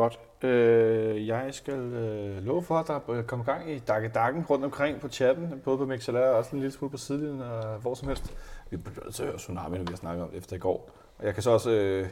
Godt. 0.00 0.18
Øh, 0.44 1.28
jeg 1.28 1.48
skal 1.50 1.74
øh, 1.74 2.46
love 2.46 2.62
for, 2.62 2.74
at 2.74 2.86
der 2.86 2.94
er 2.94 3.22
kommet 3.22 3.46
gang 3.46 3.70
i 3.70 3.78
dakke 3.78 4.08
dakken 4.08 4.44
rundt 4.50 4.64
omkring 4.64 5.00
på 5.00 5.08
chatten, 5.08 5.60
både 5.64 5.78
på 5.78 5.84
MixLR 5.86 6.18
og 6.18 6.36
også 6.36 6.50
en 6.52 6.60
lille 6.60 6.72
smule 6.72 6.90
på 6.90 6.96
sidelinjen 6.96 7.42
og 7.42 7.78
hvor 7.80 7.94
som 7.94 8.08
helst. 8.08 8.34
Vi 8.70 8.76
bliver 8.76 9.04
nødt 9.04 9.14
til 9.14 9.22
at 9.22 9.28
høre 9.28 9.38
Tsunami, 9.38 9.76
når 9.76 9.84
vi 9.84 9.90
har 9.90 9.96
snakket 9.96 10.24
om 10.24 10.30
det 10.30 10.38
efter 10.38 10.56
i 10.56 10.58
går. 10.58 10.90
Og 11.18 11.26
jeg 11.26 11.34
kan 11.34 11.42
så 11.42 11.50
også 11.50 11.70
øh, 11.70 12.06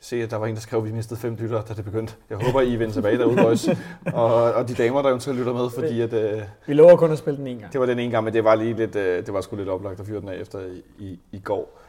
se, 0.00 0.22
at 0.22 0.30
der 0.30 0.36
var 0.36 0.46
en, 0.46 0.54
der 0.54 0.60
skrev, 0.60 0.78
at 0.78 0.84
vi 0.84 0.92
mistede 0.92 1.20
fem 1.20 1.34
lyttere, 1.34 1.62
da 1.68 1.74
det 1.74 1.84
begyndte. 1.84 2.14
Jeg 2.30 2.38
håber, 2.38 2.60
I 2.60 2.76
vender 2.76 2.92
tilbage 2.92 3.18
derude, 3.18 3.36
boys. 3.36 3.68
og, 4.14 4.34
og 4.34 4.68
de 4.68 4.74
damer, 4.74 5.02
der 5.02 5.08
eventuelt 5.08 5.38
lytter 5.38 5.52
med, 5.52 5.70
fordi 5.70 6.00
at, 6.00 6.12
øh, 6.12 6.42
Vi 6.66 6.74
lover 6.74 6.96
kun 6.96 7.10
at 7.10 7.18
spille 7.18 7.38
den 7.38 7.46
en 7.46 7.58
gang. 7.58 7.72
det 7.72 7.80
var 7.80 7.86
den 7.86 7.98
ene 7.98 8.10
gang, 8.10 8.24
men 8.24 8.34
det 8.34 8.44
var 8.44 8.54
lige 8.54 8.74
lidt, 8.74 8.96
øh, 8.96 9.26
det 9.26 9.34
var 9.34 9.40
sgu 9.40 9.56
lidt 9.56 9.68
oplagt 9.68 10.00
at 10.00 10.06
fyre 10.06 10.20
den 10.20 10.28
af 10.28 10.36
efter 10.36 10.60
i, 10.60 10.82
i, 10.98 11.20
i 11.32 11.38
går. 11.38 11.80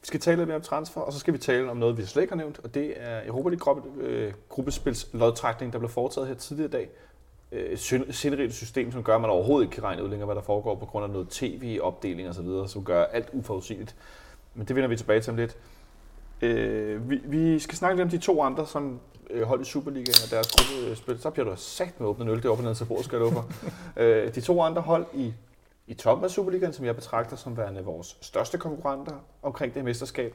Vi 0.00 0.06
skal 0.06 0.20
tale 0.20 0.36
lidt 0.36 0.48
mere 0.48 0.56
om 0.56 0.62
transfer, 0.62 1.00
og 1.00 1.12
så 1.12 1.18
skal 1.18 1.34
vi 1.34 1.38
tale 1.38 1.70
om 1.70 1.76
noget, 1.76 1.96
vi 1.96 2.04
slet 2.04 2.22
ikke 2.22 2.32
har 2.32 2.38
nævnt, 2.38 2.60
og 2.64 2.74
det 2.74 2.94
er 2.96 3.20
Europa 3.26 3.48
League 3.48 3.58
gruppe, 3.58 4.00
øh, 4.00 4.32
lodtrækning, 5.12 5.72
der 5.72 5.78
blev 5.78 5.88
foretaget 5.90 6.28
her 6.28 6.34
tidligere 6.34 6.68
i 6.68 6.72
dag. 6.72 6.88
Øh, 7.52 7.78
syn- 7.78 8.12
sinderigt 8.12 8.54
system, 8.54 8.92
som 8.92 9.02
gør, 9.02 9.14
at 9.14 9.20
man 9.20 9.30
overhovedet 9.30 9.66
ikke 9.66 9.74
kan 9.74 9.84
regne 9.84 10.04
ud 10.04 10.08
længere, 10.08 10.26
hvad 10.26 10.34
der 10.34 10.42
foregår 10.42 10.74
på 10.74 10.86
grund 10.86 11.04
af 11.04 11.10
noget 11.10 11.28
tv-opdeling 11.28 12.28
videre, 12.42 12.68
som 12.68 12.84
gør 12.84 13.04
alt 13.04 13.28
uforudsigeligt. 13.32 13.96
Men 14.54 14.68
det 14.68 14.76
vender 14.76 14.88
vi 14.88 14.96
tilbage 14.96 15.20
til 15.20 15.30
om 15.30 15.36
lidt. 15.36 15.56
Øh, 16.42 17.10
vi, 17.10 17.20
vi 17.24 17.58
skal 17.58 17.78
snakke 17.78 17.96
lidt 17.96 18.04
om 18.04 18.10
de 18.10 18.18
to 18.18 18.42
andre, 18.42 18.66
som 18.66 19.00
øh, 19.30 19.42
hold 19.42 19.60
i 19.60 19.64
Superligaen 19.64 20.14
og 20.24 20.30
deres 20.30 20.48
gruppespil. 20.50 21.20
Så 21.20 21.30
bliver 21.30 21.50
du 21.50 21.56
sagt 21.56 22.00
med 22.00 22.08
åbne 22.08 22.30
øl, 22.30 22.36
det 22.36 22.44
er 22.44 22.50
op 22.50 22.58
og 22.58 22.64
ned 22.64 22.74
til 22.74 22.84
bordet, 22.84 23.04
skal 23.04 23.22
jeg 23.22 23.32
for. 23.32 23.52
øh, 24.02 24.34
de 24.34 24.40
to 24.40 24.62
andre 24.62 24.82
hold 24.82 25.06
i, 25.14 25.34
i 25.90 25.94
toppen 25.94 26.24
af 26.24 26.30
Superligaen, 26.30 26.72
som 26.72 26.84
jeg 26.84 26.94
betragter 26.94 27.36
som 27.36 27.56
værende 27.56 27.84
vores 27.84 28.18
største 28.20 28.58
konkurrenter 28.58 29.18
omkring 29.42 29.74
det 29.74 29.84
mesterskab, 29.84 30.34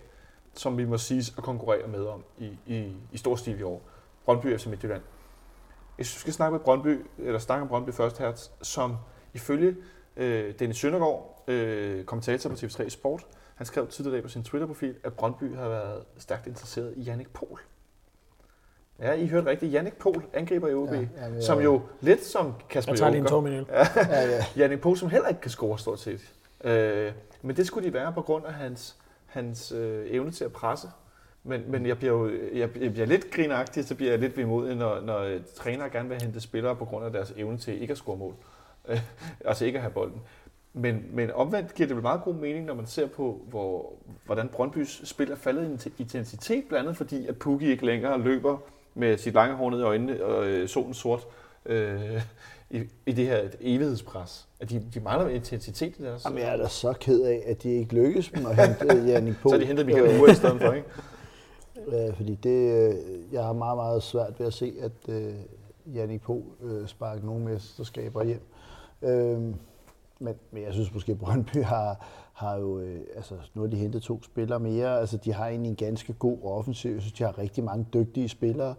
som 0.53 0.77
vi 0.77 0.85
må 0.85 0.97
siges 0.97 1.33
at 1.37 1.43
konkurrere 1.43 1.87
med 1.87 2.05
om 2.05 2.23
i, 2.37 2.57
i, 2.65 2.93
i 3.11 3.17
stor 3.17 3.35
stil 3.35 3.59
i 3.59 3.63
år. 3.63 3.81
Brøndby 4.25 4.57
FC 4.57 4.65
Midtjylland. 4.65 5.01
Jeg 5.97 6.05
synes, 6.05 6.15
vi 6.15 6.19
skal 6.19 6.33
snakke 6.33 6.51
med 6.51 6.59
Brøndby, 6.59 7.05
eller 7.17 7.39
snakke 7.39 7.61
om 7.61 7.67
Brøndby 7.67 7.89
først 7.89 8.17
her, 8.17 8.49
som 8.61 8.97
ifølge 9.33 9.75
øh, 10.17 10.53
Dennis 10.59 10.77
Søndergaard, 10.77 11.43
øh, 11.47 12.05
kommentator 12.05 12.49
på 12.49 12.55
TV3 12.55 12.89
Sport, 12.89 13.27
han 13.55 13.65
skrev 13.65 13.87
tidligere 13.87 14.21
på 14.21 14.29
sin 14.29 14.43
Twitter-profil, 14.43 14.95
at 15.03 15.13
Brøndby 15.13 15.55
har 15.55 15.69
været 15.69 16.03
stærkt 16.17 16.47
interesseret 16.47 16.93
i 16.97 17.01
Jannik 17.01 17.33
Pohl. 17.33 17.59
Ja, 18.99 19.13
I 19.13 19.27
hørte 19.27 19.49
rigtigt. 19.49 19.73
Jannik 19.73 19.97
Pohl, 19.97 20.23
angriber 20.33 20.67
i 20.67 20.73
OB, 20.73 20.91
ja, 20.91 20.99
Ja, 20.99 21.07
jamen, 21.23 21.41
som 21.41 21.59
jo 21.59 21.81
lidt 22.01 22.25
som 22.25 22.53
Kasper 22.69 22.91
Jeg 22.91 22.99
tager 22.99 23.11
lige 23.11 23.21
en 23.21 23.27
tom 23.27 23.47
øl. 23.47 23.65
Ja, 23.95 24.29
ja. 24.29 24.45
Jannik 24.57 24.81
Pohl, 24.81 24.97
som 24.97 25.09
heller 25.09 25.27
ikke 25.27 25.41
kan 25.41 25.51
score 25.51 25.79
stort 25.79 25.99
set. 25.99 26.33
Øh, 26.63 27.11
men 27.41 27.55
det 27.55 27.67
skulle 27.67 27.87
de 27.87 27.93
være 27.93 28.13
på 28.13 28.21
grund 28.21 28.45
af 28.45 28.53
hans, 28.53 28.95
hans 29.25 29.71
øh, 29.71 30.05
evne 30.09 30.31
til 30.31 30.43
at 30.43 30.51
presse. 30.51 30.87
Men, 31.43 31.71
men 31.71 31.85
jeg 31.85 31.97
bliver 31.97 32.13
jo 32.13 32.29
jeg, 32.53 32.69
jeg 32.81 32.93
bliver 32.93 33.05
lidt 33.05 33.31
grinagtig, 33.31 33.85
så 33.85 33.95
bliver 33.95 34.11
jeg 34.11 34.19
lidt 34.19 34.37
vemodig, 34.37 34.75
når, 34.75 35.01
når 35.01 35.19
øh, 35.19 35.41
trænere 35.55 35.89
gerne 35.89 36.09
vil 36.09 36.21
hente 36.21 36.41
spillere 36.41 36.75
på 36.75 36.85
grund 36.85 37.05
af 37.05 37.11
deres 37.11 37.33
evne 37.37 37.57
til 37.57 37.81
ikke 37.81 37.91
at 37.91 37.97
score 37.97 38.17
mål. 38.17 38.33
Øh, 38.87 39.01
altså 39.45 39.65
ikke 39.65 39.77
at 39.77 39.81
have 39.81 39.93
bolden. 39.93 40.21
Men, 40.73 41.05
men 41.13 41.31
omvendt 41.31 41.73
giver 41.73 41.87
det 41.87 41.95
vel 41.95 42.03
meget 42.03 42.21
god 42.23 42.33
mening, 42.33 42.65
når 42.65 42.73
man 42.73 42.85
ser 42.85 43.07
på, 43.07 43.41
hvor, 43.49 43.93
hvordan 44.25 44.49
Brøndbys 44.49 45.01
spil 45.03 45.31
er 45.31 45.35
faldet 45.35 45.85
i 45.85 45.91
intensitet, 46.01 46.63
blandt 46.69 46.85
andet 46.85 46.97
fordi, 46.97 47.27
at 47.27 47.37
Pukki 47.37 47.67
ikke 47.67 47.85
længere 47.85 48.19
løber 48.19 48.57
med 48.95 49.17
sit 49.17 49.33
lange 49.33 49.55
hår 49.55 49.69
ned 49.69 49.79
i 49.79 49.83
øjnene 49.83 50.23
og 50.23 50.45
øh, 50.45 50.67
solen 50.67 50.93
sort 50.93 51.27
øh, 51.65 52.21
i, 52.69 52.83
i 53.05 53.11
det 53.11 53.25
her 53.25 53.39
evighedspres. 53.59 54.47
At 54.59 54.69
de, 54.69 54.85
de 54.93 54.99
mangler 54.99 55.29
intensitet 55.29 55.99
i 55.99 56.03
deres... 56.03 56.25
Jamen, 56.25 56.39
jeg 56.39 56.53
er 56.53 56.57
da 56.57 56.67
så 56.67 56.93
ked 56.93 57.21
af, 57.21 57.43
at 57.45 57.63
de 57.63 57.69
ikke 57.69 57.95
lykkes 57.95 58.31
med 58.33 58.45
at 58.45 58.67
hente 58.67 59.05
Jannik 59.07 59.35
Pohl. 59.41 59.55
Så 59.55 59.61
de 59.61 59.65
hentet 59.65 59.85
Michael 59.85 60.21
Ure 60.21 60.31
i 60.31 60.35
stedet 60.35 60.61
for, 60.61 60.73
ikke? 60.73 60.87
Øh, 61.87 62.15
fordi 62.15 62.35
det, 62.35 62.89
øh, 62.89 62.93
jeg 63.31 63.43
har 63.43 63.53
meget, 63.53 63.77
meget 63.77 64.03
svært 64.03 64.39
ved 64.39 64.47
at 64.47 64.53
se, 64.53 64.73
at 64.81 65.09
øh, 65.09 65.33
Jannik 65.95 66.21
Pohl 66.21 66.43
øh, 66.63 66.87
sparker 66.87 67.25
nogle 67.25 67.45
mesterskaber 67.45 68.23
hjem. 68.23 68.41
Øh, 69.01 69.39
men, 70.19 70.35
men 70.51 70.63
jeg 70.63 70.73
synes 70.73 70.93
måske, 70.93 71.11
at 71.11 71.19
Brøndby 71.19 71.63
har, 71.63 72.05
har 72.35 72.55
jo, 72.55 72.79
øh, 72.79 73.01
altså 73.15 73.35
nu 73.53 73.61
har 73.61 73.67
de 73.67 73.77
hentet 73.77 74.01
to 74.01 74.23
spillere 74.23 74.59
mere, 74.59 74.99
altså 74.99 75.17
de 75.17 75.33
har 75.33 75.47
egentlig 75.47 75.69
en 75.69 75.75
ganske 75.75 76.13
god 76.13 76.37
offensiv, 76.43 77.01
så 77.01 77.13
de 77.17 77.23
har 77.23 77.37
rigtig 77.37 77.63
mange 77.63 77.87
dygtige 77.93 78.29
spillere, 78.29 78.75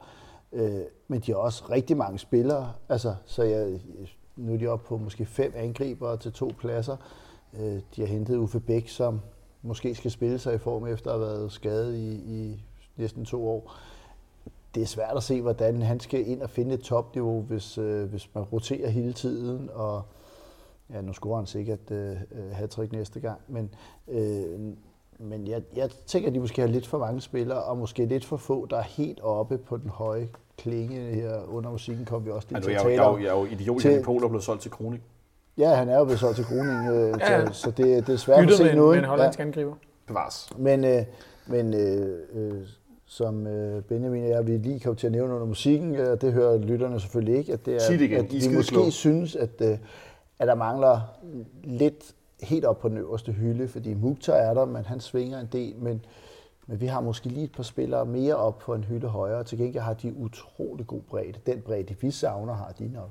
øh, 0.53 0.81
men 1.09 1.21
de 1.21 1.33
har 1.33 1.39
også 1.39 1.65
rigtig 1.71 1.97
mange 1.97 2.19
spillere, 2.19 2.73
altså 2.89 3.15
så 3.25 3.43
jeg, 3.43 3.81
nu 4.37 4.53
er 4.53 4.57
de 4.57 4.67
oppe 4.67 4.87
på 4.87 4.97
måske 4.97 5.27
fem 5.27 5.53
angribere 5.57 6.17
til 6.17 6.33
to 6.33 6.53
pladser. 6.59 6.97
Øh, 7.61 7.81
de 7.97 8.01
har 8.01 8.07
hentet 8.07 8.37
Uffe 8.37 8.61
Bæk, 8.61 8.89
som 8.89 9.21
måske 9.63 9.95
skal 9.95 10.11
spille 10.11 10.39
sig 10.39 10.55
i 10.55 10.59
form 10.59 10.87
efter 10.87 11.11
at 11.13 11.19
have 11.19 11.29
været 11.29 11.53
skadet 11.53 11.95
i, 11.95 12.15
i 12.15 12.65
næsten 12.97 13.25
to 13.25 13.49
år. 13.49 13.75
Det 14.75 14.83
er 14.83 14.87
svært 14.87 15.17
at 15.17 15.23
se, 15.23 15.43
hvordan 15.43 15.83
han 15.83 16.01
skal 16.01 16.29
ind 16.29 16.43
og 16.43 16.51
finde 16.51 16.75
et 16.75 16.81
topniveau, 16.81 17.41
hvis, 17.41 17.79
øh, 17.79 18.09
hvis 18.09 18.35
man 18.35 18.45
roterer 18.45 18.89
hele 18.89 19.13
tiden. 19.13 19.71
Og 19.75 20.03
ja, 20.95 21.01
nu 21.01 21.13
scorer 21.13 21.37
han 21.37 21.47
sikkert 21.47 21.91
øh, 21.91 22.17
hat 22.53 22.79
næste 22.93 23.21
gang. 23.21 23.41
Men, 23.49 23.71
øh, 24.09 24.43
men 25.19 25.47
jeg, 25.49 25.63
jeg 25.77 25.91
tænker, 26.07 26.29
at 26.29 26.35
de 26.35 26.41
måske 26.41 26.61
har 26.61 26.69
lidt 26.69 26.87
for 26.87 26.99
mange 26.99 27.21
spillere, 27.21 27.63
og 27.63 27.79
måske 27.79 28.05
lidt 28.07 28.25
for 28.25 28.37
få, 28.37 28.67
der 28.71 28.77
er 28.77 28.83
helt 28.83 29.21
oppe 29.21 29.59
på 29.59 29.77
den 29.77 29.91
høje 29.91 30.29
klinge 30.59 30.97
her 31.01 31.55
under 31.55 31.71
musikken, 31.71 32.05
kom 32.05 32.25
vi 32.27 32.31
også 32.31 32.49
lige 32.51 32.57
Altså, 32.57 32.69
til 32.69 32.73
jeg, 32.73 32.81
at 32.81 32.87
er 32.87 32.91
jo- 32.91 32.97
tale 32.97 33.03
jeg, 33.03 33.11
om. 33.13 33.19
jo- 33.19 33.25
jeg 33.25 33.35
er 33.37 33.41
jo 33.41 33.47
idiot, 33.47 33.81
Til- 33.81 34.03
Pohl 34.05 34.25
er 34.25 34.29
blevet 34.29 34.45
solgt 34.45 34.63
til 34.63 34.71
Kronik. 34.71 35.01
Ja, 35.59 35.75
han 35.75 35.89
er 35.89 35.99
jo 35.99 36.05
blevet 36.05 36.21
solgt 36.21 36.37
til 36.37 36.45
Groning, 36.45 36.89
øh, 36.91 37.15
Ja, 37.21 37.33
ja. 37.41 37.47
så, 37.47 37.53
så 37.53 37.71
det, 37.71 38.07
det 38.07 38.13
er 38.13 38.17
svært 38.17 38.39
at 38.39 38.43
Byttet 38.45 38.61
med 38.61 38.71
se 38.71 38.77
med 38.77 38.89
en 38.89 38.95
ikke? 38.95 39.07
hollandsk 39.09 39.41
angriber. 39.41 39.75
Bevares. 40.07 40.49
Men, 40.59 40.85
øh, 40.85 41.03
men 41.47 41.75
øh, 41.75 42.19
øh, 42.35 42.63
som 43.07 43.47
øh, 43.47 43.83
Benjamin 43.83 44.23
og 44.23 44.29
jeg, 44.29 44.47
vi 44.47 44.57
lige 44.57 44.81
kom 44.81 44.97
til 44.97 45.07
at 45.07 45.13
nævne 45.13 45.35
under 45.35 45.47
musikken, 45.47 45.95
øh, 45.97 46.21
det 46.21 46.33
hører 46.33 46.59
lytterne 46.59 47.01
selvfølgelig 47.01 47.39
ikke, 47.39 47.53
at 47.53 47.67
det 47.67 47.75
er, 47.75 47.79
Sig 47.79 47.99
det 47.99 48.05
igen. 48.05 48.25
at 48.25 48.31
skide 48.31 48.55
måske 48.55 48.73
kloge. 48.73 48.91
synes, 48.91 49.37
at, 49.37 49.51
øh, 49.61 49.79
at 50.39 50.49
der 50.49 50.55
mangler 50.55 51.01
lidt 51.65 52.15
helt 52.43 52.65
op 52.65 52.79
på 52.79 52.89
den 52.89 52.99
øverste 52.99 53.33
hylde, 53.33 53.69
fordi 53.69 53.95
Mukhtar 53.95 54.35
er 54.35 54.55
der, 54.55 54.65
men 54.65 54.85
han 54.85 55.01
svinger 55.01 55.41
en 55.41 55.49
del, 55.53 55.77
men, 55.77 56.05
men 56.67 56.81
vi 56.81 56.87
har 56.87 57.01
måske 57.01 57.29
lige 57.29 57.45
et 57.45 57.53
par 57.53 57.63
spillere 57.63 58.07
mere 58.07 58.37
op 58.37 58.59
på 58.59 58.75
en 58.75 58.85
hylde 58.85 59.09
højere, 59.09 59.45
til 59.45 59.59
gengæld 59.59 59.83
har 59.83 59.95
de 59.95 60.15
utrolig 60.17 60.87
god 60.87 61.01
bredde. 61.01 61.39
Den 61.47 61.61
bredde, 61.61 61.97
vi 62.01 62.11
savner, 62.11 62.55
har 62.55 62.73
de 62.79 62.93
nok. 62.93 63.11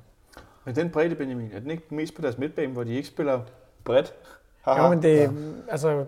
Men 0.64 0.76
den 0.76 0.90
bredde, 0.90 1.14
Benjamin, 1.14 1.50
er 1.52 1.60
den 1.60 1.70
ikke 1.70 1.94
mest 1.94 2.14
på 2.14 2.22
deres 2.22 2.38
midtbane, 2.38 2.72
hvor 2.72 2.84
de 2.84 2.94
ikke 2.94 3.08
spiller 3.08 3.40
bredt? 3.84 4.14
Haha. 4.60 4.82
Jo, 4.82 4.90
men 4.90 5.02
det, 5.02 5.16
ja. 5.16 5.30
altså, 5.68 6.04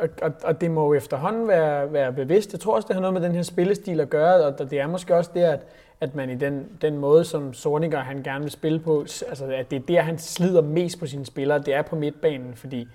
og, 0.00 0.08
og, 0.22 0.32
og 0.44 0.60
det 0.60 0.70
må 0.70 0.86
jo 0.86 0.94
efterhånden 0.94 1.48
være, 1.48 1.92
være 1.92 2.12
bevidst. 2.12 2.52
Jeg 2.52 2.60
tror 2.60 2.74
også, 2.76 2.88
det 2.88 2.94
har 2.94 3.00
noget 3.00 3.14
med 3.14 3.22
den 3.22 3.32
her 3.32 3.42
spillestil 3.42 4.00
at 4.00 4.10
gøre, 4.10 4.44
og 4.44 4.70
det 4.70 4.80
er 4.80 4.86
måske 4.86 5.16
også 5.16 5.30
det, 5.34 5.40
at, 5.40 5.66
at 6.00 6.14
man 6.14 6.30
i 6.30 6.34
den, 6.34 6.68
den 6.80 6.98
måde, 6.98 7.24
som 7.24 7.52
Sorniger 7.52 8.00
han 8.00 8.22
gerne 8.22 8.44
vil 8.44 8.50
spille 8.50 8.80
på, 8.80 9.00
altså 9.00 9.46
at 9.46 9.70
det 9.70 9.76
er 9.76 9.86
der, 9.86 10.00
han 10.00 10.18
slider 10.18 10.62
mest 10.62 10.98
på 10.98 11.06
sine 11.06 11.26
spillere, 11.26 11.58
det 11.58 11.74
er 11.74 11.82
på 11.82 11.96
midtbanen, 11.96 12.54
fordi 12.54 12.88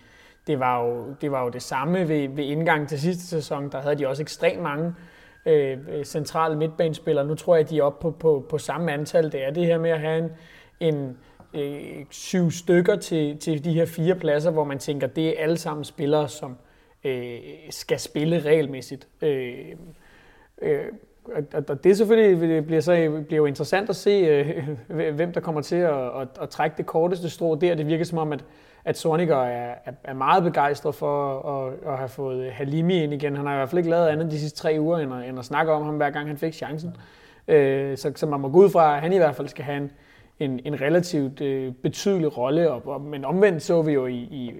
det 0.47 0.59
var 0.59 0.83
jo 0.83 1.15
det, 1.21 1.31
var 1.31 1.43
jo 1.43 1.49
det 1.49 1.61
samme 1.61 2.09
ved, 2.09 2.29
ved 2.29 2.43
indgangen 2.43 2.87
til 2.87 2.99
sidste 3.01 3.23
sæson. 3.23 3.71
Der 3.71 3.81
havde 3.81 3.95
de 3.95 4.07
også 4.07 4.23
ekstremt 4.23 4.61
mange 4.61 4.93
øh, 5.45 5.77
øh, 5.89 6.05
centrale 6.05 6.57
midtbanespillere. 6.57 7.25
Nu 7.25 7.35
tror 7.35 7.55
jeg, 7.55 7.69
de 7.69 7.77
er 7.77 7.83
oppe 7.83 8.01
på, 8.01 8.11
på, 8.11 8.45
på 8.49 8.57
samme 8.57 8.91
antal. 8.91 9.31
Det 9.31 9.45
er 9.45 9.51
det 9.51 9.65
her 9.65 9.77
med 9.77 9.89
at 9.89 9.99
have 9.99 10.17
en, 10.17 10.31
en 10.79 11.17
øh, 11.53 12.05
syv 12.09 12.51
stykker 12.51 12.95
til, 12.95 13.37
til 13.37 13.63
de 13.63 13.73
her 13.73 13.85
fire 13.85 14.15
pladser, 14.15 14.51
hvor 14.51 14.63
man 14.63 14.79
tænker, 14.79 15.07
det 15.07 15.27
er 15.27 15.43
alle 15.43 15.57
sammen 15.57 15.83
spillere, 15.83 16.29
som 16.29 16.57
øh, 17.03 17.39
skal 17.69 17.99
spille 17.99 18.39
regelmæssigt. 18.39 19.07
Øh, 19.21 19.55
øh, 20.61 20.85
og, 21.53 21.67
det 21.67 21.83
det 21.83 21.97
selvfølgelig 21.97 22.49
det 22.49 22.65
bliver, 22.65 22.81
så, 22.81 23.21
bliver 23.27 23.37
jo 23.37 23.45
interessant 23.45 23.89
at 23.89 23.95
se, 23.95 24.09
øh, 24.09 24.67
hvem 25.15 25.33
der 25.33 25.39
kommer 25.39 25.61
til 25.61 25.75
at, 25.75 26.21
at, 26.21 26.27
at 26.41 26.49
trække 26.49 26.77
det 26.77 26.85
korteste 26.85 27.29
strå 27.29 27.55
der. 27.55 27.75
Det 27.75 27.87
virker 27.87 28.05
som 28.05 28.17
om, 28.17 28.33
at, 28.33 28.45
at 28.85 28.97
Sorniger 28.97 29.43
er, 29.43 29.75
er, 30.03 30.13
meget 30.13 30.43
begejstret 30.43 30.95
for 30.95 31.39
at, 31.39 31.73
at 31.91 31.97
have 31.97 32.09
fået 32.09 32.51
Halimi 32.51 33.03
ind 33.03 33.13
igen. 33.13 33.35
Han 33.35 33.45
har 33.45 33.53
i 33.53 33.57
hvert 33.57 33.69
fald 33.69 33.79
ikke 33.79 33.89
lavet 33.89 34.07
andet 34.07 34.31
de 34.31 34.39
sidste 34.39 34.59
tre 34.59 34.77
uger, 34.79 34.97
end 34.97 35.13
at, 35.13 35.29
end 35.29 35.39
at 35.39 35.45
snakke 35.45 35.71
om 35.71 35.83
ham, 35.83 35.97
hver 35.97 36.09
gang 36.09 36.27
han 36.27 36.37
fik 36.37 36.53
chancen. 36.53 36.95
Øh, 37.47 37.97
så, 37.97 38.11
så 38.15 38.25
man 38.25 38.39
må 38.39 38.49
gå 38.49 38.59
ud 38.63 38.69
fra, 38.69 38.95
at 38.95 39.01
han 39.01 39.13
i 39.13 39.17
hvert 39.17 39.35
fald 39.35 39.47
skal 39.47 39.65
have 39.65 39.77
en, 39.77 39.91
en, 40.41 40.59
en 40.65 40.81
relativt 40.81 41.41
øh, 41.41 41.73
betydelig 41.73 42.37
rolle. 42.37 42.71
Og, 42.71 42.81
og, 42.85 43.01
men 43.01 43.25
omvendt 43.25 43.63
så 43.63 43.81
vi 43.81 43.91
jo 43.91 44.05
i, 44.05 44.15
i 44.15 44.53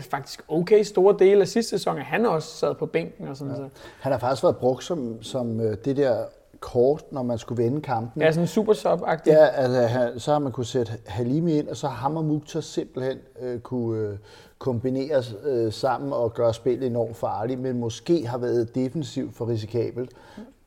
faktisk 0.00 0.42
okay 0.48 0.82
store 0.82 1.16
dele 1.18 1.40
af 1.40 1.48
sidste 1.48 1.70
sæson, 1.70 1.98
at 1.98 2.04
han 2.04 2.26
også 2.26 2.48
sad 2.48 2.74
på 2.74 2.86
bænken 2.86 3.28
og 3.28 3.36
sådan 3.36 3.50
ja. 3.50 3.56
så. 3.56 3.68
Han 4.00 4.12
har 4.12 4.18
faktisk 4.18 4.42
været 4.42 4.56
brugt 4.56 4.84
som, 4.84 5.22
som 5.22 5.60
øh, 5.60 5.76
det 5.84 5.96
der 5.96 6.24
kort, 6.60 7.04
når 7.12 7.22
man 7.22 7.38
skulle 7.38 7.64
vende 7.64 7.80
kampen. 7.80 8.22
Ja, 8.22 8.30
sådan 8.30 8.42
en 8.42 8.46
super 8.46 8.72
sub 8.72 9.00
-agtig. 9.00 9.32
Ja, 9.32 9.46
altså, 9.46 10.12
så 10.18 10.32
har 10.32 10.38
man 10.38 10.52
kunne 10.52 10.66
sætte 10.66 10.92
Halimi 11.06 11.58
ind, 11.58 11.68
og 11.68 11.76
så 11.76 11.88
har 11.88 11.96
ham 11.96 12.16
og 12.16 12.24
Mukhtar 12.24 12.60
simpelthen 12.60 13.18
øh, 13.40 13.60
kunne 13.60 14.00
øh, 14.00 14.18
kombineres 14.58 15.34
øh, 15.44 15.72
sammen 15.72 16.12
og 16.12 16.34
gøre 16.34 16.54
spillet 16.54 16.86
enormt 16.86 17.16
farligt, 17.16 17.60
men 17.60 17.78
måske 17.80 18.26
har 18.26 18.38
været 18.38 18.74
defensivt 18.74 19.36
for 19.36 19.48
risikabelt. 19.48 20.10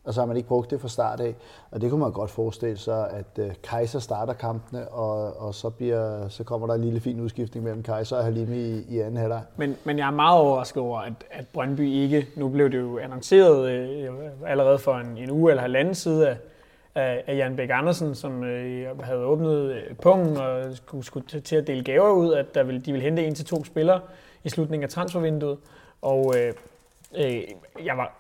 Og 0.10 0.16
så 0.16 0.22
har 0.22 0.26
man 0.26 0.38
ikke 0.38 0.50
brugt 0.50 0.72
det 0.72 0.82
fra 0.82 0.88
start 0.88 1.20
af. 1.20 1.36
Og 1.72 1.82
det 1.82 1.90
kunne 1.90 2.00
man 2.00 2.12
godt 2.12 2.32
forestille 2.32 2.78
sig, 2.78 3.10
at 3.10 3.40
øh, 3.40 3.52
Kaiser 3.64 4.00
starter 4.00 4.34
kampene, 4.34 4.88
og, 4.88 5.42
og 5.42 5.56
så, 5.56 5.70
bliver, 5.70 6.30
så 6.30 6.44
kommer 6.44 6.68
der 6.68 6.74
en 6.74 6.82
lille 6.82 7.00
fin 7.00 7.20
udskiftning 7.20 7.64
mellem 7.64 7.84
Kaiser 7.84 8.18
og 8.18 8.24
Halimi 8.24 8.58
i, 8.58 8.86
i 8.90 9.00
anden 9.00 9.18
halvleg. 9.18 9.42
Men, 9.58 9.78
men 9.84 9.98
jeg 9.98 10.08
er 10.08 10.12
meget 10.12 10.40
overrasket 10.40 10.84
over, 10.84 11.00
at, 11.00 11.14
at 11.32 11.46
Brøndby 11.54 11.82
ikke, 11.82 12.28
nu 12.36 12.50
blev 12.50 12.72
det 12.72 12.78
jo 12.80 12.98
annonceret 12.98 13.72
øh, 13.72 14.10
allerede 14.46 14.80
for 14.80 14.94
en, 14.94 15.18
en 15.18 15.32
uge 15.32 15.52
eller 15.52 15.62
halvanden 15.62 15.96
side 15.96 16.30
af, 16.30 16.38
af, 16.96 17.24
af 17.28 17.38
Jan 17.38 17.56
Bæk 17.56 17.70
Andersen, 17.74 18.16
som 18.16 18.44
øh, 18.44 19.00
havde 19.04 19.20
åbnet 19.20 19.72
øh, 19.72 19.96
pungen 20.02 20.38
og 20.38 20.64
skulle, 20.74 21.06
skulle 21.06 21.42
til 21.42 21.56
at 21.56 21.68
dele 21.68 21.84
gaver 21.84 22.12
ud, 22.12 22.34
at 22.34 22.56
der 22.56 22.64
ville, 22.64 22.82
de 22.82 22.92
ville 22.92 23.06
hente 23.06 23.26
en 23.26 23.36
til 23.36 23.46
to 23.46 23.64
spillere 23.64 24.02
i 24.44 24.50
slutningen 24.50 24.84
af 24.84 24.90
transfervinduet. 24.90 25.58
Og 26.02 26.34
øh, 26.38 26.54
øh, 27.18 27.44
jeg 27.86 27.98
var 27.98 28.16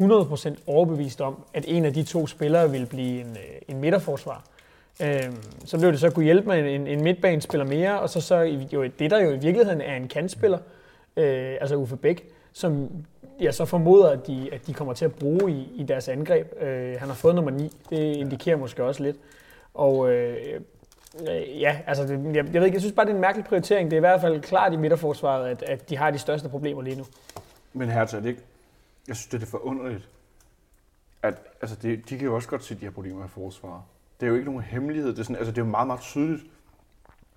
100% 0.00 0.54
overbevist 0.66 1.20
om, 1.20 1.44
at 1.54 1.64
en 1.68 1.84
af 1.84 1.94
de 1.94 2.02
to 2.02 2.26
spillere 2.26 2.70
ville 2.70 2.86
blive 2.86 3.20
en, 3.20 3.30
øh, 3.30 3.58
en 3.68 3.80
midterforsvar. 3.80 4.44
Øhm, 5.02 5.36
så 5.64 5.78
blev 5.78 5.92
det 5.92 6.00
så 6.00 6.10
kunne 6.10 6.24
hjælpe 6.24 6.48
med 6.48 6.74
en, 6.74 6.86
en 6.86 7.02
midtbanespiller 7.02 7.66
mere, 7.66 8.00
og 8.00 8.10
så, 8.10 8.20
så 8.20 8.36
jo, 8.72 8.82
det, 8.98 9.10
der 9.10 9.18
jo 9.18 9.30
i 9.30 9.38
virkeligheden 9.38 9.80
er 9.80 9.96
en 9.96 10.08
kantspiller, 10.08 10.58
øh, 11.16 11.56
altså 11.60 11.76
Uffe 11.76 11.96
Bæk, 11.96 12.28
som 12.52 12.88
jeg 13.40 13.54
så 13.54 13.64
formoder, 13.64 14.10
at 14.10 14.26
de, 14.26 14.48
at 14.52 14.66
de 14.66 14.74
kommer 14.74 14.94
til 14.94 15.04
at 15.04 15.14
bruge 15.14 15.52
i, 15.52 15.68
i 15.74 15.82
deres 15.82 16.08
angreb. 16.08 16.62
Øh, 16.62 16.96
han 16.98 17.08
har 17.08 17.14
fået 17.14 17.34
nummer 17.34 17.50
9, 17.50 17.72
det 17.90 18.16
indikerer 18.16 18.56
måske 18.56 18.84
også 18.84 19.02
lidt. 19.02 19.16
Og 19.74 20.10
øh, 20.12 20.36
øh, 21.20 21.60
ja, 21.60 21.76
altså, 21.86 22.06
det, 22.06 22.20
jeg, 22.24 22.34
jeg 22.34 22.54
ved 22.54 22.64
ikke, 22.64 22.74
jeg 22.74 22.80
synes 22.80 22.94
bare, 22.94 23.06
det 23.06 23.10
er 23.10 23.14
en 23.14 23.20
mærkelig 23.20 23.44
prioritering. 23.44 23.90
Det 23.90 23.96
er 23.96 23.98
i 23.98 24.00
hvert 24.00 24.20
fald 24.20 24.40
klart 24.40 24.72
i 24.72 24.76
midterforsvaret, 24.76 25.48
at, 25.48 25.62
at 25.62 25.90
de 25.90 25.96
har 25.96 26.10
de 26.10 26.18
største 26.18 26.48
problemer 26.48 26.82
lige 26.82 26.96
nu. 26.96 27.04
Men 27.72 27.88
Hertha, 27.88 28.16
det 28.16 28.26
ikke, 28.26 28.42
jeg 29.08 29.16
synes, 29.16 29.26
det 29.26 29.42
er 29.42 29.46
for 29.46 29.66
underligt, 29.66 30.08
at 31.22 31.34
altså, 31.60 31.76
det, 31.76 32.08
de 32.08 32.18
kan 32.18 32.26
jo 32.26 32.34
også 32.34 32.48
godt 32.48 32.64
se 32.64 32.74
de 32.74 32.80
her 32.80 32.90
problemer 32.90 33.24
i 33.24 33.28
forsvaret. 33.28 33.82
Det 34.20 34.26
er 34.26 34.30
jo 34.30 34.34
ikke 34.34 34.46
nogen 34.46 34.62
hemmelighed. 34.62 35.10
Det 35.10 35.18
er, 35.18 35.22
sådan, 35.22 35.36
altså, 35.36 35.52
det 35.52 35.58
er 35.58 35.64
jo 35.64 35.70
meget, 35.70 35.86
meget 35.86 36.00
tydeligt. 36.00 36.44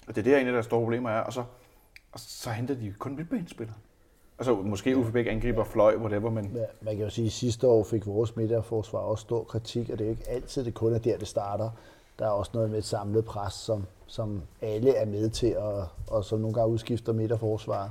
Og 0.07 0.15
det 0.15 0.27
er 0.27 0.31
der 0.31 0.37
en 0.37 0.47
af 0.47 0.53
deres 0.53 0.65
store 0.65 0.81
problemer 0.81 1.09
er. 1.09 1.21
Og 1.21 1.33
så, 1.33 1.43
og 2.11 2.19
så 2.19 2.49
henter 2.49 2.75
de 2.75 2.93
kun 2.99 3.15
midtbanespillere. 3.15 3.75
Altså 4.39 4.55
måske 4.55 4.97
Uffe 4.97 5.11
Bæk 5.11 5.27
angriber 5.27 5.63
fløj, 5.63 5.95
whatever, 5.95 6.29
men... 6.29 6.51
Ja, 6.55 6.65
man 6.81 6.95
kan 6.95 7.03
jo 7.03 7.09
sige, 7.09 7.25
at 7.25 7.31
sidste 7.31 7.67
år 7.67 7.83
fik 7.83 8.05
vores 8.05 8.35
midterforsvar 8.35 8.99
også 8.99 9.21
stor 9.21 9.43
kritik, 9.43 9.89
og 9.89 9.99
det 9.99 10.05
er 10.05 10.09
jo 10.09 10.11
ikke 10.11 10.29
altid, 10.29 10.65
det 10.65 10.73
kun 10.73 10.93
er 10.93 10.97
der, 10.97 11.17
det 11.17 11.27
starter. 11.27 11.69
Der 12.19 12.25
er 12.25 12.29
også 12.29 12.51
noget 12.53 12.69
med 12.69 12.77
et 12.77 12.85
samlet 12.85 13.25
pres, 13.25 13.53
som, 13.53 13.85
som 14.07 14.41
alle 14.61 14.95
er 14.95 15.05
med 15.05 15.29
til, 15.29 15.57
og, 15.57 15.87
og 16.07 16.25
som 16.25 16.39
nogle 16.39 16.53
gange 16.53 16.73
udskifter 16.73 17.13
midterforsvar. 17.13 17.89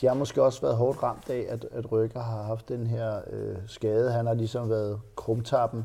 De 0.00 0.06
har 0.06 0.14
måske 0.14 0.42
også 0.42 0.60
været 0.60 0.76
hårdt 0.76 1.02
ramt 1.02 1.30
af, 1.30 1.46
at, 1.48 1.66
at 1.70 1.92
Rykker 1.92 2.20
har 2.20 2.42
haft 2.42 2.68
den 2.68 2.86
her 2.86 3.20
øh, 3.30 3.56
skade. 3.66 4.12
Han 4.12 4.26
har 4.26 4.34
ligesom 4.34 4.70
været 4.70 5.00
krumtappen, 5.16 5.84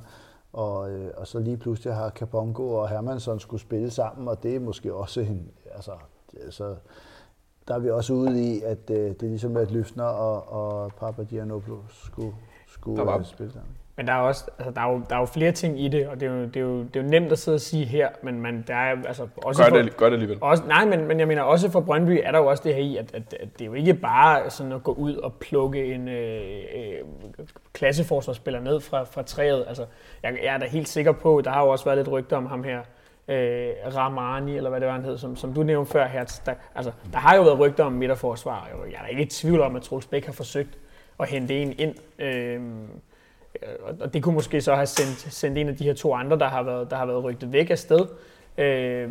og, 0.53 0.91
øh, 0.91 1.11
og 1.17 1.27
så 1.27 1.39
lige 1.39 1.57
pludselig 1.57 1.95
har 1.95 2.09
Kabongo 2.09 2.73
og 2.73 2.89
Hermansson 2.89 3.39
skulle 3.39 3.61
spille 3.61 3.91
sammen, 3.91 4.27
og 4.27 4.43
det 4.43 4.55
er 4.55 4.59
måske 4.59 4.93
også 4.93 5.21
en... 5.21 5.51
Altså, 5.71 5.91
altså, 6.43 6.75
der 7.67 7.75
er 7.75 7.79
vi 7.79 7.89
også 7.89 8.13
ude 8.13 8.55
i, 8.55 8.61
at 8.61 8.89
øh, 8.89 8.97
det 8.97 9.23
er 9.23 9.27
ligesom 9.27 9.57
at 9.57 9.71
Løfner 9.71 10.03
og, 10.03 10.51
og 10.51 10.91
Papagiannopoulos 10.91 12.05
skulle, 12.05 12.35
skulle 12.67 13.05
var... 13.05 13.23
spille 13.23 13.53
sammen. 13.53 13.71
Men 13.97 14.07
der 14.07 14.13
er, 14.13 14.17
også, 14.17 14.45
altså, 14.57 14.71
der, 14.71 14.81
er 14.81 14.91
jo, 14.91 15.01
der 15.09 15.15
er 15.15 15.19
jo 15.19 15.25
flere 15.25 15.51
ting 15.51 15.81
i 15.81 15.87
det, 15.87 16.07
og 16.07 16.19
det 16.19 16.27
er, 16.27 16.31
jo, 16.31 16.45
det, 16.45 16.55
er 16.55 16.61
jo, 16.61 16.83
det 16.83 16.95
er 16.95 17.03
jo 17.03 17.09
nemt 17.09 17.31
at 17.31 17.39
sidde 17.39 17.55
og 17.55 17.61
sige 17.61 17.85
her, 17.85 18.09
men 18.23 18.41
man, 18.41 18.63
der 18.67 18.75
er 18.75 18.95
altså 19.07 19.27
også 19.37 19.63
gør, 19.63 19.69
for, 19.69 19.77
det, 19.77 19.97
gør 19.97 20.05
det 20.05 20.13
alligevel. 20.13 20.37
Også, 20.41 20.63
nej, 20.67 20.85
men, 20.85 21.07
men 21.07 21.19
jeg 21.19 21.27
mener 21.27 21.41
også 21.41 21.71
for 21.71 21.79
Brøndby 21.79 22.19
er 22.23 22.31
der 22.31 22.39
jo 22.39 22.45
også 22.45 22.63
det 22.63 22.75
her 22.75 22.81
i, 22.81 22.97
at, 22.97 23.15
at, 23.15 23.33
at 23.39 23.47
det 23.53 23.61
er 23.61 23.65
jo 23.65 23.73
ikke 23.73 23.93
bare 23.93 24.49
sådan 24.49 24.71
at 24.71 24.83
gå 24.83 24.93
ud 24.93 25.15
og 25.15 25.33
plukke 25.33 25.93
en 25.93 26.07
øh, 26.07 26.41
øh, 26.75 26.99
klasseforsvarsspiller 27.73 28.59
ned 28.59 28.79
fra, 28.79 29.03
fra 29.03 29.23
træet. 29.23 29.65
Altså, 29.67 29.85
jeg, 30.23 30.37
jeg 30.43 30.53
er 30.53 30.57
da 30.57 30.65
helt 30.65 30.87
sikker 30.87 31.11
på, 31.11 31.41
der 31.43 31.51
har 31.51 31.63
jo 31.63 31.69
også 31.69 31.85
været 31.85 31.97
lidt 31.97 32.11
rygter 32.11 32.37
om 32.37 32.45
ham 32.45 32.63
her, 32.63 32.79
øh, 33.27 33.69
Ramani, 33.95 34.57
eller 34.57 34.69
hvad 34.69 34.79
det 34.79 34.87
var, 34.87 34.93
han 34.93 35.05
hed, 35.05 35.17
som, 35.17 35.35
som 35.35 35.53
du 35.53 35.63
nævnte 35.63 35.91
før, 35.91 36.07
Hertz. 36.07 36.39
Der, 36.45 36.53
altså, 36.75 36.91
der 37.13 37.19
har 37.19 37.35
jo 37.35 37.41
været 37.41 37.59
rygter 37.59 37.83
om 37.83 37.91
midterforsvar. 37.91 38.69
Jeg 38.91 38.97
er 38.97 39.01
da 39.01 39.07
ikke 39.07 39.23
i 39.23 39.25
tvivl 39.25 39.61
om, 39.61 39.75
at 39.75 39.81
Troels 39.81 40.07
Bæk 40.07 40.25
har 40.25 40.33
forsøgt 40.33 40.77
at 41.19 41.29
hente 41.29 41.61
en 41.61 41.73
ind. 41.77 41.95
Øh, 42.19 42.61
og 43.99 44.13
det 44.13 44.23
kunne 44.23 44.35
måske 44.35 44.61
så 44.61 44.75
have 44.75 44.85
sendt, 44.85 45.33
sendt 45.33 45.57
en 45.57 45.69
af 45.69 45.75
de 45.75 45.83
her 45.83 45.93
to 45.93 46.13
andre, 46.13 46.39
der 46.39 46.47
har 46.47 46.63
været, 46.63 46.91
der 46.91 46.95
har 46.95 47.05
været 47.05 47.23
rygtet 47.23 47.53
væk 47.53 47.69
af 47.69 47.77
sted. 47.77 48.05
Øh, 48.57 49.09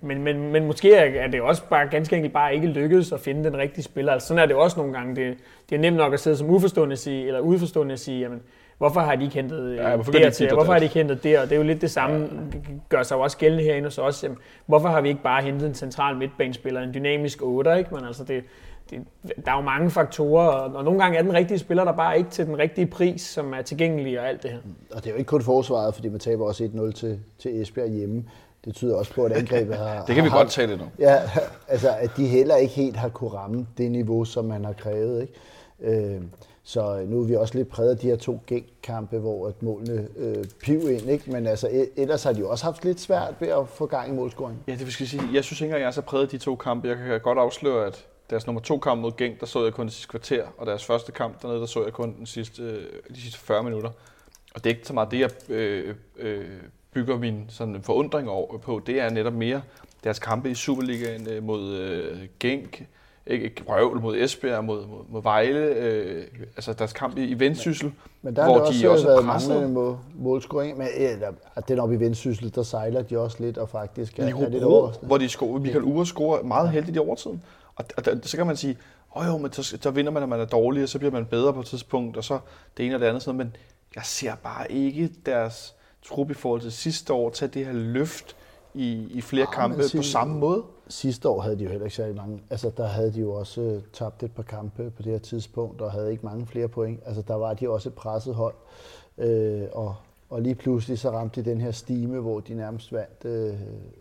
men, 0.00 0.22
men, 0.22 0.52
men 0.52 0.66
måske 0.66 0.94
er 0.94 1.28
det 1.28 1.40
også 1.40 1.62
bare 1.70 1.88
ganske 1.88 2.16
enkelt 2.16 2.34
bare 2.34 2.54
ikke 2.54 2.66
lykkedes 2.66 3.12
at 3.12 3.20
finde 3.20 3.44
den 3.44 3.56
rigtige 3.56 3.84
spiller. 3.84 4.12
Altså, 4.12 4.28
sådan 4.28 4.42
er 4.42 4.46
det 4.46 4.56
også 4.56 4.76
nogle 4.76 4.92
gange. 4.92 5.16
Det, 5.16 5.36
det 5.70 5.76
er 5.76 5.80
nemt 5.80 5.96
nok 5.96 6.12
at 6.12 6.20
sidde 6.20 6.36
som 6.36 6.50
uforstående 6.50 6.96
sige, 6.96 7.26
eller 7.26 7.40
udforstående 7.40 7.92
at 7.92 8.00
sige, 8.00 8.20
jamen, 8.20 8.40
hvorfor 8.78 9.00
har 9.00 9.16
de 9.16 9.24
ikke 9.24 9.34
hentet 9.34 9.76
ja, 9.76 9.94
hvorfor 9.94 10.12
det 10.12 10.34
til, 10.34 10.52
hvorfor 10.52 10.72
har 10.72 10.78
de 10.78 10.84
ikke 10.84 10.94
hentet 10.94 11.22
det, 11.22 11.38
og 11.38 11.44
det 11.44 11.52
er 11.52 11.56
jo 11.56 11.62
lidt 11.62 11.80
det 11.80 11.90
samme, 11.90 12.16
ja. 12.16 12.58
gør 12.88 13.02
sig 13.02 13.16
jo 13.16 13.20
også 13.20 13.38
gældende 13.38 13.64
herinde 13.64 13.86
hos 13.86 13.98
os. 13.98 14.24
Jamen, 14.24 14.38
hvorfor 14.66 14.88
har 14.88 15.00
vi 15.00 15.08
ikke 15.08 15.22
bare 15.22 15.42
hentet 15.42 15.68
en 15.68 15.74
central 15.74 16.16
midtbanespiller, 16.16 16.80
en 16.80 16.94
dynamisk 16.94 17.42
8, 17.42 17.78
ikke? 17.78 17.94
Men 17.94 18.04
altså 18.04 18.24
det, 18.24 18.44
det, 18.90 19.04
der 19.44 19.52
er 19.52 19.56
jo 19.56 19.62
mange 19.62 19.90
faktorer, 19.90 20.46
og 20.48 20.84
nogle 20.84 21.02
gange 21.02 21.18
er 21.18 21.22
den 21.22 21.34
rigtige 21.34 21.58
spiller 21.58 21.84
der 21.84 21.92
bare 21.92 22.18
ikke 22.18 22.30
til 22.30 22.46
den 22.46 22.58
rigtige 22.58 22.86
pris, 22.86 23.20
som 23.20 23.54
er 23.54 23.62
tilgængelig 23.62 24.20
og 24.20 24.28
alt 24.28 24.42
det 24.42 24.50
her. 24.50 24.58
Og 24.90 25.04
det 25.04 25.06
er 25.06 25.10
jo 25.10 25.16
ikke 25.16 25.28
kun 25.28 25.42
forsvaret, 25.42 25.94
fordi 25.94 26.08
man 26.08 26.20
taber 26.20 26.46
også 26.46 26.64
1-0 26.64 26.92
til, 26.92 27.20
til 27.38 27.62
Esbjerg 27.62 27.90
hjemme. 27.90 28.24
Det 28.64 28.74
tyder 28.74 28.96
også 28.96 29.14
på, 29.14 29.24
at 29.24 29.32
angrebet 29.32 29.76
har... 29.76 29.94
det 30.06 30.14
kan 30.14 30.24
vi 30.24 30.28
har, 30.28 30.38
godt 30.38 30.50
tale 30.50 30.70
lidt 30.70 30.82
om. 30.82 30.88
Ja, 30.98 31.16
altså 31.68 31.90
at 31.98 32.10
de 32.16 32.26
heller 32.26 32.56
ikke 32.56 32.74
helt 32.74 32.96
har 32.96 33.08
kunne 33.08 33.30
ramme 33.30 33.66
det 33.78 33.90
niveau, 33.90 34.24
som 34.24 34.44
man 34.44 34.64
har 34.64 34.72
krævet. 34.72 35.20
Ikke? 35.22 36.14
Øh, 36.14 36.22
så 36.64 37.04
nu 37.06 37.20
er 37.20 37.24
vi 37.24 37.36
også 37.36 37.54
lidt 37.54 37.68
præget 37.68 37.90
af 37.90 37.96
de 37.96 38.06
her 38.06 38.16
to 38.16 38.40
gængkampe, 38.46 39.18
hvor 39.18 39.48
at 39.48 39.62
målene 39.62 40.08
øh, 40.16 40.44
piv 40.62 40.90
ind, 40.90 41.10
ikke? 41.10 41.32
men 41.32 41.46
altså, 41.46 41.66
e- 41.66 42.00
ellers 42.00 42.24
har 42.24 42.32
de 42.32 42.40
jo 42.40 42.50
også 42.50 42.64
haft 42.64 42.84
lidt 42.84 43.00
svært 43.00 43.34
ved 43.40 43.48
at 43.48 43.68
få 43.68 43.86
gang 43.86 44.08
i 44.08 44.12
målscoring. 44.12 44.58
Ja, 44.68 44.72
det 44.72 44.80
vil 44.80 44.92
sige. 44.92 45.22
Jeg 45.32 45.44
synes 45.44 45.60
ikke 45.60 45.64
engang, 45.70 45.80
jeg 45.80 45.86
er 45.86 45.90
så 45.90 46.02
præget 46.02 46.22
af 46.22 46.28
de 46.28 46.38
to 46.38 46.56
kampe. 46.56 46.88
Jeg 46.88 46.96
kan 46.96 47.20
godt 47.20 47.38
afsløre, 47.38 47.86
at 47.86 48.06
deres 48.32 48.46
nummer 48.46 48.60
to 48.60 48.78
kamp 48.78 49.00
mod 49.00 49.12
Genk, 49.16 49.40
der 49.40 49.46
så 49.46 49.64
jeg 49.64 49.72
kun 49.72 49.86
det 49.86 49.94
sidste 49.94 50.10
kvarter, 50.10 50.44
og 50.58 50.66
deres 50.66 50.84
første 50.84 51.12
kamp 51.12 51.42
dernede, 51.42 51.60
der 51.60 51.66
så 51.66 51.84
jeg 51.84 51.92
kun 51.92 52.16
den 52.18 52.26
sidste, 52.26 52.80
de 53.14 53.20
sidste 53.20 53.38
40 53.38 53.62
minutter. 53.62 53.90
Og 54.54 54.64
det 54.64 54.70
er 54.70 54.74
ikke 54.74 54.86
så 54.86 54.92
meget 54.94 55.10
det, 55.10 55.20
jeg 55.20 55.30
øh, 55.48 55.94
øh, 56.18 56.44
bygger 56.94 57.18
min 57.18 57.44
sådan 57.48 57.82
forundring 57.82 58.28
over 58.28 58.58
på. 58.58 58.82
Det 58.86 59.00
er 59.00 59.10
netop 59.10 59.32
mere 59.32 59.62
deres 60.04 60.18
kampe 60.18 60.50
i 60.50 60.54
Superligaen 60.54 61.28
øh, 61.28 61.42
mod 61.42 61.74
øh, 61.74 62.18
Genk, 62.40 62.86
ikke, 63.26 63.62
røvl 63.68 64.00
mod 64.00 64.16
Esbjerg, 64.16 64.64
mod, 64.64 64.86
mod, 64.86 65.04
mod 65.08 65.22
Vejle, 65.22 65.58
øh, 65.58 66.24
altså 66.56 66.72
deres 66.72 66.92
kamp 66.92 67.18
i, 67.18 67.24
i 67.24 67.38
Vendsyssel, 67.38 67.92
men, 68.22 68.36
der 68.36 68.44
hvor 68.44 68.54
de 68.54 68.64
også, 68.64 68.88
også 68.88 69.06
været 69.06 69.24
mange 69.24 69.68
mål, 69.68 69.96
målscoring, 70.14 70.78
men 70.78 70.86
eller, 70.96 71.32
den 71.68 71.78
oppe 71.78 71.94
i 71.94 72.00
Vendsyssel, 72.00 72.54
der 72.54 72.62
sejler 72.62 73.02
de 73.02 73.18
også 73.18 73.36
lidt, 73.40 73.58
og 73.58 73.68
faktisk 73.68 74.18
er, 74.18 74.22
er 74.22 74.48
lidt 74.48 74.64
overraskende. 74.64 75.06
Hvor 75.06 75.18
de 75.18 75.28
scorer, 75.28 75.60
Michael 75.60 75.84
Ure 75.84 76.06
scorer 76.06 76.42
meget 76.42 76.70
heldigt 76.70 76.96
i 76.96 76.98
overtiden. 76.98 77.42
Og, 77.76 77.84
og 77.96 78.04
der, 78.04 78.18
så 78.22 78.36
kan 78.36 78.46
man 78.46 78.56
sige, 78.56 78.78
åh 79.16 79.26
jo, 79.26 79.38
men 79.38 79.52
så, 79.52 79.78
så 79.80 79.90
vinder 79.90 80.12
man, 80.12 80.22
når 80.22 80.26
man 80.26 80.40
er 80.40 80.44
dårlig, 80.44 80.82
og 80.82 80.88
så 80.88 80.98
bliver 80.98 81.12
man 81.12 81.26
bedre 81.26 81.52
på 81.52 81.60
et 81.60 81.66
tidspunkt, 81.66 82.16
og 82.16 82.24
så 82.24 82.38
det 82.76 82.86
ene 82.86 82.94
og 82.94 83.00
det 83.00 83.06
andet. 83.06 83.22
Sådan, 83.22 83.38
men 83.38 83.56
jeg 83.94 84.04
ser 84.04 84.34
bare 84.34 84.72
ikke 84.72 85.10
deres 85.26 85.74
trup 86.02 86.30
i 86.30 86.34
forhold 86.34 86.60
til 86.60 86.72
sidste 86.72 87.12
år 87.12 87.30
tage 87.30 87.48
det 87.48 87.66
her 87.66 87.72
løft 87.72 88.36
i, 88.74 89.08
i 89.10 89.20
flere 89.20 89.46
ja, 89.50 89.54
kampe 89.54 89.82
på 89.96 90.02
samme 90.02 90.38
måde. 90.38 90.62
Sidste 90.88 91.28
år 91.28 91.40
havde 91.40 91.58
de 91.58 91.64
jo 91.64 91.70
heller 91.70 91.84
ikke 91.84 91.96
særlig 91.96 92.16
mange. 92.16 92.42
Altså, 92.50 92.70
der 92.76 92.86
havde 92.86 93.12
de 93.12 93.20
jo 93.20 93.32
også 93.32 93.60
uh, 93.60 93.82
tabt 93.92 94.22
et 94.22 94.32
par 94.32 94.42
kampe 94.42 94.90
på 94.90 95.02
det 95.02 95.12
her 95.12 95.18
tidspunkt, 95.18 95.80
og 95.80 95.92
havde 95.92 96.10
ikke 96.10 96.26
mange 96.26 96.46
flere 96.46 96.68
point. 96.68 97.00
Altså, 97.06 97.22
der 97.22 97.34
var 97.34 97.54
de 97.54 97.68
også 97.68 97.88
et 97.88 97.94
presset 97.94 98.34
hold. 98.34 98.54
Uh, 99.16 99.62
og, 99.72 99.94
og 100.32 100.42
lige 100.42 100.54
pludselig 100.54 100.98
så 100.98 101.10
ramte 101.10 101.42
de 101.42 101.50
den 101.50 101.60
her 101.60 101.70
stime, 101.70 102.20
hvor 102.20 102.40
de 102.40 102.54
nærmest 102.54 102.92
vandt, 102.92 103.24
øh, 103.24 103.48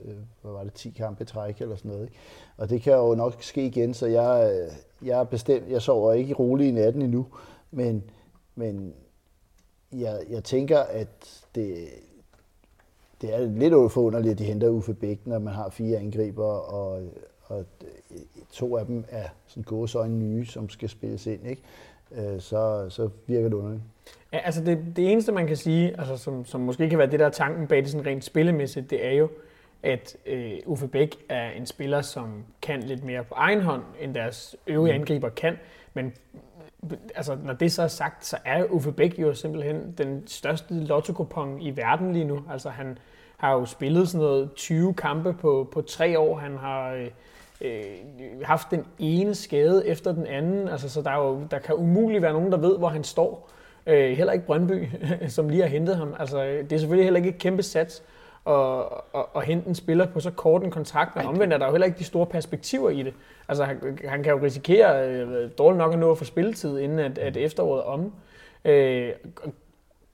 øh 0.05 0.15
hvad 0.41 0.51
var 0.51 0.63
det, 0.63 0.73
10 0.73 0.89
kampe 0.89 1.23
i 1.23 1.25
træk 1.25 1.61
eller 1.61 1.75
sådan 1.75 1.91
noget. 1.91 2.03
Ikke? 2.03 2.15
Og 2.57 2.69
det 2.69 2.81
kan 2.81 2.93
jo 2.93 3.15
nok 3.15 3.43
ske 3.43 3.65
igen, 3.65 3.93
så 3.93 4.07
jeg, 4.07 4.51
øh, 4.53 5.07
jeg 5.07 5.19
er 5.19 5.23
bestemt, 5.23 5.69
jeg 5.69 5.81
sover 5.81 6.13
ikke 6.13 6.33
rolig 6.33 6.67
i 6.67 6.71
natten 6.71 7.01
endnu, 7.01 7.25
men, 7.71 8.03
men 8.55 8.93
jeg, 9.93 10.19
jeg 10.29 10.43
tænker, 10.43 10.79
at 10.79 11.43
det, 11.55 11.87
det 13.21 13.33
er 13.35 13.39
lidt 13.39 13.91
forunderligt, 13.91 14.31
at 14.31 14.39
de 14.39 14.43
henter 14.43 14.69
Uffe 14.69 14.93
Bæk, 14.93 15.27
når 15.27 15.39
man 15.39 15.53
har 15.53 15.69
fire 15.69 15.97
angriber, 15.97 16.45
og, 16.45 17.01
og 17.43 17.65
to 18.51 18.77
af 18.77 18.85
dem 18.85 19.05
er 19.09 19.27
sådan 19.47 19.63
gåsøjne 19.63 20.17
nye, 20.17 20.45
som 20.45 20.69
skal 20.69 20.89
spilles 20.89 21.27
ind, 21.27 21.47
ikke? 21.47 21.61
Øh, 22.11 22.41
så, 22.41 22.85
så 22.89 23.09
virker 23.27 23.49
det 23.49 23.55
underligt. 23.55 23.83
Ja, 24.33 24.37
altså 24.37 24.63
det, 24.63 24.93
det 24.95 25.11
eneste, 25.11 25.31
man 25.31 25.47
kan 25.47 25.57
sige, 25.57 25.99
altså 25.99 26.17
som, 26.17 26.45
som 26.45 26.61
måske 26.61 26.89
kan 26.89 26.97
være 26.97 27.11
det, 27.11 27.19
der 27.19 27.25
er 27.25 27.29
tanken 27.29 27.67
bag 27.67 27.77
det 27.77 27.89
sådan 27.89 28.07
rent 28.07 28.23
spillemæssigt, 28.23 28.89
det 28.89 29.05
er 29.05 29.11
jo, 29.11 29.29
at 29.83 30.17
øh, 30.25 30.53
Uffe 30.65 30.87
Bæk 30.87 31.17
er 31.29 31.49
en 31.49 31.65
spiller, 31.65 32.01
som 32.01 32.43
kan 32.61 32.83
lidt 32.83 33.03
mere 33.03 33.23
på 33.23 33.33
egen 33.37 33.61
hånd, 33.61 33.81
end 33.99 34.13
deres 34.13 34.55
øvrige 34.67 34.93
mm. 34.93 35.01
angriber 35.01 35.29
kan. 35.29 35.57
Men 35.93 36.13
altså, 37.15 37.37
når 37.43 37.53
det 37.53 37.71
så 37.71 37.83
er 37.83 37.87
sagt, 37.87 38.25
så 38.25 38.37
er 38.45 38.63
Uffe 38.63 38.91
Bæk 38.91 39.19
jo 39.19 39.33
simpelthen 39.33 39.93
den 39.97 40.27
største 40.27 40.73
lotto 40.73 41.27
i 41.61 41.77
verden 41.77 42.13
lige 42.13 42.25
nu. 42.25 42.39
Altså 42.51 42.69
han 42.69 42.97
har 43.37 43.53
jo 43.53 43.65
spillet 43.65 44.09
sådan 44.09 44.25
noget 44.25 44.53
20 44.55 44.93
kampe 44.93 45.33
på, 45.33 45.69
på 45.73 45.81
tre 45.81 46.19
år. 46.19 46.37
Han 46.37 46.57
har 46.57 46.93
øh, 46.93 47.07
øh, 47.61 47.83
haft 48.43 48.71
den 48.71 48.85
ene 48.99 49.35
skade 49.35 49.87
efter 49.87 50.11
den 50.11 50.25
anden. 50.25 50.67
Altså, 50.67 50.89
så 50.89 51.01
der, 51.01 51.11
er 51.11 51.17
jo, 51.17 51.47
der 51.51 51.59
kan 51.59 51.75
umuligt 51.75 52.21
være 52.21 52.33
nogen, 52.33 52.51
der 52.51 52.57
ved, 52.57 52.77
hvor 52.77 52.89
han 52.89 53.03
står. 53.03 53.49
Øh, 53.87 54.11
heller 54.11 54.33
ikke 54.33 54.45
Brøndby, 54.45 54.87
som 55.27 55.49
lige 55.49 55.61
har 55.61 55.69
hentet 55.69 55.97
ham. 55.97 56.15
Altså, 56.19 56.43
det 56.43 56.71
er 56.71 56.77
selvfølgelig 56.77 57.05
heller 57.05 57.17
ikke 57.17 57.29
et 57.29 57.37
kæmpe 57.37 57.63
sats 57.63 58.03
at, 58.47 58.79
at, 59.15 59.25
at 59.35 59.45
hente 59.45 59.67
en 59.67 59.75
spiller 59.75 60.05
på 60.05 60.19
så 60.19 60.31
kort 60.31 60.63
en 60.63 60.71
kontrakt, 60.71 61.15
men 61.15 61.25
omvendt 61.25 61.53
er 61.53 61.57
der 61.57 61.65
jo 61.65 61.71
heller 61.71 61.85
ikke 61.85 61.99
de 61.99 62.03
store 62.03 62.25
perspektiver 62.25 62.89
i 62.89 63.03
det. 63.03 63.13
Altså, 63.47 63.63
han, 63.63 63.99
han 64.07 64.23
kan 64.23 64.33
jo 64.33 64.39
risikere 64.43 65.09
øh, 65.09 65.49
dårligt 65.57 65.77
nok 65.77 65.93
at 65.93 65.99
nå 65.99 66.11
at 66.11 66.17
få 66.17 66.23
spilletid, 66.23 66.79
inden 66.79 66.99
at, 66.99 67.17
at 67.17 67.37
efteråret 67.37 67.83
om. 67.83 68.13
Øh, 68.65 69.11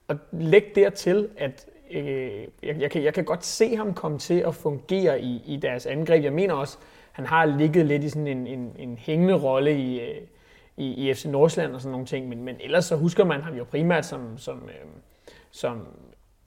og 0.08 0.16
læg 0.32 0.72
dertil, 0.74 1.28
at 1.36 1.66
øh, 1.90 2.30
jeg, 2.62 2.76
jeg, 2.80 2.90
kan, 2.90 3.02
jeg 3.04 3.14
kan 3.14 3.24
godt 3.24 3.44
se 3.44 3.76
ham 3.76 3.94
komme 3.94 4.18
til 4.18 4.40
at 4.46 4.54
fungere 4.54 5.20
i, 5.20 5.42
i 5.46 5.56
deres 5.56 5.86
angreb. 5.86 6.24
Jeg 6.24 6.32
mener 6.32 6.54
også, 6.54 6.78
han 7.12 7.26
har 7.26 7.46
ligget 7.46 7.86
lidt 7.86 8.04
i 8.04 8.08
sådan 8.08 8.26
en, 8.26 8.46
en, 8.46 8.72
en 8.78 8.98
hængende 8.98 9.34
rolle 9.34 9.78
i, 9.78 10.00
øh, 10.00 10.20
i, 10.78 11.08
i 11.08 11.14
FC 11.14 11.24
Nordsjælland 11.24 11.74
og 11.74 11.80
sådan 11.80 11.92
nogle 11.92 12.06
ting, 12.06 12.28
men, 12.28 12.42
men 12.42 12.56
ellers 12.60 12.84
så 12.84 12.96
husker 12.96 13.24
man 13.24 13.40
ham 13.40 13.54
jo 13.54 13.64
primært 13.64 14.06
som, 14.06 14.38
som, 14.38 14.62
øh, 14.68 14.90
som, 15.50 15.86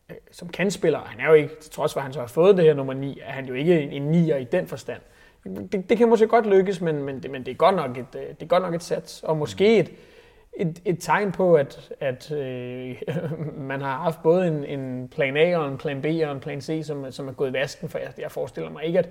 øh, 0.10 0.16
som 0.32 0.50
kandspiller. 0.50 1.00
Han 1.00 1.20
er 1.20 1.28
jo 1.28 1.34
ikke, 1.34 1.56
til 1.62 1.72
trods 1.72 1.94
for 1.94 2.00
at 2.00 2.04
han 2.04 2.14
så 2.14 2.20
har 2.20 2.28
fået 2.28 2.58
det 2.58 2.66
her 2.66 2.74
nummer 2.74 2.94
9, 2.94 3.20
er 3.24 3.32
han 3.32 3.46
jo 3.46 3.54
ikke 3.54 3.82
en, 3.82 3.92
en 3.92 4.02
nier 4.02 4.38
i 4.38 4.44
den 4.44 4.68
forstand. 4.68 5.02
Det, 5.44 5.90
det 5.90 5.98
kan 5.98 6.10
måske 6.10 6.28
godt 6.28 6.48
lykkes, 6.48 6.82
men, 6.82 7.04
men, 7.04 7.24
det, 7.24 7.32
men 7.32 7.46
det, 7.46 7.52
er 7.52 7.56
godt 7.56 7.76
nok 7.76 7.98
et, 7.98 8.16
øh, 8.16 8.22
det 8.22 8.42
er 8.42 8.46
godt 8.46 8.64
nok 8.64 8.74
et 8.74 8.84
sats, 8.84 9.24
og 9.24 9.38
måske 9.38 9.80
et, 9.80 9.92
et, 10.54 10.82
et 10.86 10.98
tegn 11.00 11.32
på, 11.32 11.56
at, 11.56 11.94
at 12.00 12.32
øh, 12.32 12.96
man 13.72 13.82
har 13.82 13.98
haft 13.98 14.24
både 14.24 14.48
en, 14.48 14.64
en 14.66 15.08
plan 15.08 15.38
A 15.38 15.58
og 15.58 15.68
en 15.68 15.78
plan 15.78 16.02
B 16.02 16.06
og 16.06 16.32
en 16.32 16.40
plan 16.40 16.62
C, 16.62 16.82
som, 16.84 17.12
som 17.12 17.28
er 17.28 17.32
gået 17.32 17.50
i 17.50 17.54
vasken, 17.54 17.90
for 17.90 18.00
jeg, 18.00 18.14
jeg 18.18 18.32
forestiller 18.32 18.70
mig 18.70 18.84
ikke, 18.84 19.00
at 19.00 19.10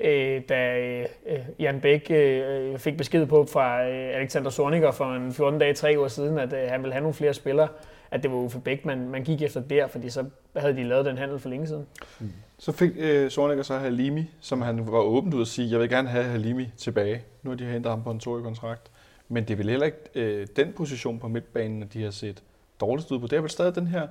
øh, 0.00 0.42
da 0.48 0.78
øh, 1.26 1.38
Jan 1.58 1.80
Bæk 1.80 2.06
øh, 2.10 2.78
fik 2.78 2.96
besked 2.96 3.26
på 3.26 3.46
fra 3.52 3.88
øh, 3.88 4.16
Alexander 4.16 4.50
Sorniger 4.50 4.90
for 4.90 5.14
en 5.14 5.32
14 5.32 5.60
dage, 5.60 5.74
tre 5.74 5.94
uger 5.98 6.08
siden, 6.08 6.38
at 6.38 6.52
øh, 6.52 6.70
han 6.70 6.82
ville 6.82 6.92
have 6.92 7.02
nogle 7.02 7.14
flere 7.14 7.34
spillere, 7.34 7.68
at 8.10 8.22
det 8.22 8.30
var 8.30 8.36
Uffe 8.36 8.60
Bæk, 8.60 8.84
man, 8.84 9.08
man 9.08 9.24
gik 9.24 9.42
efter 9.42 9.60
der, 9.60 9.86
fordi 9.86 10.10
så 10.10 10.24
havde 10.56 10.76
de 10.76 10.82
lavet 10.82 11.06
den 11.06 11.18
handel 11.18 11.38
for 11.38 11.48
længe 11.48 11.66
siden. 11.66 11.86
Mm. 12.20 12.32
Så 12.58 12.72
fik 12.72 12.90
øh, 12.96 13.30
Sorniger 13.30 13.62
så 13.62 13.78
Halimi, 13.78 14.30
som 14.40 14.62
han 14.62 14.92
var 14.92 14.98
åbent 14.98 15.34
ud 15.34 15.40
at 15.40 15.46
sige, 15.46 15.70
jeg 15.70 15.80
vil 15.80 15.88
gerne 15.88 16.08
have 16.08 16.24
Halimi 16.24 16.68
tilbage. 16.76 17.22
Nu 17.42 17.50
har 17.50 17.56
de 17.56 17.64
hentet 17.64 17.90
ham 17.90 18.02
på 18.02 18.10
en 18.10 18.20
toårig 18.20 18.44
kontrakt. 18.44 18.90
Men 19.28 19.44
det 19.44 19.50
er 19.50 19.56
vel 19.56 19.70
heller 19.70 19.86
ikke 19.86 19.98
øh, 20.14 20.46
den 20.56 20.72
position 20.72 21.18
på 21.18 21.28
midtbanen, 21.28 21.82
at 21.82 21.92
de 21.92 22.02
har 22.02 22.10
set 22.10 22.42
dårligst 22.80 23.10
ud 23.10 23.18
på. 23.18 23.26
Det 23.26 23.36
er 23.36 23.40
vel 23.40 23.50
stadig 23.50 23.74
den 23.74 23.86
her 23.86 24.06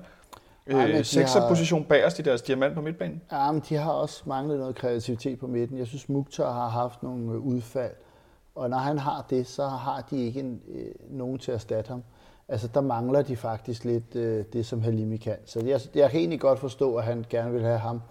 øh, 0.66 1.04
sekserposition 1.04 1.80
har... 1.80 1.88
bagerst 1.88 2.18
i 2.18 2.22
deres 2.22 2.42
diamant 2.42 2.74
på 2.74 2.80
midtbanen? 2.80 3.22
Ja, 3.32 3.52
men 3.52 3.62
de 3.68 3.74
har 3.74 3.90
også 3.90 4.22
manglet 4.26 4.58
noget 4.58 4.74
kreativitet 4.74 5.38
på 5.38 5.46
midten. 5.46 5.78
Jeg 5.78 5.86
synes, 5.86 6.08
Mukhtar 6.08 6.52
har 6.52 6.68
haft 6.68 7.02
nogle 7.02 7.32
øh, 7.32 7.38
udfald. 7.38 7.92
Og 8.54 8.70
når 8.70 8.78
han 8.78 8.98
har 8.98 9.26
det, 9.30 9.46
så 9.46 9.66
har 9.66 10.06
de 10.10 10.24
ikke 10.24 10.40
en, 10.40 10.60
øh, 10.68 10.86
nogen 11.10 11.38
til 11.38 11.50
at 11.50 11.54
erstatte 11.54 11.88
ham. 11.88 12.02
Altså, 12.48 12.68
der 12.74 12.80
mangler 12.80 13.22
de 13.22 13.36
faktisk 13.36 13.84
lidt 13.84 14.16
øh, 14.16 14.44
det, 14.52 14.66
som 14.66 14.82
Halimi 14.82 15.16
kan. 15.16 15.36
Så 15.44 15.60
jeg, 15.60 15.80
jeg 15.94 16.10
kan 16.10 16.20
egentlig 16.20 16.40
godt 16.40 16.58
forstå, 16.58 16.96
at 16.96 17.04
han 17.04 17.24
gerne 17.30 17.52
vil 17.52 17.62
have 17.62 17.78
ham. 17.78 18.02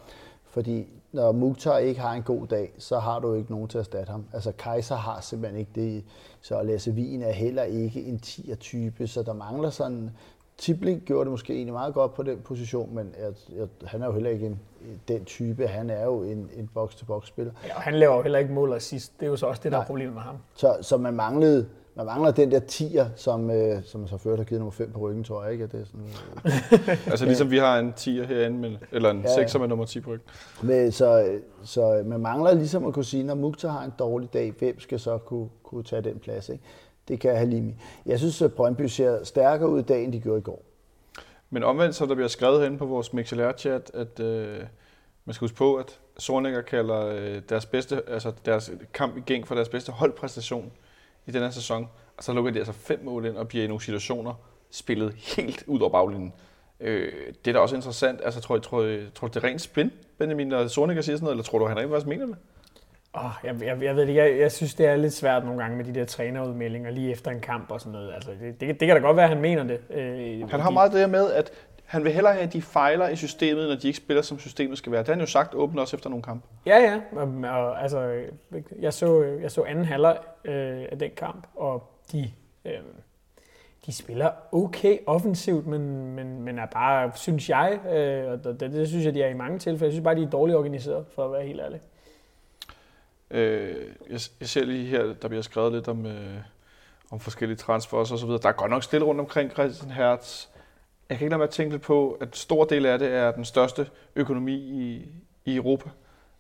Fordi 0.44 0.88
når 1.12 1.32
Mukhtar 1.32 1.78
ikke 1.78 2.02
har 2.02 2.14
en 2.14 2.24
god 2.24 2.48
dag, 2.48 2.74
så 2.78 3.00
har 3.00 3.20
du 3.20 3.34
ikke 3.34 3.52
nogen 3.52 3.68
til 3.68 3.78
at 3.78 3.82
erstatte 3.82 4.12
ham. 4.12 4.26
Altså 4.34 4.52
Kaiser 4.52 4.96
har 4.96 5.22
simpelthen 5.22 5.60
ikke 5.60 5.72
det, 5.76 6.04
så 6.42 6.64
Lasse 6.64 6.92
Wien 6.92 7.22
er 7.22 7.32
heller 7.32 7.64
ikke 7.64 8.04
en 8.04 8.20
10'er-type, 8.26 9.08
så 9.08 9.24
der 9.24 9.34
mangler 9.34 9.70
sådan... 9.70 10.12
Tibling 10.58 11.02
gjorde 11.06 11.26
det 11.26 11.32
måske 11.32 11.54
egentlig 11.54 11.74
meget 11.74 11.94
godt 11.94 12.14
på 12.14 12.24
den 12.24 12.40
position, 12.40 12.96
men 12.96 13.16
jeg, 13.20 13.34
jeg, 13.58 13.68
han 13.86 14.02
er 14.02 14.06
jo 14.06 14.14
heller 14.14 14.30
ikke 14.30 14.46
en, 14.46 14.60
den 15.08 15.26
type. 15.26 15.68
Han 15.68 15.90
er 15.90 16.04
jo 16.04 16.24
en, 16.24 16.50
en 16.58 16.70
box-to-box-spiller. 16.74 17.54
Ja, 17.68 17.76
og 17.76 17.82
han 17.82 17.94
laver 17.94 18.16
jo 18.16 18.22
heller 18.22 18.40
ikke 18.40 18.54
mål 18.54 18.82
sidst. 18.82 19.20
Det 19.20 19.26
er 19.26 19.30
jo 19.30 19.36
så 19.36 19.46
også 19.46 19.62
det, 19.64 19.72
der 19.72 19.78
Nej. 19.78 19.84
er 19.84 19.88
problemet 19.88 20.14
med 20.14 20.22
ham. 20.22 20.36
Så, 20.56 20.78
så 20.82 20.98
man 20.98 21.14
manglede 21.14 21.70
man 21.98 22.06
mangler 22.06 22.32
den 22.32 22.52
der 22.52 22.60
tier, 22.60 23.06
som, 23.16 23.52
øh, 23.52 23.84
som 23.84 24.08
så 24.08 24.18
ført 24.18 24.38
har 24.38 24.46
givet 24.46 24.60
nummer 24.60 24.72
5 24.72 24.92
på 24.92 25.00
ryggen, 25.00 25.24
tror 25.24 25.44
jeg 25.44 25.52
ikke. 25.52 25.64
At 25.64 25.72
det 25.72 25.82
er 25.82 25.86
sådan, 25.86 26.08
øh. 26.46 27.08
altså 27.12 27.26
ligesom 27.26 27.52
vi 27.52 27.58
har 27.58 27.80
en 27.80 27.94
tier 27.94 28.26
herinde, 28.26 28.58
med, 28.58 28.78
eller 28.92 29.12
en 29.12 29.22
ja, 29.38 29.46
6'er 29.46 29.58
med 29.58 29.68
nummer 29.68 29.86
10 29.86 30.00
på 30.00 30.12
ryggen. 30.12 30.30
Men, 30.62 30.92
så, 30.92 31.40
så 31.64 32.04
man 32.06 32.20
mangler 32.20 32.54
ligesom 32.54 32.86
at 32.86 32.94
kunne 32.94 33.06
sige, 33.06 33.24
når 33.24 33.36
Mukhtar 33.36 33.70
har 33.70 33.86
en 33.86 33.94
dårlig 34.00 34.34
dag, 34.34 34.54
hvem 34.60 34.80
skal 34.80 35.00
så 35.00 35.18
kunne, 35.18 35.50
kunne 35.64 35.84
tage 35.84 36.02
den 36.02 36.20
plads? 36.20 36.50
Ikke? 36.50 36.64
Det 37.08 37.20
kan 37.20 37.36
Halimi. 37.36 37.76
Jeg 38.06 38.20
synes, 38.20 38.42
at 38.42 38.54
Brøndby 38.54 38.82
ser 38.82 39.24
stærkere 39.24 39.70
ud 39.70 39.80
i 39.80 39.84
dag, 39.84 40.04
end 40.04 40.14
de 40.14 40.20
gjorde 40.20 40.40
i 40.40 40.42
går. 40.42 40.64
Men 41.50 41.64
omvendt, 41.64 41.96
så 41.96 42.06
der 42.06 42.16
bliver 42.16 42.28
skrevet 42.28 42.60
herinde 42.60 42.78
på 42.78 42.86
vores 42.86 43.14
MixLR-chat, 43.14 43.92
at 43.94 44.20
øh, 44.20 44.60
man 45.26 45.34
skal 45.34 45.46
huske 45.46 45.58
på, 45.58 45.76
at 45.76 46.00
Sorninger 46.18 46.62
kalder 46.62 47.06
øh, 47.08 47.42
deres, 47.50 47.66
bedste, 47.66 48.02
altså 48.10 48.32
deres 48.46 48.72
kamp 48.94 49.18
i 49.18 49.20
gæng 49.20 49.48
for 49.48 49.56
deres 49.56 49.70
bedste 49.70 49.92
holdpræstation 49.92 50.72
i 51.26 51.32
den 51.32 51.42
her 51.42 51.50
sæson, 51.50 51.88
og 52.18 52.24
så 52.24 52.34
lukker 52.34 52.52
de 52.52 52.60
altså 52.60 52.74
fem 52.74 53.00
mål 53.04 53.26
ind 53.26 53.38
og 53.38 53.48
bliver 53.48 53.64
i 53.64 53.68
nogle 53.68 53.82
situationer 53.82 54.34
spillet 54.72 55.14
helt 55.14 55.64
ud 55.68 55.80
over 55.80 55.90
baglinjen. 55.90 56.34
Øh, 56.80 57.14
det 57.46 57.52
er 57.52 57.54
da 57.54 57.60
også 57.60 57.76
interessant. 57.76 58.22
Altså, 58.24 58.42
tror, 58.42 58.56
jeg, 58.56 58.64
tror, 58.64 58.82
jeg, 58.82 59.04
tror 59.16 59.28
det 59.28 59.36
er 59.36 59.44
rent 59.44 59.62
spin, 59.62 59.92
Benjamin, 60.18 60.48
når 60.48 60.68
Sonika 60.68 61.02
siger 61.02 61.16
sådan 61.16 61.24
noget, 61.24 61.34
eller 61.34 61.44
tror 61.44 61.60
du, 61.60 61.66
han 61.66 61.78
rent 61.78 61.92
faktisk 61.92 62.08
mener 62.08 62.26
det? 62.26 62.36
Oh, 63.18 63.32
jeg, 63.44 63.56
jeg, 63.62 63.84
jeg 63.84 63.96
ved 63.96 64.08
det 64.08 64.16
jeg, 64.16 64.40
jeg 64.40 64.52
synes, 64.52 64.76
det 64.76 64.86
er 64.86 64.96
lidt 64.96 65.14
svært 65.14 65.46
nogle 65.46 65.62
gange 65.62 65.78
med 65.78 65.86
de 65.86 65.94
der 65.94 66.06
trænerudmeldinger 66.06 66.92
lige 66.92 67.12
efter 67.12 67.32
en 67.32 67.40
kamp 67.40 67.72
og 67.72 67.80
sådan 67.80 67.92
noget. 67.92 68.14
Altså, 68.14 68.32
det, 68.32 68.60
det, 68.60 68.80
det 68.80 68.88
kan 68.88 68.96
da 68.96 69.02
godt 69.02 69.18
være, 69.18 69.26
at 69.26 69.30
han 69.30 69.42
mener 69.42 69.64
det. 69.64 69.80
Øh, 69.90 70.50
han 70.50 70.60
har 70.60 70.70
de, 70.70 70.74
meget 70.74 70.92
det 70.92 71.00
her 71.00 71.08
med, 71.08 71.32
at 71.32 71.52
han 71.86 72.04
vil 72.04 72.12
hellere 72.12 72.34
have, 72.34 72.44
at 72.44 72.54
de 72.54 72.62
fejler 72.62 73.08
i 73.10 73.16
systemet, 73.16 73.70
når 73.70 73.76
de 73.76 73.88
ikke 73.88 73.98
spiller, 73.98 74.22
som 74.22 74.40
systemet 74.40 74.78
skal 74.78 74.92
være. 74.92 75.00
Det 75.00 75.08
har 75.08 75.14
han 75.14 75.20
jo 75.20 75.26
sagt 75.26 75.56
åbent 75.56 75.80
også 75.80 75.98
efter 75.98 76.10
nogle 76.10 76.24
kampe. 76.24 76.48
Ja, 76.66 76.78
ja. 76.78 77.00
Og, 77.12 77.34
og, 77.52 77.84
altså, 77.84 78.22
jeg, 78.80 78.94
så, 78.94 79.24
jeg 79.42 79.52
så 79.52 79.64
anden 79.64 79.86
halvleg 79.86 80.18
øh, 80.46 80.86
af 80.92 81.00
den 81.00 81.12
kamp, 81.18 81.48
og 81.56 81.84
de, 82.12 82.32
øh, 82.66 82.72
de 83.86 83.94
spiller 83.94 84.30
okay 84.52 84.98
offensivt, 85.06 85.68
men, 85.68 86.16
men, 86.16 86.42
men 86.42 86.60
er 86.60 86.66
bare, 86.66 87.12
synes 87.16 87.50
jeg, 87.50 87.80
øh, 87.94 88.32
og 88.32 88.44
det, 88.44 88.60
det 88.60 88.88
synes 88.88 89.06
jeg, 89.06 89.14
de 89.14 89.24
er 89.24 89.30
i 89.30 89.34
mange 89.34 89.60
tilfælde, 89.60 89.86
jeg 89.86 89.92
synes 89.92 90.04
bare, 90.04 90.16
de 90.16 90.24
er 90.24 90.30
dårligt 90.30 90.58
organiseret, 90.58 91.06
for 91.16 91.26
at 91.26 91.32
være 91.32 91.44
helt 91.44 91.62
ærlig. 91.62 91.80
Øh, 93.36 93.76
jeg, 94.10 94.20
jeg 94.40 94.50
ser 94.50 94.66
lige 94.66 94.86
her, 94.86 95.14
der 95.22 95.28
bliver 95.28 95.42
skrevet 95.42 95.74
lidt 95.74 95.88
om, 95.88 96.06
øh, 96.06 96.38
om 97.12 97.20
forskellige 97.20 97.58
transfers 97.58 98.12
og 98.12 98.20
så 98.20 98.26
videre. 98.26 98.42
Der 98.42 98.50
er 98.50 98.54
godt 98.54 98.72
nok 98.72 98.84
stille 98.84 99.06
rundt 99.06 99.22
omkring 99.22 99.52
Christian 99.52 99.92
Hertz 99.92 100.48
jeg 101.10 101.18
kan 101.18 101.26
ikke 101.26 101.30
lade 101.30 101.38
mig 101.38 101.48
at 101.48 101.50
tænke 101.50 101.74
lidt 101.74 101.82
på, 101.82 102.18
at 102.22 102.36
stor 102.36 102.66
del 102.66 102.86
af 102.86 103.00
det 103.00 103.08
er 103.08 103.32
den 103.32 103.46
største 103.46 103.88
økonomi 104.16 104.54
i, 104.56 105.06
i 105.46 105.56
Europa. 105.56 105.90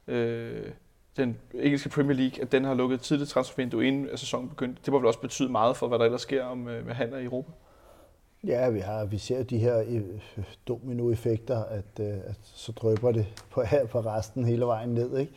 Øh, 0.07 0.71
den 1.17 1.37
engelske 1.53 1.89
Premier 1.89 2.17
League, 2.17 2.41
at 2.41 2.51
den 2.51 2.65
har 2.65 2.73
lukket 2.73 3.01
tidligt 3.01 3.29
transfervindue 3.29 3.87
inden 3.87 4.17
sæsonen 4.17 4.49
begyndte. 4.49 4.81
Det 4.85 4.93
må 4.93 4.99
vel 4.99 5.07
også 5.07 5.19
betyde 5.19 5.51
meget 5.51 5.77
for, 5.77 5.87
hvad 5.87 5.99
der 5.99 6.05
ellers 6.05 6.21
sker 6.21 6.43
om, 6.43 6.67
øh, 6.67 6.85
med 6.85 6.93
handler 6.93 7.17
i 7.17 7.23
Europa? 7.23 7.51
Ja, 8.43 8.69
vi, 8.69 8.79
har, 8.79 9.05
vi 9.05 9.17
ser 9.17 9.43
de 9.43 9.57
her 9.57 9.83
øh, 9.87 10.03
dominoeffekter, 10.67 11.63
at, 11.63 11.99
øh, 11.99 12.07
at 12.07 12.37
så 12.41 12.71
drøber 12.71 13.11
det 13.11 13.27
på, 13.49 13.63
på 13.91 13.99
resten 13.99 14.45
hele 14.45 14.65
vejen 14.65 14.89
ned. 14.89 15.17
Ikke? 15.17 15.33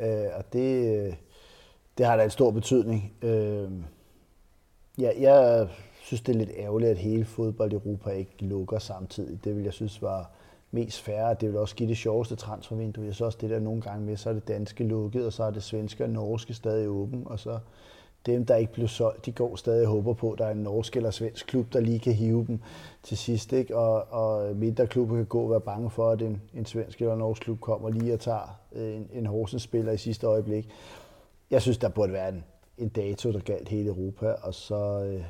Øh, 0.00 0.26
og 0.36 0.52
det, 0.52 0.96
øh, 0.96 1.14
det 1.98 2.06
har 2.06 2.16
da 2.16 2.24
en 2.24 2.30
stor 2.30 2.50
betydning. 2.50 3.12
Øh, 3.22 3.70
ja, 4.98 5.10
jeg 5.20 5.68
synes, 6.02 6.20
det 6.20 6.34
er 6.34 6.38
lidt 6.38 6.50
ærgerligt, 6.58 6.90
at 6.90 6.98
hele 6.98 7.24
fodbold 7.24 7.72
i 7.72 7.74
Europa 7.74 8.10
ikke 8.10 8.44
lukker 8.44 8.78
samtidig. 8.78 9.44
Det 9.44 9.56
vil 9.56 9.64
jeg 9.64 9.72
synes 9.72 10.02
var 10.02 10.30
mest 10.70 11.00
færre. 11.00 11.36
Det 11.40 11.48
vil 11.48 11.58
også 11.58 11.76
give 11.76 11.88
det 11.88 11.96
sjoveste 11.96 12.36
transfervindue. 12.36 13.04
Jeg 13.04 13.14
synes 13.14 13.26
også, 13.26 13.38
det 13.40 13.50
der 13.50 13.60
nogle 13.60 13.82
gange 13.82 14.06
med, 14.06 14.16
så 14.16 14.28
er 14.28 14.34
det 14.34 14.48
danske 14.48 14.84
lukket, 14.84 15.26
og 15.26 15.32
så 15.32 15.44
er 15.44 15.50
det 15.50 15.62
svenske 15.62 16.04
og 16.04 16.10
norske 16.10 16.54
stadig 16.54 16.88
åben, 16.88 17.22
og 17.26 17.38
så 17.38 17.58
dem, 18.26 18.46
der 18.46 18.56
ikke 18.56 18.72
blev 18.72 18.88
solgt, 18.88 19.26
de 19.26 19.32
går 19.32 19.56
stadig 19.56 19.86
og 19.86 19.92
håber 19.92 20.12
på, 20.12 20.32
at 20.32 20.38
der 20.38 20.46
er 20.46 20.50
en 20.50 20.62
norsk 20.62 20.96
eller 20.96 21.10
svensk 21.10 21.46
klub, 21.46 21.72
der 21.72 21.80
lige 21.80 21.98
kan 21.98 22.12
hive 22.12 22.44
dem 22.46 22.60
til 23.02 23.18
sidst. 23.18 23.52
Ikke? 23.52 23.76
Og, 23.76 24.06
og 24.10 24.56
mindre 24.56 24.86
klubber 24.86 25.16
kan 25.16 25.24
gå 25.24 25.40
og 25.40 25.50
være 25.50 25.60
bange 25.60 25.90
for, 25.90 26.10
at 26.10 26.22
en, 26.22 26.42
en 26.54 26.66
svensk 26.66 27.00
eller 27.00 27.16
norsk 27.16 27.42
klub 27.42 27.60
kommer 27.60 27.90
lige 27.90 28.14
og 28.14 28.20
tager 28.20 28.60
øh, 28.72 28.96
en, 28.96 29.08
en 29.12 29.26
Horsens-spiller 29.26 29.92
i 29.92 29.96
sidste 29.96 30.26
øjeblik. 30.26 30.68
Jeg 31.50 31.62
synes, 31.62 31.78
der 31.78 31.88
burde 31.88 32.12
være 32.12 32.28
en, 32.28 32.44
en 32.78 32.88
dato, 32.88 33.32
der 33.32 33.40
galt 33.40 33.68
hele 33.68 33.88
Europa, 33.88 34.32
og 34.42 34.54
så, 34.54 35.02
øh, 35.04 35.22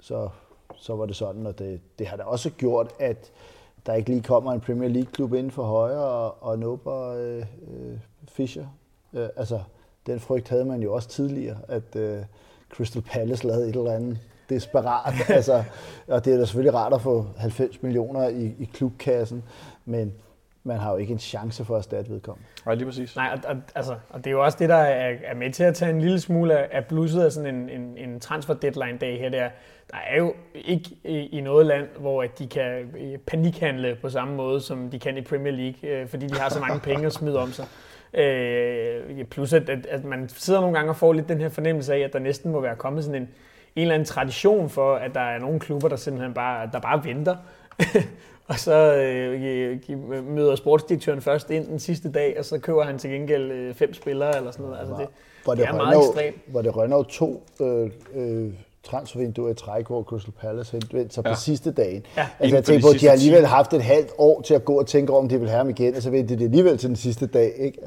så, 0.00 0.28
så 0.76 0.96
var 0.96 1.06
det 1.06 1.16
sådan, 1.16 1.46
og 1.46 1.58
det, 1.58 1.80
det 1.98 2.06
har 2.06 2.16
da 2.16 2.22
også 2.22 2.50
gjort, 2.50 2.92
at 2.98 3.32
der 3.86 3.94
ikke 3.94 4.10
lige 4.10 4.22
kommer 4.22 4.52
en 4.52 4.60
Premier 4.60 4.88
League-klub 4.88 5.34
inden 5.34 5.50
for 5.50 5.62
højre 5.62 6.04
og, 6.04 6.42
og 6.42 6.58
nubber 6.58 7.08
øh, 7.08 7.38
øh, 7.38 7.98
Fischer. 8.28 8.66
Øh, 9.12 9.28
altså, 9.36 9.60
den 10.06 10.20
frygt 10.20 10.48
havde 10.48 10.64
man 10.64 10.82
jo 10.82 10.94
også 10.94 11.08
tidligere, 11.08 11.56
at 11.68 11.96
øh, 11.96 12.18
Crystal 12.70 13.02
Palace 13.02 13.46
lavede 13.46 13.68
et 13.68 13.76
eller 13.76 13.92
andet 13.92 14.18
desperat. 14.48 15.14
altså, 15.36 15.64
og 16.06 16.24
det 16.24 16.34
er 16.34 16.38
da 16.38 16.44
selvfølgelig 16.44 16.74
rart 16.74 16.92
at 16.92 17.00
få 17.00 17.26
90 17.38 17.82
millioner 17.82 18.28
i, 18.28 18.54
i 18.58 18.70
klubkassen, 18.74 19.44
men 19.84 20.12
man 20.66 20.78
har 20.78 20.90
jo 20.90 20.96
ikke 20.96 21.12
en 21.12 21.18
chance 21.18 21.64
for 21.64 21.74
at 21.74 21.78
erstatte 21.78 22.10
vedkommende. 22.10 22.48
Nej, 22.66 22.74
lige 22.74 22.86
præcis. 22.86 23.16
Nej, 23.16 23.30
og, 23.32 23.50
og, 23.50 23.56
altså, 23.74 23.96
og 24.10 24.18
det 24.18 24.26
er 24.26 24.30
jo 24.30 24.44
også 24.44 24.58
det, 24.60 24.68
der 24.68 24.76
er, 24.76 25.14
er 25.24 25.34
med 25.34 25.52
til 25.52 25.64
at 25.64 25.74
tage 25.74 25.90
en 25.90 26.00
lille 26.00 26.20
smule 26.20 26.74
af 26.74 26.84
blusset 26.84 27.22
af 27.22 27.32
sådan 27.32 27.54
en, 27.54 27.70
en, 27.70 27.98
en 27.98 28.20
transfer 28.20 28.54
deadline 28.54 28.98
dag 28.98 29.18
her. 29.18 29.28
Der, 29.28 29.48
der 29.90 29.96
er 30.10 30.18
jo 30.18 30.34
ikke 30.54 30.90
i, 31.04 31.26
i 31.26 31.40
noget 31.40 31.66
land, 31.66 31.86
hvor 31.98 32.22
de 32.22 32.46
kan 32.46 32.64
øh, 33.00 33.18
panikhandle 33.18 33.96
på 34.02 34.08
samme 34.08 34.34
måde, 34.34 34.60
som 34.60 34.90
de 34.90 34.98
kan 34.98 35.16
i 35.16 35.20
Premier 35.20 35.52
League, 35.52 35.90
øh, 35.90 36.08
fordi 36.08 36.26
de 36.26 36.38
har 36.38 36.48
så 36.48 36.60
mange 36.60 36.80
penge 36.80 37.06
at 37.06 37.12
smide 37.12 37.38
om 37.38 37.52
sig. 37.52 37.66
Øh, 38.16 39.24
plus 39.24 39.52
at, 39.52 39.68
at, 39.70 39.86
at 39.86 40.04
man 40.04 40.28
sidder 40.28 40.60
nogle 40.60 40.76
gange 40.76 40.90
og 40.90 40.96
får 40.96 41.12
lidt 41.12 41.28
den 41.28 41.40
her 41.40 41.48
fornemmelse 41.48 41.94
af, 41.94 41.98
at 41.98 42.12
der 42.12 42.18
næsten 42.18 42.52
må 42.52 42.60
være 42.60 42.76
kommet 42.76 43.04
sådan 43.04 43.22
en, 43.22 43.28
en 43.76 43.82
eller 43.82 43.94
anden 43.94 44.06
tradition 44.06 44.70
for, 44.70 44.94
at 44.94 45.14
der 45.14 45.20
er 45.20 45.38
nogle 45.38 45.60
klubber, 45.60 45.88
der 45.88 45.96
simpelthen 45.96 46.34
bare, 46.34 46.70
der 46.72 46.80
bare 46.80 47.04
venter 47.04 47.36
Og 48.48 48.58
så 48.58 48.94
øh, 48.96 50.24
møder 50.24 50.56
sportsdirektøren 50.56 51.20
først 51.20 51.50
ind 51.50 51.66
den 51.66 51.78
sidste 51.78 52.12
dag, 52.12 52.36
og 52.38 52.44
så 52.44 52.58
køber 52.58 52.84
han 52.84 52.98
til 52.98 53.10
gengæld 53.10 53.50
øh, 53.50 53.74
fem 53.74 53.94
spillere 53.94 54.36
eller 54.36 54.50
sådan 54.50 54.66
noget. 54.66 54.78
Altså 54.78 54.94
det, 54.98 55.08
var 55.46 55.54
det, 55.54 55.60
det 55.60 55.68
er 55.68 55.72
Rønner, 55.72 55.84
meget 55.84 55.98
ekstremt. 55.98 56.36
Var 56.54 56.62
det 56.62 56.76
Rønner 56.76 57.02
to 57.02 57.46
øh, 57.60 57.90
øh, 58.14 58.52
transfervinduer 58.86 59.50
i 59.50 59.54
træk, 59.54 59.86
hvor 59.86 60.02
Crystal 60.02 60.32
Palace 60.40 60.72
henvendte 60.72 61.14
sig 61.14 61.24
ja. 61.24 61.32
på 61.32 61.40
sidste 61.40 61.72
dagen. 61.72 62.06
Ja. 62.16 62.20
Altså 62.20 62.34
Inden 62.40 62.54
jeg 62.54 62.64
tænker 62.64 62.82
på, 62.82 62.94
at 62.94 63.00
de 63.00 63.06
har 63.06 63.12
alligevel 63.12 63.46
haft 63.46 63.72
et 63.72 63.82
halvt 63.82 64.10
år 64.18 64.40
til 64.40 64.54
at 64.54 64.64
gå 64.64 64.78
og 64.78 64.86
tænke 64.86 65.12
over, 65.12 65.22
om 65.22 65.28
de 65.28 65.40
vil 65.40 65.48
have 65.48 65.58
ham 65.58 65.70
igen, 65.70 65.94
og 65.96 66.02
så 66.02 66.10
venter 66.10 66.36
de 66.36 66.44
alligevel 66.44 66.78
til 66.78 66.88
den 66.88 66.96
sidste 66.96 67.26
dag. 67.26 67.52
Ikke? 67.58 67.78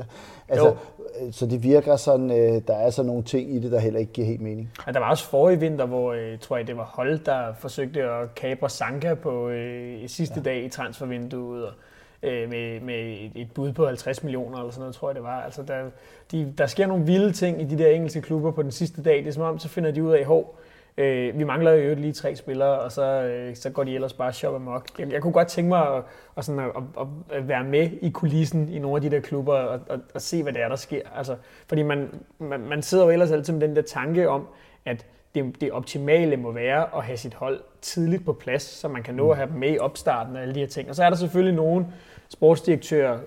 Altså, 0.49 0.67
Jo. 0.67 1.31
så 1.31 1.45
det 1.45 1.63
virker 1.63 1.95
sådan, 1.95 2.31
øh, 2.31 2.61
der 2.67 2.75
er 2.75 2.89
så 2.89 3.03
nogle 3.03 3.23
ting 3.23 3.55
i 3.55 3.59
det, 3.59 3.71
der 3.71 3.79
heller 3.79 3.99
ikke 3.99 4.11
giver 4.11 4.27
helt 4.27 4.41
mening. 4.41 4.71
Ja, 4.87 4.91
der 4.91 4.99
var 4.99 5.09
også 5.09 5.25
forrige 5.25 5.59
vinter, 5.59 5.85
hvor 5.85 6.13
øh, 6.13 6.39
tror 6.39 6.57
jeg, 6.57 6.67
det 6.67 6.77
var 6.77 6.91
Hold, 6.93 7.19
der 7.19 7.53
forsøgte 7.59 8.03
at 8.03 8.35
kapre 8.35 8.69
Sanka 8.69 9.13
på 9.13 9.49
øh, 9.49 10.09
sidste 10.09 10.35
ja. 10.37 10.41
dag 10.41 10.63
i 10.63 10.69
transfervinduet. 10.69 11.65
Og, 11.65 11.73
øh, 12.23 12.49
med, 12.49 12.79
med 12.79 12.95
et, 12.95 13.31
et 13.35 13.51
bud 13.51 13.73
på 13.73 13.85
50 13.85 14.23
millioner 14.23 14.57
eller 14.57 14.71
sådan 14.71 14.81
noget, 14.81 14.95
tror 14.95 15.09
jeg 15.09 15.15
det 15.15 15.23
var. 15.23 15.41
Altså, 15.41 15.63
der, 15.63 15.83
de, 16.31 16.53
der 16.57 16.65
sker 16.65 16.87
nogle 16.87 17.05
vilde 17.05 17.31
ting 17.31 17.61
i 17.61 17.65
de 17.65 17.77
der 17.77 17.87
engelske 17.87 18.21
klubber 18.21 18.51
på 18.51 18.61
den 18.61 18.71
sidste 18.71 19.03
dag. 19.03 19.17
Det 19.17 19.27
er 19.27 19.31
som 19.31 19.43
om, 19.43 19.59
så 19.59 19.67
finder 19.67 19.91
de 19.91 20.03
ud 20.03 20.11
af, 20.11 20.25
hov, 20.25 20.55
øh, 20.97 21.39
vi 21.39 21.43
mangler 21.43 21.71
jo 21.71 21.95
lige 21.95 22.13
tre 22.13 22.35
spillere, 22.35 22.79
og 22.79 22.91
så, 22.91 23.03
øh, 23.03 23.55
så 23.55 23.69
går 23.69 23.83
de 23.83 23.95
ellers 23.95 24.13
bare 24.13 24.33
shop 24.33 24.55
amok. 24.55 24.99
Jeg, 24.99 25.11
jeg 25.11 25.21
kunne 25.21 25.33
godt 25.33 25.47
tænke 25.47 25.69
mig 25.69 25.95
at, 25.95 26.03
at, 26.37 26.45
sådan 26.45 26.61
at, 26.61 26.71
at, 26.99 27.07
at 27.37 27.47
være 27.47 27.63
med 27.63 27.89
i 28.01 28.09
kulissen 28.09 28.69
i 28.69 28.79
nogle 28.79 28.95
af 28.95 29.01
de 29.01 29.09
der 29.11 29.19
klubber 29.19 29.53
og, 29.53 29.79
og, 29.89 29.99
og 30.13 30.21
se, 30.21 30.43
hvad 30.43 30.53
det 30.53 30.61
er, 30.61 30.69
der 30.69 30.75
sker. 30.75 31.01
Altså, 31.15 31.35
fordi 31.67 31.83
man, 31.83 32.09
man, 32.39 32.59
man 32.59 32.81
sidder 32.81 33.03
jo 33.03 33.09
ellers 33.09 33.31
altid 33.31 33.53
med 33.53 33.67
den 33.67 33.75
der 33.75 33.81
tanke 33.81 34.29
om, 34.29 34.47
at 34.85 35.05
det, 35.35 35.61
det 35.61 35.71
optimale 35.71 36.37
må 36.37 36.51
være 36.51 36.97
at 36.97 37.03
have 37.03 37.17
sit 37.17 37.33
hold 37.33 37.59
tidligt 37.81 38.25
på 38.25 38.33
plads, 38.33 38.61
så 38.61 38.87
man 38.87 39.03
kan 39.03 39.15
nå 39.15 39.29
at 39.29 39.37
have 39.37 39.49
dem 39.49 39.59
med 39.59 39.73
i 39.73 39.79
opstarten 39.79 40.35
og 40.35 40.41
alle 40.41 40.55
de 40.55 40.59
her 40.59 40.67
ting. 40.67 40.89
Og 40.89 40.95
så 40.95 41.03
er 41.03 41.09
der 41.09 41.17
selvfølgelig 41.17 41.55
nogle 41.55 41.87
sportsdirektører, 42.29 43.19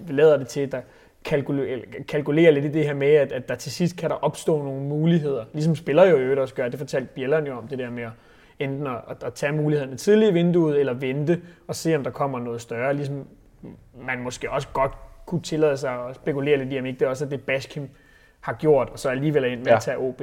vi 0.00 0.12
lader 0.12 0.36
det 0.36 0.48
til, 0.48 0.72
der 0.72 0.80
kalkulerer, 1.24 1.78
kalkulerer 2.08 2.50
lidt 2.50 2.64
i 2.64 2.68
det 2.68 2.84
her 2.86 2.94
med, 2.94 3.08
at, 3.14 3.32
at 3.32 3.48
der 3.48 3.54
til 3.54 3.72
sidst 3.72 3.96
kan 3.96 4.10
der 4.10 4.16
opstå 4.16 4.62
nogle 4.62 4.82
muligheder. 4.82 5.44
Ligesom 5.52 5.76
spillere 5.76 6.06
jo 6.06 6.16
øvrigt 6.16 6.40
også 6.40 6.54
gør, 6.54 6.68
det 6.68 6.78
fortalte 6.78 7.08
Bjelleren 7.14 7.46
jo 7.46 7.56
om, 7.56 7.68
det 7.68 7.78
der 7.78 7.90
med 7.90 8.02
at 8.02 8.10
enten 8.58 8.86
at, 8.86 8.96
at, 9.10 9.22
at 9.22 9.34
tage 9.34 9.52
mulighederne 9.52 9.96
tidligt 9.96 10.30
i 10.30 10.34
vinduet, 10.34 10.80
eller 10.80 10.92
vente 10.94 11.40
og 11.68 11.74
se, 11.76 11.96
om 11.96 12.02
der 12.04 12.10
kommer 12.10 12.38
noget 12.38 12.60
større. 12.60 12.94
Ligesom 12.94 13.26
man 14.06 14.20
måske 14.20 14.50
også 14.50 14.68
godt 14.72 14.92
kunne 15.26 15.42
tillade 15.42 15.76
sig 15.76 16.08
at 16.08 16.14
spekulere 16.14 16.56
lidt 16.56 16.72
i, 16.72 16.78
om 16.78 16.86
ikke 16.86 16.98
det 17.00 17.08
også 17.08 17.24
er 17.24 17.28
det, 17.28 17.40
Baskim 17.40 17.88
har 18.40 18.52
gjort, 18.52 18.88
og 18.90 18.98
så 18.98 19.08
alligevel 19.08 19.44
er 19.44 19.48
ind 19.48 19.60
med 19.60 19.66
Ja. 19.66 19.76
at 19.76 19.82
tage 19.82 19.98
OB. 19.98 20.22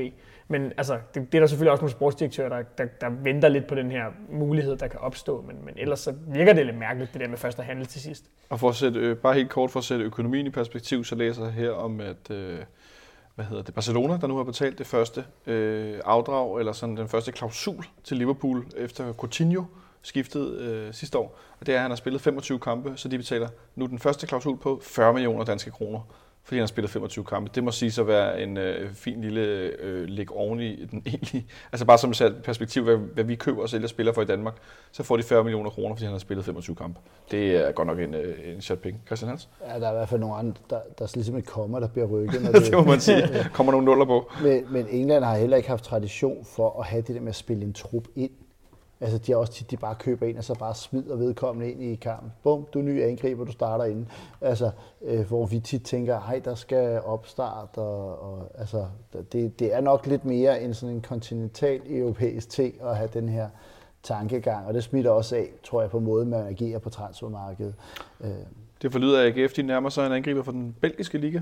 Men 0.52 0.74
altså, 0.78 1.00
det, 1.14 1.32
det 1.32 1.36
er 1.36 1.40
der 1.40 1.48
selvfølgelig 1.48 1.72
også 1.72 1.82
nogle 1.82 1.92
sportsdirektører, 1.92 2.50
der, 2.50 2.62
der, 2.78 2.86
der 3.02 3.10
venter 3.10 3.50
lidt 3.50 3.68
på 3.68 3.76
den 3.76 3.92
her 3.92 4.06
mulighed, 4.30 4.78
der 4.78 4.88
kan 4.88 5.00
opstå. 5.00 5.42
Men, 5.48 5.66
men 5.66 5.74
ellers 5.78 6.00
så 6.00 6.14
virker 6.28 6.54
det 6.54 6.66
lidt 6.66 6.78
mærkeligt, 6.78 7.14
det 7.14 7.22
der 7.22 7.28
med 7.28 7.38
først 7.38 7.60
at 7.60 7.66
handle 7.66 7.86
til 7.86 8.02
sidst. 8.02 8.26
Og 8.50 8.60
for 8.60 8.70
at 8.70 8.76
sætte, 8.76 9.00
øh, 9.00 9.18
bare 9.18 9.34
helt 9.34 9.50
kort 9.50 9.72
for 9.72 9.80
at 9.80 9.84
sætte 9.84 10.06
økonomien 10.06 10.48
i 10.48 10.50
perspektiv, 10.50 11.04
så 11.04 11.16
læser 11.16 11.44
jeg 11.44 11.54
her 11.54 11.72
om, 11.72 12.02
at 12.02 12.32
øh, 12.32 12.60
hvad 13.36 13.46
hedder 13.46 13.64
det, 13.64 13.74
Barcelona, 13.74 14.18
der 14.22 14.28
nu 14.28 14.38
har 14.38 14.44
betalt 14.44 14.78
det 14.78 14.88
første 14.88 15.26
øh, 15.48 16.00
afdrag, 16.06 16.60
eller 16.60 16.72
sådan 16.72 16.98
den 16.98 17.08
første 17.08 17.32
klausul 17.32 17.86
til 18.04 18.18
Liverpool, 18.18 18.66
efter 18.78 19.14
Coutinho 19.14 19.64
skiftede 20.02 20.58
øh, 20.60 20.94
sidste 20.94 21.18
år. 21.18 21.40
Og 21.60 21.66
det 21.66 21.72
er, 21.72 21.78
at 21.78 21.82
han 21.82 21.92
har 21.92 21.96
spillet 21.96 22.22
25 22.22 22.60
kampe, 22.60 22.94
så 22.96 23.08
de 23.08 23.18
betaler 23.18 23.50
nu 23.76 23.86
den 23.86 24.00
første 24.00 24.28
klausul 24.28 24.58
på 24.58 24.80
40 24.84 25.14
millioner 25.14 25.46
danske 25.46 25.72
kroner, 25.72 26.00
fordi 26.44 26.58
han 26.58 26.62
har 26.62 26.68
spillet 26.68 26.92
25 26.92 27.26
kampe. 27.26 27.52
Det 27.56 27.64
må 27.64 27.72
sige 27.72 28.02
at 28.02 28.08
være 28.08 28.42
en 28.42 28.58
øh, 28.58 28.94
fin 28.94 29.22
lille 29.22 29.42
øh, 29.80 30.08
læg 30.08 30.32
oven 30.32 30.60
i 30.60 30.86
den 30.86 31.04
egentlige. 31.12 31.46
Altså 31.72 31.86
bare 31.86 31.98
som 31.98 32.10
et 32.10 32.42
perspektiv, 32.44 32.84
hvad, 32.84 32.96
hvad 32.96 33.24
vi 33.24 33.36
køber 33.36 33.62
og 33.62 33.70
sælger 33.70 33.88
spillere 33.88 34.16
for 34.16 34.22
i 34.22 34.26
Danmark, 34.26 34.54
så 34.92 35.04
får 35.04 35.18
de 35.18 35.24
40 35.24 35.44
millioner 35.44 35.70
kroner, 35.70 35.96
fordi 35.96 36.06
han 36.06 36.12
har 36.12 36.20
spillet 36.20 36.46
25 36.46 36.76
kampe. 36.76 37.00
Det 37.32 37.68
er 37.68 37.72
godt 37.72 37.88
nok 37.88 38.00
en, 38.00 38.14
øh, 38.14 38.54
en 38.56 38.62
chat 38.62 38.80
penge. 38.80 39.00
Christian 39.06 39.30
Hans? 39.30 39.50
Ja, 39.68 39.80
der 39.80 39.88
er 39.88 39.92
i 39.92 39.96
hvert 39.96 40.10
fald 40.10 40.20
nogle 40.20 40.36
andre, 40.36 40.62
der, 40.70 40.80
der 41.00 41.06
er 41.06 41.12
ligesom 41.16 41.36
et 41.36 41.46
komma, 41.46 41.80
der 41.80 41.88
bliver 41.88 42.08
rykket. 42.08 42.42
Når 42.44 42.52
det 42.52 42.74
må 42.74 42.84
man 42.84 43.00
sige. 43.00 43.28
Kommer 43.54 43.72
nogle 43.72 43.86
nuller 43.86 44.06
på. 44.06 44.32
Men, 44.44 44.66
men 44.70 44.88
England 44.90 45.24
har 45.24 45.38
heller 45.38 45.58
ikke 45.58 45.70
haft 45.70 45.84
tradition 45.84 46.46
for 46.46 46.80
at 46.80 46.86
have 46.86 47.02
det 47.02 47.16
der 47.16 47.22
med 47.22 47.30
at 47.30 47.36
spille 47.36 47.64
en 47.64 47.74
trup 47.74 48.08
ind. 48.16 48.32
Altså, 49.02 49.18
de 49.18 49.32
har 49.32 49.40
også 49.40 49.54
tit, 49.54 49.72
de 49.72 49.78
bare 49.78 49.96
køber 49.96 50.26
ind, 50.28 50.38
og 50.38 50.44
så 50.44 50.54
bare 50.54 50.76
smider 50.76 51.16
vedkommende 51.16 51.72
ind 51.72 51.84
i 51.84 51.96
kampen. 51.96 52.32
Bum, 52.44 52.66
du 52.74 52.80
er 52.80 52.84
ny 52.84 53.04
angriber, 53.04 53.46
du 53.46 53.52
starter 53.52 53.86
inden. 53.86 54.08
Altså, 54.42 54.72
øh, 55.06 55.28
hvor 55.28 55.46
vi 55.46 55.60
tit 55.60 55.84
tænker, 55.84 56.20
hej, 56.20 56.40
der 56.46 56.56
skal 56.56 57.02
opstart, 57.06 57.70
og, 57.78 58.24
og 58.24 58.52
altså, 58.58 58.86
det, 59.32 59.60
det 59.60 59.74
er 59.74 59.82
nok 59.82 60.08
lidt 60.08 60.26
mere 60.26 60.62
en 60.64 60.74
sådan 60.74 60.96
en 60.96 61.02
kontinental 61.02 61.82
europæisk 61.90 62.50
ting 62.50 62.76
at 62.84 62.98
have 62.98 63.10
den 63.14 63.30
her 63.30 63.48
tankegang, 64.04 64.68
og 64.68 64.74
det 64.74 64.84
smitter 64.84 65.12
også 65.12 65.36
af, 65.36 65.50
tror 65.64 65.82
jeg, 65.82 65.90
på 65.90 66.00
måden, 66.00 66.30
man 66.30 66.48
agerer 66.48 66.80
på 66.80 66.90
transfermarkedet. 66.90 67.76
Øh, 68.24 68.30
Det 68.82 68.92
forlyder 68.92 69.22
af 69.22 69.26
AGF, 69.26 69.54
de 69.54 69.62
nærmer 69.64 69.90
sig 69.90 70.06
en 70.06 70.12
angriber 70.12 70.44
for 70.44 70.52
den 70.52 70.76
belgiske 70.82 71.18
liga. 71.18 71.40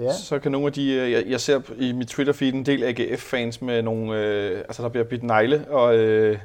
ja. 0.00 0.12
Så 0.12 0.38
kan 0.38 0.52
nogle 0.52 0.66
af 0.66 0.72
de, 0.72 0.92
øh, 0.92 1.12
jeg, 1.12 1.24
jeg 1.26 1.40
ser 1.40 1.60
i 1.78 1.92
mit 1.92 2.10
Twitter-feed 2.10 2.54
en 2.54 2.66
del 2.66 2.82
AGF-fans 2.84 3.62
med 3.62 3.82
nogle, 3.82 4.18
øh, 4.18 4.58
altså 4.58 4.82
der 4.82 4.88
bliver 4.88 5.04
bidt 5.04 5.22
negle 5.22 5.66
og 5.70 5.96
øh, 5.96 6.38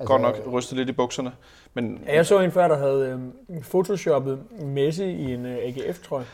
altså, 0.00 0.12
godt 0.12 0.22
nok 0.22 0.52
rystet 0.52 0.78
lidt 0.78 0.88
i 0.88 0.92
bukserne. 0.92 1.32
Men 1.74 2.02
Ja, 2.06 2.14
jeg 2.14 2.26
så 2.26 2.40
en 2.40 2.50
før, 2.50 2.68
der 2.68 2.76
havde 2.76 3.20
øh, 3.50 3.62
photoshoppet 3.62 4.38
Messi 4.62 5.04
i 5.04 5.34
en 5.34 5.46
øh, 5.46 5.56
AGF-trøje. 5.62 6.24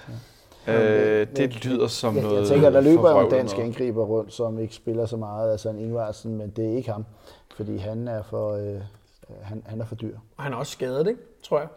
øh, 0.68 1.27
det 1.37 1.64
lyder 1.64 1.87
som 1.87 2.14
jeg, 2.14 2.23
noget 2.23 2.40
Jeg 2.40 2.49
tænker, 2.49 2.70
der 2.70 2.81
løber 2.81 3.11
jo 3.11 3.20
en 3.27 3.31
dansk 3.31 3.57
noget. 3.57 3.68
angriber 3.68 4.05
rundt, 4.05 4.33
som 4.33 4.59
ikke 4.59 4.75
spiller 4.75 5.07
så 5.07 5.16
meget, 5.16 5.53
altså 5.53 5.68
en 5.68 5.79
Ingvarsen, 5.79 6.37
men 6.38 6.51
det 6.57 6.73
er 6.73 6.77
ikke 6.77 6.90
ham, 6.92 7.05
fordi 7.57 7.77
han 7.77 8.09
er 8.09 8.23
for, 8.23 8.53
øh, 8.53 8.81
han, 9.42 9.62
han 9.66 9.81
er 9.81 9.85
for 9.85 9.94
dyr. 9.94 10.16
Og 10.37 10.42
han 10.44 10.53
er 10.53 10.57
også 10.57 10.73
skadet, 10.73 11.07
ikke? 11.07 11.20
Tror 11.42 11.59
jeg. 11.59 11.68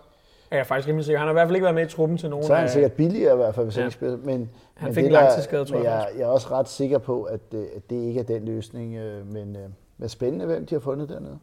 Er 0.52 0.58
jeg 0.58 0.68
faktisk 0.68 0.88
rimelig 0.88 1.06
sikker. 1.06 1.20
Han 1.20 1.28
har 1.28 1.34
i 1.34 1.36
hvert 1.36 1.48
fald 1.48 1.56
ikke 1.56 1.64
været 1.64 1.76
med 1.76 1.86
i 1.86 1.90
truppen 1.90 2.18
til 2.18 2.30
nogen 2.30 2.46
Så 2.46 2.54
er 2.54 2.58
han 2.58 2.66
af- 2.66 2.72
sikkert 2.72 2.92
billigere 2.92 3.34
i 3.34 3.38
hvert 3.38 3.56
fald, 3.56 3.66
hvis 3.66 3.76
Ja. 3.78 3.82
han 3.82 3.88
ikke 3.88 3.94
spiller. 3.96 4.18
Men, 4.18 4.50
Han 4.74 4.88
men 4.88 4.96
fik 4.96 5.02
det 5.04 5.08
en 5.08 5.12
langtidsskade, 5.14 5.66
tror 5.66 5.76
jeg 5.78 5.86
jeg. 5.86 6.08
Jeg 6.18 6.24
er 6.24 6.28
også 6.28 6.48
ret 6.52 6.70
sikker 6.70 6.98
på, 6.98 7.24
at, 7.24 7.40
at 7.76 7.90
det 7.90 7.96
ikke 7.96 8.20
er 8.20 8.24
den 8.24 8.46
løsning, 8.46 8.96
øh, 8.96 9.28
men, 9.34 9.56
øh, 9.56 9.62
men 9.98 10.10
spændende, 10.10 10.46
hvem 10.46 10.66
de 10.66 10.76
har 10.76 10.80
fundet 10.80 11.10
dernede. 11.10 11.40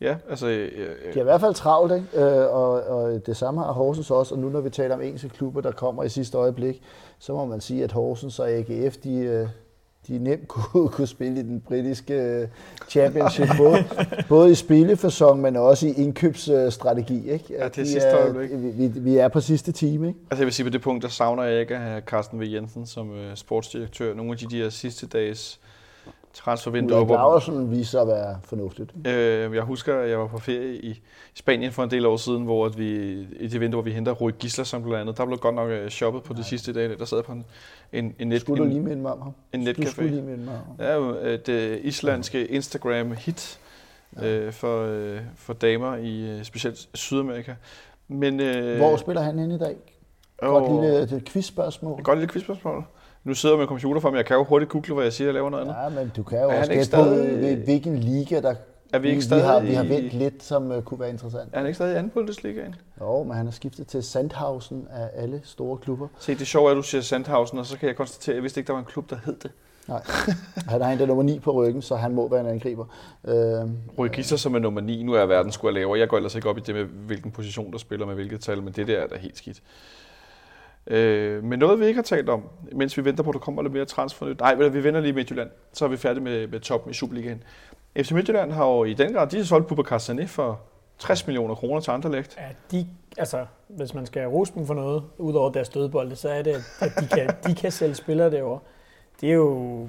Ja, 0.00 0.16
altså... 0.30 0.46
Øh, 0.46 0.72
De 0.72 0.76
øh, 0.76 1.14
har 1.14 1.20
i 1.20 1.24
hvert 1.24 1.40
fald 1.40 1.54
travlt, 1.54 1.92
ikke? 1.92 2.06
Øh, 2.14 2.54
og, 2.54 2.72
og 2.72 3.26
det 3.26 3.36
samme 3.36 3.60
har 3.60 3.72
Horsens 3.72 4.10
også, 4.10 4.34
og 4.34 4.40
nu 4.40 4.48
når 4.48 4.60
vi 4.60 4.70
taler 4.70 4.94
om 4.94 5.00
engelske 5.00 5.28
klubber, 5.28 5.60
der 5.60 5.72
kommer 5.72 6.02
i 6.02 6.08
sidste 6.08 6.38
øjeblik, 6.38 6.82
så 7.18 7.32
må 7.32 7.44
man 7.44 7.60
sige, 7.60 7.84
at 7.84 7.92
Horsens 7.92 8.38
og 8.38 8.50
AGF, 8.50 8.96
de, 8.96 9.18
øh, 9.18 9.48
de 10.08 10.18
nemt 10.18 10.48
kunne, 10.54 10.88
kunne 10.88 11.06
spille 11.06 11.40
i 11.40 11.42
den 11.42 11.60
britiske 11.60 12.14
øh, 12.14 12.48
championship, 12.88 13.46
både, 13.58 13.84
både 14.28 14.50
i 14.50 14.54
spillefasong, 14.54 15.40
men 15.40 15.56
også 15.56 15.86
i 15.86 15.92
indkøbsstrategi. 15.92 17.30
Ikke? 17.30 17.44
Ja, 17.50 17.64
At 17.64 17.76
det 17.76 17.80
er 17.80 17.84
de 17.84 17.90
sidste 17.90 18.10
øjeblik. 18.10 18.50
Vi, 18.52 19.00
vi, 19.00 19.16
er 19.16 19.28
på 19.28 19.40
sidste 19.40 19.72
time, 19.72 20.08
ikke? 20.08 20.20
altså 20.30 20.42
jeg 20.42 20.46
vil 20.46 20.54
sige, 20.54 20.64
på 20.64 20.70
det 20.70 20.82
punkt, 20.82 21.02
der 21.02 21.08
savner 21.08 21.42
jeg 21.42 21.60
ikke 21.60 21.74
at 21.74 21.80
have 21.80 22.00
Carsten 22.00 22.40
V. 22.40 22.44
Jensen 22.52 22.86
som 22.86 23.14
øh, 23.16 23.36
sportsdirektør. 23.36 24.14
Nogle 24.14 24.32
af 24.32 24.38
de 24.38 24.58
der 24.58 24.70
sidste 24.70 25.06
dages 25.06 25.60
transfervinduer, 26.38 26.96
Ulrik 26.96 27.06
hvor, 27.06 27.16
Laursen 27.16 27.70
viser 27.70 27.84
sig 27.90 28.00
at 28.00 28.08
være 28.08 28.38
fornuftigt. 28.44 28.92
Øh, 29.06 29.54
jeg 29.54 29.62
husker, 29.62 29.98
at 29.98 30.10
jeg 30.10 30.18
var 30.18 30.26
på 30.26 30.38
ferie 30.38 30.74
i 30.76 31.02
Spanien 31.34 31.72
for 31.72 31.84
en 31.84 31.90
del 31.90 32.06
år 32.06 32.16
siden, 32.16 32.44
hvor 32.44 32.66
at 32.66 32.78
vi, 32.78 33.20
i 33.40 33.46
det 33.48 33.60
vindue, 33.60 33.80
hvor 33.80 33.82
vi 33.82 33.92
henter 33.94 34.12
Rui 34.12 34.32
Gisler 34.38 34.64
som 34.64 34.82
blandt 34.82 35.00
andet, 35.00 35.18
der 35.18 35.26
blev 35.26 35.38
godt 35.38 35.54
nok 35.54 35.70
øh, 35.70 35.88
shoppet 35.90 36.22
på 36.22 36.32
de 36.34 36.44
sidste 36.44 36.72
dage. 36.72 36.96
Der 36.96 37.04
sad 37.04 37.22
på 37.22 37.32
en, 37.32 37.44
en, 37.92 38.14
en, 38.18 38.28
net, 38.28 38.40
Skulle 38.40 38.64
du 38.64 38.68
lige 38.68 38.80
minde 38.80 39.02
mig 39.02 39.12
om 39.12 39.22
ham? 39.22 39.32
en 39.52 39.64
Du 39.66 39.70
netcafé. 39.70 39.90
skulle 39.90 40.10
lige 40.10 40.22
minde 40.22 40.44
mig 40.44 40.54
om. 40.54 40.84
Ja, 40.84 40.94
jo, 40.94 41.16
øh, 41.18 41.38
det 41.46 41.80
islandske 41.82 42.46
Instagram-hit 42.46 43.58
øh, 44.22 44.52
for, 44.52 44.84
øh, 44.84 45.20
for 45.36 45.52
damer 45.52 45.96
i 45.96 46.30
øh, 46.38 46.44
specielt 46.44 46.88
Sydamerika. 46.94 47.54
Men, 48.08 48.40
øh, 48.40 48.76
Hvor 48.76 48.96
spiller 48.96 49.22
han 49.22 49.38
hen 49.38 49.50
i 49.50 49.58
dag? 49.58 49.76
Godt 50.40 51.10
lille 51.10 51.20
quizspørgsmål. 51.26 52.02
Godt 52.02 52.18
lille 52.18 52.32
quizspørgsmål. 52.32 52.84
Nu 53.24 53.34
sidder 53.34 53.54
jeg 53.54 53.58
med 53.60 53.66
computer 53.66 54.00
for 54.00 54.10
mig. 54.10 54.16
Jeg 54.16 54.26
kan 54.26 54.36
jo 54.36 54.44
hurtigt 54.44 54.70
google, 54.70 54.94
hvad 54.94 55.04
jeg 55.04 55.12
siger 55.12 55.28
og 55.28 55.34
laver 55.34 55.50
noget 55.50 55.62
andet. 55.64 55.76
Ja, 55.82 55.88
men 55.88 56.12
du 56.16 56.22
kan 56.22 56.38
jo 56.42 56.48
Er 56.48 56.58
også 56.58 56.72
gætte 56.72 56.90
på, 56.90 57.02
stadig- 57.04 57.36
hvil- 57.38 57.64
hvilken 57.64 57.98
liga, 57.98 58.40
der 58.40 58.54
Er 58.92 58.98
vi 58.98 59.08
ikke 59.08 59.16
vi, 59.18 59.22
stadig 59.24 59.44
har, 59.44 59.60
vi 59.60 59.72
har 59.74 59.84
vendt 59.84 60.12
lidt, 60.12 60.42
som 60.42 60.70
uh, 60.70 60.82
kunne 60.82 61.00
være 61.00 61.10
interessant. 61.10 61.48
Er 61.52 61.58
han 61.58 61.66
ikke 61.66 61.74
stadig 61.74 61.92
i 61.94 61.96
anden 61.96 62.10
Bundesligaen? 62.10 62.74
Jo, 63.00 63.22
men 63.22 63.36
han 63.36 63.46
har 63.46 63.52
skiftet 63.52 63.86
til 63.86 64.02
Sandhausen 64.02 64.86
af 64.90 65.22
alle 65.22 65.40
store 65.44 65.76
klubber. 65.78 66.08
Se, 66.18 66.34
det 66.34 66.46
sjove 66.46 66.66
er, 66.66 66.70
at 66.70 66.76
du 66.76 66.82
siger 66.82 67.00
Sandhausen, 67.02 67.58
og 67.58 67.66
så 67.66 67.78
kan 67.78 67.88
jeg 67.88 67.96
konstatere, 67.96 68.32
at 68.32 68.36
jeg 68.36 68.42
vidste 68.42 68.60
ikke, 68.60 68.66
der 68.68 68.72
var 68.72 68.80
en 68.80 68.86
klub, 68.86 69.10
der 69.10 69.16
hed 69.24 69.36
det. 69.42 69.50
Nej, 69.88 70.00
han 70.68 70.82
har 70.82 70.90
endda 70.90 71.06
nummer 71.06 71.22
9 71.22 71.38
på 71.38 71.52
ryggen, 71.52 71.82
så 71.82 71.96
han 71.96 72.14
må 72.14 72.28
være 72.28 72.40
en 72.40 72.46
angriber. 72.46 72.84
Øh, 73.28 73.34
Rui 73.98 74.08
Gisler 74.08 74.38
som 74.38 74.54
er 74.54 74.58
nummer 74.58 74.80
9, 74.80 75.02
nu 75.02 75.12
er 75.12 75.26
verden 75.26 75.52
sgu 75.52 75.70
lavere. 75.70 75.98
Jeg 75.98 76.08
går 76.08 76.16
ellers 76.16 76.34
ikke 76.34 76.48
op 76.48 76.58
i 76.58 76.60
det 76.60 76.74
med, 76.74 76.84
hvilken 76.84 77.30
position 77.30 77.72
der 77.72 77.78
spiller 77.78 78.06
med 78.06 78.14
hvilket 78.14 78.40
tal, 78.40 78.62
men 78.62 78.72
det 78.72 78.86
der 78.86 78.98
er 79.00 79.06
da 79.06 79.16
helt 79.16 79.38
skidt. 79.38 79.62
Øh, 80.90 81.44
men 81.44 81.58
noget 81.58 81.80
vi 81.80 81.86
ikke 81.86 81.96
har 81.96 82.02
talt 82.02 82.28
om, 82.28 82.42
mens 82.72 82.96
vi 82.96 83.04
venter 83.04 83.24
på, 83.24 83.30
at 83.30 83.34
der 83.34 83.40
kommer 83.40 83.62
lidt 83.62 83.72
mere 83.72 83.84
transfernyt. 83.84 84.40
Nej, 84.40 84.54
vel, 84.54 84.74
vi 84.74 84.84
vender 84.84 85.00
lige 85.00 85.10
i 85.10 85.14
Midtjylland, 85.14 85.50
så 85.72 85.84
er 85.84 85.88
vi 85.88 85.96
færdige 85.96 86.24
med, 86.24 86.46
med 86.46 86.60
toppen 86.60 86.90
i 86.90 86.94
Superligaen. 86.94 87.42
FC 87.96 88.10
Midtjylland 88.10 88.52
har 88.52 88.66
jo 88.66 88.84
i 88.84 88.94
den 88.94 89.12
grad, 89.12 89.26
de 89.26 89.36
har 89.36 89.44
solgt 89.44 89.66
Bubakar 89.66 89.98
Sané 89.98 90.26
for 90.26 90.60
60 90.98 91.26
millioner 91.26 91.54
kroner 91.54 91.80
til 91.80 91.90
Anderlecht. 91.90 92.36
Ja, 92.36 92.48
de, 92.70 92.86
altså, 93.18 93.46
hvis 93.68 93.94
man 93.94 94.06
skal 94.06 94.26
rose 94.26 94.52
dem 94.54 94.66
for 94.66 94.74
noget, 94.74 95.04
udover 95.18 95.52
deres 95.52 95.68
dødbolde, 95.68 96.16
så 96.16 96.28
er 96.28 96.42
det, 96.42 96.56
at 96.80 96.92
de 97.00 97.06
kan, 97.06 97.30
de 97.46 97.54
kan 97.54 97.72
sælge 97.72 97.94
spillere 97.94 98.30
derovre. 98.30 98.60
Det 99.20 99.28
er, 99.28 99.34
jo, 99.34 99.82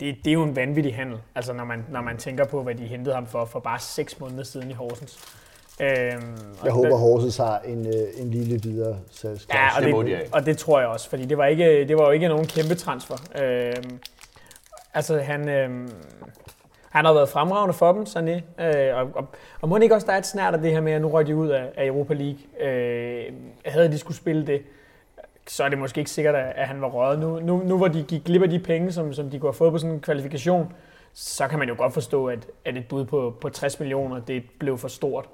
det, 0.00 0.16
det 0.24 0.26
er 0.26 0.32
jo 0.32 0.42
en 0.42 0.56
vanvittig 0.56 0.94
handel, 0.94 1.18
altså 1.34 1.52
når 1.52 1.64
man, 1.64 1.84
når 1.90 2.02
man 2.02 2.16
tænker 2.16 2.44
på, 2.44 2.62
hvad 2.62 2.74
de 2.74 2.82
hentede 2.82 3.14
ham 3.14 3.26
for, 3.26 3.44
for 3.44 3.60
bare 3.60 3.78
6 3.78 4.20
måneder 4.20 4.42
siden 4.42 4.70
i 4.70 4.72
Horsens. 4.72 5.38
Øhm, 5.80 6.36
og 6.60 6.64
jeg 6.66 6.72
håber, 6.72 6.88
der- 6.88 6.96
Horsens 6.96 7.36
har 7.36 7.58
en, 7.58 7.86
øh, 7.86 7.92
en 8.22 8.30
lille 8.30 8.60
videre 8.62 8.96
salgsklausul. 9.10 9.48
Ja, 9.54 9.96
og 9.96 10.06
Det 10.06 10.06
det, 10.18 10.20
det 10.24 10.34
og 10.34 10.46
det 10.46 10.58
tror 10.58 10.80
jeg 10.80 10.88
også, 10.88 11.08
fordi 11.10 11.24
det 11.24 11.38
var, 11.38 11.46
ikke, 11.46 11.88
det 11.88 11.96
var 11.98 12.04
jo 12.04 12.10
ikke 12.10 12.28
nogen 12.28 12.46
kæmpe 12.46 12.74
transfer. 12.74 13.14
Øhm, 13.42 13.98
altså, 14.94 15.18
han, 15.18 15.48
øhm, 15.48 15.90
han 16.90 17.04
har 17.04 17.12
været 17.12 17.28
fremragende 17.28 17.74
for 17.74 17.92
dem, 17.92 18.02
Sané. 18.02 18.62
Øh, 18.64 18.96
og, 18.96 19.10
og, 19.14 19.26
og 19.60 19.68
må 19.68 19.76
ikke 19.76 19.94
også, 19.94 20.06
der 20.06 20.12
er 20.12 20.18
et 20.18 20.26
snært 20.26 20.54
af 20.54 20.60
det 20.60 20.70
her 20.72 20.80
med, 20.80 20.92
at 20.92 21.00
nu 21.00 21.08
røg 21.08 21.26
de 21.26 21.36
ud 21.36 21.48
af, 21.48 21.64
af 21.76 21.86
Europa 21.86 22.14
League. 22.14 22.68
Øh, 22.70 23.32
havde 23.66 23.88
de 23.92 23.98
skulle 23.98 24.16
spille 24.16 24.46
det, 24.46 24.62
så 25.46 25.64
er 25.64 25.68
det 25.68 25.78
måske 25.78 25.98
ikke 25.98 26.10
sikkert, 26.10 26.34
at 26.34 26.68
han 26.68 26.80
var 26.80 26.88
røget. 26.88 27.18
Nu, 27.18 27.40
nu, 27.40 27.62
nu 27.64 27.76
hvor 27.76 27.88
de 27.88 28.02
gik 28.02 28.24
glip 28.24 28.42
af 28.42 28.50
de 28.50 28.58
penge, 28.58 28.92
som, 28.92 29.12
som 29.12 29.30
de 29.30 29.38
kunne 29.38 29.48
have 29.48 29.54
fået 29.56 29.72
på 29.72 29.78
sådan 29.78 29.94
en 29.94 30.00
kvalifikation, 30.00 30.72
så 31.14 31.48
kan 31.48 31.58
man 31.58 31.68
jo 31.68 31.74
godt 31.78 31.92
forstå, 31.94 32.26
at, 32.26 32.46
at 32.64 32.76
et 32.76 32.88
bud 32.88 33.04
på, 33.04 33.34
på 33.40 33.48
60 33.48 33.80
millioner, 33.80 34.20
det 34.20 34.42
blev 34.58 34.78
for 34.78 34.88
stort. 34.88 35.24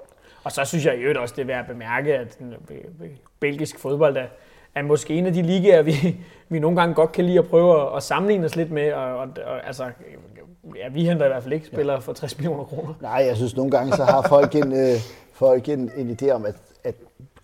Og 0.43 0.51
så 0.51 0.65
synes 0.65 0.85
jeg 0.85 0.97
i 0.97 0.99
øvrigt 0.99 1.19
også, 1.19 1.35
det 1.35 1.41
er 1.41 1.45
værd 1.45 1.59
at 1.59 1.67
bemærke, 1.67 2.15
at 2.15 2.37
belgisk 3.39 3.79
fodbold 3.79 4.17
er, 4.17 4.25
er 4.75 4.81
måske 4.81 5.13
en 5.13 5.25
af 5.25 5.33
de 5.33 5.41
ligaer, 5.41 5.81
vi, 5.81 6.17
vi 6.49 6.59
nogle 6.59 6.79
gange 6.79 6.95
godt 6.95 7.11
kan 7.11 7.25
lide 7.25 7.39
at 7.39 7.47
prøve 7.47 7.81
at, 7.81 7.97
at 7.97 8.03
sammenligne 8.03 8.45
os 8.45 8.55
lidt 8.55 8.71
med. 8.71 8.93
Og, 8.93 9.17
og, 9.17 9.27
og 9.45 9.67
altså, 9.67 9.83
ja, 10.75 10.89
vi 10.89 11.05
henter 11.05 11.25
i 11.25 11.29
hvert 11.29 11.43
fald 11.43 11.53
ikke 11.53 11.65
spillere 11.65 11.95
ja. 11.95 11.99
for 11.99 12.13
60 12.13 12.37
millioner 12.37 12.63
kroner. 12.63 12.93
Nej, 13.01 13.23
jeg 13.27 13.35
synes 13.35 13.55
nogle 13.55 13.71
gange, 13.71 13.95
så 13.95 14.03
har 14.03 14.21
folk 14.29 14.55
en, 14.55 14.71
øh, 14.73 14.95
folk 15.33 15.69
en, 15.69 15.91
en 15.95 16.17
idé 16.21 16.29
om, 16.31 16.45
at, 16.45 16.55
at 16.83 16.95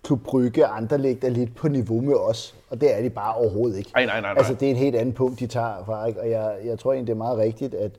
Klub 0.02 0.22
Brygge 0.22 0.66
og 0.66 0.76
andre 0.76 0.96
er 0.96 1.28
lidt 1.28 1.54
på 1.54 1.68
niveau 1.68 2.00
med 2.00 2.14
os, 2.14 2.54
og 2.70 2.80
det 2.80 2.98
er 2.98 3.02
de 3.02 3.10
bare 3.10 3.34
overhovedet 3.34 3.78
ikke. 3.78 3.90
Ej, 3.94 4.06
nej, 4.06 4.20
nej, 4.20 4.32
nej. 4.32 4.38
Altså, 4.38 4.54
det 4.54 4.66
er 4.66 4.70
en 4.70 4.76
helt 4.76 4.96
anden 4.96 5.14
punkt, 5.14 5.40
de 5.40 5.46
tager 5.46 5.84
fra, 5.84 6.06
ikke? 6.06 6.20
og 6.20 6.30
jeg, 6.30 6.56
jeg 6.64 6.78
tror 6.78 6.92
egentlig, 6.92 7.06
det 7.06 7.12
er 7.12 7.24
meget 7.24 7.38
rigtigt, 7.38 7.74
at, 7.74 7.90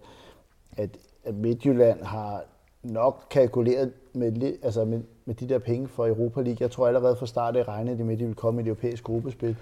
at, 0.77 0.89
at 1.25 1.35
Midtjylland 1.35 2.03
har 2.03 2.43
nok 2.83 3.23
kalkuleret 3.31 3.91
med, 4.13 4.53
altså 4.63 4.85
med, 4.85 5.01
med 5.25 5.35
de 5.35 5.49
der 5.49 5.59
penge 5.59 5.87
for 5.87 6.07
Europa 6.07 6.41
League. 6.41 6.57
Jeg 6.59 6.71
tror 6.71 6.87
allerede 6.87 7.15
fra 7.15 7.25
start 7.25 7.55
af 7.55 7.67
regnede 7.67 7.97
de 7.97 8.03
med, 8.03 8.13
at 8.13 8.19
de 8.19 8.23
ville 8.23 8.35
komme 8.35 8.61
i 8.61 8.63
det 8.63 8.69
europæiske 8.69 9.03
gruppespil, 9.03 9.55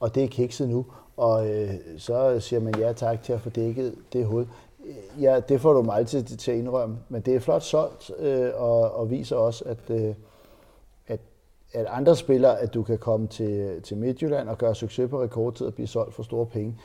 og 0.00 0.14
det 0.14 0.24
er 0.24 0.28
kikset 0.28 0.68
nu. 0.68 0.86
Og 1.16 1.50
øh, 1.50 1.70
så 1.98 2.40
siger 2.40 2.60
man 2.60 2.74
ja 2.78 2.92
tak 2.92 3.22
til 3.22 3.32
at 3.32 3.40
få 3.40 3.50
dækket 3.50 3.94
det 4.12 4.26
hul. 4.26 4.46
Øh, 4.86 5.22
ja, 5.22 5.40
det 5.40 5.60
får 5.60 5.72
du 5.72 5.82
mig 5.82 5.96
altid 5.96 6.22
til 6.22 6.52
at 6.52 6.58
indrømme, 6.58 6.98
men 7.08 7.22
det 7.22 7.34
er 7.34 7.40
flot 7.40 7.62
solgt 7.62 8.10
øh, 8.18 8.50
og, 8.54 8.94
og 8.94 9.10
viser 9.10 9.36
også, 9.36 9.64
at, 9.64 9.90
øh, 9.90 10.14
at, 11.06 11.20
at 11.72 11.86
andre 11.86 12.16
spillere, 12.16 12.58
at 12.58 12.74
du 12.74 12.82
kan 12.82 12.98
komme 12.98 13.26
til, 13.26 13.82
til 13.82 13.96
Midtjylland 13.96 14.48
og 14.48 14.58
gøre 14.58 14.74
succes 14.74 15.10
på 15.10 15.22
rekordtid 15.22 15.66
og 15.66 15.74
blive 15.74 15.86
solgt 15.86 16.14
for 16.14 16.22
store 16.22 16.46
penge. 16.46 16.76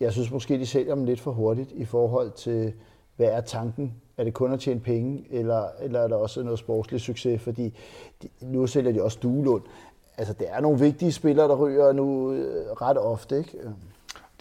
Jeg 0.00 0.12
synes 0.12 0.30
måske, 0.30 0.58
de 0.58 0.66
sælger 0.66 0.94
dem 0.94 1.04
lidt 1.04 1.20
for 1.20 1.30
hurtigt 1.30 1.72
i 1.72 1.84
forhold 1.84 2.30
til, 2.30 2.72
hvad 3.16 3.26
er 3.26 3.40
tanken 3.40 3.94
er 4.16 4.24
det 4.24 4.34
kun 4.34 4.52
at 4.52 4.60
tjene 4.60 4.80
penge, 4.80 5.24
eller, 5.30 5.68
eller 5.80 6.00
er 6.00 6.08
der 6.08 6.16
også 6.16 6.42
noget 6.42 6.58
sportslig 6.58 7.00
succes? 7.00 7.42
Fordi 7.42 7.74
de, 8.22 8.28
nu 8.40 8.66
sælger 8.66 8.92
de 8.92 9.02
også 9.02 9.18
Duelund. 9.22 9.62
Altså, 10.18 10.34
det 10.34 10.46
er 10.50 10.60
nogle 10.60 10.80
vigtige 10.80 11.12
spillere, 11.12 11.48
der 11.48 11.56
ryger 11.56 11.92
nu 11.92 12.32
øh, 12.32 12.72
ret 12.72 12.98
ofte, 12.98 13.38
ikke? 13.38 13.58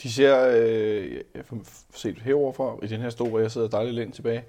De 0.04 0.12
ser, 0.12 0.48
øh, 0.56 1.12
jeg 1.36 1.46
får 1.46 1.58
set 1.94 2.18
heroverfra, 2.18 2.76
i 2.84 2.88
den 2.88 3.02
her 3.02 3.10
stol, 3.10 3.30
hvor 3.30 3.40
jeg 3.40 3.52
sidder 3.52 3.68
dejligt 3.68 3.96
lænt 3.96 4.16
tilbage, 4.16 4.44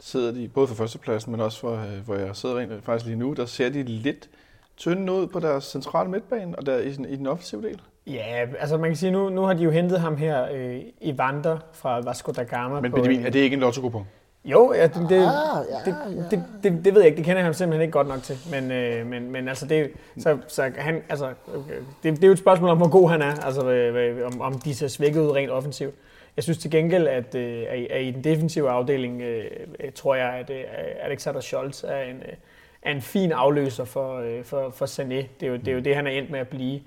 sidder 0.00 0.32
de, 0.32 0.48
både 0.48 0.66
for 0.66 0.74
førstepladsen, 0.74 1.32
men 1.32 1.40
også 1.40 1.60
for, 1.60 1.72
øh, 1.72 2.04
hvor 2.04 2.14
jeg 2.14 2.36
sidder 2.36 2.58
rent 2.58 2.84
faktisk 2.84 3.06
lige 3.06 3.18
nu, 3.18 3.32
der 3.32 3.46
ser 3.46 3.68
de 3.68 3.82
lidt 3.82 4.30
tynde 4.76 5.12
ud 5.12 5.26
på 5.26 5.40
deres 5.40 5.64
centrale 5.64 6.10
midtbane, 6.10 6.58
og 6.58 6.66
der 6.66 6.78
i, 6.78 6.88
i 6.88 7.16
den 7.16 7.26
offensive 7.26 7.62
del. 7.62 7.80
Ja, 8.06 8.46
altså 8.60 8.76
man 8.76 8.90
kan 8.90 8.96
sige, 8.96 9.10
nu, 9.10 9.28
nu 9.28 9.42
har 9.42 9.54
de 9.54 9.62
jo 9.62 9.70
hentet 9.70 10.00
ham 10.00 10.16
her 10.16 10.46
øh, 10.52 10.80
i 11.00 11.18
Vander 11.18 11.58
fra 11.72 12.00
Vasco 12.00 12.32
da 12.32 12.42
Gama. 12.42 12.80
Men 12.80 12.90
på, 12.90 12.96
Benjamin, 12.96 13.26
er 13.26 13.30
det 13.30 13.38
ikke 13.38 13.54
en 13.54 13.60
lotto-kupon? 13.60 14.06
Jo, 14.44 14.72
ja, 14.72 14.86
det, 14.86 15.06
det, 15.08 15.16
ah, 15.16 15.64
ja, 15.70 15.90
det, 15.90 15.96
ja. 16.16 16.22
Det, 16.30 16.44
det, 16.62 16.84
det 16.84 16.94
ved 16.94 17.00
jeg 17.00 17.06
ikke. 17.06 17.16
Det 17.16 17.24
kender 17.24 17.38
jeg 17.38 17.44
ham 17.44 17.54
simpelthen 17.54 17.82
ikke 17.82 17.92
godt 17.92 18.08
nok 18.08 18.22
til. 18.22 18.36
Men, 18.50 18.70
øh, 18.70 19.06
men, 19.06 19.30
men 19.30 19.48
altså, 19.48 19.66
det, 19.66 19.90
så, 20.18 20.38
så 20.48 20.70
han, 20.76 21.02
altså, 21.08 21.28
det, 22.02 22.16
det 22.16 22.24
er 22.24 22.26
jo 22.26 22.32
et 22.32 22.38
spørgsmål 22.38 22.70
om, 22.70 22.76
hvor 22.76 22.90
god 22.90 23.10
han 23.10 23.22
er. 23.22 23.44
Altså, 23.44 23.70
øh, 23.70 24.26
om, 24.26 24.40
om 24.40 24.58
de 24.58 24.74
ser 24.74 24.88
svækket 24.88 25.20
ud 25.20 25.30
rent 25.30 25.50
offensivt. 25.50 25.94
Jeg 26.36 26.44
synes 26.44 26.58
til 26.58 26.70
gengæld, 26.70 27.06
at, 27.06 27.34
øh, 27.34 27.64
at 27.90 28.02
i 28.02 28.10
den 28.10 28.24
defensive 28.24 28.70
afdeling, 28.70 29.22
øh, 29.22 29.44
tror 29.94 30.14
jeg, 30.14 30.28
at 30.28 30.50
øh, 30.50 30.64
Alexander 31.02 31.40
Scholz 31.40 31.84
er 31.84 32.00
en, 32.02 32.16
øh, 32.16 32.34
er 32.82 32.90
en 32.90 33.02
fin 33.02 33.32
afløser 33.32 33.84
for, 33.84 34.18
øh, 34.18 34.44
for, 34.44 34.70
for 34.70 34.86
Sané. 34.86 35.26
Det 35.40 35.42
er, 35.42 35.46
jo, 35.46 35.56
det 35.56 35.68
er 35.68 35.72
jo 35.72 35.80
det, 35.80 35.96
han 35.96 36.06
er 36.06 36.10
endt 36.10 36.30
med 36.30 36.40
at 36.40 36.48
blive. 36.48 36.74
Øh, 36.74 36.82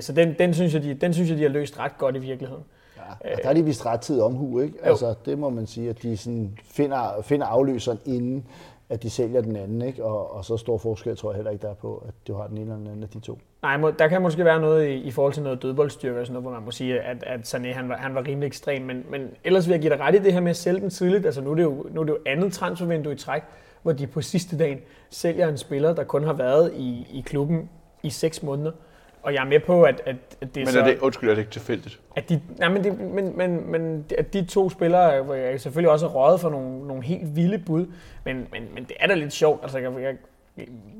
så 0.00 0.12
den, 0.12 0.34
den, 0.38 0.54
synes 0.54 0.74
jeg, 0.74 0.82
de, 0.82 0.94
den 0.94 1.14
synes 1.14 1.30
jeg, 1.30 1.38
de 1.38 1.42
har 1.42 1.50
løst 1.50 1.78
ret 1.78 1.98
godt 1.98 2.16
i 2.16 2.18
virkeligheden. 2.18 2.64
Ja, 2.96 3.32
og 3.32 3.38
der 3.42 3.48
er 3.48 3.54
de 3.54 3.64
vist 3.64 3.86
ret 3.86 4.00
tid 4.00 4.20
omhu, 4.20 4.60
ikke? 4.60 4.74
Jo. 4.84 4.90
Altså, 4.90 5.14
det 5.24 5.38
må 5.38 5.50
man 5.50 5.66
sige, 5.66 5.90
at 5.90 6.02
de 6.02 6.16
sådan 6.16 6.58
finder, 6.64 7.22
finder 7.22 7.46
afløseren 7.46 7.98
inden, 8.06 8.46
at 8.88 9.02
de 9.02 9.10
sælger 9.10 9.40
den 9.40 9.56
anden, 9.56 9.82
ikke? 9.82 10.04
Og, 10.04 10.36
og 10.36 10.44
så 10.44 10.56
stor 10.56 10.78
forskel 10.78 11.16
tror 11.16 11.30
jeg 11.30 11.36
heller 11.36 11.50
ikke, 11.50 11.62
der 11.62 11.70
er 11.70 11.74
på, 11.74 12.04
at 12.08 12.14
du 12.26 12.34
har 12.34 12.46
den 12.46 12.58
ene 12.58 12.64
eller 12.64 12.76
den 12.76 12.86
anden 12.86 13.02
af 13.02 13.08
de 13.08 13.20
to. 13.20 13.38
Nej, 13.62 13.76
må, 13.76 13.90
der 13.90 14.08
kan 14.08 14.22
måske 14.22 14.44
være 14.44 14.60
noget 14.60 14.88
i, 14.88 14.92
i 14.92 15.10
forhold 15.10 15.32
til 15.32 15.42
noget 15.42 15.62
dødboldstyrke 15.62 16.20
og 16.20 16.26
sådan 16.26 16.32
noget, 16.32 16.44
hvor 16.44 16.52
man 16.52 16.64
må 16.64 16.70
sige, 16.70 17.00
at, 17.00 17.24
at 17.26 17.54
Sané 17.54 17.74
han 17.74 17.88
var, 17.88 17.96
han 17.96 18.14
var 18.14 18.26
rimelig 18.26 18.46
ekstrem, 18.46 18.82
men, 18.82 19.04
men 19.10 19.30
ellers 19.44 19.66
vil 19.66 19.72
jeg 19.72 19.80
give 19.80 19.92
dig 19.92 20.00
ret 20.00 20.14
i 20.14 20.18
det 20.18 20.32
her 20.32 20.40
med 20.40 20.50
at 20.50 20.56
sælge 20.56 20.80
den 20.80 20.90
tidligt. 20.90 21.26
Altså 21.26 21.40
nu 21.40 21.50
er 21.50 21.54
det 21.54 21.62
jo, 21.62 21.86
nu 21.90 22.00
er 22.00 22.04
det 22.04 22.12
jo 22.12 22.18
andet 22.26 22.52
transfervindue 22.52 23.12
i 23.12 23.16
træk, 23.16 23.42
hvor 23.82 23.92
de 23.92 24.06
på 24.06 24.20
sidste 24.20 24.58
dagen 24.58 24.78
sælger 25.10 25.48
en 25.48 25.58
spiller, 25.58 25.94
der 25.94 26.04
kun 26.04 26.24
har 26.24 26.32
været 26.32 26.72
i, 26.76 27.06
i 27.12 27.22
klubben 27.26 27.70
i 28.02 28.10
seks 28.10 28.42
måneder. 28.42 28.72
Og 29.22 29.34
jeg 29.34 29.40
er 29.40 29.48
med 29.48 29.60
på, 29.60 29.82
at, 29.82 30.02
at, 30.06 30.16
at 30.40 30.54
det 30.54 30.60
er 30.60 30.66
Men 30.66 30.68
er 30.68 30.72
så, 30.72 30.90
det, 30.90 30.98
undskyld, 30.98 31.30
er 31.30 31.34
det 31.34 31.40
ikke 31.40 31.52
tilfældigt? 31.52 32.00
At 32.16 32.28
de, 32.28 32.40
nej, 32.58 32.68
men, 32.68 32.84
det, 32.84 33.00
men, 33.00 33.36
men, 33.36 33.70
men 33.70 34.04
at 34.18 34.32
de 34.32 34.44
to 34.44 34.70
spillere, 34.70 35.22
hvor 35.22 35.34
jeg 35.34 35.60
selvfølgelig 35.60 35.90
også 35.90 36.06
røget 36.06 36.40
for 36.40 36.50
nogle, 36.50 36.86
nogle 36.86 37.02
helt 37.02 37.36
vilde 37.36 37.58
bud, 37.58 37.86
men, 38.24 38.36
men, 38.36 38.62
men 38.74 38.84
det 38.84 38.96
er 39.00 39.06
da 39.06 39.14
lidt 39.14 39.32
sjovt. 39.32 39.62
Altså, 39.62 39.78
jeg, 39.78 39.92
jeg, 40.02 40.16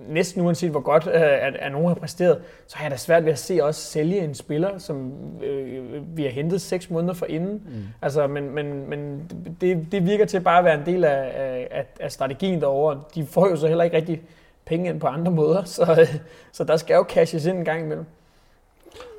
næsten 0.08 0.42
uanset 0.42 0.70
hvor 0.70 0.80
godt 0.80 1.06
øh, 1.06 1.20
at, 1.22 1.56
at 1.56 1.72
nogen 1.72 1.88
har 1.88 1.94
præsteret, 1.94 2.38
så 2.66 2.76
har 2.76 2.84
jeg 2.84 2.90
da 2.90 2.96
svært 2.96 3.24
ved 3.24 3.32
at 3.32 3.38
se 3.38 3.60
os 3.60 3.76
sælge 3.76 4.24
en 4.24 4.34
spiller, 4.34 4.78
som 4.78 5.12
øh, 5.42 6.16
vi 6.16 6.22
har 6.22 6.30
hentet 6.30 6.60
seks 6.60 6.90
måneder 6.90 7.14
for 7.14 7.26
inden. 7.26 7.52
Mm. 7.52 7.82
Altså, 8.02 8.26
men 8.26 8.50
men, 8.54 8.90
men 8.90 9.30
det, 9.60 9.86
det 9.92 10.06
virker 10.06 10.24
til 10.24 10.40
bare 10.40 10.58
at 10.58 10.64
være 10.64 10.78
en 10.80 10.86
del 10.86 11.04
af, 11.04 11.32
af, 11.70 11.86
af 12.00 12.12
strategien 12.12 12.60
derovre. 12.60 13.00
De 13.14 13.26
får 13.26 13.48
jo 13.48 13.56
så 13.56 13.68
heller 13.68 13.84
ikke 13.84 13.96
rigtig 13.96 14.22
penge 14.64 14.90
ind 14.90 15.00
på 15.00 15.06
andre 15.06 15.32
måder, 15.32 15.64
så, 15.76 16.08
så 16.52 16.64
der 16.64 16.76
skal 16.76 16.94
jo 16.94 17.04
cashes 17.08 17.46
ind 17.46 17.58
en 17.58 17.64
gang 17.64 17.82
imellem. 17.82 18.06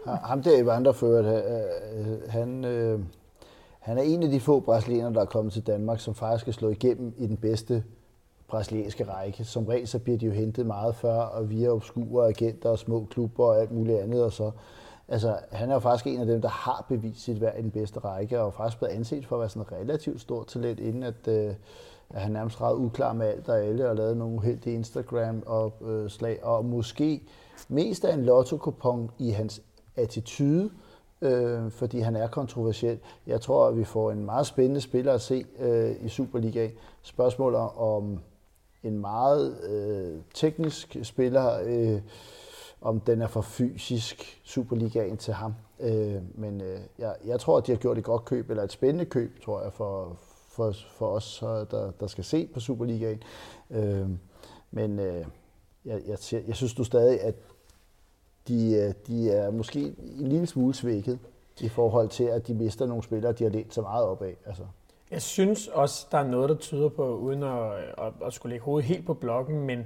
Ham 0.05 0.43
der 0.43 0.57
i 0.57 0.65
vandreføret, 0.65 1.45
øh, 1.45 2.29
han, 2.29 2.65
øh, 2.65 2.99
han 3.79 3.97
er 3.97 4.01
en 4.01 4.23
af 4.23 4.29
de 4.29 4.39
få 4.39 4.59
brasilianere, 4.59 5.13
der 5.13 5.21
er 5.21 5.25
kommet 5.25 5.53
til 5.53 5.67
Danmark, 5.67 5.99
som 5.99 6.15
faktisk 6.15 6.41
skal 6.41 6.53
slå 6.53 6.69
igennem 6.69 7.13
i 7.17 7.27
den 7.27 7.37
bedste 7.37 7.83
brasilianske 8.47 9.03
række. 9.03 9.43
Som 9.43 9.65
regel 9.65 9.87
så 9.87 9.99
bliver 9.99 10.17
de 10.17 10.25
jo 10.25 10.31
hentet 10.31 10.65
meget 10.65 10.95
før, 10.95 11.15
og 11.15 11.49
via 11.49 11.69
obskure 11.69 12.27
agenter 12.27 12.69
og 12.69 12.79
små 12.79 13.07
klubber 13.09 13.45
og 13.45 13.61
alt 13.61 13.71
muligt 13.71 13.99
andet. 13.99 14.23
Og 14.23 14.31
så, 14.31 14.51
altså, 15.07 15.37
han 15.51 15.69
er 15.69 15.73
jo 15.73 15.79
faktisk 15.79 16.07
en 16.07 16.19
af 16.19 16.25
dem, 16.25 16.41
der 16.41 16.49
har 16.49 16.85
bevist 16.89 17.23
sit 17.23 17.41
værd 17.41 17.59
i 17.59 17.61
den 17.61 17.71
bedste 17.71 17.99
række, 17.99 18.41
og 18.41 18.53
faktisk 18.53 18.77
blevet 18.77 18.93
anset 18.93 19.25
for 19.25 19.35
at 19.35 19.39
være 19.39 19.49
sådan 19.49 19.61
et 19.61 19.71
relativt 19.71 20.21
stort 20.21 20.47
talent, 20.47 20.79
inden 20.79 21.03
at, 21.03 21.27
øh, 21.27 21.53
at 22.09 22.21
han 22.21 22.31
nærmest 22.31 22.61
ret 22.61 22.75
uklar 22.75 23.13
med 23.13 23.27
alt 23.27 23.49
og 23.49 23.59
alle, 23.59 23.89
og 23.89 23.95
lavede 23.95 24.15
nogle 24.15 24.35
uheldige 24.35 24.75
Instagram-slag, 24.75 26.39
øh, 26.41 26.49
og 26.49 26.65
måske 26.65 27.23
mest 27.69 28.05
af 28.05 28.13
en 28.13 28.25
lotto 28.25 28.73
i 29.19 29.29
hans 29.29 29.61
attitude, 29.95 30.69
øh, 31.21 31.71
fordi 31.71 31.99
han 31.99 32.15
er 32.15 32.27
kontroversiel. 32.27 32.99
Jeg 33.27 33.41
tror, 33.41 33.67
at 33.67 33.77
vi 33.77 33.83
får 33.83 34.11
en 34.11 34.25
meget 34.25 34.47
spændende 34.47 34.81
spiller 34.81 35.13
at 35.13 35.21
se 35.21 35.45
øh, 35.59 36.05
i 36.05 36.09
Superligaen. 36.09 36.71
Spørgsmål 37.01 37.55
om 37.77 38.19
en 38.83 38.99
meget 38.99 39.57
øh, 39.69 40.21
teknisk 40.33 40.97
spiller, 41.03 41.59
øh, 41.65 42.01
om 42.81 42.99
den 42.99 43.21
er 43.21 43.27
for 43.27 43.41
fysisk 43.41 44.41
Superligaen 44.43 45.17
til 45.17 45.33
ham. 45.33 45.53
Øh, 45.79 46.21
men 46.35 46.61
øh, 46.61 46.79
jeg, 46.99 47.15
jeg 47.25 47.39
tror, 47.39 47.57
at 47.57 47.67
de 47.67 47.71
har 47.71 47.79
gjort 47.79 47.97
et 47.97 48.03
godt 48.03 48.25
køb, 48.25 48.49
eller 48.49 48.63
et 48.63 48.71
spændende 48.71 49.05
køb, 49.05 49.43
tror 49.45 49.61
jeg, 49.61 49.73
for, 49.73 50.17
for, 50.55 50.71
for 50.71 51.07
os, 51.07 51.37
der, 51.41 51.91
der 51.99 52.07
skal 52.07 52.23
se 52.23 52.47
på 52.53 52.59
Superligaen. 52.59 53.23
Øh, 53.71 54.07
men 54.71 54.99
øh, 54.99 55.25
jeg, 55.85 56.01
jeg, 56.07 56.17
jeg 56.47 56.55
synes 56.55 56.73
du 56.73 56.83
stadig, 56.83 57.21
at 57.21 57.35
de, 58.47 58.73
øh, 58.73 58.93
de 59.07 59.31
er 59.31 59.51
måske 59.51 59.79
en 60.19 60.27
lille 60.27 60.47
smule 60.47 60.73
svækket 60.73 61.19
i 61.61 61.69
forhold 61.69 62.09
til, 62.09 62.23
at 62.23 62.47
de 62.47 62.53
mister 62.53 62.85
nogle 62.85 63.03
spillere, 63.03 63.31
de 63.31 63.43
har 63.43 63.51
lænt 63.51 63.73
så 63.73 63.81
meget 63.81 64.05
op 64.05 64.21
af. 64.21 64.35
Altså. 64.45 64.63
Jeg 65.11 65.21
synes 65.21 65.67
også, 65.67 66.07
der 66.11 66.17
er 66.17 66.27
noget, 66.27 66.49
der 66.49 66.55
tyder 66.55 66.89
på, 66.89 67.15
uden 67.17 67.43
at, 67.43 67.71
at, 67.97 68.13
at 68.25 68.33
skulle 68.33 68.51
lægge 68.51 68.65
hovedet 68.65 68.87
helt 68.87 69.05
på 69.05 69.13
blokken, 69.13 69.61
men 69.61 69.85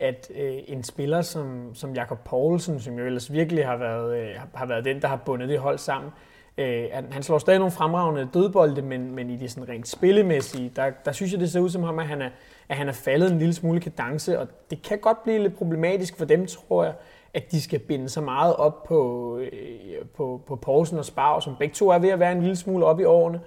at 0.00 0.30
øh, 0.34 0.58
en 0.66 0.84
spiller 0.84 1.22
som, 1.22 1.74
som 1.74 1.94
Jakob 1.94 2.18
Poulsen, 2.24 2.80
som 2.80 2.98
jo 2.98 3.06
ellers 3.06 3.32
virkelig 3.32 3.66
har 3.66 3.76
været, 3.76 4.18
øh, 4.18 4.34
har 4.54 4.66
været 4.66 4.84
den, 4.84 5.02
der 5.02 5.08
har 5.08 5.22
bundet 5.26 5.48
det 5.48 5.58
hold 5.58 5.78
sammen, 5.78 6.10
øh, 6.58 6.84
han 7.10 7.22
slår 7.22 7.38
stadig 7.38 7.58
nogle 7.58 7.72
fremragende 7.72 8.28
dødbolde, 8.34 8.82
men, 8.82 9.14
men 9.14 9.30
i 9.30 9.36
det 9.36 9.50
sådan 9.50 9.68
rent 9.68 9.88
spillemæssige, 9.88 10.72
der, 10.76 10.90
der 11.04 11.12
synes 11.12 11.32
jeg, 11.32 11.40
det 11.40 11.50
ser 11.50 11.60
ud 11.60 11.70
som 11.70 11.84
om, 11.84 11.98
at 11.98 12.06
han, 12.06 12.22
er, 12.22 12.30
at 12.68 12.76
han 12.76 12.88
er 12.88 12.92
faldet 12.92 13.32
en 13.32 13.38
lille 13.38 13.54
smule 13.54 13.80
kadence, 13.80 14.38
og 14.40 14.48
det 14.70 14.82
kan 14.82 14.98
godt 14.98 15.22
blive 15.22 15.38
lidt 15.38 15.56
problematisk 15.56 16.18
for 16.18 16.24
dem, 16.24 16.46
tror 16.46 16.84
jeg, 16.84 16.94
at 17.34 17.50
de 17.50 17.62
skal 17.62 17.78
binde 17.78 18.08
så 18.08 18.20
meget 18.20 18.56
op 18.56 18.84
på, 18.84 19.38
øh, 19.38 20.06
på, 20.16 20.40
på 20.46 20.56
Poulsen 20.56 20.98
og 20.98 21.04
Spav, 21.04 21.40
som 21.40 21.56
begge 21.58 21.74
to 21.74 21.88
er 21.88 21.98
ved 21.98 22.08
at 22.08 22.20
være 22.20 22.32
en 22.32 22.40
lille 22.40 22.56
smule 22.56 22.86
op 22.86 23.00
i 23.00 23.04
årene. 23.04 23.40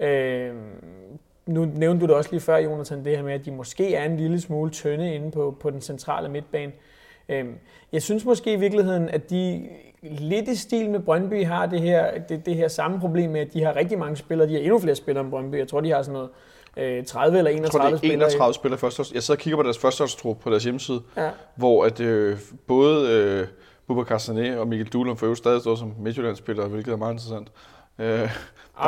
Øh, 0.00 0.54
nu 1.46 1.64
nævnte 1.64 2.00
du 2.00 2.06
det 2.06 2.16
også 2.16 2.30
lige 2.30 2.40
før, 2.40 2.56
Jonathan, 2.56 3.04
det 3.04 3.16
her 3.16 3.24
med, 3.24 3.32
at 3.32 3.44
de 3.44 3.50
måske 3.50 3.94
er 3.94 4.04
en 4.04 4.16
lille 4.16 4.40
smule 4.40 4.70
tynde 4.70 5.14
inde 5.14 5.30
på, 5.30 5.56
på 5.60 5.70
den 5.70 5.80
centrale 5.80 6.28
midtbane. 6.28 6.72
Øh, 7.28 7.44
jeg 7.92 8.02
synes 8.02 8.24
måske 8.24 8.52
i 8.52 8.56
virkeligheden, 8.56 9.08
at 9.08 9.30
de 9.30 9.68
lidt 10.02 10.48
i 10.48 10.56
stil 10.56 10.90
med 10.90 11.00
Brøndby 11.00 11.44
har 11.44 11.66
det 11.66 11.80
her, 11.80 12.18
det, 12.28 12.46
det 12.46 12.54
her 12.54 12.68
samme 12.68 13.00
problem 13.00 13.30
med, 13.30 13.40
at 13.40 13.52
de 13.52 13.62
har 13.64 13.76
rigtig 13.76 13.98
mange 13.98 14.16
spillere. 14.16 14.48
De 14.48 14.52
har 14.52 14.60
endnu 14.60 14.78
flere 14.78 14.96
spillere 14.96 15.22
end 15.24 15.30
Brøndby. 15.30 15.56
Jeg 15.58 15.68
tror, 15.68 15.80
de 15.80 15.90
har 15.90 16.02
sådan 16.02 16.12
noget 16.12 16.28
øh, 16.98 17.04
30 17.04 17.38
eller 17.38 17.50
Jeg 17.50 17.58
31 17.58 17.80
tror, 17.82 17.88
det 17.88 17.94
er 17.94 17.98
spillere. 17.98 18.16
31 18.28 18.54
spillere 18.54 18.78
første 18.78 19.02
Jeg 19.14 19.22
sidder 19.22 19.38
og 19.38 19.42
kigger 19.42 19.56
på 19.56 19.62
deres 19.62 19.78
førsteholdstrup 19.78 20.38
på 20.40 20.50
deres 20.50 20.64
hjemmeside, 20.64 21.00
Ja. 21.16 21.30
hvor 21.56 21.84
at, 21.84 22.00
øh, 22.00 22.38
både 22.66 23.10
øh, 23.10 23.46
Bubakar 23.86 24.18
Sané 24.18 24.56
og 24.56 24.68
Mikkel 24.68 24.88
Duhlum 24.88 25.16
for 25.16 25.26
øvrigt 25.26 25.38
stadig 25.38 25.60
står 25.60 25.74
som 25.74 25.92
Midtjylland-spillere, 26.00 26.68
hvilket 26.68 26.92
er 26.92 26.96
meget 26.96 27.12
interessant. 27.12 27.48
Øh, 27.98 28.06
der 28.06 28.28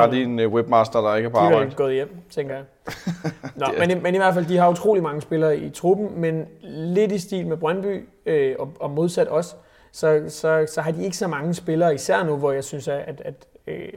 er 0.03 0.11
lige 0.11 0.23
en 0.25 0.39
øh, 0.39 0.53
webmaster, 0.53 1.01
der 1.01 1.15
ikke 1.17 1.27
er 1.27 1.31
på 1.31 1.39
De 1.39 1.43
er 1.43 1.47
arbejde. 1.47 1.75
gået 1.75 1.95
hjem, 1.95 2.17
tænker 2.31 2.55
jeg. 2.55 2.65
Nå, 3.57 3.67
men, 3.79 3.91
i- 3.91 3.95
men 4.01 4.15
i 4.15 4.19
hvert 4.19 4.35
fald, 4.35 4.47
de 4.47 4.57
har 4.57 4.71
utrolig 4.71 5.03
mange 5.03 5.21
spillere 5.21 5.57
i 5.59 5.71
truppen, 5.71 6.09
men 6.21 6.45
lidt 6.63 7.13
i 7.13 7.19
stil 7.19 7.47
med 7.47 7.57
Brøndby, 7.57 8.09
øh, 8.27 8.55
og, 8.59 8.69
og 8.81 8.91
modsat 8.91 9.27
os, 9.31 9.57
så, 9.93 10.25
så, 10.29 10.67
så 10.75 10.81
har 10.81 10.91
de 10.91 11.05
ikke 11.05 11.17
så 11.17 11.27
mange 11.29 11.55
spillere, 11.55 11.95
især 11.95 12.23
nu, 12.25 12.37
hvor 12.37 12.53
jeg 12.53 12.65
synes, 12.65 12.89
at, 12.89 13.23
at, 13.25 13.47
øh, 13.67 13.89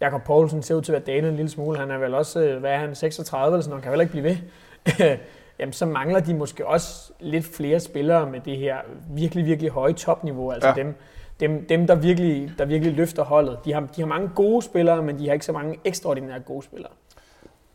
Jakob 0.00 0.22
Poulsen 0.24 0.62
ser 0.62 0.74
ud 0.74 0.82
til 0.82 0.92
at 0.92 1.06
være 1.06 1.16
dalet 1.16 1.30
en 1.30 1.36
lille 1.36 1.50
smule. 1.50 1.78
Han 1.78 1.90
er 1.90 1.98
vel 1.98 2.14
også, 2.14 2.40
øh, 2.40 2.60
hvad 2.60 2.70
er 2.70 2.78
han, 2.78 2.94
36 2.94 3.54
eller 3.54 3.62
sådan 3.62 3.70
noget, 3.70 3.82
kan 3.82 3.92
vel 3.92 4.00
ikke 4.00 4.10
blive 4.10 4.24
ved. 4.24 4.36
Jamen, 5.58 5.72
så 5.72 5.86
mangler 5.86 6.20
de 6.20 6.34
måske 6.34 6.66
også 6.66 7.12
lidt 7.20 7.44
flere 7.44 7.80
spillere 7.80 8.30
med 8.30 8.40
det 8.40 8.56
her 8.56 8.76
virkelig, 9.10 9.44
virkelig 9.46 9.70
høje 9.70 9.92
topniveau. 9.92 10.50
Altså 10.50 10.68
Ja. 10.68 10.74
ja. 10.76 10.82
dem, 10.82 10.94
dem, 11.40 11.66
dem 11.66 11.86
der, 11.86 11.94
virkelig, 11.94 12.52
der 12.58 12.64
virkelig 12.64 12.94
løfter 12.94 13.24
holdet. 13.24 13.58
De 13.64 13.72
har, 13.72 13.80
de 13.80 14.00
har 14.00 14.06
mange 14.08 14.30
gode 14.34 14.62
spillere, 14.62 15.02
men 15.02 15.18
de 15.18 15.26
har 15.26 15.32
ikke 15.32 15.44
så 15.44 15.52
mange 15.52 15.78
ekstraordinære 15.84 16.40
gode 16.40 16.62
spillere. 16.62 16.92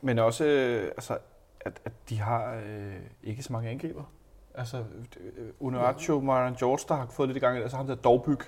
Men 0.01 0.19
også, 0.19 0.45
øh, 0.45 0.83
altså, 0.83 1.17
at, 1.61 1.73
at 1.85 1.91
de 2.09 2.19
har 2.19 2.53
øh, 2.53 2.93
ikke 3.23 3.43
så 3.43 3.53
mange 3.53 3.69
angriber. 3.69 4.03
Altså, 4.57 4.77
øh, 4.77 4.83
Unuaccio, 5.59 6.19
Marian 6.19 6.53
George, 6.53 6.85
der 6.87 6.95
har 6.95 7.07
fået 7.11 7.29
lidt 7.29 7.37
i 7.37 7.39
gang, 7.39 7.57
altså 7.57 7.77
ham 7.77 7.87
der 7.87 7.95
dogbyg. 7.95 8.39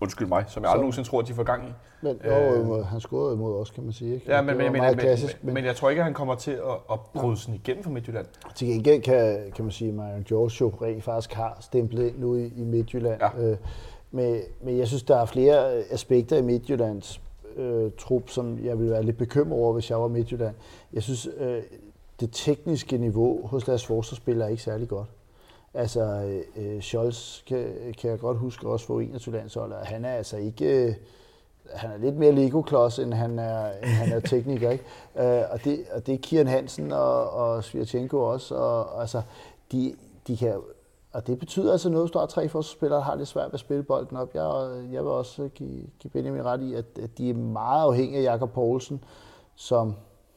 Undskyld 0.00 0.28
mig, 0.28 0.44
som 0.48 0.62
jeg 0.62 0.70
aldrig 0.70 0.78
Så- 0.78 0.82
nogensinde 0.82 1.08
tror, 1.08 1.20
at 1.20 1.28
de 1.28 1.34
får 1.34 1.42
gang 1.42 1.68
i. 1.68 1.72
Men 2.02 2.20
Øh. 2.24 2.84
han 2.86 3.00
scorede 3.00 3.34
imod 3.34 3.60
os, 3.60 3.70
kan 3.70 3.84
man 3.84 3.92
sige. 3.92 4.14
Ikke? 4.14 4.32
Ja, 4.32 4.36
Det 4.36 4.44
men, 4.46 4.56
men, 4.58 4.72
men, 4.72 4.96
klassisk, 4.98 5.44
men, 5.44 5.54
men 5.54 5.64
jeg 5.64 5.76
tror 5.76 5.90
ikke, 5.90 6.00
at 6.00 6.04
han 6.04 6.14
kommer 6.14 6.34
til 6.34 6.50
at, 6.50 6.60
at 6.92 6.98
bryde 7.14 7.36
sådan 7.36 7.54
igennem 7.54 7.82
for 7.82 7.90
Midtjylland. 7.90 8.26
Til 8.54 8.68
gengæld 8.68 9.02
kan, 9.02 9.52
kan 9.54 9.64
man 9.64 9.72
sige, 9.72 9.88
at 9.88 9.94
Marion 9.94 10.24
George 10.28 10.52
jo 10.60 10.72
rent 10.86 11.04
faktisk 11.04 11.32
har 11.34 11.56
stemplet 11.60 12.06
ind 12.08 12.18
nu 12.18 12.36
i, 12.36 12.46
i 12.56 12.64
Midtjylland. 12.64 13.20
Ja. 13.20 13.44
Øh, 13.50 13.56
men, 14.10 14.40
men 14.62 14.78
jeg 14.78 14.88
synes, 14.88 15.02
der 15.02 15.16
er 15.16 15.24
flere 15.24 15.72
aspekter 15.90 16.36
i 16.36 16.42
Midtjyllands 16.42 17.20
øh, 17.56 17.90
trup, 17.98 18.28
som 18.30 18.64
jeg 18.64 18.78
ville 18.78 18.92
være 18.92 19.02
lidt 19.02 19.16
bekymret 19.18 19.60
over, 19.60 19.72
hvis 19.72 19.90
jeg 19.90 20.00
var 20.00 20.08
Midtjylland. 20.08 20.54
Jeg 20.92 21.02
synes, 21.02 21.28
øh, 21.38 21.62
det 22.20 22.30
tekniske 22.32 22.98
niveau 22.98 23.46
hos 23.46 23.64
deres 23.64 23.86
forsvarsspillere 23.86 24.46
er 24.46 24.50
ikke 24.50 24.62
særlig 24.62 24.88
godt. 24.88 25.08
Altså, 25.74 26.32
øh, 26.56 26.80
Scholz 26.80 27.44
kan, 27.44 27.94
kan 28.00 28.10
jeg 28.10 28.18
godt 28.18 28.38
huske 28.38 28.68
også 28.68 28.86
for 28.86 29.00
21 29.00 29.34
landsholdet. 29.34 29.78
Han 29.82 30.04
er 30.04 30.12
altså 30.12 30.36
ikke... 30.36 30.86
Øh, 30.86 30.94
han 31.74 31.90
er 31.90 31.96
lidt 31.96 32.16
mere 32.16 32.32
Lego-klods, 32.32 32.98
end 32.98 33.14
han 33.14 33.38
er, 33.38 33.70
end 33.72 33.90
han 33.90 34.12
er 34.12 34.20
tekniker, 34.20 34.70
ikke? 34.70 34.84
Øh, 35.18 35.42
og, 35.50 35.64
det, 35.64 35.84
og 35.92 36.06
det 36.06 36.14
er 36.14 36.18
Kian 36.18 36.46
Hansen 36.46 36.92
og, 36.92 37.30
og 37.30 37.64
Svirchenko 37.64 38.22
også. 38.22 38.54
Og, 38.54 38.86
og 38.86 39.00
altså, 39.00 39.22
de, 39.72 39.94
de 40.26 40.36
kan, 40.36 40.60
og 41.12 41.26
det 41.26 41.38
betyder 41.38 41.72
altså 41.72 41.88
noget, 41.88 42.06
hvis 42.06 42.12
du 42.12 42.18
har 42.18 42.26
tre 42.26 42.48
forsvarsspillere, 42.48 42.98
der 42.98 43.04
har 43.04 43.14
lidt 43.14 43.28
svært 43.28 43.46
ved 43.46 43.54
at 43.54 43.60
spille 43.60 43.82
bolden 43.82 44.16
op. 44.16 44.34
Jeg, 44.34 44.70
jeg 44.92 45.02
vil 45.02 45.10
også 45.10 45.48
give, 45.54 45.82
give 45.98 46.10
Benjamin 46.10 46.44
ret 46.44 46.62
i, 46.62 46.74
at, 46.74 46.84
at 47.02 47.18
de 47.18 47.30
er 47.30 47.34
meget 47.34 47.82
afhængige 47.82 48.18
af 48.18 48.32
Jakob 48.32 48.52
Poulsen, 48.52 49.04
som 49.54 49.94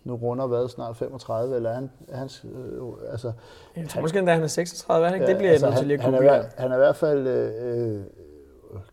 nu 0.09 0.15
runder 0.15 0.47
hvad, 0.47 0.69
snart 0.69 0.97
35, 0.97 1.55
eller 1.55 1.69
er 1.69 1.73
han, 1.73 1.91
er 2.07 2.17
han 2.17 2.29
øh, 2.43 3.11
altså, 3.11 3.31
Jeg 3.75 3.89
tror 3.89 4.01
måske 4.01 4.19
endda, 4.19 4.33
han 4.33 4.43
er 4.43 4.47
36, 4.47 5.05
er 5.05 5.09
han 5.09 5.15
ikke? 5.15 5.25
Ja, 5.25 5.31
Det 5.31 5.37
bliver 5.37 5.51
jeg 5.51 5.61
nødt 5.61 5.73
han, 5.73 5.83
til 5.83 5.91
at 5.91 6.01
han, 6.01 6.13
er, 6.13 6.43
han 6.57 6.71
er 6.71 6.75
i 6.75 6.79
hvert 6.79 6.95
fald 6.95 7.27
øh, 7.27 7.95
øh, 7.95 8.01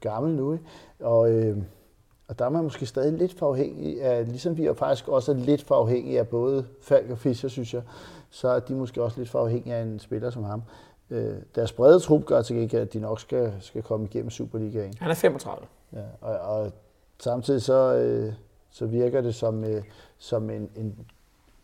gammel 0.01 0.35
nu, 0.35 0.53
ikke? 0.53 0.65
Og, 1.01 1.31
øh, 1.31 1.57
og 2.29 2.39
der 2.39 2.45
er 2.45 2.49
man 2.49 2.63
måske 2.63 2.87
stadig 2.87 3.13
lidt 3.13 3.39
for 3.39 3.49
afhængig 3.49 4.03
af, 4.03 4.27
ligesom 4.27 4.57
vi 4.57 4.67
er 4.67 4.75
faktisk 4.75 5.09
også 5.09 5.35
lidt 5.35 5.63
for 5.63 5.75
afhængige 5.75 6.19
af 6.19 6.29
både 6.29 6.67
Falk 6.83 7.11
og 7.11 7.19
Fischer, 7.19 7.49
synes 7.49 7.75
jeg, 7.75 7.83
så 8.31 8.49
er 8.49 8.61
de 8.61 8.75
måske 8.75 9.03
også 9.03 9.19
lidt 9.19 9.31
for 9.31 9.41
afhængige 9.41 9.75
af 9.75 9.83
en 9.83 9.99
spiller 9.99 10.31
som 10.31 10.45
ham. 10.45 10.63
Øh, 11.11 11.35
deres 11.55 11.73
brede 11.73 12.01
trup 12.01 12.25
gør 12.25 12.43
til 12.43 12.57
gengæld, 12.57 12.83
at 12.83 12.93
de 12.93 12.99
nok 12.99 13.21
skal, 13.21 13.53
skal 13.61 13.83
komme 13.83 14.07
igennem 14.07 14.31
Superligaen. 14.31 14.95
Han 15.01 15.11
er 15.11 15.15
35. 15.15 15.67
Ja, 15.93 15.99
og, 16.21 16.39
og 16.39 16.73
samtidig 17.19 17.63
så, 17.63 17.95
øh, 17.95 18.33
så 18.77 18.87
virker 18.87 19.21
det 19.21 19.35
som, 19.35 19.65
øh, 19.65 19.83
som 20.19 20.51
en, 20.51 20.71
en, 20.77 20.95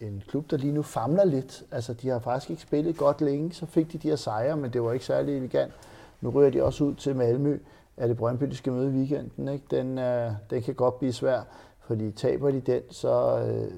en 0.01 0.23
klub, 0.29 0.51
der 0.51 0.57
lige 0.57 0.73
nu 0.73 0.83
famler 0.83 1.25
lidt. 1.25 1.65
Altså, 1.71 1.93
de 1.95 2.09
har 2.09 2.19
faktisk 2.19 2.51
ikke 2.51 2.63
spillet 2.63 2.97
godt 2.97 3.21
længe, 3.21 3.53
så 3.53 3.67
fik 3.67 3.93
de 3.93 3.99
de 3.99 4.09
her 4.09 4.17
sejre, 4.17 4.57
men 4.57 4.73
det 4.73 4.83
var 4.83 4.93
ikke 4.93 5.05
særlig 5.05 5.37
elegant. 5.37 5.73
Nu 6.21 6.31
ryger 6.31 6.51
de 6.51 6.63
også 6.63 6.85
ud 6.85 6.95
til 6.95 7.17
Malmø. 7.17 7.59
Er 7.97 8.07
det 8.07 8.17
Brøndby, 8.17 8.45
de 8.45 8.57
skal 8.57 8.73
møde 8.73 8.91
i 8.91 8.93
weekenden? 8.93 9.49
Ikke? 9.49 9.65
Den, 9.71 9.99
øh, 9.99 10.33
den 10.51 10.63
kan 10.63 10.75
godt 10.75 10.99
blive 10.99 11.13
svær, 11.13 11.43
fordi 11.81 12.11
taber 12.11 12.51
de 12.51 12.61
den, 12.61 12.83
så, 12.91 13.45
øh, 13.47 13.73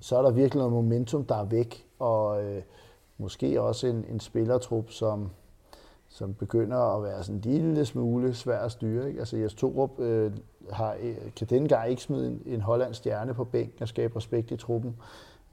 så 0.00 0.16
er 0.16 0.22
der 0.22 0.30
virkelig 0.30 0.58
noget 0.58 0.72
momentum, 0.72 1.24
der 1.24 1.36
er 1.36 1.44
væk. 1.44 1.86
Og 1.98 2.44
øh, 2.44 2.62
måske 3.18 3.60
også 3.60 3.86
en, 3.86 4.04
en 4.10 4.20
spillertrup, 4.20 4.90
som, 4.90 5.30
som 6.08 6.34
begynder 6.34 6.96
at 6.96 7.02
være 7.02 7.22
sådan 7.22 7.34
en 7.34 7.40
lille 7.40 7.84
smule 7.84 8.34
svær 8.34 8.58
at 8.58 8.72
styre. 8.72 9.08
Ikke? 9.08 9.20
Altså 9.20 9.36
Jes 9.36 9.54
Torup 9.54 10.00
øh, 10.00 10.32
har, 10.72 10.96
øh, 11.02 11.16
kan 11.36 11.46
denne 11.46 11.68
gang 11.68 11.90
ikke 11.90 12.02
smide 12.02 12.26
en, 12.26 12.42
en 12.46 12.60
hollandsk 12.60 12.98
stjerne 12.98 13.34
på 13.34 13.44
bænken 13.44 13.82
og 13.82 13.88
skabe 13.88 14.16
respekt 14.16 14.50
i 14.50 14.56
truppen. 14.56 14.96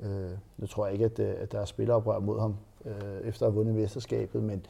Øh, 0.04 0.32
nu 0.58 0.68
tror 0.68 0.86
jeg 0.86 0.94
ikke, 0.94 1.06
at, 1.06 1.20
øh, 1.20 1.34
at 1.38 1.52
der 1.52 1.60
er 1.60 1.66
spilleroprør 1.66 2.20
mod 2.20 2.40
ham 2.40 2.56
øh, 2.86 3.28
efter 3.28 3.46
at 3.46 3.52
have 3.52 3.56
vundet 3.56 3.76
mesterskabet, 3.76 4.44
men, 4.44 4.66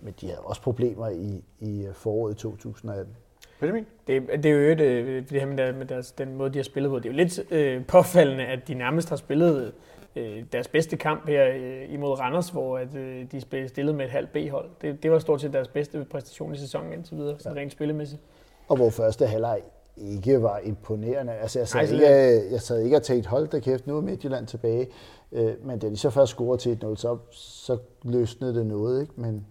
men 0.00 0.14
de 0.20 0.26
havde 0.26 0.40
også 0.40 0.62
problemer 0.62 1.08
i, 1.08 1.44
i 1.60 1.88
foråret 1.92 2.32
i 2.32 2.36
2018. 2.36 3.16
Benjamin? 3.60 3.86
Det, 4.06 4.22
det 4.42 4.46
er 4.46 4.50
jo 4.50 4.58
øh, 4.58 5.28
det 5.28 5.40
her 5.40 5.46
med, 5.46 5.56
der, 5.56 5.72
med 5.72 5.86
deres, 5.86 6.12
den 6.12 6.34
måde, 6.34 6.50
de 6.50 6.58
har 6.58 6.62
spillet 6.62 6.90
på. 6.90 6.98
Det 6.98 7.06
er 7.06 7.12
jo 7.12 7.16
lidt 7.16 7.52
øh, 7.52 7.86
påfaldende, 7.86 8.44
at 8.44 8.68
de 8.68 8.74
nærmest 8.74 9.08
har 9.08 9.16
spillet 9.16 9.72
øh, 10.16 10.44
deres 10.52 10.68
bedste 10.68 10.96
kamp 10.96 11.28
her 11.28 11.48
øh, 11.54 11.92
imod 11.94 12.18
Randers, 12.20 12.48
hvor 12.48 12.78
at, 12.78 12.94
øh, 12.94 13.26
de 13.32 13.40
spillede 13.40 13.68
stillet 13.68 13.94
med 13.94 14.04
et 14.04 14.10
halvt 14.10 14.32
B-hold. 14.32 14.68
Det, 14.82 15.02
det 15.02 15.10
var 15.10 15.18
stort 15.18 15.40
set 15.40 15.52
deres 15.52 15.68
bedste 15.68 16.06
præstation 16.10 16.54
i 16.54 16.56
sæsonen 16.56 16.92
indtil 16.92 17.16
videre, 17.16 17.38
sådan 17.38 17.58
rent 17.58 17.72
spillemæssigt. 17.72 18.22
Og 18.68 18.76
hvor 18.76 18.90
første 18.90 19.26
halvleg 19.26 19.62
ikke 19.96 20.42
var 20.42 20.58
imponerende. 20.58 21.32
Altså, 21.32 21.58
jeg, 21.58 21.68
sad 21.68 21.86
så 21.86 21.94
ikke, 21.94 22.52
jeg 22.52 22.60
sad 22.60 22.80
ikke 22.80 22.96
og 22.96 23.02
tænkte, 23.02 23.28
hold 23.28 23.48
da 23.48 23.60
kæft, 23.60 23.86
nu 23.86 23.96
er 23.96 24.00
Midtjylland 24.00 24.46
tilbage. 24.46 24.88
Øh, 25.32 25.66
men 25.66 25.78
da 25.78 25.88
de 25.88 25.96
så 25.96 26.10
først 26.10 26.30
scorer 26.30 26.56
til 26.56 26.78
1-0, 26.84 26.96
så, 26.96 27.18
så 27.30 27.78
løsnede 28.02 28.54
det 28.54 28.66
noget. 28.66 29.00
Ikke? 29.00 29.12
Men 29.16 29.46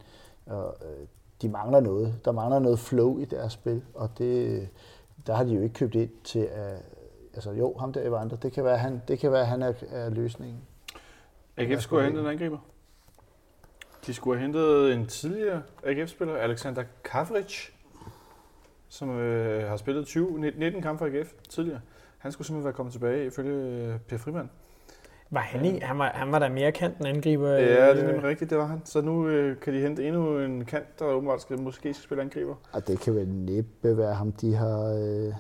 og, 0.46 0.76
øh, 0.82 1.08
de 1.42 1.50
mangler 1.50 1.80
noget. 1.80 2.16
Der 2.26 2.32
mangler 2.32 2.60
noget 2.60 2.80
flow 2.80 3.20
i 3.20 3.26
deres 3.26 3.54
spil, 3.54 3.84
og 3.94 4.10
det, 4.18 4.68
der 5.28 5.34
har 5.34 5.44
de 5.44 5.54
jo 5.54 5.62
ikke 5.62 5.76
købt 5.76 5.96
ind 5.96 6.10
til 6.24 6.40
at... 6.40 6.82
Altså 7.34 7.52
jo, 7.52 7.78
ham 7.80 7.94
der 7.94 8.08
Evander, 8.08 8.36
det 8.36 8.52
kan 8.52 8.64
være, 8.64 8.78
han, 8.78 9.02
det 9.08 9.20
kan 9.20 9.32
være, 9.32 9.46
han 9.46 9.62
er, 9.62 9.74
er 9.92 10.10
løsningen. 10.10 10.62
AGF 11.58 11.82
skulle 11.82 12.02
have 12.02 12.10
hentet 12.10 12.22
en 12.22 12.32
angriber. 12.32 12.58
De 14.06 14.14
skulle 14.14 14.40
have 14.40 14.44
hentet 14.44 14.94
en 14.94 15.08
tidligere 15.08 15.62
AGF-spiller, 15.84 16.36
Alexander 16.36 16.84
Kavric, 17.04 17.70
som 18.92 19.20
øh, 19.20 19.70
har 19.70 19.78
spillet 19.78 20.06
20, 20.06 20.40
19 20.40 20.82
kampe 20.82 21.00
for 21.00 21.06
AGF 21.06 21.34
tidligere. 21.50 21.80
Han 22.18 22.32
skulle 22.32 22.48
simpelthen 22.48 22.66
være 22.66 22.74
kommet 22.74 22.94
tilbage 22.94 23.26
ifølge 23.26 23.54
øh, 23.54 24.00
Per 24.00 24.18
Frimand. 24.18 24.48
Var 25.30 25.40
han, 25.40 25.66
ikke, 25.66 25.86
han, 25.86 26.00
var, 26.00 26.12
han 26.14 26.32
var 26.32 26.40
der 26.40 26.50
mere 26.50 26.72
kant 26.72 26.98
end 26.98 27.08
angriber. 27.08 27.50
Ja, 27.50 27.62
det 27.62 27.80
er 27.80 27.92
øh, 27.92 28.06
nemlig 28.06 28.24
rigtigt, 28.24 28.50
det 28.50 28.58
var 28.58 28.66
han. 28.66 28.82
Så 28.86 29.02
nu 29.02 29.28
øh, 29.28 29.60
kan 29.60 29.74
de 29.74 29.80
hente 29.80 30.08
endnu 30.08 30.40
en 30.40 30.66
kant, 30.66 31.00
der 31.00 31.06
åbenbart 31.06 31.42
skal, 31.42 31.62
måske 31.62 31.94
skal 31.94 32.04
spille 32.04 32.22
angriber. 32.22 32.56
Og 32.72 32.88
det 32.88 33.00
kan 33.00 33.16
vel 33.16 33.28
næppe 33.28 33.98
være 33.98 34.14
ham, 34.14 34.32
de 34.32 34.56
har... 34.56 34.94
Øh, 34.94 35.34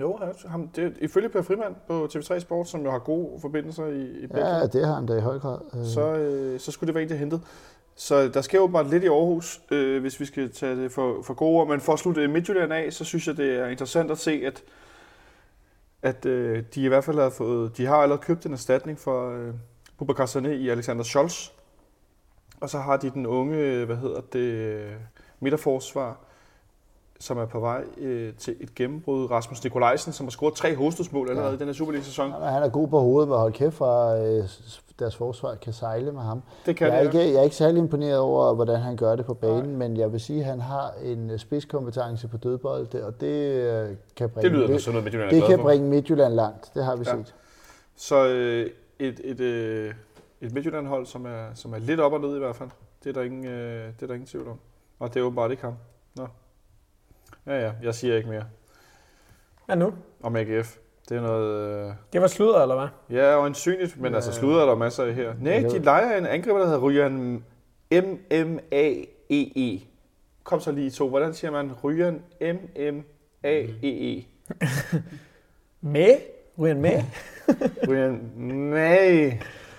Jo, 0.00 0.18
ham, 0.46 0.68
det, 0.68 0.84
er 0.84 0.90
ifølge 1.00 1.28
Per 1.28 1.42
Frimand 1.42 1.74
på 1.88 2.08
TV3 2.12 2.38
Sport, 2.38 2.68
som 2.68 2.84
jo 2.84 2.90
har 2.90 2.98
gode 2.98 3.40
forbindelser 3.40 3.86
i, 3.86 4.02
i 4.02 4.26
Belgien, 4.26 4.46
ja, 4.46 4.66
det 4.66 4.86
har 4.86 4.94
han 4.94 5.06
da 5.06 5.16
i 5.16 5.20
høj 5.20 5.38
grad. 5.38 5.58
Øh, 5.74 5.84
så, 5.86 6.14
øh, 6.14 6.60
så 6.60 6.72
skulle 6.72 6.88
det 6.88 6.94
være 6.94 7.02
en, 7.02 7.08
der 7.08 7.14
hentet. 7.14 7.40
Så 7.96 8.28
der 8.28 8.40
sker 8.40 8.60
åbenbart 8.60 8.90
lidt 8.90 9.04
i 9.04 9.06
Aarhus, 9.06 9.60
øh, 9.70 10.00
hvis 10.00 10.20
vi 10.20 10.24
skal 10.24 10.52
tage 10.52 10.76
det 10.76 10.92
for, 10.92 11.22
for 11.22 11.34
gode 11.34 11.50
ord. 11.60 11.68
Men 11.68 11.80
for 11.80 11.92
at 11.92 11.98
slutte 11.98 12.28
Midtjylland 12.28 12.72
af, 12.72 12.92
så 12.92 13.04
synes 13.04 13.26
jeg, 13.26 13.36
det 13.36 13.58
er 13.58 13.66
interessant 13.66 14.10
at 14.10 14.18
se, 14.18 14.42
at, 14.46 14.62
at 16.02 16.26
øh, 16.26 16.64
de 16.74 16.82
i 16.82 16.88
hvert 16.88 17.04
fald 17.04 17.18
har 17.18 17.30
fået, 17.30 17.76
de 17.76 17.86
har 17.86 17.96
allerede 17.96 18.22
købt 18.22 18.46
en 18.46 18.52
erstatning 18.52 18.98
for 18.98 19.30
øh, 19.30 19.54
Bubakar 19.98 20.26
Sané 20.26 20.48
i 20.48 20.68
Alexander 20.68 21.04
Scholz. 21.04 21.48
Og 22.60 22.70
så 22.70 22.78
har 22.78 22.96
de 22.96 23.10
den 23.10 23.26
unge, 23.26 23.84
hvad 23.84 23.96
hedder 23.96 24.20
det, 24.32 24.86
midterforsvar, 25.40 26.16
som 27.20 27.38
er 27.38 27.46
på 27.46 27.60
vej 27.60 27.84
øh, 27.98 28.34
til 28.34 28.56
et 28.60 28.74
gennembrud. 28.74 29.30
Rasmus 29.30 29.64
Nikolajsen, 29.64 30.12
som 30.12 30.26
har 30.26 30.30
scoret 30.30 30.54
tre 30.54 30.76
hovedstødsmål 30.76 31.28
allerede 31.30 31.50
Ja. 31.50 31.56
i 31.56 31.58
den 31.58 31.66
her 31.66 31.74
Superliga-sæson. 31.74 32.32
Han 32.32 32.42
er, 32.42 32.50
han 32.50 32.62
er 32.62 32.68
god 32.68 32.88
på 32.88 33.00
hovedet, 33.00 33.28
men 33.28 33.38
hold 33.38 33.52
kæft 33.52 33.74
for 33.74 34.08
øh, 34.08 34.48
deres 34.98 35.16
forsvar 35.16 35.54
kan 35.54 35.72
sejle 35.72 36.12
med 36.12 36.22
ham. 36.22 36.42
Det 36.66 36.76
kan 36.76 36.86
Jeg 36.86 36.96
er, 36.96 37.10
det, 37.10 37.14
ikke, 37.20 37.32
jeg 37.32 37.38
er 37.38 37.42
ikke 37.42 37.56
særlig 37.56 37.78
imponeret 37.78 38.18
over, 38.18 38.54
hvordan 38.54 38.80
han 38.80 38.96
gør 38.96 39.16
det 39.16 39.26
på 39.26 39.34
banen, 39.34 39.64
Nej. 39.64 39.88
men 39.88 39.96
jeg 39.96 40.12
vil 40.12 40.20
sige, 40.20 40.40
at 40.40 40.46
han 40.46 40.60
har 40.60 40.92
en 41.02 41.30
øh, 41.30 41.38
spidskompetence 41.38 42.28
på 42.28 42.36
dødbold, 42.36 42.94
og 42.94 43.20
det 43.20 43.26
øh, 43.54 43.96
kan 44.16 44.30
bringe, 44.30 44.50
det 44.50 44.56
lyder 44.58 44.66
det, 44.66 44.82
som 44.82 44.92
noget, 44.92 45.04
Midtjylland 45.04 45.30
det 45.30 45.44
kan 45.44 45.58
bringe 45.58 45.88
Midtjylland 45.88 46.34
langt. 46.34 46.70
Det 46.74 46.84
har 46.84 46.96
vi 46.96 47.04
Ja. 47.06 47.16
set. 47.16 47.34
Så 47.96 48.28
øh, 48.28 48.70
et, 48.98 49.20
et, 49.24 49.40
øh, 49.40 49.94
et 50.40 50.52
Midtjylland-hold, 50.54 51.06
som 51.06 51.26
er, 51.26 51.46
som 51.54 51.72
er 51.74 51.78
lidt 51.78 52.00
op 52.00 52.12
og 52.12 52.20
ned 52.20 52.36
i 52.36 52.38
hvert 52.38 52.56
fald. 52.56 52.68
Det 53.04 53.10
er 53.10 53.14
der 53.14 53.22
ingen, 53.22 53.44
øh, 53.44 53.86
det 53.86 54.02
er 54.02 54.06
der 54.06 54.14
ingen 54.14 54.26
tvivl 54.28 54.48
om. 54.48 54.58
Og 54.98 55.14
det 55.14 55.20
er 55.20 55.24
åbenbart 55.24 55.50
ikke 55.50 55.62
ham. 55.62 55.74
Nå. 56.16 56.26
Ja, 57.46 57.60
ja, 57.66 57.72
jeg 57.82 57.94
siger 57.94 58.16
ikke 58.16 58.28
mere 58.28 58.44
Hvad 59.66 59.76
nu? 59.76 59.92
om 60.22 60.36
AGF. 60.36 60.76
Det 61.08 61.16
er 61.16 61.20
noget... 61.20 61.84
Øh, 61.88 61.92
Det 62.12 62.20
var 62.20 62.26
sludder, 62.26 62.62
eller 62.62 62.74
hvad? 62.74 63.18
ja, 63.18 63.34
øjensynligt, 63.40 64.00
men 64.00 64.10
Ja. 64.10 64.16
altså 64.16 64.32
slutter 64.32 64.60
er 64.60 64.66
der 64.66 64.74
masser 64.74 65.04
af 65.04 65.14
her. 65.14 65.32
Nej, 65.40 65.58
de 65.58 65.78
leger 65.78 66.18
en 66.18 66.26
angriber, 66.26 66.58
der 66.58 66.66
hedder 66.66 66.80
Ryan 66.80 67.42
M-M-A-E-E. 67.92 69.80
Kom 70.44 70.60
så 70.60 70.72
lige 70.72 70.90
to. 70.90 71.08
Hvordan 71.08 71.34
siger 71.34 71.50
man 71.50 71.70
Ryan 71.84 72.22
M-M-A-E-E? 72.40 74.24
Med? 75.80 76.14
Ryan 76.58 76.80
med? 76.80 77.02
Ryan, 77.88 78.30
nej. 78.36 79.38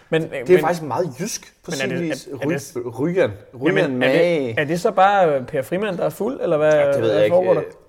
Men, 0.10 0.22
Det 0.22 0.50
er 0.50 0.60
faktisk 0.60 0.84
meget 0.84 1.08
jysk 1.20 1.54
på 1.64 1.72
Men 1.72 1.74
er 1.74 1.78
sin 1.78 1.90
det- 1.90 2.02
vis. 2.02 2.28
er- 2.28 2.32
er 2.36 2.38
det- 2.48 2.76
Ry- 2.76 3.00
Ryan. 3.02 3.32
Ryan, 3.62 3.78
Jamen, 3.78 4.04
er, 4.04 4.12
det, 4.12 4.60
er 4.60 4.64
det 4.64 4.80
så 4.82 4.92
bare 4.92 5.44
Per 5.48 5.62
Frimand, 5.62 5.98
der 5.98 6.04
er 6.06 6.10
fuld, 6.10 6.40
eller 6.42 6.58
hvad, 6.58 6.74
Ja, 6.74 6.88
det 6.88 7.02
ved 7.02 7.10
hvad 7.12 7.16
jeg 7.16 7.26
ikke. 7.26 7.38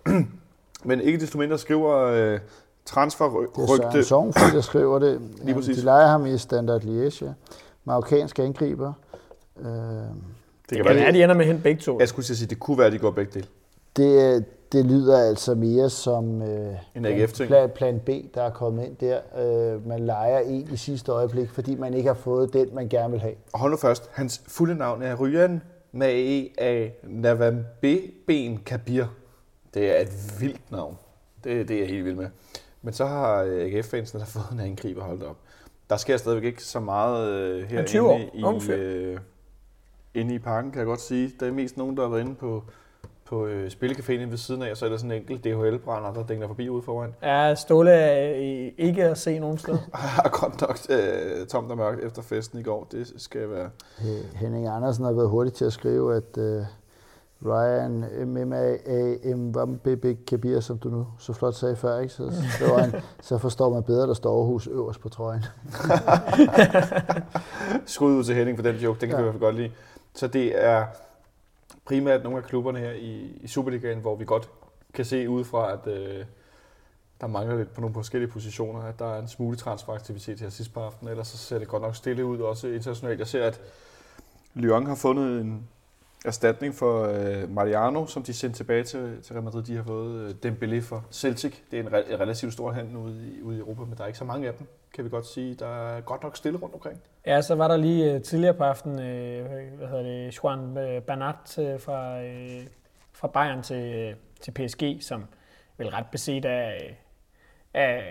der? 0.06 0.22
Men 0.88 1.00
ikke 1.00 1.18
desto 1.20 1.38
mindre 1.38 1.58
skriver 1.58 1.96
øh, 1.98 2.38
Det 2.86 2.90
er 2.90 2.94
transferrygte. 2.94 3.66
Søren 3.66 4.04
Sovnfri, 4.04 4.56
der 4.56 4.60
skriver 4.60 4.98
det. 4.98 5.20
Jamen, 5.40 5.54
præcis. 5.54 5.76
De 5.76 5.84
leger 5.84 6.06
ham 6.06 6.26
i 6.26 6.38
Standard 6.38 6.82
Liège. 6.84 7.26
Marokkansk 7.84 8.38
angriber. 8.38 8.92
Øh, 9.58 9.66
Det 9.66 10.08
Det 10.70 10.76
kan 10.76 10.84
være, 10.84 10.94
være, 10.94 11.12
de 11.12 11.22
ender 11.22 11.34
med 11.34 11.44
hen 11.46 11.60
begge 11.60 11.80
to. 11.80 11.98
jeg 12.00 12.08
skulle 12.08 12.24
til 12.26 12.32
at 12.32 12.36
sige, 12.36 12.48
det 12.48 12.60
kunne 12.60 12.78
være, 12.78 12.86
at 12.86 12.92
de 12.92 12.98
går 12.98 13.10
begge 13.10 13.32
dele. 13.34 13.46
det, 13.96 14.44
det 14.72 14.84
lyder 14.86 15.18
altså 15.18 15.54
mere 15.54 15.90
som 15.90 16.42
øh, 16.42 16.48
En 16.94 17.02
plan, 17.02 17.20
AGF-ting. 17.20 17.48
plan, 17.48 17.70
plan 17.74 18.00
B, 18.00 18.08
der 18.34 18.42
er 18.42 18.50
kommet 18.50 18.84
ind 18.84 18.96
der. 18.96 19.18
Øh, 19.74 19.86
man 19.88 20.00
leger 20.00 20.38
en 20.38 20.68
i 20.72 20.76
sidste 20.76 21.12
øjeblik, 21.12 21.50
fordi 21.50 21.74
man 21.74 21.94
ikke 21.94 22.06
har 22.06 22.14
fået 22.14 22.52
den, 22.52 22.68
man 22.74 22.88
gerne 22.88 23.10
vil 23.10 23.20
have. 23.20 23.34
Og 23.52 23.58
hold 23.60 23.70
nu 23.70 23.76
først. 23.76 24.10
Hans 24.12 24.42
fulde 24.48 24.74
navn 24.74 25.02
er 25.02 25.14
Ryan 25.20 25.62
Mae 25.92 26.48
af 26.58 26.96
Navambe 27.02 28.00
Ben 28.26 28.56
Kabir. 28.66 29.04
Det 29.74 29.96
er 29.96 30.00
et 30.02 30.40
vildt 30.40 30.70
navn. 30.72 30.98
Det, 31.44 31.68
det 31.68 31.76
er 31.76 31.80
jeg 31.80 31.88
helt 31.88 32.04
vild 32.04 32.14
med. 32.16 32.26
Men 32.86 32.92
så 32.94 33.06
har 33.06 33.42
øh, 33.42 33.64
AGF-fansen 33.64 34.20
der 34.20 34.24
fået 34.36 34.50
en 34.52 34.60
angriber 34.60 35.02
holdt 35.02 35.22
op. 35.22 35.36
Der 35.90 35.96
sker 35.96 36.16
stadigvæk 36.16 36.44
ikke 36.44 36.64
så 36.64 36.80
meget 36.80 37.28
øh, 37.28 37.68
Han 37.68 37.78
er 37.78 37.84
20 37.84 38.08
år. 38.08 38.16
her 38.18 38.26
inde 38.34 38.46
Ung 38.46 38.62
i, 38.62 38.70
øh, 38.70 39.18
inde 40.14 40.34
i 40.34 40.38
parken, 40.38 40.70
kan 40.70 40.78
jeg 40.78 40.86
godt 40.86 41.00
sige. 41.00 41.32
Der 41.40 41.46
er 41.46 41.52
mest 41.52 41.76
nogen, 41.76 41.96
der 41.96 42.02
har 42.02 42.10
været 42.10 42.20
inde 42.20 42.34
på, 42.34 42.64
på 43.24 43.46
øh, 43.46 43.70
spillecaféen 43.70 44.30
ved 44.30 44.36
siden 44.36 44.62
af, 44.62 44.70
og 44.70 44.76
så 44.76 44.84
er 44.84 44.88
der 44.88 44.96
sådan 44.96 45.10
en 45.10 45.20
enkelt 45.20 45.44
DHL-brænder, 45.44 46.12
der 46.12 46.26
dingler 46.26 46.46
forbi 46.48 46.68
ude 46.68 46.82
foran. 46.82 47.14
Er 47.22 47.54
Ståle 47.54 48.20
øh, 48.36 48.72
ikke 48.78 49.04
at 49.04 49.18
se 49.18 49.38
nogen 49.38 49.58
steder? 49.58 49.78
har 49.92 50.28
godt 50.40 50.60
nok 50.60 50.78
øh, 50.90 51.46
tomt 51.46 51.70
og 51.70 51.76
mørkt 51.76 52.04
efter 52.04 52.22
festen 52.22 52.58
i 52.58 52.62
går. 52.62 52.88
Det 52.92 53.12
skal 53.16 53.50
være... 53.50 53.70
Øh, 54.00 54.34
Henning 54.34 54.66
Andersen 54.66 55.04
har 55.04 55.12
været 55.12 55.28
hurtig 55.28 55.52
til 55.52 55.64
at 55.64 55.72
skrive, 55.72 56.16
at 56.16 56.38
øh, 56.38 56.62
Ryan 57.44 58.04
MMA 58.26 58.76
Mbambe 59.36 60.16
Kabir, 60.26 60.60
som 60.60 60.78
du 60.78 60.88
nu 60.88 61.06
så 61.18 61.32
flot 61.32 61.54
sagde 61.54 61.76
før, 61.76 61.98
ikke? 61.98 62.14
Så, 62.14 62.32
skriver 62.54 62.78
han, 62.78 63.02
så 63.22 63.38
forstår 63.38 63.70
man 63.74 63.82
bedre, 63.82 64.06
der 64.06 64.14
står 64.14 64.38
Aarhus 64.38 64.66
øverst 64.66 65.00
på 65.00 65.08
trøjen. 65.08 65.44
Skud 67.86 68.12
ud 68.12 68.24
til 68.24 68.34
Henning 68.34 68.58
for 68.58 68.62
den 68.62 68.76
joke, 68.76 69.00
den 69.00 69.08
kan. 69.08 69.18
Ja. 69.18 69.22
vi 69.22 69.28
i 69.28 69.30
hvert 69.30 69.34
fald 69.34 69.40
godt 69.40 69.56
lide. 69.56 69.72
Så 70.14 70.26
det 70.26 70.64
er 70.64 70.86
primært 71.84 72.22
nogle 72.22 72.38
af 72.38 72.44
klubberne 72.44 72.78
her 72.78 72.92
i, 72.92 73.38
i 73.40 73.46
Superligaen, 73.46 73.98
hvor 73.98 74.16
vi 74.16 74.24
godt 74.24 74.50
kan 74.94 75.04
se 75.04 75.28
udefra, 75.28 75.72
at 75.72 75.86
øh, 75.86 76.24
der 77.20 77.26
mangler 77.26 77.56
lidt 77.56 77.74
på 77.74 77.80
nogle 77.80 77.94
forskellige 77.94 78.30
positioner, 78.30 78.82
at 78.82 78.98
der 78.98 79.14
er 79.14 79.18
en 79.18 79.28
smule 79.28 79.56
transferaktivitet 79.56 80.40
her 80.40 80.48
sidst 80.48 80.74
på 80.74 80.80
aftenen, 80.80 81.10
ellers 81.10 81.28
så 81.28 81.38
ser 81.38 81.58
det 81.58 81.68
godt 81.68 81.82
nok 81.82 81.96
stille 81.96 82.24
ud, 82.24 82.38
også 82.38 82.68
internationalt. 82.68 83.18
Jeg 83.18 83.26
ser, 83.26 83.44
at 83.46 83.60
Lyon 84.54 84.86
har 84.86 84.94
fundet 84.94 85.40
en 85.40 85.68
erstatning 86.24 86.74
for 86.74 87.04
øh, 87.04 87.50
Mariano, 87.50 88.06
som 88.06 88.22
de 88.22 88.32
sendte 88.32 88.58
tilbage 88.58 88.84
til, 88.84 89.22
til 89.22 89.32
Real 89.32 89.44
Madrid. 89.44 89.62
De 89.62 89.76
har 89.76 89.82
fået 89.82 90.36
øh, 90.44 90.52
Dembélé 90.52 90.80
for 90.80 91.04
Celtic. 91.12 91.54
Det 91.70 91.78
er 91.78 91.82
en 91.82 91.88
re- 91.88 92.16
relativt 92.20 92.52
stor 92.52 92.72
handel 92.72 92.96
ude 92.96 93.32
i, 93.38 93.42
ude 93.42 93.56
i 93.56 93.60
Europa, 93.60 93.80
men 93.82 93.96
der 93.96 94.02
er 94.02 94.06
ikke 94.06 94.18
så 94.18 94.24
mange 94.24 94.48
af 94.48 94.54
dem, 94.54 94.66
kan 94.94 95.04
vi 95.04 95.08
godt 95.10 95.26
sige. 95.26 95.54
Der 95.54 95.86
er 95.88 96.00
godt 96.00 96.22
nok 96.22 96.36
stille 96.36 96.58
rundt 96.58 96.74
omkring. 96.74 97.00
Ja, 97.26 97.42
så 97.42 97.54
var 97.54 97.68
der 97.68 97.76
lige 97.76 98.14
øh, 98.14 98.22
tidligere 98.22 98.54
på 98.54 98.64
aftenen, 98.64 98.98
øh, 98.98 99.46
hvad 99.78 99.88
hedder 99.88 100.02
det, 100.02 100.38
Juan 100.44 100.78
øh, 100.78 101.02
Bernat 101.02 101.58
øh, 101.58 101.80
fra, 101.80 102.22
øh, 102.22 102.66
fra 103.12 103.28
Bayern 103.28 103.62
til, 103.62 103.94
øh, 103.94 104.14
til 104.40 104.50
PSG, 104.52 104.82
som 105.00 105.24
vel 105.78 105.88
ret 105.88 106.06
beset 106.12 106.44
af, 106.44 106.98
af 107.76 108.02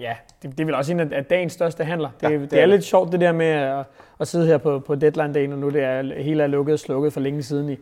ja, 0.00 0.16
det, 0.42 0.50
det 0.50 0.60
er 0.60 0.64
vel 0.64 0.74
også 0.74 0.92
en 0.92 1.00
af, 1.00 1.08
af 1.12 1.24
dagens 1.24 1.52
største 1.52 1.84
handler. 1.84 2.08
Det, 2.20 2.22
Ja, 2.28 2.32
det 2.32 2.40
det, 2.40 2.50
det 2.50 2.58
er 2.58 2.62
er 2.62 2.66
lidt 2.66 2.84
sjovt 2.84 3.12
det 3.12 3.20
der 3.20 3.32
med 3.32 3.46
at, 3.46 3.84
at 4.20 4.28
sidde 4.28 4.46
her 4.46 4.58
på, 4.58 4.78
på 4.78 4.94
deadline-dagen, 4.94 5.52
og 5.52 5.58
nu 5.58 5.68
det 5.70 5.82
er 5.82 6.22
hele 6.22 6.42
er 6.42 6.46
lukket 6.46 6.72
og 6.72 6.78
slukket 6.78 7.12
for 7.12 7.20
længe 7.20 7.42
siden 7.42 7.68
i, 7.70 7.76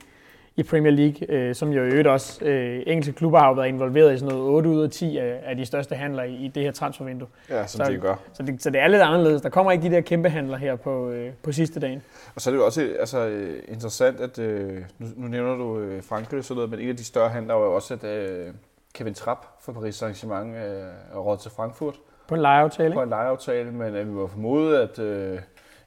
i 0.57 0.63
Premier 0.63 0.93
League, 0.93 1.31
øh, 1.37 1.55
som 1.55 1.71
jo 1.73 1.83
i 1.85 1.87
øvrigt 1.89 2.09
også, 2.09 2.45
øh, 2.45 2.83
engelske 2.87 3.13
klubber 3.13 3.39
har 3.39 3.49
jo 3.49 3.55
været 3.55 3.69
involveret 3.69 4.15
i 4.15 4.19
sådan 4.19 4.35
noget 4.35 4.51
8 4.51 4.69
ud 4.71 4.83
af 4.83 4.91
10 4.91 5.17
af, 5.19 5.41
af 5.45 5.57
de 5.57 5.67
største 5.67 5.95
handler 5.95 6.23
i, 6.23 6.35
i 6.35 6.49
det 6.49 6.63
her 6.63 6.73
transfervindue. 6.73 7.29
Ja, 7.51 7.67
som 7.67 7.85
Så- 7.87 7.93
de 7.93 7.99
gør. 7.99 8.15
Så 8.33 8.43
det, 8.43 8.63
så 8.63 8.71
det 8.71 8.81
er 8.81 8.89
lidt 8.89 9.03
anderledes. 9.03 9.43
Der 9.43 9.49
kommer 9.49 9.73
ikke 9.73 9.85
de 9.89 9.95
der 9.95 10.01
kæmpe 10.01 10.29
handler 10.29 10.57
her 10.57 10.77
på, 10.77 11.11
øh, 11.11 11.31
på 11.43 11.53
sidste 11.53 11.81
dagen. 11.81 12.03
Og 12.35 12.41
så 12.41 12.51
er 12.51 12.53
det 12.53 12.59
jo 12.61 12.65
også 12.67 12.89
altså, 13.01 13.27
øh, 13.29 13.63
interessant, 13.69 14.21
at 14.21 14.39
øh, 14.39 14.79
nu, 14.99 15.07
nu 15.17 15.29
nævner 15.29 15.55
du 15.57 15.79
øh, 15.79 16.03
Frankrig 16.03 16.39
og 16.39 16.45
sådan 16.45 16.55
noget, 16.57 16.71
men 16.71 16.81
en 16.81 16.89
af 16.89 16.97
de 16.97 17.05
større 17.05 17.29
handler 17.29 17.55
var 17.55 17.65
jo 17.65 17.75
også, 17.75 17.95
at 17.95 18.05
øh, 18.05 18.47
Kevin 18.95 19.15
Trapp 19.15 19.47
fra 19.61 19.73
Paris 19.73 20.03
Saint-Germain 20.03 20.55
øh, 20.55 20.93
er 21.13 21.19
råd 21.19 21.39
til 21.39 21.51
Frankfurt 21.51 22.01
På 22.29 22.35
en 22.35 22.41
lejeaftale, 22.41 22.95
på 22.95 23.03
en 23.03 23.09
lejeaftale, 23.09 23.73
men 23.73 23.95
øh, 23.95 24.07
vi 24.07 24.13
må 24.13 24.27
formode, 24.27 24.83
at 24.83 24.99
øh, 24.99 25.39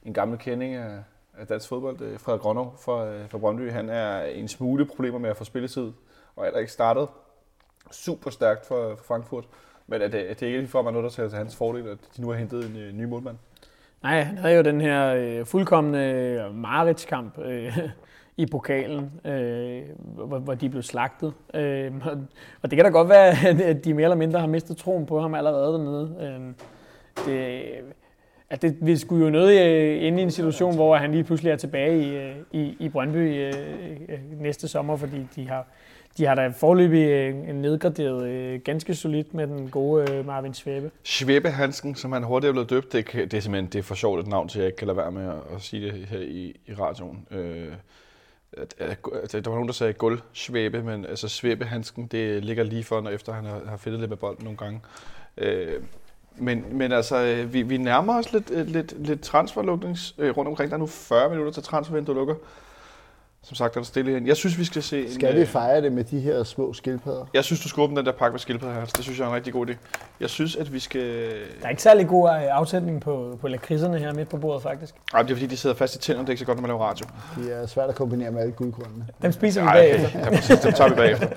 en 0.02 0.14
gammel 0.14 0.38
kending 0.38 0.74
af, 0.74 1.02
af 1.38 1.46
dansk 1.46 1.68
fodbold, 1.68 2.00
øh, 2.00 2.20
Frederik 2.20 2.42
Grønov 2.42 2.74
fra, 2.84 3.06
øh, 3.06 3.28
fra 3.28 3.38
Brøndby, 3.38 3.70
han 3.70 3.88
er 3.88 4.22
en 4.22 4.48
smule 4.48 4.86
problemer 4.86 5.18
med 5.18 5.30
at 5.30 5.36
få 5.36 5.44
spilletid, 5.44 5.92
og 6.36 6.46
er 6.46 6.50
der 6.50 6.58
ikke 6.58 6.72
startet 6.72 7.08
super 7.90 8.30
stærkt 8.30 8.66
for, 8.66 8.94
for 8.96 9.04
Frankfurt. 9.04 9.44
Men 9.86 10.02
er 10.02 10.08
det, 10.08 10.30
er 10.30 10.34
det 10.34 10.46
ikke 10.46 10.58
lige 10.58 10.68
for 10.68 10.82
mig 10.82 10.92
noget, 10.92 11.04
der 11.04 11.10
tager 11.10 11.28
til 11.28 11.38
hans 11.38 11.56
fordel, 11.56 11.88
at 11.88 11.98
de 12.16 12.22
nu 12.22 12.28
har 12.28 12.36
hentet 12.36 12.66
en 12.66 12.76
øh, 12.76 12.92
ny 12.92 13.04
målmand? 13.04 13.36
Nej, 14.02 14.22
han 14.22 14.38
havde 14.38 14.56
jo 14.56 14.62
den 14.62 14.80
her 14.80 15.14
øh, 15.14 15.46
fuldkommende 15.46 15.98
øh, 15.98 16.54
Marits-kamp 16.54 17.38
øh, 17.38 17.78
i 18.36 18.46
pokalen, 18.46 19.10
øh, 19.24 19.82
hvor, 19.98 20.38
hvor 20.38 20.54
de 20.54 20.68
blev 20.68 20.82
slagtet. 20.82 21.32
Øh, 21.54 21.92
og, 22.06 22.12
og 22.62 22.70
det 22.70 22.76
kan 22.76 22.84
da 22.84 22.90
godt 22.90 23.08
være, 23.08 23.34
at- 23.64 23.84
de 23.84 23.94
mere 23.94 24.04
eller 24.04 24.16
mindre 24.16 24.40
har 24.40 24.46
mistet 24.46 24.76
troen 24.76 25.06
på 25.06 25.20
ham 25.20 25.34
allerede 25.34 25.72
dernede. 25.72 26.16
Øh, 26.20 26.54
det, 27.26 27.62
at 28.50 28.62
det, 28.62 28.76
vi 28.80 28.96
skulle 28.96 29.24
jo 29.24 29.30
nødt 29.30 29.60
øh, 29.60 30.02
ind 30.06 30.20
i 30.20 30.22
en 30.22 30.30
situation, 30.30 30.74
hvor 30.74 30.96
han 30.96 31.10
lige 31.12 31.24
pludselig 31.24 31.50
er 31.52 31.56
tilbage 31.56 32.02
i, 32.02 32.16
øh, 32.16 32.36
i, 32.52 32.76
i 32.80 32.88
Brøndby 32.88 33.16
øh, 33.44 33.52
øh, 34.08 34.18
næste 34.40 34.68
sommer, 34.68 34.96
fordi 34.96 35.26
de 35.36 35.48
har, 35.48 35.66
de 36.18 36.24
har 36.26 36.34
da 36.34 36.46
forløbig 36.48 37.32
nedgraderet 37.54 38.28
øh, 38.28 38.60
ganske 38.64 38.94
solidt 38.94 39.34
med 39.34 39.46
den 39.46 39.70
gode 39.70 40.12
øh, 40.12 40.26
Marvin 40.26 40.54
Svebe. 40.54 40.90
Svebe 41.04 41.50
Hansen, 41.50 41.94
som 41.94 42.12
han 42.12 42.22
hurtigt 42.22 42.48
er 42.48 42.52
blevet 42.52 42.70
døbt, 42.70 42.92
det, 42.92 43.12
det 43.12 43.34
er 43.34 43.40
simpelthen 43.40 43.66
det 43.72 43.78
er 43.78 43.82
for 43.82 43.94
sjovt 43.94 44.20
et 44.20 44.26
navn 44.26 44.48
til, 44.48 44.58
at 44.58 44.62
jeg 44.62 44.66
ikke 44.68 44.76
kan 44.76 44.86
lade 44.86 44.96
være 44.96 45.12
med 45.12 45.24
at, 45.26 45.54
at 45.56 45.62
sige 45.62 45.86
det 45.86 45.92
her 46.06 46.18
i, 46.20 46.56
i 46.66 46.72
radioen. 46.74 47.26
Øh, 47.30 47.68
der 48.56 49.50
var 49.50 49.54
nogen, 49.54 49.66
der 49.66 49.72
sagde 49.72 49.92
gulv 49.92 50.20
Svebe, 50.32 50.82
men 50.82 51.04
altså 51.04 51.28
svæbehandsken, 51.28 52.06
det 52.06 52.44
ligger 52.44 52.64
lige 52.64 52.84
for, 52.84 53.00
når 53.00 53.10
efter 53.10 53.32
han 53.32 53.44
har, 53.44 53.60
har 53.68 53.76
fedtet 53.76 54.00
lidt 54.00 54.10
med 54.10 54.18
bolden 54.18 54.44
nogle 54.44 54.56
gange. 54.56 54.80
Øh, 55.38 55.82
men, 56.38 56.64
men 56.72 56.92
altså, 56.92 57.16
øh, 57.16 57.52
vi, 57.52 57.62
vi 57.62 57.76
nærmer 57.76 58.18
os 58.18 58.32
lidt, 58.32 58.50
øh, 58.50 58.66
lidt, 58.66 59.06
lidt 59.06 59.22
transferluknings 59.22 60.14
øh, 60.18 60.36
rundt 60.36 60.48
omkring. 60.48 60.70
Der 60.70 60.76
er 60.76 60.80
nu 60.80 60.86
40 60.86 61.30
minutter 61.30 61.52
til 61.52 61.62
transfervinduet 61.62 62.16
lukker. 62.16 62.34
Som 63.46 63.54
sagt 63.54 63.76
er 63.76 63.80
der 63.80 63.86
stille 63.86 64.10
igen. 64.10 64.26
Jeg 64.26 64.36
synes, 64.36 64.58
vi 64.58 64.64
skal 64.64 64.82
se... 64.82 65.14
Skal 65.14 65.28
en, 65.28 65.36
vi 65.36 65.40
øh, 65.40 65.46
fejre 65.46 65.82
det 65.82 65.92
med 65.92 66.04
de 66.04 66.20
her 66.20 66.44
små 66.44 66.72
skildpadder? 66.72 67.24
Jeg 67.34 67.44
synes, 67.44 67.60
du 67.60 67.68
skal 67.68 67.80
åbne 67.80 67.96
den 67.96 68.06
der 68.06 68.12
pakke 68.12 68.32
med 68.32 68.40
skildpadder 68.40 68.74
her. 68.74 68.84
Det 68.84 69.04
synes 69.04 69.18
jeg 69.18 69.24
er 69.24 69.28
en 69.28 69.34
rigtig 69.34 69.52
god 69.52 69.66
idé. 69.66 69.74
Jeg 70.20 70.30
synes, 70.30 70.56
at 70.56 70.72
vi 70.72 70.78
skal... 70.78 71.30
Der 71.60 71.66
er 71.66 71.68
ikke 71.68 71.82
særlig 71.82 72.08
god 72.08 72.28
øh, 72.28 72.42
afsætning 72.50 73.00
på, 73.00 73.38
på 73.40 73.48
lakridserne 73.48 73.98
her 73.98 74.14
midt 74.14 74.28
på 74.28 74.36
bordet, 74.36 74.62
faktisk. 74.62 74.94
Ej, 75.14 75.22
det 75.22 75.30
er 75.30 75.34
fordi, 75.34 75.46
de 75.46 75.56
sidder 75.56 75.76
fast 75.76 75.94
i 75.94 75.98
tænderne. 75.98 76.26
Det 76.26 76.28
er 76.28 76.32
ikke 76.32 76.40
så 76.40 76.46
godt, 76.46 76.58
når 76.58 76.62
man 76.62 76.68
laver 76.68 76.84
radio. 76.84 77.06
De 77.36 77.52
er 77.52 77.66
svært 77.66 77.88
at 77.88 77.94
kombinere 77.94 78.30
med 78.30 78.40
alle 78.40 78.52
guldkornene. 78.52 79.06
Dem 79.22 79.32
spiser 79.32 79.60
vi 79.60 79.66
Ej, 79.66 79.74
bagefter. 79.74 80.18
Ja, 80.18 80.30
præcis. 80.30 80.60
Dem 80.60 80.72
tager 80.72 80.90
vi 80.90 80.94
bagefter. 80.96 81.28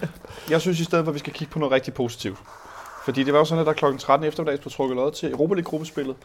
Jeg 0.49 0.61
synes 0.61 0.79
i 0.79 0.83
stedet 0.83 1.05
for, 1.05 1.11
at 1.11 1.13
vi 1.13 1.19
skal 1.19 1.33
kigge 1.33 1.51
på 1.51 1.59
noget 1.59 1.71
rigtig 1.71 1.93
positivt. 1.93 2.37
Fordi 3.05 3.23
det 3.23 3.33
var 3.33 3.39
jo 3.39 3.45
sådan, 3.45 3.67
at 3.67 3.67
der 3.67 3.73
kl. 3.91 3.97
13 3.97 4.27
eftermiddags 4.27 4.61
blev 4.61 4.71
trukket 4.71 4.95
lod 4.95 5.11
til 5.11 5.31
Europa 5.31 5.53
League-gruppespillet. 5.53 6.15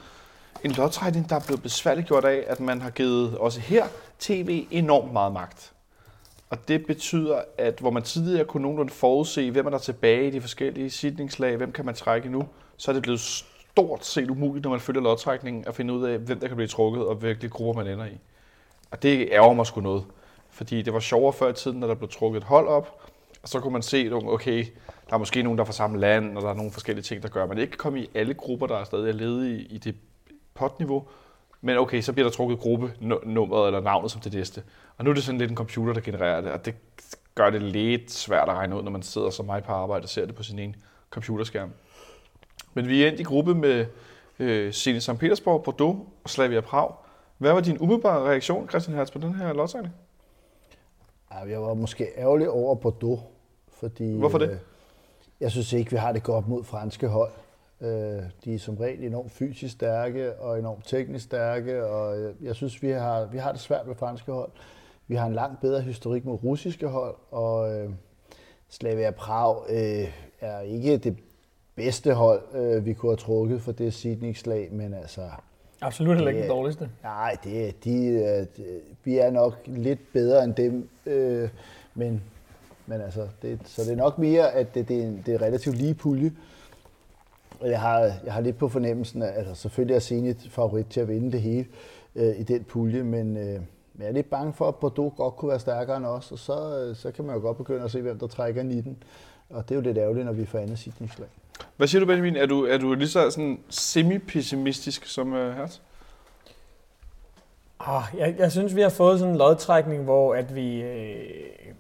En 0.65 0.71
lodtrækning, 0.71 1.31
der 1.31 1.37
er 1.37 1.41
blevet 1.47 1.63
besværligt 1.63 2.07
gjort 2.07 2.25
af, 2.25 2.45
at 2.47 2.61
man 2.61 2.83
har 2.83 2.91
givet 2.91 3.39
også 3.39 3.61
her 3.61 3.85
tv 4.19 4.67
enormt 4.71 5.13
meget 5.13 5.33
magt. 5.33 5.74
Og 6.55 6.69
det 6.69 6.87
betyder, 6.87 7.43
at 7.59 7.81
hvor 7.81 7.91
man 7.91 8.03
tidligere 8.03 8.45
kunne 8.45 8.63
nogenlunde 8.63 8.93
forudse, 8.93 9.51
hvem 9.51 9.67
er 9.67 9.71
der 9.71 9.79
tilbage 9.79 10.27
i 10.27 10.31
de 10.31 10.41
forskellige 10.41 10.91
sidningslag, 10.91 11.57
hvem 11.57 11.73
kan 11.73 11.85
man 11.85 11.95
trække 11.95 12.29
nu, 12.29 12.49
så 12.77 12.91
er 12.91 12.93
det 12.93 13.03
blevet 13.03 13.21
stort 13.21 14.07
set 14.07 14.31
umuligt, 14.31 14.63
når 14.63 14.71
man 14.71 14.81
følger 14.81 15.03
lodtrækningen, 15.03 15.65
at 15.67 15.75
finde 15.75 15.95
ud 15.95 16.05
af, 16.05 16.19
hvem 16.19 16.41
der 16.41 16.49
kan 16.49 16.57
blive 16.57 16.69
trukket, 16.69 17.07
og 17.07 17.15
hvilke 17.15 17.49
grupper 17.49 17.83
man 17.83 17.93
ender 17.93 18.07
i. 18.07 18.19
Og 18.91 19.03
det 19.03 19.29
ærger 19.33 19.53
mig 19.53 19.67
sgu 19.67 19.81
noget. 19.81 20.05
Fordi 20.51 20.83
det 20.83 20.93
var 20.93 21.01
sjovere 21.01 21.33
før 21.33 21.49
i 21.49 21.53
tiden, 21.53 21.81
når 21.81 21.87
der 21.87 21.95
blev 21.95 22.09
trukket 22.09 22.39
et 22.39 22.45
hold 22.45 22.69
op, 22.69 23.03
og 23.43 23.49
så 23.49 23.61
kunne 23.61 23.73
man 23.73 23.83
se, 23.83 24.11
okay, 24.13 24.65
der 25.09 25.15
er 25.15 25.19
måske 25.19 25.43
nogen, 25.43 25.59
der 25.59 25.65
er 25.65 25.67
fra 25.67 25.73
samme 25.73 25.99
land, 25.99 26.37
og 26.37 26.43
der 26.43 26.51
er 26.51 26.55
nogle 26.55 26.73
forskellige 26.73 27.03
ting, 27.03 27.23
der 27.23 27.29
gør, 27.29 27.43
at 27.43 27.49
man 27.49 27.59
ikke 27.59 27.71
kan 27.71 27.79
komme 27.79 28.01
i 28.01 28.11
alle 28.15 28.35
grupper, 28.35 28.67
der 28.67 28.77
er 28.77 28.85
stadig 28.85 29.09
er 29.09 29.13
ledige 29.13 29.63
i 29.63 29.79
det 29.79 29.95
potniveau. 30.55 31.09
Men 31.65 31.79
okay, 31.79 32.01
så 32.01 32.13
bliver 32.13 32.29
der 32.29 32.35
trukket 32.35 32.59
gruppenummeret 32.59 33.67
eller 33.67 33.81
navnet 33.81 34.11
som 34.11 34.21
det 34.21 34.33
næste. 34.33 34.63
Og 34.99 35.05
nu 35.05 35.11
er 35.11 35.15
det 35.15 35.25
sådan 35.25 35.39
lidt 35.39 35.51
en 35.51 35.57
computer, 35.57 35.93
der 35.93 36.01
genererer 36.01 36.41
det, 36.41 36.53
og 36.53 36.65
det 36.65 36.75
gør 37.35 37.51
det 37.51 37.63
lidt 37.63 38.11
svært 38.11 38.49
at 38.49 38.55
regne 38.55 38.77
ud, 38.77 38.83
når 38.83 38.91
man 38.91 39.03
sidder 39.03 39.31
som 39.31 39.47
mig 39.47 39.65
på 39.65 39.73
arbejde 39.73 40.05
og 40.05 40.09
ser 40.09 40.27
det 40.27 40.35
på 40.35 40.43
sin 40.43 40.59
ene 40.59 40.75
computerskærm. 41.11 41.71
Men 42.75 42.89
vi 42.89 43.03
er 43.03 43.09
endt 43.09 43.21
i 43.21 43.23
gruppe 43.23 43.55
med 43.55 43.87
øh, 44.39 44.73
Zenit 44.73 45.03
St. 45.03 45.19
Petersborg, 45.19 45.63
Bordeaux 45.63 45.99
og 46.25 46.31
Slavia 46.31 46.61
Prag. 46.61 46.93
Hvad 47.39 47.53
var 47.53 47.61
din 47.61 47.79
umiddelbare 47.81 48.31
reaktion, 48.31 48.69
Christian 48.69 48.97
Hertz, 48.97 49.13
på 49.13 49.19
den 49.19 49.35
her 49.35 49.53
lodtrækning? 49.53 49.95
Jeg 51.49 51.63
var 51.63 51.75
måske 51.75 52.09
ærgerlig 52.17 52.51
over 52.51 52.75
Bordeaux, 52.75 53.21
fordi... 53.69 54.19
Hvorfor 54.19 54.39
det? 54.39 54.51
Øh, 54.51 54.57
jeg 55.41 55.51
synes 55.51 55.73
ikke, 55.73 55.91
vi 55.91 55.97
har 55.97 56.13
det 56.13 56.23
godt 56.23 56.49
mod 56.49 56.65
franske 56.65 57.09
hold. 57.09 57.31
Øh, 57.85 58.23
de 58.45 58.55
er 58.55 58.59
som 58.59 58.77
regel 58.77 59.05
enormt 59.05 59.33
fysisk 59.33 59.75
stærke 59.75 60.35
og 60.35 60.59
enormt 60.59 60.87
teknisk 60.87 61.25
stærke, 61.25 61.87
og 61.87 62.19
øh, 62.19 62.35
jeg 62.43 62.55
synes, 62.55 62.83
vi 62.83 62.91
har, 62.91 63.25
vi 63.25 63.39
har 63.39 63.53
det 63.53 63.61
svært 63.61 63.87
med 63.87 63.95
franske 63.95 64.33
hold. 64.33 64.51
Vi 65.07 65.15
har 65.15 65.27
en 65.27 65.35
langt 65.35 65.61
bedre 65.61 65.81
historik 65.81 66.25
mod 66.25 66.45
russiske 66.45 66.87
hold, 66.87 67.15
og 67.31 67.75
øh, 67.75 67.91
Slavia 68.69 69.11
Prag 69.11 69.57
øh, 69.69 70.09
er 70.41 70.61
ikke 70.61 70.97
det 70.97 71.17
bedste 71.75 72.15
hold, 72.15 72.43
øh, 72.55 72.87
vi 72.87 72.93
kunne 72.93 73.11
have 73.11 73.17
trukket 73.17 73.63
for 73.63 73.73
det 73.73 73.95
sidningslag, 73.95 74.69
men 74.73 74.95
altså... 74.95 75.21
Absolut 75.81 76.15
heller 76.15 76.31
ikke 76.31 76.43
Det 76.43 76.51
dårligste. 76.51 76.91
Nej, 77.03 77.37
det, 77.45 77.85
de, 77.85 78.07
øh, 78.07 78.47
de, 78.57 78.81
vi 79.05 79.19
er 79.19 79.31
nok 79.31 79.55
lidt 79.67 80.13
bedre 80.13 80.45
end 80.45 80.55
dem, 80.55 80.89
øh, 81.07 81.49
men, 81.95 82.23
men 82.87 83.01
altså, 83.01 83.29
det, 83.43 83.59
så 83.65 83.83
det 83.83 83.93
er 83.93 83.97
nok 83.97 84.19
mere, 84.19 84.53
at 84.53 84.75
det, 84.75 84.89
det, 84.89 84.99
er, 84.99 85.07
en, 85.07 85.23
det 85.27 85.35
er 85.35 85.43
relativt 85.43 85.77
lige 85.77 85.95
pulje. 85.95 86.33
Jeg 87.63 87.81
har, 87.81 88.01
jeg 88.01 88.33
har 88.33 88.41
lidt 88.41 88.59
på 88.59 88.69
fornemmelsen, 88.69 89.23
at 89.23 89.35
altså, 89.37 89.55
selvfølgelig 89.55 89.95
er 89.95 90.01
Zenit 90.01 90.49
favorit 90.51 90.87
til 90.87 91.01
at 91.01 91.09
vinde 91.09 91.33
det 91.33 91.41
hele 91.41 91.67
øh, 92.17 92.41
i 92.41 92.43
den 92.43 92.65
pulje, 92.65 93.03
men, 93.03 93.37
øh, 93.37 93.61
men 93.95 94.01
jeg 94.01 94.09
er 94.09 94.13
lidt 94.13 94.31
bange 94.31 94.53
for, 94.53 94.69
at 94.69 94.75
Bordeaux 94.75 95.17
godt 95.17 95.37
kunne 95.37 95.49
være 95.49 95.61
stærkere 95.61 95.97
end 95.97 96.07
os, 96.07 96.33
og 96.33 96.39
så, 96.39 96.79
øh, 96.79 96.97
så 96.97 97.11
kan 97.11 97.25
man 97.25 97.35
jo 97.35 97.41
godt 97.41 97.57
begynde 97.57 97.85
at 97.85 97.91
se, 97.91 98.03
hvem 98.03 98.19
der 98.19 98.27
trækker 98.27 98.63
19. 98.63 99.03
Og 99.51 99.69
det 99.69 99.71
er 99.71 99.75
jo 99.75 99.81
lidt 99.81 99.99
ærgerligt, 99.99 100.27
når 100.27 100.33
vi 100.33 100.47
får 100.47 100.59
andet 100.59 100.79
sidningslag. 100.79 101.29
Hvad 101.77 101.87
siger 101.87 102.01
du, 102.01 102.07
Benjamin? 102.07 102.37
Er 102.37 102.47
du, 102.47 102.65
er 102.65 102.79
du 102.79 102.95
lige 102.95 103.09
så 103.09 103.31
sådan 103.31 103.59
semi-pessimistisk 103.69 105.07
som 105.07 105.33
uh, 105.33 105.51
Hertz? 105.51 105.79
Oh, 107.79 108.03
jeg, 108.19 108.35
jeg 108.39 108.53
synes, 108.53 108.77
vi 108.77 108.81
har 108.81 108.89
fået 108.89 109.19
sådan 109.19 109.33
en 109.33 109.39
lodtrækning, 109.39 110.05
hvor 110.05 110.35
at 110.35 110.55
vi 110.55 110.83
øh, 110.83 111.75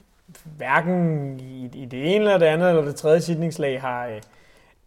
hverken 0.56 1.40
i, 1.40 1.70
i 1.74 1.84
det 1.84 2.14
ene 2.14 2.24
eller 2.24 2.38
det 2.38 2.46
andet 2.46 2.68
eller 2.68 2.84
det 2.84 2.96
tredje 2.96 3.20
sidningslag 3.20 3.80
har, 3.80 4.06
øh, 4.06 4.20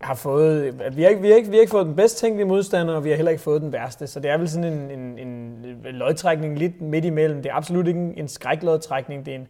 har 0.01 0.15
fået... 0.15 0.81
At 0.81 0.97
vi, 0.97 1.03
har 1.03 1.09
ikke, 1.09 1.21
vi, 1.21 1.29
har 1.29 1.35
ikke, 1.35 1.49
vi 1.49 1.55
har 1.55 1.61
ikke 1.61 1.71
fået 1.71 1.85
den 1.85 1.95
bedst 1.95 2.17
tænkelige 2.17 2.47
modstander, 2.47 2.95
og 2.95 3.03
vi 3.03 3.09
har 3.09 3.15
heller 3.15 3.31
ikke 3.31 3.43
fået 3.43 3.61
den 3.61 3.73
værste. 3.73 4.07
Så 4.07 4.19
det 4.19 4.31
er 4.31 4.37
vel 4.37 4.49
sådan 4.49 4.73
en, 4.73 4.91
en, 4.91 5.19
en 5.19 5.65
lodtrækning 5.83 6.59
lidt 6.59 6.81
midt 6.81 7.05
imellem. 7.05 7.41
Det 7.41 7.49
er 7.49 7.55
absolut 7.55 7.87
ikke 7.87 7.99
en, 7.99 8.13
en 8.17 8.27
skræklodtrækning. 8.27 9.25
Det 9.25 9.33
er 9.33 9.39
en, 9.39 9.47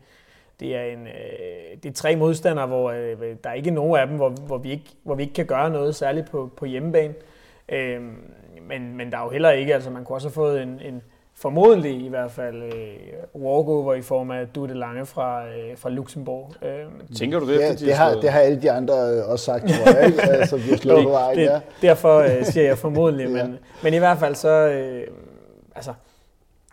det 0.60 0.76
er, 0.76 0.82
en, 0.82 1.08
øh, 1.08 1.78
det 1.84 1.90
er 1.90 1.94
tre 1.94 2.16
modstandere, 2.16 2.68
hvor 2.68 2.92
øh, 2.92 3.36
der 3.44 3.50
er 3.50 3.54
ikke 3.54 3.72
nogen 3.72 4.00
af 4.00 4.08
dem, 4.08 4.16
hvor, 4.16 4.30
hvor, 4.30 4.58
vi 4.58 4.72
ikke, 4.72 4.90
hvor 5.04 5.16
vi 5.16 5.24
ikke 5.24 5.34
kan 5.34 5.46
gøre 5.46 5.70
noget 5.70 5.96
særligt 5.96 6.32
på, 6.32 6.52
på 6.58 6.66
hjemmebane. 6.66 7.14
Øh, 7.70 8.02
men, 8.68 8.98
men 8.98 9.12
der 9.12 9.18
er 9.18 9.24
jo 9.24 9.30
heller 9.30 9.50
ikke, 9.50 9.74
altså 9.74 9.90
man 9.90 10.04
kunne 10.04 10.16
også 10.16 10.28
have 10.28 10.34
fået 10.34 10.62
en, 10.62 10.82
en 10.82 11.02
formodentlig 11.42 12.06
i 12.06 12.10
hvert 12.10 12.32
fald 12.32 12.64
øh, 12.64 13.42
walkover 13.42 13.94
i 13.94 14.02
form 14.02 14.32
af 14.32 14.48
Dude 14.48 14.74
Lange 14.74 15.06
fra, 15.06 15.46
øh, 15.48 15.78
fra 15.78 15.90
Luxembourg. 15.90 16.54
Øh, 16.66 17.16
Tænker 17.16 17.40
du 17.40 17.48
det, 17.48 17.56
efter 17.56 17.70
Det, 17.70 17.80
de 17.80 17.86
det, 17.86 17.94
har, 17.94 18.14
det 18.14 18.30
har 18.30 18.40
alle 18.40 18.62
de 18.62 18.72
andre 18.72 18.94
øh, 18.94 19.30
også 19.30 19.46
sagt, 19.46 19.64
tror 19.70 19.98
jeg, 19.98 20.06
ikke? 20.08 20.22
Altså, 20.40 20.58
vi 20.58 20.70
har 20.70 20.78
slået 20.78 21.04
på 21.04 21.10
vejen, 21.10 21.40
ja. 21.40 21.54
det, 21.54 21.62
derfor 21.82 22.18
øh, 22.18 22.44
siger 22.46 22.66
jeg 22.66 22.78
formodentlig, 22.78 23.30
men, 23.38 23.38
Ja. 23.38 23.48
men 23.84 23.94
i 23.94 23.98
hvert 23.98 24.18
fald 24.18 24.36
så, 24.36 24.50
øh, 24.50 25.08
altså, 25.76 25.94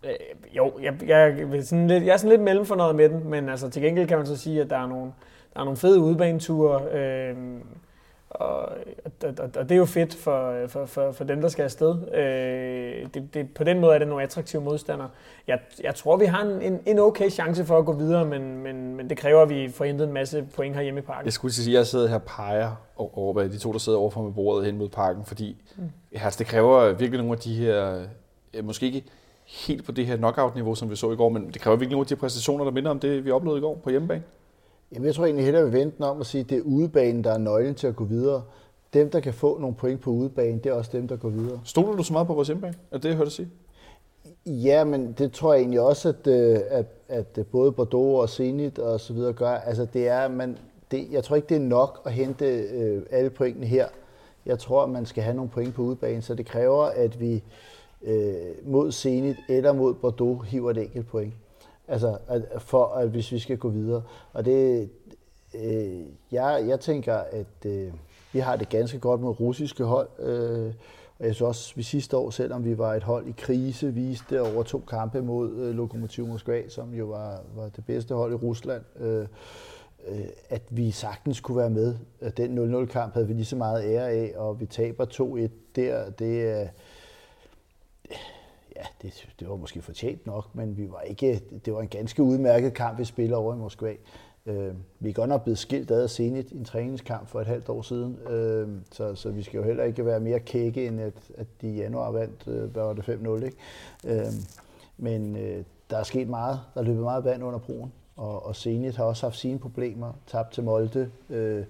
øh, 0.05 0.11
jo, 0.57 0.73
jeg, 0.83 0.95
jeg, 1.07 1.53
vil 1.53 1.67
sådan 1.67 1.87
lidt, 1.87 2.05
jeg 2.05 2.13
er 2.13 2.17
sådan 2.17 2.31
lidt 2.31 2.43
mellemfornøjet 2.43 2.97
med 2.97 3.09
den, 3.09 3.31
men 3.31 3.49
altså, 3.49 3.71
til 3.71 3.83
gengæld 3.83 4.09
kan 4.09 4.17
man 4.19 4.27
så 4.27 4.37
sige, 4.37 4.61
at 4.61 4.71
der 4.71 4.77
er 4.79 4.87
nogle, 4.87 5.13
der 5.55 5.61
er 5.61 5.65
nogle 5.65 5.77
fede 5.77 6.01
udebaneture, 6.01 6.83
øh, 6.93 7.37
og, 8.35 8.59
og, 9.05 9.35
og, 9.39 9.51
og 9.57 9.69
det 9.69 9.73
er 9.73 9.77
jo 9.77 9.85
fedt 9.85 10.15
for, 10.15 10.67
for, 10.69 10.87
for, 10.87 11.13
for 11.13 11.25
dem, 11.25 11.41
der 11.41 11.49
skal 11.49 11.63
afsted. 11.63 12.15
Øh, 12.15 13.09
det, 13.15 13.35
det, 13.35 13.55
på 13.55 13.65
den 13.65 13.81
måde 13.81 13.95
er 13.95 13.99
det 13.99 14.09
nogle 14.09 14.23
attraktive 14.23 14.63
modstandere. 14.63 15.09
Jeg, 15.47 15.59
jeg 15.83 15.95
tror, 15.95 16.17
vi 16.17 16.25
har 16.25 16.43
en, 16.43 16.63
en, 16.63 16.81
en 16.87 16.99
okay 16.99 17.31
chance 17.31 17.65
for 17.65 17.79
at 17.79 17.85
gå 17.85 17.93
videre, 17.93 18.25
men, 18.25 18.59
men, 18.59 18.97
men 18.97 19.11
det 19.11 19.19
kræver, 19.19 19.43
at 19.43 19.49
vi 19.49 19.69
får 19.69 19.85
hentet 19.85 20.07
en 20.07 20.13
masse 20.13 20.45
point 20.55 20.75
herhjemme 20.75 21.01
i 21.01 21.03
parken. 21.03 21.25
Jeg 21.25 21.33
skulle 21.33 21.55
sige, 21.55 21.75
at 21.75 21.79
jeg 21.79 21.87
sidder 21.87 22.09
her 22.09 22.15
og 22.15 22.23
peger 22.23 22.71
over 22.97 23.43
de 23.43 23.59
to, 23.59 23.73
der 23.73 23.79
sidder 23.79 23.99
overfor 23.99 24.23
med 24.23 24.33
bordet 24.33 24.67
hen 24.67 24.79
mod 24.79 24.89
parken, 24.89 25.25
fordi 25.25 25.63
mm. 25.77 25.91
Hertz, 26.13 26.37
det 26.37 26.47
kræver 26.47 26.93
virkelig 26.93 27.19
nogle 27.19 27.33
af 27.33 27.39
de 27.39 27.55
her, 27.55 28.05
måske 28.63 28.87
ikke 28.87 29.05
helt 29.47 29.85
på 29.85 29.93
det 29.93 30.07
her 30.07 30.17
knockout-niveau, 30.17 30.75
som 30.75 30.91
vi 30.91 30.97
så 30.97 31.13
i 31.13 31.17
går, 31.17 31.29
men 31.29 31.47
det 31.47 31.61
kræver 31.61 31.77
virkelig 31.77 31.95
nogle 31.95 32.05
af 32.05 32.09
de 32.09 32.17
præstationer, 32.17 32.65
der 32.65 32.73
minder 32.73 32.91
om 32.91 33.01
det, 33.01 33.25
vi 33.25 33.31
oplevede 33.31 33.59
i 33.59 33.63
går 33.63 33.81
på 33.85 33.91
hjemmebane. 33.91 34.23
Jamen, 34.93 35.07
jeg 35.07 35.15
tror 35.15 35.25
egentlig 35.25 35.45
hellere, 35.45 35.65
vi 35.71 35.79
vente 35.79 35.97
den 35.97 36.05
om 36.05 36.21
at 36.21 36.27
sige, 36.27 36.41
at 36.41 36.51
det 36.51 36.59
er 36.59 36.63
udebanen, 36.63 37.25
der 37.25 37.33
er 37.33 37.39
nøglen 37.39 37.75
til 37.75 37.87
at 37.87 37.97
gå 37.97 38.05
videre. 38.05 38.43
Dem, 38.95 39.11
der 39.11 39.21
kan 39.21 39.35
få 39.35 39.59
nogle 39.59 39.77
point 39.77 40.01
på 40.01 40.11
udebanen, 40.11 40.59
det 40.59 40.67
er 40.67 40.73
også 40.73 40.91
dem, 40.93 41.09
der 41.09 41.17
går 41.17 41.29
videre. 41.29 41.61
Stoler 41.65 41.97
du 41.97 42.03
så 42.03 42.13
meget 42.13 42.27
på 42.27 42.35
vores 42.35 42.49
hjemmebane? 42.49 42.75
Er 42.91 42.99
det, 42.99 43.09
jeg 43.09 43.17
hørte 43.17 43.31
sige? 43.31 43.49
Ja, 44.47 44.85
men 44.85 45.13
det 45.13 45.33
tror 45.33 45.53
jeg 45.53 45.61
egentlig 45.61 45.81
også, 45.81 46.09
at, 46.09 46.27
øh, 46.27 46.59
at, 46.69 46.87
at 47.09 47.47
både 47.53 47.73
Bordeaux 47.73 48.23
og 48.23 48.29
Zenit 48.29 48.79
og 48.79 49.01
så 49.01 49.13
videre 49.13 49.33
gør. 49.33 49.51
Altså, 49.51 49.87
det 49.93 50.09
er, 50.09 50.29
man, 50.29 50.59
det, 50.91 51.07
jeg 51.11 51.25
tror 51.25 51.37
ikke, 51.37 51.49
det 51.49 51.57
er 51.57 51.61
nok 51.61 52.01
at 52.05 52.13
hente 52.13 52.47
øh, 52.47 53.03
alle 53.11 53.31
pointene 53.31 53.67
her. 53.67 53.87
Jeg 54.47 54.59
tror, 54.59 54.83
at 54.83 54.91
man 54.91 55.07
skal 55.07 55.23
have 55.23 55.37
nogle 55.37 55.51
point 55.51 55.75
på 55.75 55.83
udebanen, 55.83 56.23
så 56.23 56.35
det 56.35 56.47
kræver, 56.47 56.85
at 56.85 57.21
vi 57.21 57.43
øh, 58.03 58.35
mod 58.65 58.93
Zenit 58.93 59.37
eller 59.49 59.73
mod 59.73 59.95
Bordeaux 59.95 60.49
hiver 60.49 60.71
et 60.71 60.79
enkelt 60.79 61.07
point. 61.07 61.35
Altså, 61.89 62.19
at, 62.29 62.43
for 62.59 62.87
at 62.87 63.09
hvis 63.09 63.33
vi 63.33 63.39
skal 63.39 63.59
gå 63.59 63.69
videre. 63.69 64.03
Og 64.33 64.45
det, 64.45 64.91
øh, 65.55 66.01
jeg, 66.33 66.65
jeg 66.69 66.81
tænker, 66.81 67.15
at 67.15 67.67
øh, 67.67 67.93
vi 68.33 68.39
har 68.39 68.57
det 68.57 68.69
ganske 68.69 68.99
godt 68.99 69.21
mod 69.21 69.41
russiske 69.41 69.85
hold. 69.85 70.09
Øh, 70.19 70.73
og 71.19 71.27
jeg 71.27 71.35
synes 71.35 71.49
også, 71.49 71.73
at 71.73 71.77
vi 71.77 71.83
sidste 71.83 72.17
år, 72.17 72.31
selvom 72.31 72.65
vi 72.65 72.79
var 72.79 72.95
et 72.95 73.03
hold 73.03 73.27
i 73.27 73.35
krise, 73.39 73.95
viste 73.95 74.43
over 74.43 74.63
to 74.63 74.79
kampe 74.79 75.23
mod 75.23 75.57
øh, 75.57 75.75
Lokomotiv 75.75 76.27
Moskva, 76.27 76.69
som 76.69 76.95
jo 76.95 77.05
var, 77.05 77.41
var 77.57 77.69
det 77.69 77.87
bedste 77.87 78.15
hold 78.15 78.33
i 78.33 78.37
Rusland, 78.37 78.83
øh, 79.01 79.27
øh, 80.09 80.25
at 80.49 80.63
vi 80.71 80.91
sagtens 80.91 81.41
kunne 81.41 81.57
være 81.57 81.71
med. 81.71 81.95
Den 82.37 82.75
0-0-kamp 82.75 83.15
havde 83.15 83.27
vi 83.27 83.35
lige 83.35 83.45
så 83.45 83.57
meget 83.57 83.85
ære 83.85 84.11
af, 84.11 84.33
og 84.37 84.61
vi 84.61 84.67
taber 84.67 85.05
2-1 85.05 85.49
der. 85.77 86.11
Det 86.11 86.49
er... 86.49 86.69
Ja, 88.77 88.83
det, 89.03 89.29
det 89.41 89.49
var 89.49 89.57
måske 89.57 89.83
fortjent 89.83 90.27
nok, 90.27 90.55
men 90.55 90.77
vi 90.77 90.91
var 90.91 91.01
ikke, 91.01 91.41
det 91.65 91.75
var 91.75 91.81
en 91.81 91.89
ganske 91.89 92.23
udmærket 92.23 92.75
kamp, 92.75 92.99
vi 92.99 93.05
spiller 93.05 93.37
over 93.37 93.55
i 93.55 93.59
Moskva. 93.59 93.95
Øh, 94.47 94.75
vi 95.01 95.09
er 95.09 95.13
godt 95.13 95.29
nok 95.29 95.43
blevet 95.43 95.59
skilt 95.59 95.91
ad 95.91 96.09
senest 96.09 96.53
i 96.53 96.57
en 96.57 96.65
træningskamp 96.65 97.29
for 97.29 97.41
et 97.41 97.47
halvt 97.47 97.69
år 97.69 97.83
siden, 97.83 98.19
øh, 98.29 98.69
så, 98.93 99.15
så 99.15 99.31
vi 99.31 99.43
skal 99.43 99.59
jo 99.59 99.65
heller 99.65 99.85
ikke 99.85 100.07
være 100.07 100.21
mere 100.21 100.41
kække, 100.41 100.87
end 100.87 101.01
at, 101.01 101.15
at 101.39 101.47
de 101.61 101.69
i 101.69 101.77
januar 101.77 102.11
vandt, 102.11 102.45
øh, 102.47 102.71
hvad 102.71 102.83
var 102.83 102.93
det, 102.93 103.03
5-0, 103.03 103.45
ikke? 103.45 103.57
Øh, 104.05 104.33
men 104.97 105.37
øh, 105.37 105.65
der 105.91 105.97
er 105.97 106.03
sket 106.03 106.29
meget. 106.29 106.61
Der 106.75 106.81
er 106.81 106.85
løbet 106.85 107.03
meget 107.03 107.25
vand 107.25 107.45
under 107.45 107.59
broen, 107.59 107.93
og, 108.17 108.47
og 108.47 108.57
Zenit 108.57 108.97
har 108.97 109.05
også 109.05 109.27
haft 109.27 109.37
sine 109.37 109.59
problemer. 109.59 110.13
Tabt 110.27 110.53
til 110.53 110.63
Molde, 110.63 111.11
øh, 111.31 111.65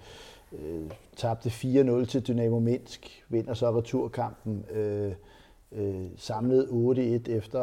øh, 0.52 0.90
tabte 1.16 1.48
4-0 1.48 2.04
til 2.04 2.26
Dynamo 2.26 2.58
Minsk, 2.58 3.24
vinder 3.28 3.54
så 3.54 3.78
returkampen, 3.78 4.64
øh, 4.70 5.12
øh, 5.74 6.06
samlet 6.16 6.64
8-1 6.64 7.30
efter 7.30 7.60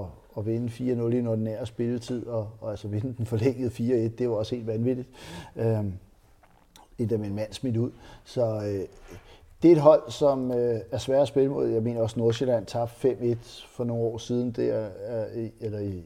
at, 0.00 0.06
at 0.38 0.46
vinde 0.46 0.68
4-0 0.68 0.82
i 0.82 1.16
den 1.16 1.26
ordinære 1.26 1.66
spilletid, 1.66 2.26
og, 2.26 2.48
og 2.60 2.70
altså 2.70 2.88
vinde 2.88 3.14
den 3.18 3.26
forlængede 3.26 3.70
4-1, 3.70 4.16
det 4.18 4.30
var 4.30 4.34
også 4.34 4.54
helt 4.54 4.66
vanvittigt. 4.66 5.08
Øh, 5.56 5.84
endda 6.98 7.16
med 7.16 7.26
en 7.26 7.34
mand 7.34 7.52
smidt 7.52 7.76
ud. 7.76 7.90
Så 8.24 8.44
øh, 8.44 8.86
det 9.62 9.68
er 9.68 9.76
et 9.76 9.82
hold, 9.82 10.10
som 10.10 10.50
øh, 10.50 10.80
er 10.90 10.98
svært 10.98 11.22
at 11.22 11.28
spille 11.28 11.50
mod. 11.50 11.68
Jeg 11.68 11.82
mener 11.82 12.00
også, 12.00 12.18
Nordsjælland 12.18 12.66
tabte 12.66 13.10
5-1 13.10 13.36
for 13.68 13.84
nogle 13.84 14.02
år 14.02 14.18
siden, 14.18 14.50
det 14.52 14.70
er, 14.70 14.88
er, 15.00 15.26
øh, 15.34 15.50
eller 15.60 15.78
i, 15.78 16.02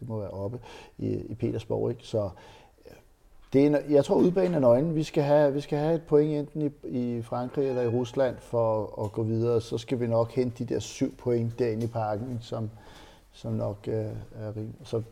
det 0.00 0.08
må 0.08 0.18
være 0.18 0.30
oppe 0.30 0.58
i, 0.98 1.12
i 1.12 1.34
Petersborg. 1.34 1.90
Ikke? 1.90 2.06
Så 2.06 2.24
øh, 2.24 2.30
det 3.52 3.62
er, 3.62 3.66
en- 3.66 3.90
jeg 3.90 4.04
tror, 4.04 4.16
udbanen 4.16 4.54
er 4.54 4.58
nøglen. 4.58 4.94
Vi 4.94 5.02
skal 5.02 5.22
have, 5.22 5.52
vi 5.52 5.60
skal 5.60 5.78
have 5.78 5.94
et 5.94 6.02
point 6.02 6.32
enten 6.38 6.62
i, 6.62 6.88
i 7.18 7.22
Frankrig 7.22 7.68
eller 7.68 7.82
i 7.82 7.88
Rusland 7.88 8.36
for 8.38 9.02
at 9.04 9.12
gå 9.12 9.22
videre. 9.22 9.60
Så 9.60 9.78
skal 9.78 10.00
vi 10.00 10.06
nok 10.06 10.32
hente 10.32 10.64
de 10.64 10.74
der 10.74 10.80
syv 10.80 11.14
point 11.16 11.58
derinde 11.58 11.84
i 11.84 11.88
parken, 11.88 12.38
som, 12.40 12.70
som 13.32 13.52
nok 13.52 13.78
øh, 13.88 13.94
er 13.94 14.48
rimeligt. 14.56 14.88
Så 14.88 15.02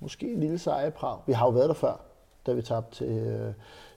måske 0.00 0.32
en 0.32 0.40
lille 0.40 0.58
sejr 0.58 0.86
i 0.86 0.90
Prag. 0.90 1.18
Vi 1.26 1.32
har 1.32 1.46
jo 1.46 1.50
været 1.52 1.68
der 1.68 1.74
før, 1.74 2.00
da 2.46 2.52
vi 2.52 2.62
tabte 2.62 2.96
til, 2.96 3.08
øh, 3.18 3.52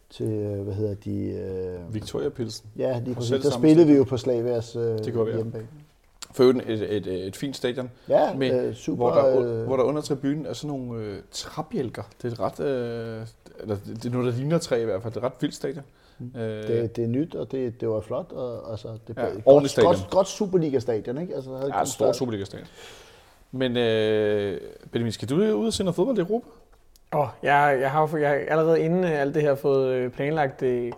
til 0.10 0.28
øh, 0.30 0.62
hvad 0.64 0.74
hedder 0.74 0.93
de... 0.95 1.20
Øh, 1.30 1.93
Victoria 1.93 2.30
Pilsen. 2.30 2.68
Ja, 2.78 3.00
lige 3.00 3.16
præcis. 3.16 3.41
Der 3.43 3.52
spillede 3.52 3.88
vi 3.88 3.93
jo 3.93 4.04
på 4.04 4.18
Slavias 4.18 4.76
øh, 4.76 4.82
Det 4.84 5.06
hjemmebane. 5.06 5.68
For 6.32 6.43
øvrigt 6.43 6.70
et, 6.70 6.95
et, 6.95 7.08
et, 7.08 7.28
et 7.28 7.36
fint 7.36 7.56
stadion, 7.56 7.91
Ja, 8.10 8.34
med, 8.34 8.66
øh, 8.68 8.74
super. 8.76 8.95
hvor, 8.95 9.22
der, 9.22 9.39
øh, 9.39 9.66
hvor 9.66 9.78
der 9.78 9.84
under 9.84 10.02
tribunen 10.02 10.45
er 10.45 10.54
sådan 10.54 10.78
nogle 10.78 11.04
øh, 11.04 11.18
træbjælker. 11.32 12.04
Det 12.22 12.28
er 12.28 12.32
et 12.34 12.39
ret, 12.60 12.60
øh, 12.60 13.28
eller 13.62 13.78
det 13.86 14.05
er 14.05 14.10
noget, 14.10 14.34
der 14.34 14.39
ligner 14.39 14.57
træ 14.57 14.82
i 14.82 14.86
hvert 14.86 15.01
fald. 15.01 15.14
Det 15.14 15.22
er 15.22 15.26
et 15.26 15.32
ret 15.32 15.41
vildt 15.41 15.55
stadion. 15.55 15.84
Mm. 16.20 16.39
Øh, 16.39 16.68
det, 16.68 16.95
det 16.95 17.03
er 17.03 17.07
nyt, 17.07 17.36
og 17.36 17.51
det, 17.51 17.82
det 17.82 17.89
var 17.89 18.01
flot. 18.01 18.32
Og, 18.32 18.72
altså, 18.72 18.88
det 19.07 19.18
Ja, 19.18 19.26
ja, 19.26 19.28
ordentligt 19.28 19.45
godt, 19.45 19.70
stadion. 19.72 19.95
godt, 19.95 20.10
godt 20.10 20.28
Superliga-stadion, 20.28 21.18
ikke? 21.18 21.36
Altså, 21.36 21.55
havde 21.55 21.72
Ja, 21.76 21.82
et 21.82 21.88
stort 21.88 22.16
Superliga-stadion. 22.16 22.68
Men 23.51 23.78
øh, 23.78 24.62
Benjamin, 24.91 25.12
skal 25.12 25.30
du 25.30 25.36
ud 25.36 25.66
og 25.68 25.74
se 25.74 25.84
noget 25.84 25.95
fodbold 25.95 26.18
i 26.18 26.22
Europa? 26.22 26.47
Åh, 27.16 27.28
jeg, 27.43 27.78
jeg 27.82 27.91
har 27.91 28.18
jeg 28.18 28.30
har 28.30 28.36
allerede 28.36 28.80
inden 28.82 29.03
øh, 29.03 29.22
alt 29.22 29.36
det 29.36 29.41
her 29.41 29.55
fået 29.55 29.93
øh, 29.93 30.12
planlagt 30.12 30.62
øh, 30.62 30.91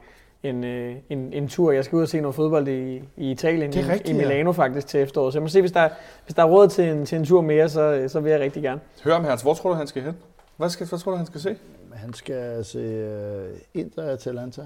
en, 0.44 0.64
øh, 0.64 0.96
en, 1.10 1.34
en 1.34 1.48
tur. 1.48 1.72
Jeg 1.72 1.86
skal 1.86 1.96
ud 1.96 2.02
og 2.02 2.08
se 2.10 2.20
noget 2.22 2.36
fodbold 2.36 2.68
i, 2.68 2.96
i 3.18 3.32
Italien, 3.32 3.74
Det 3.74 3.86
er 3.86 3.90
rigtigt, 3.90 4.10
i 4.10 4.14
Milano 4.14 4.52
faktisk 4.52 4.88
til 4.88 5.00
efteråret. 5.00 5.34
Så 5.34 5.40
jeg 5.40 5.42
må 5.42 5.48
se, 5.50 5.60
hvis 5.62 5.72
der, 5.72 5.90
hvis 6.26 6.36
der 6.36 6.42
er 6.44 6.48
råd 6.48 6.68
til 6.68 6.84
en, 6.90 7.06
til 7.06 7.18
en 7.18 7.26
tur 7.26 7.42
mere, 7.42 7.70
så, 7.70 8.06
så 8.08 8.20
vil 8.20 8.32
jeg 8.32 8.40
rigtig 8.40 8.64
gerne. 8.64 8.82
Hør 9.04 9.16
om 9.16 9.24
Hans, 9.26 9.42
hvor 9.42 9.54
tror 9.54 9.70
du, 9.70 9.76
han 9.76 9.88
skal 9.88 10.02
hen? 10.02 10.18
Hvad, 10.58 10.70
skal, 10.70 10.88
hvad 10.88 11.00
tror 11.00 11.12
du, 11.12 11.18
han 11.18 11.26
skal 11.26 11.42
se? 11.42 11.56
Han 11.96 12.14
skal 12.14 12.66
se 12.66 12.80
uh, 12.80 13.80
Inter 13.82 14.04
Atalanta. 14.04 14.62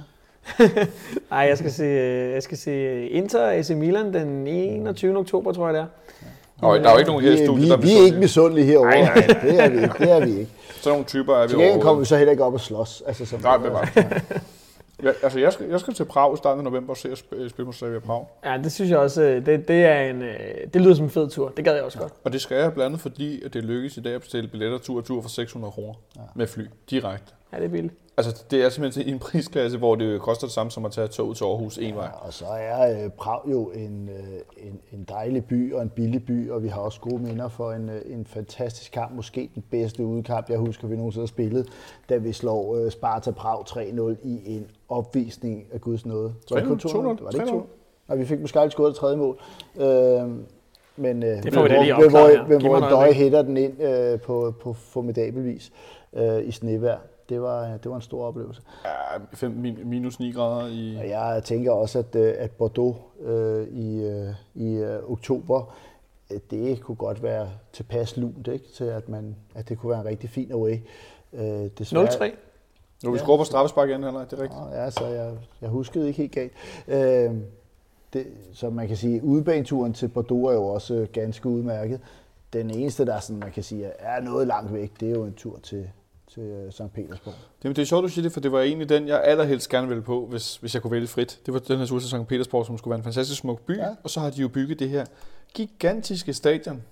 Nej, 1.32 1.40
jeg 1.40 1.58
skal 1.58 1.72
se, 1.72 1.84
øh, 1.84 2.32
jeg 2.34 2.44
skal 2.44 2.58
se 2.58 3.08
Inter 3.08 3.50
AC 3.50 3.70
Milan 3.70 4.14
den 4.14 4.48
21. 4.48 5.18
oktober, 5.18 5.52
tror 5.54 5.66
jeg 5.68 5.74
det 5.74 5.82
er. 5.82 5.86
Nå, 6.62 6.76
der 6.76 6.90
er 6.90 6.92
jo 6.92 6.98
ikke 6.98 7.12
nogen 7.12 7.24
her 7.24 7.32
i 7.32 7.36
Vi, 7.40 7.46
studiet, 7.46 7.66
vi, 7.66 7.70
der 7.70 7.78
vi 7.78 7.94
er 7.98 8.06
ikke 8.06 8.18
misundelige 8.20 8.66
herovre. 8.66 8.90
Nej, 8.92 9.04
nej. 9.04 9.40
Det 9.42 9.64
er 9.64 9.70
vi 9.70 9.78
ikke. 9.78 9.94
Det 10.00 10.12
er 10.12 10.26
vi 10.26 10.32
ikke. 10.32 10.52
Sådan 10.82 10.92
nogle 10.94 11.06
typer 11.06 11.36
er 11.36 11.42
vi 11.42 11.48
Til 11.50 11.58
gengæld 11.58 11.72
kommer 11.74 11.82
vi 11.82 11.86
overhovedet. 11.86 12.08
så 12.08 12.18
heller 12.18 12.32
ikke 12.32 12.44
op 12.44 12.54
og 12.54 12.60
slås. 12.60 13.04
Altså, 13.08 13.26
som 13.26 13.42
Nej, 13.42 13.58
men 13.58 13.72
bare. 13.72 13.88
Ja, 15.04 15.12
altså, 15.24 15.40
jeg 15.40 15.54
skal, 15.54 15.68
jeg 15.70 15.80
skal 15.80 15.94
til 15.94 16.06
Prag 16.06 16.34
i 16.34 16.38
starten 16.38 16.60
af 16.60 16.72
november 16.72 16.90
og 16.94 16.98
se 16.98 17.12
at 17.12 17.18
sp- 17.18 17.50
spille 17.50 17.66
mod 17.66 17.74
Slavia 17.74 18.00
Prag. 18.00 18.26
Ja, 18.46 18.58
det 18.64 18.72
synes 18.72 18.92
jeg 18.92 19.00
også, 19.00 19.24
øh, 19.24 19.46
det, 19.46 19.68
det, 19.68 19.86
er 19.86 20.00
en, 20.02 20.22
øh, 20.22 20.38
det 20.74 20.82
lyder 20.82 20.94
som 20.96 21.06
en 21.06 21.12
fed 21.12 21.30
tur. 21.30 21.50
Det 21.50 21.66
gad 21.66 21.74
jeg 21.74 21.84
også 21.84 22.00
godt. 22.00 22.14
Og 22.24 22.34
det 22.34 22.42
skal 22.42 22.58
jeg 22.58 22.74
blandt 22.74 22.86
andet, 22.86 23.02
fordi 23.02 23.42
at 23.44 23.54
det 23.54 23.64
lykkes 23.64 23.98
i 23.98 24.02
dag 24.02 24.14
at 24.14 24.22
bestille 24.22 24.48
billetter 24.48 24.78
tur 24.78 24.98
og 24.98 25.06
tur 25.06 25.22
for 25.22 25.30
600 25.30 25.72
kroner 25.72 25.94
ja. 26.16 26.22
med 26.36 26.48
fly 26.48 26.64
direkte. 26.90 27.34
Ja, 27.54 27.58
det 27.58 27.66
er 27.66 27.70
billigt. 27.70 27.94
Altså, 28.18 28.46
det 28.52 28.66
er 28.66 28.70
simpelthen 28.70 29.08
i 29.08 29.12
en 29.12 29.20
prisklasse, 29.20 29.78
hvor 29.78 29.96
det 29.96 30.22
koster 30.22 30.48
det 30.48 30.54
samme 30.54 30.72
som 30.72 30.86
at 30.86 30.92
tage 30.92 31.08
toget 31.08 31.38
til 31.38 31.44
Aarhus 31.44 31.78
en 31.78 31.96
vej. 31.96 32.10
Og 32.22 32.34
så 32.34 32.46
er 32.46 33.04
øh, 33.04 33.10
Prag 33.12 33.40
jo 33.52 33.70
en, 33.70 34.10
øh, 34.10 34.68
en, 34.68 34.80
en 34.92 35.06
dejlig 35.10 35.46
by 35.46 35.74
og 35.74 35.82
en 35.82 35.90
billig 35.90 36.26
by, 36.26 36.52
og 36.52 36.64
vi 36.64 36.68
har 36.68 36.82
også 36.82 37.00
gode 37.00 37.24
minder 37.24 37.48
for 37.48 37.72
en, 37.72 37.90
øh, 37.90 38.02
en 38.06 38.26
fantastisk 38.26 38.92
kamp. 38.92 39.16
Måske 39.16 39.50
den 39.56 39.64
bedste 39.72 40.06
udekamp, 40.06 40.50
jeg 40.50 40.58
husker, 40.58 40.88
vi 40.88 40.96
nogensinde 40.96 41.22
har 41.22 41.28
spillet, 41.28 41.68
da 42.10 42.18
vi 42.18 42.32
slår 42.32 42.76
øh, 42.76 42.92
Sparta 42.92 43.32
Prag 43.32 43.64
3-0 43.70 44.16
i 44.24 44.56
en 44.56 44.68
opvisning 44.90 45.66
af 45.74 45.82
Guds 45.82 46.06
nåde. 46.06 46.34
Var 46.52 46.60
det 46.60 46.68
kun 46.68 46.80
3-0? 46.84 46.88
2-0? 46.88 46.98
Var 46.98 47.14
det 47.14 47.34
ikke 47.34 47.46
3-0? 47.46 47.50
2 47.50 47.68
Nej, 48.08 48.18
vi 48.18 48.26
fik 48.26 48.42
måske 48.42 48.60
aldrig 48.60 48.72
scoret 48.72 48.90
det 48.90 49.00
tredje 49.00 49.18
mål. 49.18 49.40
Øh, 49.78 50.30
men 50.98 51.24
øh, 51.24 51.44
Det 51.44 51.54
får 51.54 51.64
vi 51.64 51.70
lige 51.70 51.94
hvor, 51.94 52.10
hvor, 52.10 52.20
opklaret 52.20 52.40
hvor, 52.48 52.60
Giv 52.60 52.70
hvor 52.70 52.80
noget 52.80 52.92
døje 52.92 53.14
hætter 53.14 53.42
den 53.42 53.58
ind 53.58 53.82
øh, 53.82 54.20
på, 54.20 54.54
på 54.62 54.74
formidabel 54.74 55.46
vis 55.46 55.72
øh, 56.14 56.48
i 56.48 56.52
snevejr. 56.52 56.98
Det 57.30 57.42
var, 57.42 57.78
det 57.78 57.90
var 57.92 57.96
en 57.96 58.02
stor 58.02 58.26
oplevelse. 58.28 58.62
Ja, 58.86 59.48
minus 59.86 60.20
9 60.20 60.32
grader 60.32 60.68
i... 60.68 60.96
Og 60.96 61.10
jeg 61.10 61.42
tænker 61.46 61.72
også, 61.72 62.00
at, 62.00 62.16
øh, 62.16 62.34
at 62.38 62.52
Bordeaux 62.52 62.98
øh, 63.22 63.68
i, 63.68 64.04
øh, 64.04 64.30
i 64.56 64.74
øh, 64.74 65.12
oktober, 65.12 65.76
øh, 66.32 66.40
det 66.52 66.82
kunne 66.82 66.96
godt 66.96 67.24
være 67.24 67.50
tilpas 67.74 68.18
lunt, 68.18 68.48
ikke? 68.48 68.66
til 68.76 68.84
at, 68.84 69.10
man, 69.10 69.36
at 69.56 69.70
det 69.70 69.78
kunne 69.80 69.90
være 69.90 70.00
en 70.00 70.06
rigtig 70.06 70.30
fin 70.30 70.52
away. 70.52 70.78
Øh, 71.34 71.70
desværre- 71.78 72.08
0-3. 72.08 72.32
Nu 73.04 73.12
vi 73.12 73.18
Ja. 73.18 73.24
scorer 73.24 73.38
på 73.38 73.44
straffespark 73.44 73.90
igen, 73.90 74.04
eller? 74.04 74.26
Det 74.26 74.34
er 74.40 74.42
rigtigt. 74.44 74.62
Ja, 74.72 74.90
så 74.90 75.06
jeg, 75.06 75.34
jeg 75.62 75.70
huskede 75.70 76.08
ikke 76.08 76.18
helt 76.18 76.32
galt. 76.32 76.52
Øh, 76.88 77.36
det, 78.14 78.28
så 78.54 78.70
man 78.70 78.88
kan 78.88 78.98
sige, 78.98 79.24
udebaneturen 79.24 79.94
til 79.94 80.08
Bordeaux 80.08 80.50
er 80.50 80.54
jo 80.56 80.66
også 80.66 80.94
øh, 80.94 81.08
ganske 81.14 81.50
udmærket. 81.50 82.00
Den 82.54 82.70
eneste, 82.72 83.06
der 83.06 83.20
sådan, 83.20 83.40
man 83.40 83.52
kan 83.52 83.64
sige, 83.64 83.86
er 83.86 84.22
noget 84.22 84.48
langt 84.48 84.74
væk, 84.74 84.92
det 85.00 85.08
er 85.08 85.14
jo 85.14 85.24
en 85.24 85.34
tur 85.34 85.60
til, 85.60 85.90
til 86.36 86.44
øh, 86.44 86.72
St. 86.72 86.94
Petersborg. 86.94 87.34
Det, 87.64 87.76
det 87.76 87.82
er 87.82 87.86
sjovt, 87.86 88.04
du 88.04 88.08
siger 88.08 88.24
det, 88.24 88.32
for 88.32 88.40
det 88.40 88.52
var 88.52 88.62
egentlig 88.62 88.90
den, 88.90 89.08
jeg 89.08 89.24
allerhelst 89.24 89.70
gerne 89.70 89.88
ville 89.88 90.04
på, 90.04 90.26
hvis, 90.26 90.58
hvis 90.58 90.74
jeg 90.74 90.82
kunne 90.82 90.92
vælge 90.92 91.08
frit. 91.08 91.40
Det 91.46 91.54
var 91.54 91.60
den 91.60 91.78
her 91.78 91.86
til 91.86 92.02
St. 92.02 92.28
Petersborg, 92.28 92.66
som 92.66 92.78
skulle 92.78 92.92
være 92.92 92.98
en 92.98 93.04
fantastisk 93.04 93.42
smuk 93.42 93.62
by. 93.62 93.78
Ja. 93.78 93.88
Og 94.04 94.10
så 94.10 94.20
har 94.20 94.30
de 94.30 94.42
jo 94.42 94.48
bygget 94.48 94.80
det 94.80 94.90
her 94.90 95.06
gigantiske 95.54 96.34
stadion, 96.34 96.84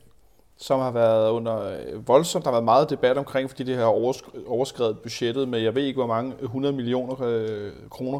som 0.57 0.79
har 0.79 0.91
været 0.91 1.31
under 1.31 1.57
øh, 1.57 2.07
voldsomt. 2.07 2.45
Der 2.45 2.51
har 2.51 2.55
været 2.55 2.65
meget 2.65 2.89
debat 2.89 3.17
omkring, 3.17 3.49
fordi 3.49 3.63
det 3.63 3.75
har 3.75 3.85
oversk- 3.85 4.47
overskrevet 4.47 4.99
budgettet 4.99 5.47
med, 5.47 5.59
jeg 5.59 5.75
ved 5.75 5.83
ikke 5.83 5.97
hvor 5.97 6.07
mange, 6.07 6.33
100 6.41 6.75
millioner 6.75 7.15
øh, 7.21 7.71
kroner. 7.89 8.19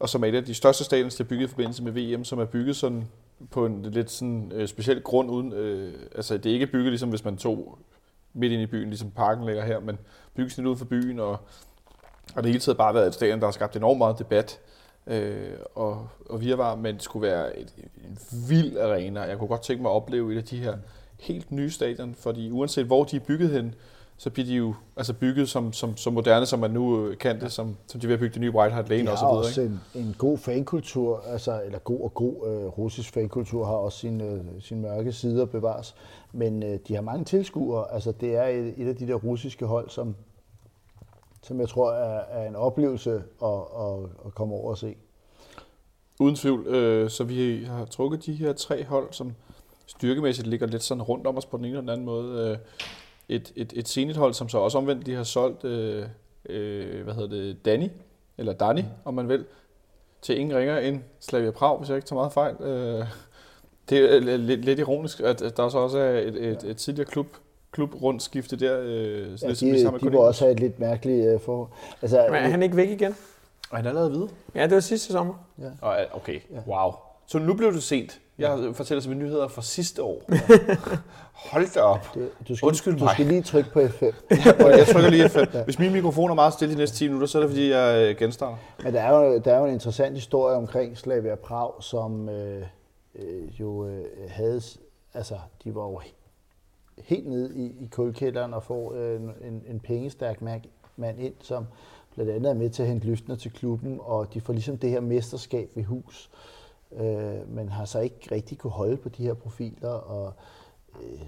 Og 0.00 0.08
som 0.08 0.24
er 0.24 0.28
et 0.28 0.34
af 0.34 0.44
de 0.44 0.54
største 0.54 0.84
stadions, 0.84 1.14
der 1.14 1.24
er 1.24 1.28
bygget 1.28 1.44
i 1.44 1.48
forbindelse 1.48 1.82
med 1.82 1.92
VM, 1.92 2.24
som 2.24 2.38
er 2.38 2.44
bygget 2.44 2.76
sådan 2.76 3.08
på 3.50 3.66
en 3.66 3.82
lidt 3.82 4.10
sådan, 4.10 4.52
øh, 4.54 4.68
speciel 4.68 5.02
grund. 5.02 5.30
Uden, 5.30 5.52
øh, 5.52 5.92
altså 6.14 6.36
det 6.38 6.50
er 6.50 6.54
ikke 6.54 6.66
bygget 6.66 6.88
ligesom 6.90 7.08
hvis 7.08 7.24
man 7.24 7.36
tog 7.36 7.78
midt 8.34 8.52
ind 8.52 8.62
i 8.62 8.66
byen, 8.66 8.88
ligesom 8.88 9.10
parken 9.10 9.46
ligger 9.46 9.64
her, 9.64 9.80
men 9.80 9.98
bygget 10.34 10.52
sådan 10.52 10.66
uden 10.66 10.78
for 10.78 10.84
byen, 10.84 11.20
og, 11.20 11.30
og 12.34 12.42
det 12.42 12.46
hele 12.46 12.60
tiden 12.60 12.78
bare 12.78 12.94
været 12.94 13.06
et 13.06 13.14
stadion, 13.14 13.40
der 13.40 13.46
har 13.46 13.52
skabt 13.52 13.76
enormt 13.76 13.98
meget 13.98 14.18
debat 14.18 14.60
øh, 15.06 15.50
og, 15.74 16.08
og 16.30 16.40
virvar, 16.40 16.74
men 16.74 16.94
det 16.94 17.02
skulle 17.02 17.28
være 17.28 17.58
et, 17.58 17.72
en 18.08 18.18
vild 18.48 18.78
arena. 18.78 19.20
Jeg 19.20 19.38
kunne 19.38 19.48
godt 19.48 19.62
tænke 19.62 19.82
mig 19.82 19.90
at 19.90 19.94
opleve 19.94 20.32
et 20.32 20.38
af 20.38 20.44
de 20.44 20.58
her 20.58 20.76
helt 21.20 21.52
nye 21.52 21.70
stadion, 21.70 22.14
fordi 22.14 22.50
uanset 22.50 22.86
hvor 22.86 23.04
de 23.04 23.16
er 23.16 23.20
bygget 23.20 23.50
hen, 23.50 23.74
så 24.20 24.30
bliver 24.30 24.46
de 24.46 24.54
jo 24.54 24.74
altså 24.96 25.12
bygget 25.12 25.48
som, 25.48 25.72
som, 25.72 25.96
som 25.96 26.12
moderne, 26.12 26.46
som 26.46 26.58
man 26.58 26.70
nu 26.70 27.06
øh, 27.06 27.18
kan 27.18 27.40
det, 27.40 27.52
som, 27.52 27.76
som 27.86 28.00
de 28.00 28.06
vil 28.06 28.16
have 28.16 28.18
bygget 28.18 28.34
det 28.34 28.40
nye 28.40 28.50
White 28.50 28.74
Hart 28.74 28.88
Lane 28.88 29.06
De 29.06 29.12
og 29.12 29.18
så 29.18 29.24
videre. 29.24 29.38
også 29.38 29.60
Ikke? 29.60 29.74
en, 29.94 30.02
en 30.02 30.14
god 30.18 30.38
fankultur, 30.38 31.24
altså, 31.26 31.62
eller 31.64 31.78
god 31.78 32.00
og 32.00 32.14
god 32.14 32.48
øh, 32.48 32.66
russisk 32.66 33.12
fankultur 33.12 33.66
har 33.66 33.72
også 33.72 33.98
sine, 33.98 34.24
øh, 34.24 34.40
sine 34.60 34.80
mørke 34.80 35.12
sider 35.12 35.44
bevares. 35.44 35.94
Men 36.32 36.62
øh, 36.62 36.78
de 36.88 36.94
har 36.94 37.02
mange 37.02 37.24
tilskuere. 37.24 37.92
Altså, 37.92 38.12
det 38.12 38.36
er 38.36 38.44
et, 38.44 38.74
et 38.76 38.88
af 38.88 38.96
de 38.96 39.06
der 39.06 39.14
russiske 39.14 39.66
hold, 39.66 39.90
som, 39.90 40.16
som 41.42 41.60
jeg 41.60 41.68
tror 41.68 41.92
er, 41.92 42.20
er 42.20 42.48
en 42.48 42.56
oplevelse 42.56 43.14
at, 43.42 43.48
at, 43.78 44.02
at 44.26 44.34
komme 44.34 44.54
over 44.54 44.70
og 44.70 44.78
se. 44.78 44.96
Uden 46.20 46.36
tvivl. 46.36 46.66
Øh, 46.66 47.10
så 47.10 47.24
vi 47.24 47.64
har 47.64 47.84
trukket 47.84 48.26
de 48.26 48.34
her 48.34 48.52
tre 48.52 48.84
hold, 48.84 49.12
som 49.12 49.34
styrkemæssigt 49.86 50.48
ligger 50.48 50.66
lidt 50.66 50.82
sådan 50.82 51.02
rundt 51.02 51.26
om 51.26 51.36
os 51.36 51.46
på 51.46 51.56
den 51.56 51.64
ene 51.64 51.72
eller 51.72 51.80
den 51.80 51.88
anden 51.88 52.06
måde. 52.06 52.50
Øh, 52.50 52.58
et, 53.28 53.52
et, 53.56 53.72
et 53.76 53.88
Zenit-hold, 53.88 54.34
som 54.34 54.48
så 54.48 54.58
også 54.58 54.78
omvendt 54.78 55.06
de 55.06 55.14
har 55.14 55.24
solgt, 55.24 55.64
øh, 55.64 56.06
øh, 56.46 57.04
hvad 57.04 57.14
hedder 57.14 57.28
det, 57.28 57.64
Danny, 57.64 57.88
eller 58.38 58.52
Dani, 58.52 58.84
om 59.04 59.14
man 59.14 59.28
vil, 59.28 59.46
til 60.22 60.38
ingen 60.38 60.56
ringer 60.56 60.78
end 60.78 61.00
Slavia 61.20 61.50
Prag, 61.50 61.78
hvis 61.78 61.88
jeg 61.88 61.96
ikke 61.96 62.08
tager 62.08 62.20
meget 62.20 62.32
fejl. 62.32 62.56
Øh, 62.60 63.06
det 63.90 64.14
er 64.16 64.20
lidt, 64.36 64.64
lidt 64.64 64.78
ironisk, 64.78 65.20
at 65.20 65.42
der 65.56 65.68
så 65.68 65.78
også 65.78 65.98
er 65.98 66.18
et, 66.18 66.46
et, 66.48 66.64
et 66.64 66.76
tidligere 66.76 67.10
klub, 67.10 67.26
klub 67.72 68.02
rundt 68.02 68.22
skifte 68.22 68.56
der. 68.56 68.80
Øh, 68.82 69.18
Ja, 69.42 69.46
lidt 69.48 69.58
som 69.58 69.68
vi 69.68 69.72
de, 69.74 69.82
sammen 69.82 70.00
med 70.02 70.10
de 70.10 70.16
må 70.16 70.22
også 70.22 70.44
have 70.44 70.52
et 70.52 70.60
lidt 70.60 70.80
mærkeligt 70.80 71.26
øh, 71.28 71.40
forhold. 71.40 71.68
Altså, 72.02 72.26
Men 72.30 72.34
er 72.34 72.48
han 72.48 72.62
ikke 72.62 72.76
væk 72.76 72.88
igen? 72.90 73.14
Og 73.70 73.76
han 73.76 73.84
er 73.84 73.88
allerede 73.88 74.10
videre. 74.10 74.28
Ja, 74.54 74.62
det 74.62 74.70
var 74.74 74.80
sidste 74.80 75.12
sommer. 75.12 75.34
Og, 75.80 75.96
okay, 76.12 76.40
Ja. 76.50 76.58
wow. 76.66 76.92
Så 77.26 77.38
nu 77.38 77.54
blev 77.54 77.72
det 77.72 77.82
sent. 77.82 78.20
Jeg 78.38 78.58
fortæller 78.74 79.02
som 79.02 79.18
nyheder 79.18 79.48
fra 79.48 79.62
sidste 79.62 80.02
år. 80.02 80.22
Hold 81.32 81.74
da 81.74 81.80
op. 81.80 82.14
det, 82.14 82.28
du, 82.48 82.56
skal, 82.56 82.66
Undskyld 82.66 82.98
du 82.98 83.04
mig. 83.04 83.12
skal 83.14 83.26
lige 83.26 83.42
trykke 83.42 83.70
på 83.70 83.80
F5. 83.80 84.04
Og 84.64 84.70
jeg 84.78 84.86
trykker 84.86 85.10
lige 85.10 85.24
F5. 85.24 85.62
Hvis 85.64 85.78
min 85.78 85.92
mikrofon 85.92 86.30
er 86.30 86.34
meget 86.34 86.52
stille 86.52 86.74
de 86.74 86.78
næste 86.78 86.96
10 86.96 87.06
minutter, 87.08 87.26
så 87.26 87.38
er 87.38 87.42
det 87.42 87.50
fordi, 87.50 87.70
jeg 87.70 88.08
øh, 88.10 88.16
genstarter. 88.16 88.56
Men 88.84 88.94
der 88.94 89.00
er, 89.00 89.16
jo, 89.24 89.38
der 89.38 89.52
er 89.54 89.58
jo 89.58 89.64
en 89.64 89.72
interessant 89.72 90.14
historie 90.14 90.56
omkring 90.56 90.98
Slavia 90.98 91.34
Prag, 91.34 91.70
som 91.80 92.28
øh, 92.28 92.62
øh, 93.20 93.60
jo 93.60 93.86
øh, 93.86 94.04
havde, 94.28 94.60
altså 95.14 95.38
de 95.64 95.74
var 95.74 95.82
jo 95.82 96.00
helt 96.98 97.28
nede 97.28 97.56
i, 97.56 97.84
i 97.84 97.86
kulkælderen 97.86 98.54
og 98.54 98.62
får 98.62 98.94
øh, 98.94 99.20
en, 99.20 99.30
en, 99.44 99.62
en 99.66 99.80
pengestærk 99.80 100.42
mand, 100.42 101.20
ind, 101.20 101.34
som 101.40 101.66
blandt 102.14 102.30
andet 102.30 102.50
er 102.50 102.54
med 102.54 102.70
til 102.70 102.82
at 102.82 102.88
hente 102.88 103.06
lystner 103.06 103.36
til 103.36 103.52
klubben, 103.52 103.98
og 104.02 104.34
de 104.34 104.40
får 104.40 104.52
ligesom 104.52 104.78
det 104.78 104.90
her 104.90 105.00
mesterskab 105.00 105.70
ved 105.74 105.84
hus, 105.84 106.30
øh, 106.92 107.48
men 107.54 107.68
har 107.68 107.84
så 107.84 108.00
ikke 108.00 108.28
rigtig 108.30 108.58
kunne 108.58 108.70
holde 108.70 108.96
på 108.96 109.08
de 109.08 109.22
her 109.22 109.34
profiler, 109.34 109.88
og 109.88 110.32
øh, 111.02 111.20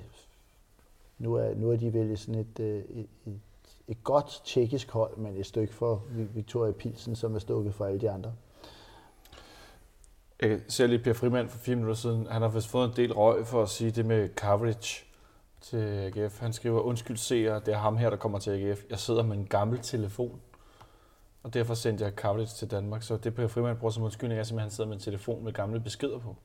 nu, 1.18 1.34
er, 1.34 1.54
nu 1.54 1.70
er 1.70 1.76
de 1.76 1.92
vel 1.92 2.18
sådan 2.18 2.40
et, 2.40 2.60
øh, 2.60 2.84
et, 2.90 3.06
et, 3.26 3.40
et 3.88 4.04
godt 4.04 4.42
tjekkisk 4.44 4.90
hold, 4.90 5.16
men 5.16 5.36
et 5.36 5.46
stykke 5.46 5.74
for 5.74 6.02
Victoria 6.34 6.72
Pilsen, 6.72 7.16
som 7.16 7.34
er 7.34 7.38
stukket 7.38 7.74
for 7.74 7.84
alle 7.84 8.00
de 8.00 8.10
andre. 8.10 8.32
Øh, 10.42 10.50
jeg 10.50 10.60
ser 10.68 10.86
lige 10.86 10.98
Per 10.98 11.12
Frimand 11.12 11.48
for 11.48 11.58
fire 11.58 11.76
minutter 11.76 11.94
siden. 11.94 12.26
Han 12.30 12.42
har 12.42 12.48
vist 12.48 12.68
fået 12.68 12.88
en 12.88 12.96
del 12.96 13.12
røg 13.12 13.46
for 13.46 13.62
at 13.62 13.68
sige 13.68 13.90
det 13.90 14.06
med 14.06 14.28
coverage 14.36 15.04
til 15.60 15.78
AGF. 16.16 16.40
Han 16.40 16.52
skriver, 16.52 16.80
undskyld 16.80 17.16
seere, 17.16 17.60
det 17.66 17.74
er 17.74 17.78
ham 17.78 17.96
her, 17.96 18.10
der 18.10 18.16
kommer 18.16 18.38
til 18.38 18.50
AGF. 18.50 18.80
Jeg 18.90 18.98
sidder 18.98 19.22
med 19.22 19.36
en 19.36 19.46
gammel 19.46 19.78
telefon. 19.78 20.40
Og 21.42 21.54
derfor 21.54 21.74
sendte 21.74 22.04
jeg 22.04 22.12
coverage 22.12 22.54
til 22.56 22.70
Danmark. 22.70 23.02
Så 23.02 23.16
det 23.16 23.34
Per 23.34 23.46
Frimand 23.46 23.78
bruger 23.78 23.92
som 23.92 24.02
undskyldning, 24.02 24.40
er 24.40 24.44
simpelthen, 24.44 24.58
at 24.58 24.70
han 24.70 24.70
sidder 24.70 24.88
med 24.88 24.96
en 24.96 25.02
telefon 25.02 25.44
med 25.44 25.52
gamle 25.52 25.80
beskeder 25.80 26.18
på. 26.18 26.36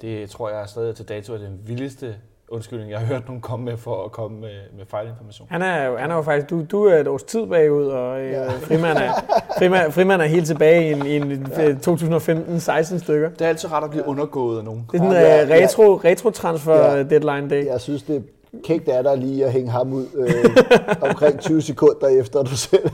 Det 0.00 0.30
tror 0.30 0.50
jeg 0.50 0.62
er 0.62 0.66
stadig 0.66 0.96
til 0.96 1.08
dato 1.08 1.34
er 1.34 1.38
den 1.38 1.68
vildeste 1.68 2.20
undskyldning, 2.52 2.90
jeg 2.90 2.98
har 2.98 3.06
hørt 3.06 3.26
nogen 3.26 3.40
komme 3.40 3.64
med 3.64 3.76
for 3.76 4.04
at 4.04 4.12
komme 4.12 4.40
med, 4.40 4.50
med 4.78 4.86
fejlinformation. 4.88 5.46
Han 5.50 5.62
er, 5.62 5.84
jo- 5.84 5.96
han 5.96 6.10
er 6.10 6.14
jo 6.14 6.22
faktisk, 6.22 6.50
du, 6.50 6.64
du 6.70 6.84
er 6.84 6.94
et 6.98 7.08
års 7.08 7.22
tid 7.22 7.46
bagud, 7.46 7.86
og 7.86 8.20
øh, 8.20 8.30
Ja. 8.32 8.48
Frimand, 8.68 8.98
er, 8.98 9.12
Frimand, 9.58 9.92
Frimand 9.92 10.22
er 10.22 10.26
helt 10.26 10.46
tilbage 10.46 10.88
i 10.88 10.92
en, 10.92 11.06
i 11.06 11.16
en 11.16 11.46
ja. 11.56 11.68
2015-16 11.72 12.98
stykker. 12.98 13.28
Det 13.30 13.40
er 13.40 13.48
altid 13.48 13.72
ret 13.72 13.84
at 13.84 13.90
blive 13.90 14.06
undergået 14.06 14.58
af 14.58 14.64
nogen. 14.64 14.86
Det 14.92 15.00
er 15.00 15.04
sådan 15.04 15.16
en 15.16 15.22
Ja, 15.22 15.36
ja, 15.36 15.44
uh, 15.44 15.62
retro, 15.62 15.94
retro 16.04 16.30
transfer 16.30 16.74
Ja. 16.96 17.02
deadline 17.02 17.50
day. 17.50 17.66
Jeg 17.66 17.80
synes, 17.80 18.02
det 18.02 18.16
er 18.16 18.20
kægt 18.64 18.88
af 18.88 19.02
dig 19.04 19.18
lige 19.18 19.44
at 19.44 19.52
hænge 19.52 19.70
ham 19.70 19.92
ud 19.92 20.06
øh, 20.14 20.56
omkring 21.10 21.40
20 21.40 21.62
sekunder 21.62 22.06
efter, 22.06 22.42
du 22.42 22.56
selv 22.56 22.90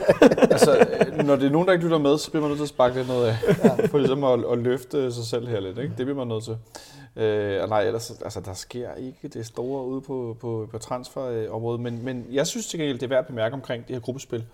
altså, 0.52 0.86
øh, 1.18 1.26
når 1.26 1.36
det 1.36 1.46
er 1.46 1.50
nogen, 1.50 1.66
der 1.66 1.72
ikke 1.72 1.84
lytter 1.84 1.98
med, 1.98 2.18
så 2.18 2.30
bliver 2.30 2.42
man 2.42 2.50
nødt 2.50 2.58
til 2.58 2.64
at 2.64 2.68
sparke 2.68 2.94
lidt 2.96 3.08
noget 3.08 3.26
af. 3.26 3.34
Ja. 3.64 3.86
For 3.86 3.98
ligesom 3.98 4.24
at, 4.24 4.40
at 4.52 4.58
løfte 4.58 5.12
sig 5.12 5.24
selv 5.24 5.48
her 5.48 5.60
lidt. 5.60 5.78
Ikke? 5.78 5.92
Det 5.98 6.06
bliver 6.06 6.18
man 6.18 6.26
nødt 6.26 6.44
til. 6.44 6.56
Øh, 7.16 7.62
og 7.62 7.68
nej, 7.68 7.82
ellers, 7.82 8.10
altså, 8.10 8.40
der 8.40 8.52
sker 8.52 8.94
ikke 8.94 9.28
det 9.28 9.46
store 9.46 9.86
ude 9.86 10.00
på, 10.00 10.36
på, 10.40 10.68
på 10.70 10.78
transferområdet. 10.78 11.80
Men, 11.80 12.04
men 12.04 12.26
jeg 12.32 12.46
synes 12.46 12.66
til 12.66 12.78
gengæld, 12.78 12.98
det 12.98 13.06
er 13.06 13.08
værd 13.08 13.18
at 13.18 13.26
bemærke 13.26 13.54
omkring 13.54 13.86
det 13.86 13.96
her 13.96 14.00
gruppespil, 14.00 14.44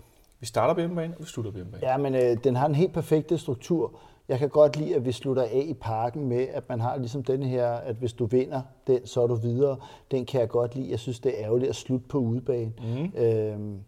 Vi 0.40 0.46
starter 0.46 0.74
på 0.74 0.80
hjemmebane, 0.80 1.14
og 1.14 1.20
vi 1.20 1.26
slutter 1.26 1.50
på 1.50 1.56
hjemmebane. 1.56 1.86
Ja, 1.86 1.96
men 1.96 2.14
øh, 2.14 2.44
den 2.44 2.56
har 2.56 2.66
en 2.66 2.74
helt 2.74 2.92
perfekte 2.92 3.38
struktur. 3.38 3.98
Jeg 4.28 4.38
kan 4.38 4.48
godt 4.48 4.76
lide, 4.76 4.96
at 4.96 5.04
vi 5.04 5.12
slutter 5.12 5.42
af 5.42 5.64
i 5.66 5.74
parken 5.74 6.28
med, 6.28 6.46
at 6.52 6.68
man 6.68 6.80
har 6.80 6.96
ligesom 6.96 7.24
den 7.24 7.42
her, 7.42 7.68
at 7.68 7.96
hvis 7.96 8.12
du 8.12 8.26
vinder 8.26 8.62
den, 8.86 9.06
så 9.06 9.22
er 9.22 9.26
du 9.26 9.34
videre. 9.34 9.76
Den 10.10 10.26
kan 10.26 10.40
jeg 10.40 10.48
godt 10.48 10.74
lide. 10.74 10.90
Jeg 10.90 10.98
synes, 10.98 11.20
det 11.20 11.40
er 11.40 11.44
ærgerligt 11.44 11.70
at 11.70 11.76
slutte 11.76 12.08
på 12.08 12.18
udebane. 12.18 12.72
Mm. 12.78 13.22
Øhm, 13.22 13.78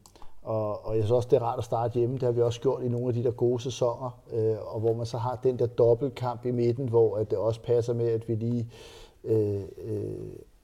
og, 0.42 0.86
og 0.86 0.96
jeg 0.96 1.04
synes 1.04 1.10
også, 1.10 1.28
det 1.30 1.36
er 1.36 1.42
rart 1.42 1.58
at 1.58 1.64
starte 1.64 1.98
hjemme. 1.98 2.14
Det 2.14 2.22
har 2.22 2.32
vi 2.32 2.42
også 2.42 2.60
gjort 2.60 2.82
i 2.82 2.88
nogle 2.88 3.08
af 3.08 3.14
de 3.14 3.24
der 3.24 3.30
gode 3.30 3.62
sæsoner, 3.62 4.20
øh, 4.32 4.74
og 4.74 4.80
hvor 4.80 4.94
man 4.94 5.06
så 5.06 5.18
har 5.18 5.40
den 5.42 5.58
der 5.58 5.66
dobbeltkamp 5.66 6.46
i 6.46 6.50
midten, 6.50 6.88
hvor 6.88 7.16
at 7.16 7.30
det 7.30 7.38
også 7.38 7.60
passer 7.60 7.94
med, 7.94 8.08
at 8.08 8.28
vi 8.28 8.34
lige, 8.34 8.68
øh, 9.24 9.62
øh, 9.84 10.14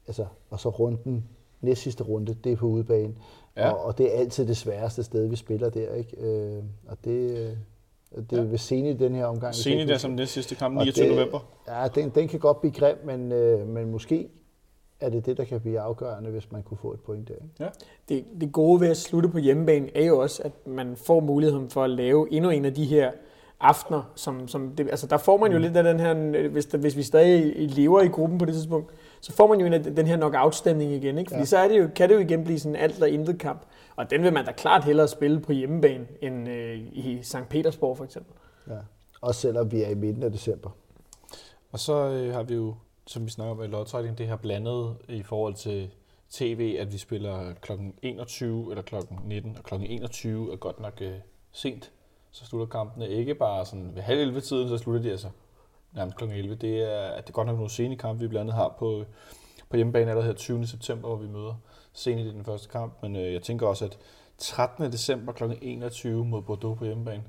altså, 0.06 0.26
og 0.50 0.60
så 0.60 0.68
runden, 0.68 1.24
næst 1.60 1.82
sidste 1.82 2.04
runde, 2.04 2.36
det 2.44 2.52
er 2.52 2.56
på 2.56 2.66
udebane. 2.66 3.14
Ja. 3.56 3.70
Og, 3.70 3.84
og 3.84 3.98
det 3.98 4.14
er 4.14 4.18
altid 4.18 4.46
det 4.46 4.56
sværeste 4.56 5.02
sted, 5.02 5.26
vi 5.26 5.36
spiller 5.36 5.70
der, 5.70 5.94
ikke? 5.94 6.16
Øh, 6.16 6.62
og 6.88 6.96
det, 7.04 7.30
øh, 7.30 7.56
det 8.30 8.38
er 8.38 8.42
ja. 8.42 8.48
ved 8.48 8.58
Seni 8.58 8.92
den 8.92 9.14
her 9.14 9.26
omgang. 9.26 9.54
Seni 9.54 9.84
der 9.84 9.98
som 9.98 10.10
næst 10.10 10.32
sidste 10.32 10.54
kamp, 10.54 10.78
29. 10.78 11.08
Det, 11.08 11.16
november. 11.16 11.40
Ja, 11.68 11.88
den, 11.94 12.10
den 12.10 12.28
kan 12.28 12.40
godt 12.40 12.60
blive 12.60 12.72
grim, 12.72 12.96
men, 13.04 13.32
øh, 13.32 13.68
men 13.68 13.90
måske 13.90 14.28
er 15.00 15.10
det 15.10 15.26
det, 15.26 15.36
der 15.36 15.44
kan 15.44 15.60
blive 15.60 15.80
afgørende, 15.80 16.30
hvis 16.30 16.52
man 16.52 16.62
kunne 16.62 16.78
få 16.78 16.92
et 16.92 17.00
point 17.00 17.28
der. 17.28 17.34
Ikke? 17.34 17.54
Ja. 17.60 17.68
Det, 18.08 18.24
det 18.40 18.52
gode 18.52 18.80
ved 18.80 18.88
at 18.88 18.96
slutte 18.96 19.28
på 19.28 19.38
hjemmebane 19.38 19.96
er 19.96 20.04
jo 20.04 20.18
også, 20.18 20.42
at 20.42 20.66
man 20.66 20.96
får 20.96 21.20
muligheden 21.20 21.70
for 21.70 21.84
at 21.84 21.90
lave 21.90 22.32
endnu 22.32 22.50
en 22.50 22.64
af 22.64 22.74
de 22.74 22.84
her 22.84 23.10
aftener, 23.60 24.12
som, 24.14 24.48
som 24.48 24.70
det, 24.76 24.90
altså 24.90 25.06
der 25.06 25.16
får 25.16 25.36
man 25.36 25.52
jo 25.52 25.58
mm. 25.58 25.62
lidt 25.62 25.76
af 25.76 25.84
den 25.84 26.00
her, 26.00 26.48
hvis, 26.48 26.66
der, 26.66 26.78
hvis 26.78 26.96
vi 26.96 27.02
stadig 27.02 27.70
lever 27.70 28.00
i 28.00 28.08
gruppen 28.08 28.38
på 28.38 28.44
det 28.44 28.54
tidspunkt, 28.54 28.92
så 29.20 29.32
får 29.32 29.46
man 29.46 29.60
jo 29.60 29.66
en 29.66 29.72
af 29.72 29.82
den 29.82 30.06
her 30.06 30.16
knockout-stemning 30.16 30.92
igen, 30.92 31.18
ikke? 31.18 31.30
Fordi 31.30 31.40
ja. 31.40 31.44
så 31.44 31.58
er 31.58 31.68
det 31.68 31.78
jo, 31.78 31.88
kan 31.94 32.08
det 32.08 32.14
jo 32.14 32.20
igen 32.20 32.44
blive 32.44 32.58
sådan 32.58 32.76
alt 32.76 32.94
eller 32.94 33.06
intet 33.06 33.38
kamp. 33.38 33.62
Og 33.96 34.10
den 34.10 34.22
vil 34.22 34.32
man 34.32 34.44
da 34.44 34.52
klart 34.52 34.84
hellere 34.84 35.08
spille 35.08 35.40
på 35.40 35.52
hjemmebane, 35.52 36.06
end 36.20 36.48
øh, 36.48 36.78
i 36.78 37.18
St. 37.22 37.48
Petersborg 37.50 37.96
for 37.96 38.04
eksempel. 38.04 38.34
Ja, 38.68 38.78
også 39.20 39.40
selvom 39.40 39.72
vi 39.72 39.82
er 39.82 39.88
i 39.88 39.94
midten 39.94 40.22
af 40.22 40.32
december. 40.32 40.70
Og 41.72 41.78
så 41.78 42.10
øh, 42.10 42.34
har 42.34 42.42
vi 42.42 42.54
jo 42.54 42.74
som 43.06 43.26
vi 43.26 43.30
snakker 43.30 43.54
om 43.54 43.62
i 43.62 43.66
lodtrækning, 43.66 44.18
det 44.18 44.26
her 44.26 44.36
blandet 44.36 44.96
i 45.08 45.22
forhold 45.22 45.54
til 45.54 45.90
tv, 46.30 46.76
at 46.78 46.92
vi 46.92 46.98
spiller 46.98 47.54
kl. 47.54 47.72
21 48.02 48.70
eller 48.70 48.82
kl. 48.82 48.94
19, 49.24 49.56
og 49.58 49.64
kl. 49.64 49.74
21 49.74 50.52
er 50.52 50.56
godt 50.56 50.80
nok 50.80 50.98
øh, 51.00 51.14
sent. 51.52 51.92
Så 52.30 52.46
slutter 52.46 52.66
kampene 52.66 53.08
ikke 53.08 53.34
bare 53.34 53.66
sådan 53.66 53.94
ved 53.94 54.02
halv 54.02 54.20
11 54.20 54.40
tiden, 54.40 54.68
så 54.68 54.78
slutter 54.78 55.02
de 55.02 55.10
altså 55.10 55.28
nærmest 55.92 56.16
kl. 56.16 56.24
11. 56.24 56.54
Det 56.54 56.82
er, 56.82 57.16
det 57.16 57.28
er 57.28 57.32
godt 57.32 57.46
nok 57.46 57.56
nogle 57.56 57.70
sene 57.70 57.96
kampe, 57.96 58.22
vi 58.22 58.28
blandt 58.28 58.40
andet 58.40 58.54
har 58.54 58.74
på, 58.78 59.04
på 59.70 59.76
hjemmebane 59.76 60.10
allerede 60.10 60.26
her 60.26 60.36
20. 60.36 60.66
september, 60.66 61.08
hvor 61.08 61.16
vi 61.16 61.28
møder 61.28 61.54
sent 61.92 62.20
i 62.20 62.30
den 62.30 62.44
første 62.44 62.68
kamp. 62.68 63.02
Men 63.02 63.16
øh, 63.16 63.32
jeg 63.32 63.42
tænker 63.42 63.66
også, 63.66 63.84
at 63.84 63.98
13. 64.38 64.92
december 64.92 65.32
kl. 65.32 65.44
21 65.62 66.24
mod 66.24 66.42
Bordeaux 66.42 66.78
på 66.78 66.84
hjemmebane, 66.84 67.24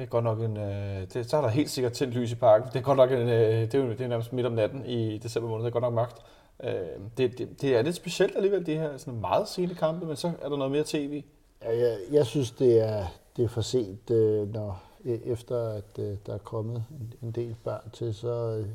det 0.00 0.06
er 0.06 0.10
godt 0.10 0.24
nok 0.24 0.40
en... 0.40 0.56
Øh, 0.56 1.06
det, 1.14 1.30
så 1.30 1.36
er 1.36 1.40
der 1.40 1.48
helt 1.48 1.70
sikkert 1.70 1.92
tændt 1.92 2.14
lys 2.14 2.32
i 2.32 2.34
parken. 2.34 2.68
Det 2.72 2.76
er 2.76 2.82
godt 2.82 2.96
nok 2.96 3.10
en, 3.10 3.18
øh, 3.18 3.60
det, 3.60 3.74
er 3.74 3.78
jo, 3.78 3.90
det 3.90 4.00
er 4.00 4.08
nærmest 4.08 4.32
midt 4.32 4.46
om 4.46 4.52
natten 4.52 4.86
i 4.86 5.18
december 5.18 5.48
måned. 5.48 5.64
Det 5.64 5.70
er 5.70 5.72
godt 5.72 5.82
nok 5.82 5.94
magt. 5.94 6.16
Øh, 6.64 6.72
det, 7.16 7.38
det, 7.38 7.62
det, 7.62 7.76
er 7.76 7.82
lidt 7.82 7.96
specielt 7.96 8.36
alligevel, 8.36 8.66
det 8.66 8.78
her 8.78 8.96
sådan 8.96 9.20
meget 9.20 9.48
sene 9.48 9.74
kampe, 9.74 10.06
men 10.06 10.16
så 10.16 10.32
er 10.42 10.48
der 10.48 10.56
noget 10.56 10.72
mere 10.72 10.82
tv. 10.86 11.24
Ja, 11.62 11.78
jeg, 11.78 11.96
jeg 12.12 12.26
synes, 12.26 12.50
det 12.50 12.80
er, 12.88 13.04
det 13.36 13.44
er 13.44 13.48
for 13.48 13.60
sent, 13.60 14.10
øh, 14.10 14.54
når 14.54 14.82
e, 15.04 15.26
efter 15.26 15.68
at 15.68 15.98
øh, 15.98 16.16
der 16.26 16.34
er 16.34 16.38
kommet 16.38 16.84
en, 16.90 17.12
en 17.22 17.30
del 17.30 17.56
børn 17.64 17.90
til, 17.92 18.14
så, 18.14 18.56
øh, 18.58 18.66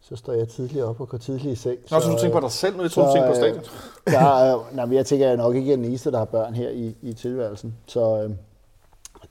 så 0.00 0.16
står 0.16 0.32
jeg 0.32 0.48
tidligere 0.48 0.86
op 0.86 1.00
og 1.00 1.08
går 1.08 1.18
tidligt 1.18 1.52
i 1.52 1.54
seng. 1.54 1.78
Nå, 1.90 2.00
så, 2.00 2.06
så 2.06 2.12
du 2.12 2.18
tænker 2.18 2.40
på 2.40 2.46
dig 2.46 2.52
selv, 2.52 2.76
når 2.76 2.82
jeg 2.82 2.90
tror, 2.90 3.06
du 3.06 3.12
tænker 3.12 3.28
på 3.28 3.34
stadion? 3.34 3.64
Der, 4.06 4.56
øh, 4.56 4.76
nej, 4.76 4.86
men 4.86 4.94
jeg 4.96 5.06
tænker, 5.06 5.26
at 5.26 5.30
jeg 5.30 5.36
nok 5.36 5.56
ikke 5.56 5.72
er 5.72 5.76
den 5.76 5.84
eneste, 5.84 6.10
der 6.10 6.18
har 6.18 6.24
børn 6.24 6.54
her 6.54 6.70
i, 6.70 6.96
i 7.02 7.12
tilværelsen. 7.12 7.76
Så, 7.86 8.22
øh, 8.22 8.30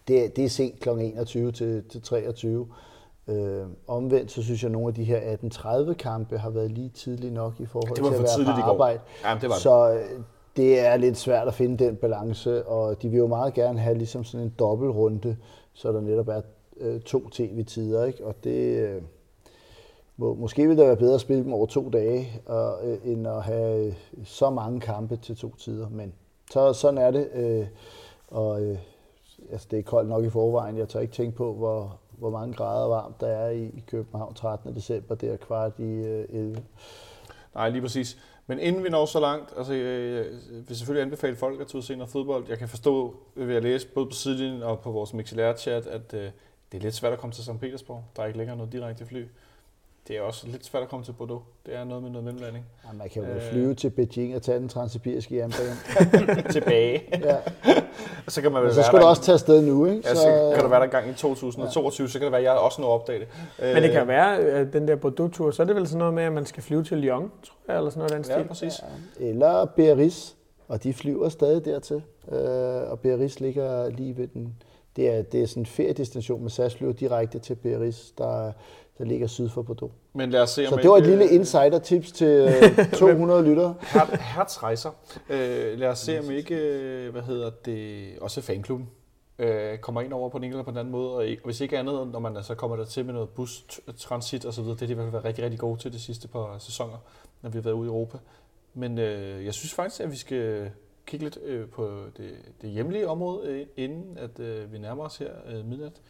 det, 0.07 0.35
det 0.35 0.45
er 0.45 0.49
sent 0.49 0.79
kl. 0.79 0.89
21 0.89 1.51
til, 1.51 1.83
til 1.89 2.01
23. 2.01 2.67
Øh, 3.27 3.65
omvendt 3.87 4.31
så 4.31 4.43
synes 4.43 4.63
jeg, 4.63 4.67
at 4.67 4.71
nogle 4.71 4.87
af 4.87 4.93
de 4.93 5.03
her 5.03 5.19
18.30 5.19 5.93
kampe 5.93 6.37
har 6.37 6.49
været 6.49 6.71
lige 6.71 6.89
tidligt 6.89 7.33
nok 7.33 7.53
i 7.59 7.65
forhold 7.65 7.95
til 7.95 8.03
at 8.03 8.11
være 8.11 8.55
på 8.55 8.71
arbejde. 8.71 8.99
Ja, 9.23 9.37
det 9.41 9.49
var 9.49 9.55
det. 9.55 9.63
Så 9.63 9.93
øh, 9.93 10.19
det 10.55 10.79
er 10.79 10.97
lidt 10.97 11.17
svært 11.17 11.47
at 11.47 11.53
finde 11.53 11.85
den 11.85 11.95
balance, 11.95 12.67
og 12.67 13.01
de 13.01 13.09
vil 13.09 13.17
jo 13.17 13.27
meget 13.27 13.53
gerne 13.53 13.79
have 13.79 13.97
ligesom 13.97 14.23
sådan 14.23 14.45
en 14.45 14.53
dobbeltrunde, 14.59 15.37
så 15.73 15.91
der 15.91 16.01
netop 16.01 16.27
er 16.27 16.41
øh, 16.77 17.01
to 17.01 17.29
tv-tider, 17.29 18.05
ikke? 18.05 18.25
og 18.25 18.35
det... 18.43 18.77
Øh, 18.77 19.01
må, 20.17 20.33
måske 20.33 20.67
vil 20.67 20.77
det 20.77 20.87
være 20.87 20.97
bedre 20.97 21.13
at 21.13 21.21
spille 21.21 21.43
dem 21.43 21.53
over 21.53 21.65
to 21.65 21.89
dage, 21.89 22.41
og, 22.45 22.87
øh, 22.87 22.97
end 23.03 23.27
at 23.27 23.43
have 23.43 23.85
øh, 23.85 23.93
så 24.25 24.49
mange 24.49 24.79
kampe 24.79 25.15
til 25.15 25.35
to 25.35 25.55
tider. 25.55 25.89
Men 25.89 26.13
så, 26.51 26.73
sådan 26.73 26.97
er 26.97 27.11
det. 27.11 27.29
Øh, 27.33 27.65
og 28.27 28.61
øh, 28.61 28.77
altså 29.51 29.67
det 29.71 29.79
er 29.79 29.83
koldt 29.83 30.09
nok 30.09 30.23
i 30.23 30.29
forvejen. 30.29 30.77
Jeg 30.77 30.89
tør 30.89 30.99
ikke 30.99 31.13
tænke 31.13 31.37
på, 31.37 31.53
hvor, 31.53 31.99
hvor 32.17 32.29
mange 32.29 32.53
grader 32.53 32.87
varmt 32.87 33.21
der 33.21 33.27
er 33.27 33.49
i, 33.49 33.83
København 33.87 34.33
13. 34.33 34.75
december. 34.75 35.15
Det 35.15 35.29
er 35.29 35.37
kvart 35.37 35.79
i 35.79 35.83
øh, 35.83 36.25
11. 36.29 36.63
Nej, 37.55 37.69
lige 37.69 37.81
præcis. 37.81 38.17
Men 38.47 38.59
inden 38.59 38.83
vi 38.83 38.89
når 38.89 39.05
så 39.05 39.19
langt, 39.19 39.53
altså 39.57 39.73
jeg 39.73 40.25
vil 40.67 40.77
selvfølgelig 40.77 41.01
anbefale 41.01 41.35
folk 41.35 41.61
at 41.61 41.67
tage 41.67 41.95
ud 41.97 42.01
og 42.01 42.09
fodbold. 42.09 42.45
Jeg 42.49 42.57
kan 42.57 42.69
forstå 42.69 43.15
ved 43.35 43.55
at 43.55 43.63
læse 43.63 43.87
både 43.87 44.05
på 44.05 44.11
sidelinjen 44.11 44.63
og 44.63 44.79
på 44.79 44.91
vores 44.91 45.13
MixLR-chat, 45.13 45.87
at 45.87 46.13
øh, 46.13 46.31
det 46.71 46.77
er 46.77 46.81
lidt 46.81 46.95
svært 46.95 47.13
at 47.13 47.19
komme 47.19 47.33
til 47.33 47.43
St. 47.43 47.59
Petersborg. 47.59 48.03
Der 48.15 48.21
er 48.23 48.27
ikke 48.27 48.37
længere 48.37 48.57
noget 48.57 48.71
direkte 48.71 49.05
fly 49.05 49.25
det 50.07 50.17
er 50.17 50.21
også 50.21 50.47
lidt 50.47 50.65
svært 50.65 50.83
at 50.83 50.89
komme 50.89 51.05
til 51.05 51.11
Bordeaux. 51.11 51.41
Det 51.65 51.75
er 51.75 51.83
noget 51.83 52.03
med 52.03 52.11
noget 52.11 52.23
mellemlanding. 52.23 52.65
Ja, 52.87 52.93
man 52.93 53.09
kan 53.09 53.23
jo 53.23 53.29
øh, 53.29 53.51
flyve 53.51 53.75
til 53.75 53.89
Beijing 53.89 54.35
og 54.35 54.41
tage 54.41 54.59
den 54.59 54.69
transsibiriske 54.69 55.35
jernbane. 55.35 55.75
Tilbage. 56.53 57.03
ja. 57.11 57.35
og 58.25 58.31
så 58.31 58.41
kan 58.41 58.51
man 58.51 58.63
vel 58.63 58.73
så 58.73 58.83
skal 58.83 58.99
du 58.99 59.05
også 59.05 59.21
tage 59.21 59.33
afsted 59.33 59.61
nu, 59.61 59.85
ikke? 59.85 60.03
Så, 60.03 60.15
så 60.15 60.51
kan 60.55 60.63
du 60.63 60.69
være 60.69 60.79
der 60.79 60.87
gang 60.87 61.09
i 61.09 61.13
2022, 61.13 62.05
ja. 62.05 62.09
så 62.11 62.19
kan 62.19 62.25
det 62.25 62.31
være, 62.31 62.41
at 62.41 62.45
jeg 62.45 62.53
også 62.53 62.81
når 62.81 62.87
at 62.87 63.01
opdage 63.01 63.19
det. 63.19 63.27
Men 63.59 63.83
det 63.83 63.91
kan 63.91 64.07
være, 64.07 64.39
at 64.39 64.73
den 64.73 64.87
der 64.87 64.95
Bordeaux-tur, 64.95 65.51
så 65.51 65.61
er 65.63 65.67
det 65.67 65.75
vel 65.75 65.87
sådan 65.87 65.99
noget 65.99 66.13
med, 66.13 66.23
at 66.23 66.33
man 66.33 66.45
skal 66.45 66.63
flyve 66.63 66.83
til 66.83 66.97
Lyon, 66.97 67.31
tror 67.43 67.55
jeg, 67.67 67.77
eller 67.77 67.89
sådan 67.89 67.99
noget 67.99 68.13
den 68.13 68.23
stil. 68.23 68.35
Ja, 68.35 68.43
præcis. 68.43 68.73
Ja. 69.19 69.25
Eller 69.25 69.65
Biarritz, 69.65 70.31
og 70.67 70.83
de 70.83 70.93
flyver 70.93 71.29
stadig 71.29 71.65
dertil. 71.65 72.03
Øh, 72.31 72.91
og 72.91 72.99
Biarritz 72.99 73.39
ligger 73.39 73.89
lige 73.89 74.17
ved 74.17 74.27
den, 74.27 74.55
det 74.95 75.09
er, 75.09 75.21
det 75.21 75.43
er 75.43 75.47
sådan 75.47 75.61
en 75.61 75.65
feriedestination 75.65 76.41
med 76.41 76.49
SAS 76.49 76.75
flyver 76.75 76.93
direkte 76.93 77.39
til 77.39 77.55
Biarritz, 77.55 78.11
der 78.17 78.51
der 78.97 79.05
ligger 79.05 79.27
syd 79.27 79.49
for 79.49 79.61
Bordeaux. 79.61 79.93
Men 80.13 80.29
lad 80.29 80.41
os 80.41 80.49
se, 80.49 80.67
om 80.67 80.73
Så 80.73 80.75
det 80.75 80.89
var 80.89 80.97
et 80.97 81.05
lille 81.05 81.29
insider-tips 81.29 82.11
til 82.11 82.51
200 82.93 83.39
øh, 83.39 83.45
lyttere. 83.49 83.75
Hertz 84.35 84.57
Øh, 85.29 85.79
lad 85.79 85.87
os 85.87 85.99
se, 85.99 86.19
om 86.19 86.31
ikke, 86.31 86.55
øh, 86.55 87.11
hvad 87.11 87.21
hedder 87.21 87.49
det, 87.49 88.09
også 88.21 88.41
fanklubben 88.41 88.89
øh, 89.39 89.77
kommer 89.77 90.01
ind 90.01 90.13
over 90.13 90.29
på 90.29 90.37
den 90.37 90.43
ene 90.43 90.53
eller 90.53 90.63
på 90.63 90.71
den 90.71 90.77
anden 90.77 90.91
måde. 90.91 91.15
Og 91.15 91.25
hvis 91.45 91.61
ikke 91.61 91.77
andet, 91.79 92.07
når 92.07 92.19
man 92.19 92.37
altså 92.37 92.55
kommer 92.55 92.77
der 92.77 92.85
til 92.85 93.05
med 93.05 93.13
noget 93.13 93.29
bus-transit 93.29 94.45
og 94.45 94.53
så 94.53 94.61
videre, 94.61 94.75
det 94.75 94.81
er 94.81 94.87
de 94.87 94.91
i 94.91 94.95
hvert 94.95 95.05
fald 95.05 95.11
været 95.11 95.25
rigtig, 95.25 95.43
rigtig 95.43 95.59
gode 95.59 95.79
til 95.79 95.93
de 95.93 95.99
sidste 95.99 96.27
par 96.27 96.57
sæsoner, 96.59 96.97
når 97.41 97.49
vi 97.49 97.57
har 97.57 97.63
været 97.63 97.73
ude 97.73 97.85
i 97.85 97.89
Europa. 97.89 98.17
Men 98.73 98.97
øh, 98.99 99.45
jeg 99.45 99.53
synes 99.53 99.73
faktisk, 99.73 100.01
at 100.01 100.11
vi 100.11 100.17
skal 100.17 100.71
kigge 101.05 101.25
lidt 101.25 101.37
øh, 101.43 101.69
på 101.69 101.91
det, 102.17 102.31
det 102.61 102.69
hjemlige 102.69 103.07
område, 103.07 103.47
øh, 103.47 103.65
inden 103.77 104.17
at 104.17 104.39
øh, 104.39 104.73
vi 104.73 104.77
nærmer 104.77 105.03
os 105.03 105.17
her 105.17 105.31
øh, 105.49 105.65
midnat 105.65 106.01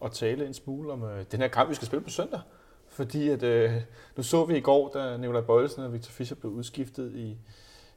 og 0.00 0.12
tale 0.12 0.46
en 0.46 0.54
smule 0.54 0.92
om 0.92 1.04
øh, 1.04 1.24
den 1.32 1.40
her 1.40 1.48
kamp, 1.48 1.70
vi 1.70 1.74
skal 1.74 1.86
spille 1.86 2.04
på 2.04 2.10
søndag. 2.10 2.40
Fordi 2.88 3.28
at, 3.28 3.42
øh, 3.42 3.72
nu 4.16 4.22
så 4.22 4.44
vi 4.44 4.56
i 4.56 4.60
går, 4.60 4.90
da 4.94 5.16
Nikolaj 5.16 5.42
Bøjelsen 5.42 5.82
og 5.82 5.92
Victor 5.92 6.10
Fischer 6.10 6.36
blev 6.36 6.52
udskiftet 6.52 7.12
i, 7.14 7.36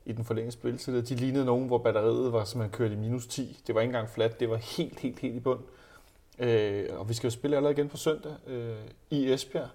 i 0.06 0.12
den 0.12 0.26
forlængede 0.26 0.52
spilletid. 0.52 1.02
De 1.02 1.16
lignede 1.16 1.45
nogen, 1.45 1.68
hvor 1.68 1.78
batteriet 1.78 2.34
var 2.34 2.43
som 2.43 2.60
man 2.60 2.70
kørte 2.70 2.93
i 2.93 2.97
minus 2.97 3.28
10. 3.28 3.62
Det 3.68 3.76
var 3.76 3.82
ikke 3.82 3.89
engang 3.89 4.10
fladt, 4.10 4.39
det 4.39 4.49
var 4.49 4.56
helt, 4.56 4.99
helt, 4.99 5.20
helt 5.20 5.36
i 5.36 5.39
bund. 5.39 5.60
Øh, 6.39 6.86
og 6.91 7.10
vi 7.10 7.14
skal 7.14 7.28
jo 7.28 7.32
spille 7.32 7.58
allerede 7.58 7.74
igen 7.74 7.89
på 7.89 7.97
søndag 7.97 8.32
øh, 8.47 8.76
i 9.10 9.34
Esbjerg. 9.34 9.70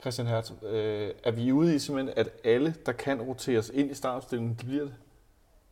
Christian 0.00 0.26
Hertz, 0.26 0.50
øh, 0.62 1.10
er 1.24 1.30
vi 1.30 1.52
ude 1.52 1.74
i 1.74 1.78
simpelthen, 1.78 2.14
at 2.16 2.28
alle, 2.44 2.74
der 2.86 2.92
kan 2.92 3.22
roteres 3.22 3.70
ind 3.74 3.90
i 3.90 3.94
startopstillingen, 3.94 4.56
de 4.60 4.66
bliver 4.66 4.84
det? 4.84 4.94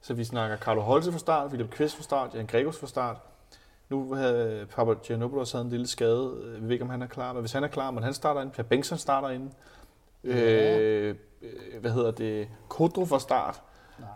Så 0.01 0.14
vi 0.14 0.24
snakker 0.24 0.57
Carlo 0.57 0.80
Holse 0.80 1.12
fra 1.12 1.18
start, 1.18 1.49
Philip 1.49 1.70
Kvist 1.70 1.96
fra 1.96 2.03
start, 2.03 2.34
Jan 2.34 2.46
Gregos 2.46 2.78
fra 2.78 2.86
start, 2.86 3.16
nu 3.89 4.14
havde 4.14 4.66
Papa 4.70 4.93
Giannopoulos 4.93 5.53
havde 5.53 5.64
en 5.64 5.70
lille 5.70 5.86
skade. 5.86 6.57
Vi 6.61 6.64
ved 6.64 6.70
ikke, 6.70 6.84
om 6.84 6.91
han 6.91 7.03
er 7.03 7.07
klar. 7.07 7.32
Men 7.32 7.41
hvis 7.41 7.53
han 7.53 7.64
er 7.64 7.68
klar, 7.68 7.91
men 7.91 8.03
han 8.03 8.14
starter 8.14 8.43
ind. 8.43 8.51
Per 8.51 8.62
Bengtsson 8.62 8.99
starter 8.99 9.28
ind. 9.28 9.51
Ja. 10.24 10.78
Øh, 10.78 11.16
hvad 11.80 11.91
hedder 11.91 12.11
det? 12.11 12.49
Kodro 12.68 13.05
fra 13.05 13.18
start. 13.18 13.62
Nej. 13.99 14.09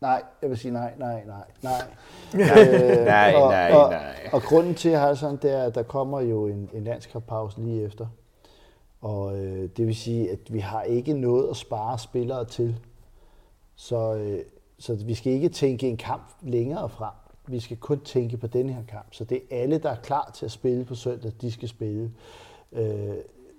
Nej, 0.00 0.22
jeg 0.42 0.50
vil 0.50 0.58
sige 0.58 0.72
nej, 0.72 0.92
nej, 0.98 1.24
nej, 1.26 1.44
nej. 1.62 1.82
øh, 2.40 3.04
nej, 3.04 3.34
og, 3.36 3.50
nej, 3.50 3.70
og, 3.72 3.90
nej. 3.90 4.14
Og, 4.26 4.34
og 4.34 4.42
grunden 4.42 4.74
til, 4.74 4.88
at 4.88 5.18
sådan, 5.18 5.36
det 5.36 5.52
er, 5.52 5.62
at 5.62 5.74
der 5.74 5.82
kommer 5.82 6.20
jo 6.20 6.46
en, 6.46 6.70
en 6.72 6.84
landskampspause 6.84 7.60
lige 7.60 7.84
efter. 7.84 8.06
Og 9.00 9.38
øh, 9.38 9.68
det 9.76 9.86
vil 9.86 9.96
sige, 9.96 10.30
at 10.30 10.38
vi 10.52 10.58
har 10.58 10.82
ikke 10.82 11.12
noget 11.12 11.50
at 11.50 11.56
spare 11.56 11.98
spillere 11.98 12.44
til. 12.44 12.76
Så, 13.76 14.14
øh, 14.14 14.44
så 14.78 14.94
vi 14.94 15.14
skal 15.14 15.32
ikke 15.32 15.48
tænke 15.48 15.88
en 15.88 15.96
kamp 15.96 16.22
længere 16.42 16.88
frem 16.88 17.12
vi 17.50 17.60
skal 17.60 17.76
kun 17.76 18.00
tænke 18.00 18.36
på 18.36 18.46
denne 18.46 18.72
her 18.72 18.82
kamp. 18.88 19.06
Så 19.14 19.24
det 19.24 19.36
er 19.36 19.62
alle, 19.62 19.78
der 19.78 19.90
er 19.90 19.96
klar 20.02 20.30
til 20.34 20.44
at 20.44 20.52
spille 20.52 20.84
på 20.84 20.94
søndag, 20.94 21.32
de 21.40 21.52
skal 21.52 21.68
spille. 21.68 22.10
Øh, 22.72 23.08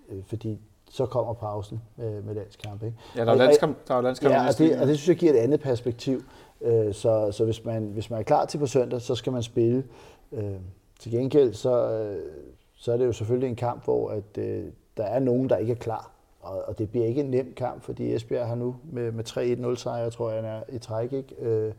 øh 0.10 0.24
fordi 0.26 0.60
så 0.90 1.06
kommer 1.06 1.34
pausen 1.34 1.82
øh, 2.00 2.26
med 2.26 2.36
landskamp. 2.36 2.84
Ikke? 2.84 2.98
Ja, 3.16 3.26
der 3.26 3.32
er 3.32 3.36
landskamp. 3.36 3.88
Der 3.88 3.96
er 3.96 4.02
landskamp 4.02 4.34
ja, 4.34 4.48
og 4.48 4.58
det, 4.58 4.80
og 4.82 4.88
det 4.88 4.98
synes 4.98 5.08
jeg 5.08 5.18
giver 5.18 5.34
et 5.34 5.38
andet 5.38 5.60
perspektiv. 5.60 6.24
Øh, 6.62 6.94
så 6.94 7.32
så 7.32 7.46
hvis, 7.46 7.66
man, 7.66 7.84
hvis 7.84 8.10
man 8.10 8.20
er 8.20 8.24
klar 8.24 8.46
til 8.46 8.58
på 8.58 8.68
søndag, 8.68 9.02
så 9.02 9.16
skal 9.16 9.34
man 9.34 9.44
spille. 9.44 9.84
Øh, 10.32 10.56
til 11.00 11.12
gengæld 11.12 11.54
så, 11.54 11.92
øh, 11.92 12.32
så 12.76 12.94
er 12.94 12.98
det 12.98 13.06
jo 13.06 13.12
selvfølgelig 13.12 13.50
en 13.50 13.56
kamp, 13.56 13.84
hvor 13.84 14.10
at, 14.10 14.38
øh, 14.38 14.66
der 14.98 15.04
er 15.04 15.20
nogen, 15.20 15.50
der 15.50 15.58
ikke 15.58 15.72
er 15.72 15.78
klar. 15.78 16.12
Og, 16.42 16.64
og 16.68 16.78
det 16.78 16.90
bliver 16.90 17.06
ikke 17.06 17.22
en 17.22 17.32
nem 17.32 17.54
kamp, 17.54 17.84
fordi 17.84 18.14
Esbjerg 18.14 18.48
har 18.48 18.56
nu 18.56 18.76
med, 18.84 19.12
med 19.12 19.30
3-1-0 19.74 19.76
sejr, 19.76 20.10
tror 20.10 20.32
jeg, 20.32 20.46
er 20.46 20.76
i 20.76 20.78
træk. 20.78 21.14
Ikke? 21.14 21.36
Øh, 21.40 21.74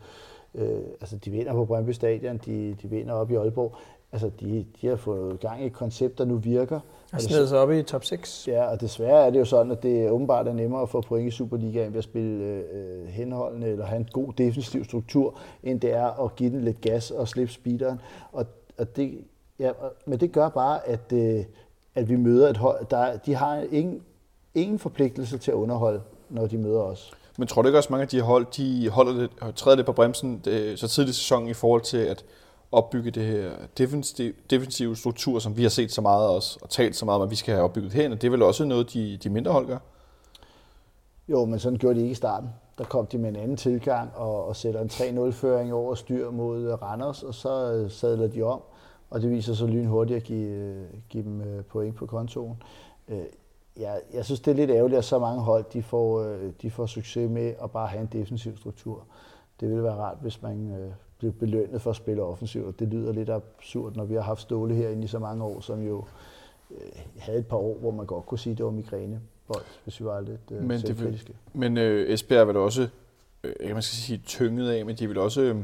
øh, 0.54 0.80
altså, 1.00 1.16
de 1.16 1.30
vinder 1.30 1.52
på 1.52 1.64
Brøndby 1.64 1.90
Stadion, 1.90 2.40
de, 2.46 2.76
de 2.82 2.90
vinder 2.90 3.14
op 3.14 3.30
i 3.30 3.34
Aalborg. 3.34 3.76
Altså, 4.12 4.30
de, 4.40 4.66
de 4.80 4.86
har 4.86 4.96
fået 4.96 5.40
gang 5.40 5.62
i 5.62 5.66
et 5.66 5.72
koncept, 5.72 6.18
der 6.18 6.24
nu 6.24 6.36
virker. 6.36 6.80
Og 7.12 7.20
snedet 7.20 7.48
sig 7.48 7.58
op 7.58 7.70
i 7.70 7.82
top 7.82 8.04
6. 8.04 8.48
Ja, 8.48 8.64
og 8.64 8.80
desværre 8.80 9.26
er 9.26 9.30
det 9.30 9.38
jo 9.38 9.44
sådan, 9.44 9.72
at 9.72 9.82
det 9.82 10.10
åbenbart 10.10 10.48
er 10.48 10.52
nemmere 10.52 10.82
at 10.82 10.88
få 10.88 11.00
point 11.00 11.28
i 11.28 11.36
Superligaen 11.36 11.92
ved 11.92 11.98
at 11.98 12.04
spille 12.04 12.44
øh, 12.44 13.06
henholdende 13.06 13.68
eller 13.68 13.84
have 13.84 14.00
en 14.00 14.08
god 14.12 14.32
defensiv 14.32 14.84
struktur, 14.84 15.38
end 15.62 15.80
det 15.80 15.92
er 15.92 16.24
at 16.24 16.36
give 16.36 16.50
den 16.50 16.60
lidt 16.60 16.80
gas 16.80 17.10
og 17.10 17.28
slippe 17.28 17.52
speederen. 17.52 18.00
Og, 18.32 18.46
og 18.78 18.96
det, 18.96 19.18
ja, 19.58 19.70
men 20.06 20.20
det 20.20 20.32
gør 20.32 20.48
bare, 20.48 20.88
at, 20.88 21.12
øh, 21.12 21.44
at 21.94 22.08
vi 22.08 22.16
møder 22.16 22.48
et 22.48 22.56
hold, 22.56 22.86
der 22.90 23.16
de 23.16 23.34
har 23.34 23.64
ingen, 23.70 24.02
ingen 24.54 24.78
forpligtelse 24.78 25.38
til 25.38 25.50
at 25.50 25.54
underholde, 25.54 26.00
når 26.30 26.46
de 26.46 26.58
møder 26.58 26.80
os. 26.80 27.12
Men 27.38 27.48
tror 27.48 27.62
du 27.62 27.68
ikke 27.68 27.78
også, 27.78 27.88
mange 27.90 28.02
af 28.02 28.08
de 28.08 28.20
hold, 28.20 28.46
de 28.56 28.88
holder 28.88 29.12
det, 29.12 29.54
træder 29.56 29.76
lidt 29.76 29.86
på 29.86 29.92
bremsen 29.92 30.40
det, 30.44 30.78
så 30.78 30.88
tidligt 30.88 31.16
i 31.16 31.18
sæsonen 31.18 31.48
i 31.48 31.54
forhold 31.54 31.82
til 31.82 31.98
at 31.98 32.24
opbygge 32.72 33.10
det 33.10 33.26
her 33.26 33.50
defensive, 33.78 34.32
defensive 34.50 34.96
struktur, 34.96 35.38
som 35.38 35.56
vi 35.56 35.62
har 35.62 35.68
set 35.70 35.92
så 35.92 36.00
meget 36.00 36.28
også, 36.28 36.58
og 36.62 36.70
talt 36.70 36.96
så 36.96 37.04
meget 37.04 37.16
om, 37.16 37.22
at 37.22 37.30
vi 37.30 37.36
skal 37.36 37.54
have 37.54 37.64
opbygget 37.64 37.92
herinde. 37.92 38.16
Det 38.16 38.24
er 38.24 38.30
vel 38.30 38.42
også 38.42 38.64
noget, 38.64 38.92
de, 38.92 39.16
de 39.16 39.30
mindre 39.30 39.52
hold 39.52 39.66
gør? 39.66 39.78
Jo, 41.28 41.44
men 41.44 41.58
sådan 41.58 41.78
gjorde 41.78 41.94
de 41.94 42.00
ikke 42.00 42.12
i 42.12 42.14
starten. 42.14 42.50
Der 42.78 42.84
kom 42.84 43.06
de 43.06 43.18
med 43.18 43.28
en 43.28 43.36
anden 43.36 43.56
tilgang 43.56 44.10
og, 44.14 44.44
og 44.44 44.56
sætter 44.56 44.80
en 44.80 44.88
3-0-føring 44.88 45.72
over 45.72 45.94
styr 45.94 46.30
mod 46.30 46.62
øh, 46.62 46.82
Randers, 46.82 47.22
og 47.22 47.34
så 47.34 47.72
øh, 47.72 47.90
sadler 47.90 48.26
de 48.26 48.42
om, 48.42 48.60
og 49.10 49.22
det 49.22 49.30
viser 49.30 49.54
så 49.54 49.66
lynhurtigt 49.66 50.16
at 50.16 50.22
give, 50.22 50.74
give 51.08 51.24
dem 51.24 51.64
point 51.70 51.96
på 51.96 52.06
kontoen. 52.06 52.62
Jeg, 53.76 54.00
jeg 54.12 54.24
synes, 54.24 54.40
det 54.40 54.50
er 54.50 54.54
lidt 54.54 54.70
ærgerligt, 54.70 54.98
at 54.98 55.04
så 55.04 55.18
mange 55.18 55.42
hold 55.42 55.64
de 55.72 55.82
får, 55.82 56.36
de 56.62 56.70
får 56.70 56.86
succes 56.86 57.30
med 57.30 57.54
at 57.62 57.70
bare 57.70 57.88
have 57.88 58.00
en 58.00 58.08
defensiv 58.12 58.56
struktur. 58.56 59.04
Det 59.60 59.68
ville 59.68 59.82
være 59.82 59.94
rart, 59.94 60.18
hvis 60.20 60.42
man 60.42 60.90
blev 61.18 61.32
belønnet 61.32 61.82
for 61.82 61.90
at 61.90 61.96
spille 61.96 62.22
offensivt. 62.22 62.78
Det 62.78 62.88
lyder 62.88 63.12
lidt 63.12 63.30
absurd, 63.30 63.96
når 63.96 64.04
vi 64.04 64.14
har 64.14 64.22
haft 64.22 64.40
Ståle 64.40 64.74
herinde 64.74 65.04
i 65.04 65.06
så 65.06 65.18
mange 65.18 65.44
år, 65.44 65.60
som 65.60 65.82
jo 65.82 66.04
havde 67.18 67.38
et 67.38 67.46
par 67.46 67.56
år, 67.56 67.78
hvor 67.78 67.90
man 67.90 68.06
godt 68.06 68.26
kunne 68.26 68.38
sige, 68.38 68.52
at 68.52 68.58
det 68.58 68.66
var 68.66 68.72
migræne 68.72 69.20
bold, 69.46 69.64
hvis 69.84 70.00
vi 70.00 70.04
var 70.04 70.20
lidt 70.20 70.40
øh, 70.50 70.62
men. 70.62 70.80
Det, 70.80 71.32
men 71.52 71.76
øh, 71.76 72.10
Esbjerg 72.10 72.40
er 72.40 72.44
vel 72.44 72.56
også, 72.56 72.88
øh, 73.44 73.52
jeg 73.60 73.72
man 73.72 73.82
skal 73.82 73.96
sige, 73.96 74.18
tynget 74.18 74.70
af, 74.70 74.86
men 74.86 74.96
de 74.96 75.08
vil 75.08 75.18
også 75.18 75.40
øh, 75.40 75.56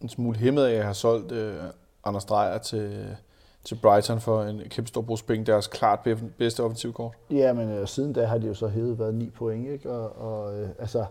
en 0.00 0.08
smule 0.08 0.38
hæmmet 0.38 0.64
af 0.64 0.74
at 0.74 0.82
have 0.82 0.94
solgt 0.94 1.32
øh, 1.32 1.56
Anders 2.04 2.24
Dreyer 2.24 2.58
til, 2.58 3.16
til 3.64 3.74
Brighton 3.82 4.20
for 4.20 4.42
en 4.42 4.60
kæmpe 4.68 4.88
stor 4.88 5.00
brugspenge, 5.00 5.46
deres 5.46 5.66
klart 5.66 6.08
bedste 6.38 6.62
offensive 6.62 6.92
kort. 6.92 7.12
Ja, 7.30 7.52
men 7.52 7.68
øh, 7.68 7.86
siden 7.86 8.12
da 8.12 8.24
har 8.24 8.38
de 8.38 8.46
jo 8.46 8.54
så 8.54 8.68
hævet 8.68 8.98
været 8.98 9.14
9 9.14 9.30
point, 9.30 9.68
ikke? 9.68 9.90
Og, 9.90 10.28
og 10.28 10.60
øh, 10.60 10.68
altså, 10.78 11.04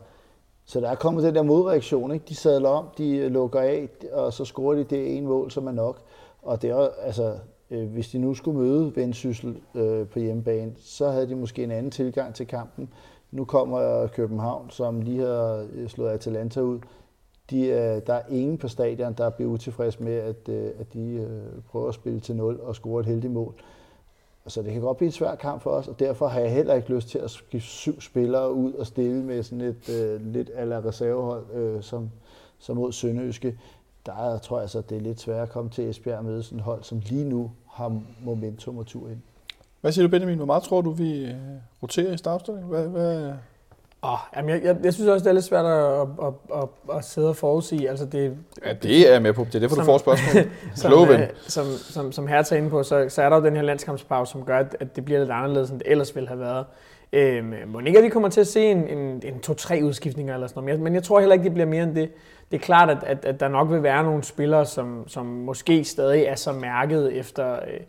så 0.66 0.80
der 0.80 0.90
er 0.90 0.96
kommet 0.96 1.24
den 1.24 1.36
der 1.36 1.44
modreaktion, 1.44 2.12
ikke? 2.12 2.26
De 2.30 2.36
sadler 2.36 2.70
om, 2.70 2.86
de 2.98 3.16
øh, 3.16 3.32
lukker 3.32 3.60
af, 3.60 3.90
og 4.14 4.34
så 4.34 4.46
scorer 4.46 4.76
de 4.76 4.84
det 4.84 5.18
ene 5.18 5.28
mål, 5.28 5.52
som 5.52 5.68
er 5.68 5.72
nok. 5.72 6.02
Og 6.42 6.62
det 6.62 6.70
er 6.70 6.88
altså, 7.02 7.36
øh, 7.72 7.92
hvis 7.92 8.10
de 8.10 8.20
nu 8.20 8.34
skulle 8.34 8.60
møde 8.60 8.96
Vendsyssel 8.96 9.58
øh, 9.76 10.08
på 10.08 10.20
hjemmebane, 10.20 10.72
så 10.78 11.10
havde 11.10 11.30
de 11.30 11.36
måske 11.36 11.64
en 11.64 11.72
anden 11.72 11.92
tilgang 11.92 12.36
til 12.36 12.48
kampen. 12.48 12.90
Nu 13.32 13.46
kommer 13.46 14.08
København, 14.08 14.70
som 14.70 15.02
lige 15.02 15.22
har 15.22 15.68
øh, 15.74 15.90
slået 15.90 16.10
Atalanta 16.10 16.60
ud. 16.60 16.80
De, 17.52 17.62
øh, 17.66 18.02
der 18.08 18.14
er 18.14 18.22
ingen 18.30 18.58
på 18.58 18.68
stadion, 18.68 19.14
der 19.14 19.30
bliver 19.30 19.52
utilfreds 19.52 20.00
med, 20.00 20.14
at, 20.14 20.50
øh, 20.50 20.72
at 20.80 20.94
de 20.94 21.00
øh, 21.00 21.62
prøver 21.70 21.88
at 21.88 21.96
spille 21.96 22.20
til 22.20 22.36
0 22.36 22.60
og 22.60 22.76
score 22.76 23.00
et 23.00 23.06
heldigt 23.06 23.34
mål. 23.34 23.54
Så 24.48 24.62
det 24.62 24.74
kan 24.74 24.82
godt 24.82 24.98
blive 24.98 25.08
en 25.08 25.12
svær 25.12 25.36
kamp 25.36 25.62
for 25.62 25.70
os, 25.70 25.88
og 25.88 26.00
derfor 26.00 26.28
har 26.28 26.40
jeg 26.40 26.52
heller 26.54 26.74
ikke 26.74 26.94
lyst 26.94 27.10
til 27.10 27.18
at 27.18 27.32
skifte 27.32 27.68
syv 27.68 28.02
spillere 28.02 28.54
ud 28.54 28.74
og 28.74 28.88
stille 28.88 29.24
med 29.24 29.44
sådan 29.44 29.62
et 29.62 29.90
øh, 29.90 30.22
lidt 30.26 30.52
ala 30.56 30.80
reservehold, 30.80 31.46
øh, 31.54 31.82
som, 31.84 32.10
som 32.60 32.78
mod 32.78 32.92
Sønderjyske. 32.92 33.58
Der 34.06 34.38
tror 34.38 34.60
jeg 34.60 34.70
så, 34.70 34.78
at 34.78 34.90
det 34.90 34.98
er 34.98 35.02
lidt 35.02 35.20
svært 35.20 35.44
at 35.44 35.50
komme 35.50 35.70
til 35.70 35.90
Esbjerg 35.90 36.18
og 36.18 36.26
møde 36.26 36.44
sådan 36.44 36.58
et 36.58 36.64
hold, 36.64 36.84
som 36.84 37.02
lige 37.06 37.30
nu 37.30 37.52
har 37.70 38.02
momentum 38.24 38.78
og 38.78 38.86
tur 38.86 39.10
ind. 39.10 39.22
Hvad 39.82 39.92
siger 39.92 40.08
du, 40.08 40.12
Benjamin? 40.12 40.38
Hvor 40.38 40.46
meget 40.46 40.64
tror 40.64 40.82
du, 40.82 40.92
vi 40.92 41.26
øh, 41.26 41.36
roterer 41.84 42.14
i 42.14 42.18
startopstillingen? 42.18 42.70
Hvad, 42.70 42.88
hvad, 42.88 43.34
Oh, 44.04 44.18
jamen 44.36 44.50
jeg, 44.50 44.64
jeg, 44.64 44.78
jeg 44.84 44.94
synes 44.94 45.10
også, 45.10 45.24
det 45.24 45.30
er 45.30 45.34
lidt 45.34 45.46
svært 45.46 45.66
at, 45.66 46.02
at, 46.02 46.62
at, 46.62 46.98
at 46.98 47.06
sidde 47.06 47.30
og 47.30 47.36
forudsige. 47.36 47.90
Altså 47.90 48.06
det, 48.06 48.38
ja, 48.66 48.74
det 48.74 49.08
er 49.08 49.12
jeg 49.12 49.22
med 49.22 49.34
på. 49.34 49.44
Det 49.44 49.56
er 49.56 49.60
derfor, 49.60 49.76
som, 49.76 49.82
du 49.82 49.86
får 49.86 49.98
spørgsmål. 49.98 50.44
som, 50.76 51.10
øh, 51.10 51.28
som, 51.48 51.66
som, 51.66 52.12
som 52.12 52.28
Hertha 52.28 52.56
inde 52.56 52.70
på, 52.70 52.84
så, 52.84 53.06
så 53.10 53.22
er 53.22 53.30
der 53.30 53.38
jo 53.38 53.46
den 53.46 53.56
her 53.56 53.62
landskampspause, 53.62 54.32
som 54.32 54.46
gør, 54.46 54.58
at, 54.58 54.78
at 54.80 54.96
det 54.96 55.06
bliver 55.06 55.20
lidt 55.20 55.32
anderledes, 55.32 55.70
end 55.70 55.80
det 55.80 55.92
ellers 55.92 56.16
ville 56.16 56.28
have 56.28 56.40
været. 56.40 56.66
Øhm, 57.14 57.54
må 57.68 57.80
ikke, 57.80 57.98
at 57.98 58.04
vi 58.04 58.10
kommer 58.10 58.30
til 58.30 58.42
at 58.42 58.48
se 58.48 58.64
en, 58.64 58.88
en, 58.88 59.22
en 59.26 59.40
to-tre 59.40 59.80
udskiftninger 59.84 60.34
eller 60.34 60.48
sådan 60.48 60.64
noget, 60.64 60.80
men 60.80 60.96
jeg 60.96 61.04
tror 61.04 61.20
heller 61.20 61.34
ikke, 61.34 61.44
det 61.44 61.54
bliver 61.54 61.68
mere 61.68 61.84
end 61.84 61.96
det. 61.96 62.12
Det 62.52 62.58
er 62.58 62.62
klart, 62.62 62.90
at, 62.90 63.04
at, 63.04 63.26
at 63.26 63.40
der 63.40 63.48
nok 63.48 63.72
vil 63.72 63.84
være 63.84 64.04
nogle 64.04 64.24
spillere, 64.24 64.66
som, 64.66 65.04
som 65.08 65.26
måske 65.26 65.84
stadig 65.84 66.24
er 66.24 66.36
så 66.36 66.52
mærket 66.52 67.14
efter, 67.14 67.54
øh, 67.54 67.80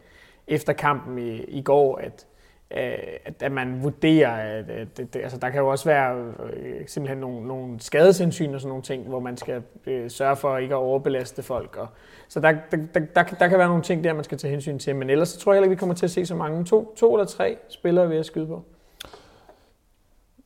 efter 0.49 0.73
kampen 0.73 1.19
i, 1.19 1.45
i 1.45 1.63
går, 1.63 1.97
at, 1.97 2.05
øh, 2.05 2.32
Øh, 2.77 2.99
at, 3.25 3.43
at 3.43 3.53
man 3.53 3.83
vurderer, 3.83 4.59
at, 4.59 4.71
at, 4.71 5.01
at 5.01 5.17
altså, 5.23 5.39
der 5.39 5.51
kan 5.51 5.61
jo 5.61 5.69
også 5.69 5.85
være 5.85 6.33
øh, 6.53 6.81
simpelthen 6.87 7.19
nogle, 7.19 7.49
nogle 7.49 7.81
skadesindssyn 7.81 8.55
og 8.55 8.61
sådan 8.61 8.69
nogle 8.69 8.83
ting, 8.83 9.09
hvor 9.09 9.21
man 9.21 9.37
skal 9.37 9.63
øh, 9.87 10.11
sørge 10.11 10.37
for 10.37 10.57
ikke 10.57 10.75
at 10.75 10.79
overbelaste 10.79 11.43
folk. 11.43 11.77
Og, 11.77 11.89
så 12.29 12.41
der, 12.41 12.53
der, 12.71 12.79
der, 12.95 13.01
der, 13.15 13.23
der 13.23 13.49
kan 13.49 13.59
være 13.59 13.69
nogle 13.69 13.83
ting 13.83 14.05
der, 14.05 14.13
man 14.13 14.25
skal 14.25 14.39
tage 14.39 14.51
hensyn 14.51 14.79
til, 14.79 14.97
men 14.97 15.11
ellers 15.11 15.29
så 15.29 15.39
tror 15.39 15.53
jeg 15.53 15.57
heller 15.57 15.65
ikke, 15.65 15.77
vi 15.77 15.79
kommer 15.79 15.95
til 15.95 16.07
at 16.07 16.11
se 16.11 16.27
så 16.27 16.35
mange. 16.35 16.65
To, 16.65 16.95
to 16.97 17.15
eller 17.15 17.27
tre 17.27 17.57
spillere 17.69 18.11
ved 18.11 18.17
at 18.17 18.27
skyde 18.27 18.47
på. 18.47 18.65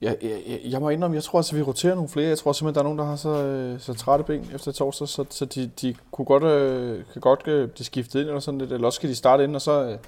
Jeg, 0.01 0.17
jeg, 0.23 0.61
jeg 0.65 0.81
må 0.81 0.89
indrømme, 0.89 1.15
jeg 1.15 1.23
tror 1.23 1.39
altså, 1.39 1.57
vi 1.57 1.63
roterer 1.63 1.95
nogle 1.95 2.09
flere. 2.09 2.29
Jeg 2.29 2.39
tror 2.39 2.53
simpelthen, 2.53 2.75
der 2.75 2.81
er 2.81 2.85
nogen, 2.85 2.99
der 2.99 3.05
har 3.05 3.17
så, 3.17 3.45
øh, 3.45 3.81
så 3.81 3.95
trætte 3.95 4.25
ben 4.25 4.51
efter 4.55 4.73
torsdag, 4.73 5.09
så, 5.09 5.25
så 5.31 5.45
de, 5.45 5.71
de 5.81 5.95
kunne 6.11 6.25
godt, 6.25 6.43
øh, 6.43 7.05
kan 7.13 7.21
godt 7.21 7.49
øh, 7.49 7.69
blive 7.69 7.85
skiftet 7.85 8.21
ind 8.21 8.29
eller 8.29 8.41
sådan 8.41 8.59
lidt, 8.61 8.73
eller 8.73 8.87
også 8.87 8.97
skal 8.97 9.11
de 9.11 9.15
starte 9.15 9.45
ind 9.45 9.55
og 9.55 9.61
så, 9.61 9.85
øh, 9.85 9.99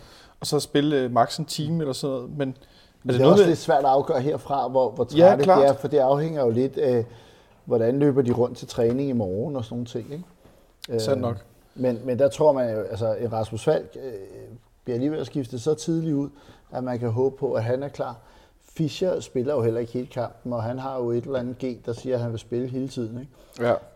og 0.40 0.46
så 0.46 0.60
spille 0.60 1.08
max 1.08 1.38
en 1.38 1.44
time 1.44 1.80
eller 1.80 1.92
sådan 1.92 2.16
noget. 2.16 2.38
Men, 2.38 2.48
er 2.48 3.12
det, 3.12 3.20
det 3.20 3.26
er 3.26 3.30
også 3.30 3.46
lidt 3.46 3.58
svært 3.58 3.78
at 3.78 3.84
afgøre 3.84 4.20
herfra, 4.20 4.68
hvor, 4.68 4.90
hvor 4.90 5.04
trætte 5.04 5.24
ja, 5.24 5.36
det 5.36 5.68
er, 5.68 5.72
for 5.72 5.88
det 5.88 5.98
afhænger 5.98 6.44
jo 6.44 6.50
lidt 6.50 6.78
af, 6.78 7.06
hvordan 7.64 7.98
løber 7.98 8.22
de 8.22 8.32
rundt 8.32 8.58
til 8.58 8.68
træning 8.68 9.08
i 9.08 9.12
morgen 9.12 9.56
og 9.56 9.64
sådan 9.64 9.74
nogle 9.74 9.86
ting. 9.86 10.12
Ikke? 10.12 11.00
Sandt 11.00 11.20
nok. 11.20 11.36
Men, 11.74 12.00
men 12.04 12.18
der 12.18 12.28
tror 12.28 12.52
man 12.52 12.74
jo, 12.74 12.82
altså 12.82 13.16
Erasmus 13.18 13.64
Falk 13.64 13.96
øh, 14.04 14.12
bliver 14.84 14.94
alligevel 14.94 15.26
skiftet 15.26 15.60
så 15.62 15.74
tidligt 15.74 16.14
ud, 16.14 16.28
at 16.70 16.84
man 16.84 16.98
kan 16.98 17.10
håbe 17.10 17.36
på, 17.36 17.52
at 17.52 17.64
han 17.64 17.82
er 17.82 17.88
klar. 17.88 18.16
Fischer 18.76 19.20
spiller 19.20 19.54
jo 19.54 19.62
heller 19.62 19.80
ikke 19.80 19.92
hele 19.92 20.06
kampen, 20.06 20.52
og 20.52 20.62
han 20.62 20.78
har 20.78 20.98
jo 20.98 21.10
et 21.10 21.24
eller 21.24 21.38
andet 21.38 21.58
G, 21.64 21.86
der 21.86 21.92
siger, 21.92 22.14
at 22.14 22.22
han 22.22 22.30
vil 22.30 22.38
spille 22.38 22.68
hele 22.68 22.88
tiden. 22.88 23.20
Ikke? 23.20 23.32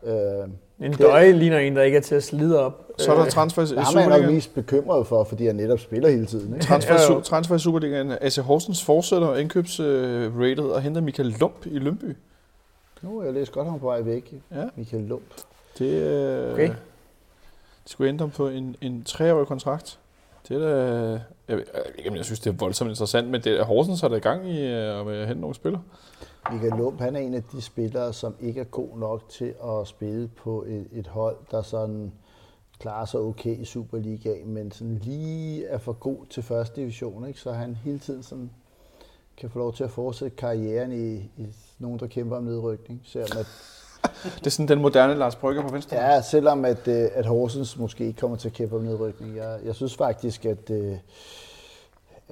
Ja. 0.05 0.43
Øh, 0.43 0.49
en 0.83 0.93
døje 0.93 1.33
ligner 1.33 1.59
en, 1.59 1.76
der 1.76 1.83
ikke 1.83 1.97
er 1.97 2.03
til 2.03 2.14
at 2.14 2.22
slide 2.22 2.61
op. 2.61 2.87
Så 2.99 3.11
er 3.11 3.16
der 3.16 3.24
øh, 3.24 3.30
transfer 3.30 3.62
i 3.62 3.66
Superligaen. 3.66 3.97
Der 3.97 4.03
er 4.03 4.09
man 4.09 4.20
nok 4.20 4.35
mest 4.35 4.55
bekymret 4.55 5.07
for, 5.07 5.24
fordi 5.24 5.47
han 5.47 5.57
netop 5.57 5.78
spiller 5.78 6.09
hele 6.09 6.26
tiden. 6.26 6.55
Ikke? 6.55 6.66
Transfer, 6.66 6.95
ja, 6.95 7.20
transfer 7.20 7.55
i 7.55 7.59
Superligaen. 7.59 8.12
AC 8.20 8.37
Horsens 8.37 8.85
fortsætter 8.85 9.37
indkøbsrated 9.37 10.64
og 10.64 10.83
henter 10.83 11.01
Michael 11.01 11.35
Lump 11.41 11.66
i 11.66 11.78
Lønby. 11.78 12.16
Nu 13.03 13.22
jeg 13.22 13.33
læst 13.33 13.53
godt 13.53 13.68
ham 13.68 13.80
på 13.80 13.87
vej 13.87 14.01
væk. 14.01 14.35
Ja. 14.55 14.64
Michael 14.76 15.03
Lump. 15.03 15.22
Det, 15.78 16.47
uh, 16.47 16.53
okay. 16.53 16.68
de 16.68 17.91
skulle 17.91 18.09
ændre 18.09 18.22
ham 18.22 18.30
på 18.30 18.49
en, 18.49 18.76
en 18.80 19.05
treårig 19.05 19.47
kontrakt. 19.47 19.99
Det 20.49 20.57
er 20.57 20.61
da, 20.61 20.76
jeg, 21.49 21.59
jeg, 21.59 21.59
jeg, 22.05 22.16
jeg 22.16 22.24
synes, 22.24 22.41
det 22.41 22.51
er 22.53 22.55
voldsomt 22.55 22.91
interessant, 22.91 23.28
men 23.28 23.41
det, 23.41 23.64
Horsens 23.64 24.01
har 24.01 24.09
der 24.09 24.16
i 24.16 24.20
gang 24.20 24.49
i 24.49 24.66
uh, 24.66 25.12
at 25.12 25.26
hente 25.26 25.41
nogle 25.41 25.55
spillere. 25.55 25.83
Michael 26.51 26.72
Lump, 26.78 27.01
han 27.01 27.16
er 27.16 27.20
en 27.20 27.34
af 27.34 27.43
de 27.43 27.62
spillere, 27.62 28.12
som 28.12 28.34
ikke 28.40 28.61
er 28.61 28.64
god 28.64 28.99
nok 28.99 29.28
til 29.28 29.55
at 29.64 29.86
spille 29.86 30.28
på 30.28 30.62
et, 30.62 30.88
et 30.93 31.07
hold, 31.07 31.36
der 31.51 31.62
sådan 31.62 32.12
klarer 32.78 33.05
sig 33.05 33.20
okay 33.20 33.57
i 33.59 33.64
Superligaen, 33.64 34.55
men 34.55 34.72
sådan 34.72 34.99
lige 35.03 35.66
er 35.66 35.78
for 35.78 35.93
god 35.93 36.26
til 36.30 36.43
første 36.43 36.80
division, 36.80 37.26
ikke? 37.26 37.40
så 37.40 37.53
han 37.53 37.74
hele 37.74 37.99
tiden 37.99 38.22
sådan 38.22 38.51
kan 39.36 39.51
få 39.51 39.59
lov 39.59 39.74
til 39.74 39.84
at 39.84 39.90
fortsætte 39.90 40.36
karrieren 40.36 40.93
i, 40.93 41.14
i 41.16 41.47
nogen, 41.78 41.99
der 41.99 42.07
kæmper 42.07 42.36
om 42.36 42.45
nedrykning. 42.45 43.01
Selvom 43.05 43.38
at, 43.38 43.47
det 44.38 44.47
er 44.47 44.51
sådan 44.51 44.68
den 44.68 44.80
moderne 44.80 45.14
Lars 45.14 45.36
Brygger 45.36 45.62
på 45.62 45.72
venstre. 45.72 45.97
Ja, 45.97 46.22
selvom 46.22 46.64
at, 46.64 46.88
øh, 46.88 47.09
at 47.14 47.26
Horsens 47.26 47.78
måske 47.78 48.07
ikke 48.07 48.20
kommer 48.20 48.36
til 48.36 48.49
at 48.49 48.55
kæmpe 48.55 48.76
om 48.76 48.82
nedrykning. 48.82 49.36
Jeg, 49.36 49.59
jeg 49.64 49.74
synes 49.74 49.97
faktisk, 49.97 50.45
at, 50.45 50.70
øh, 50.70 50.97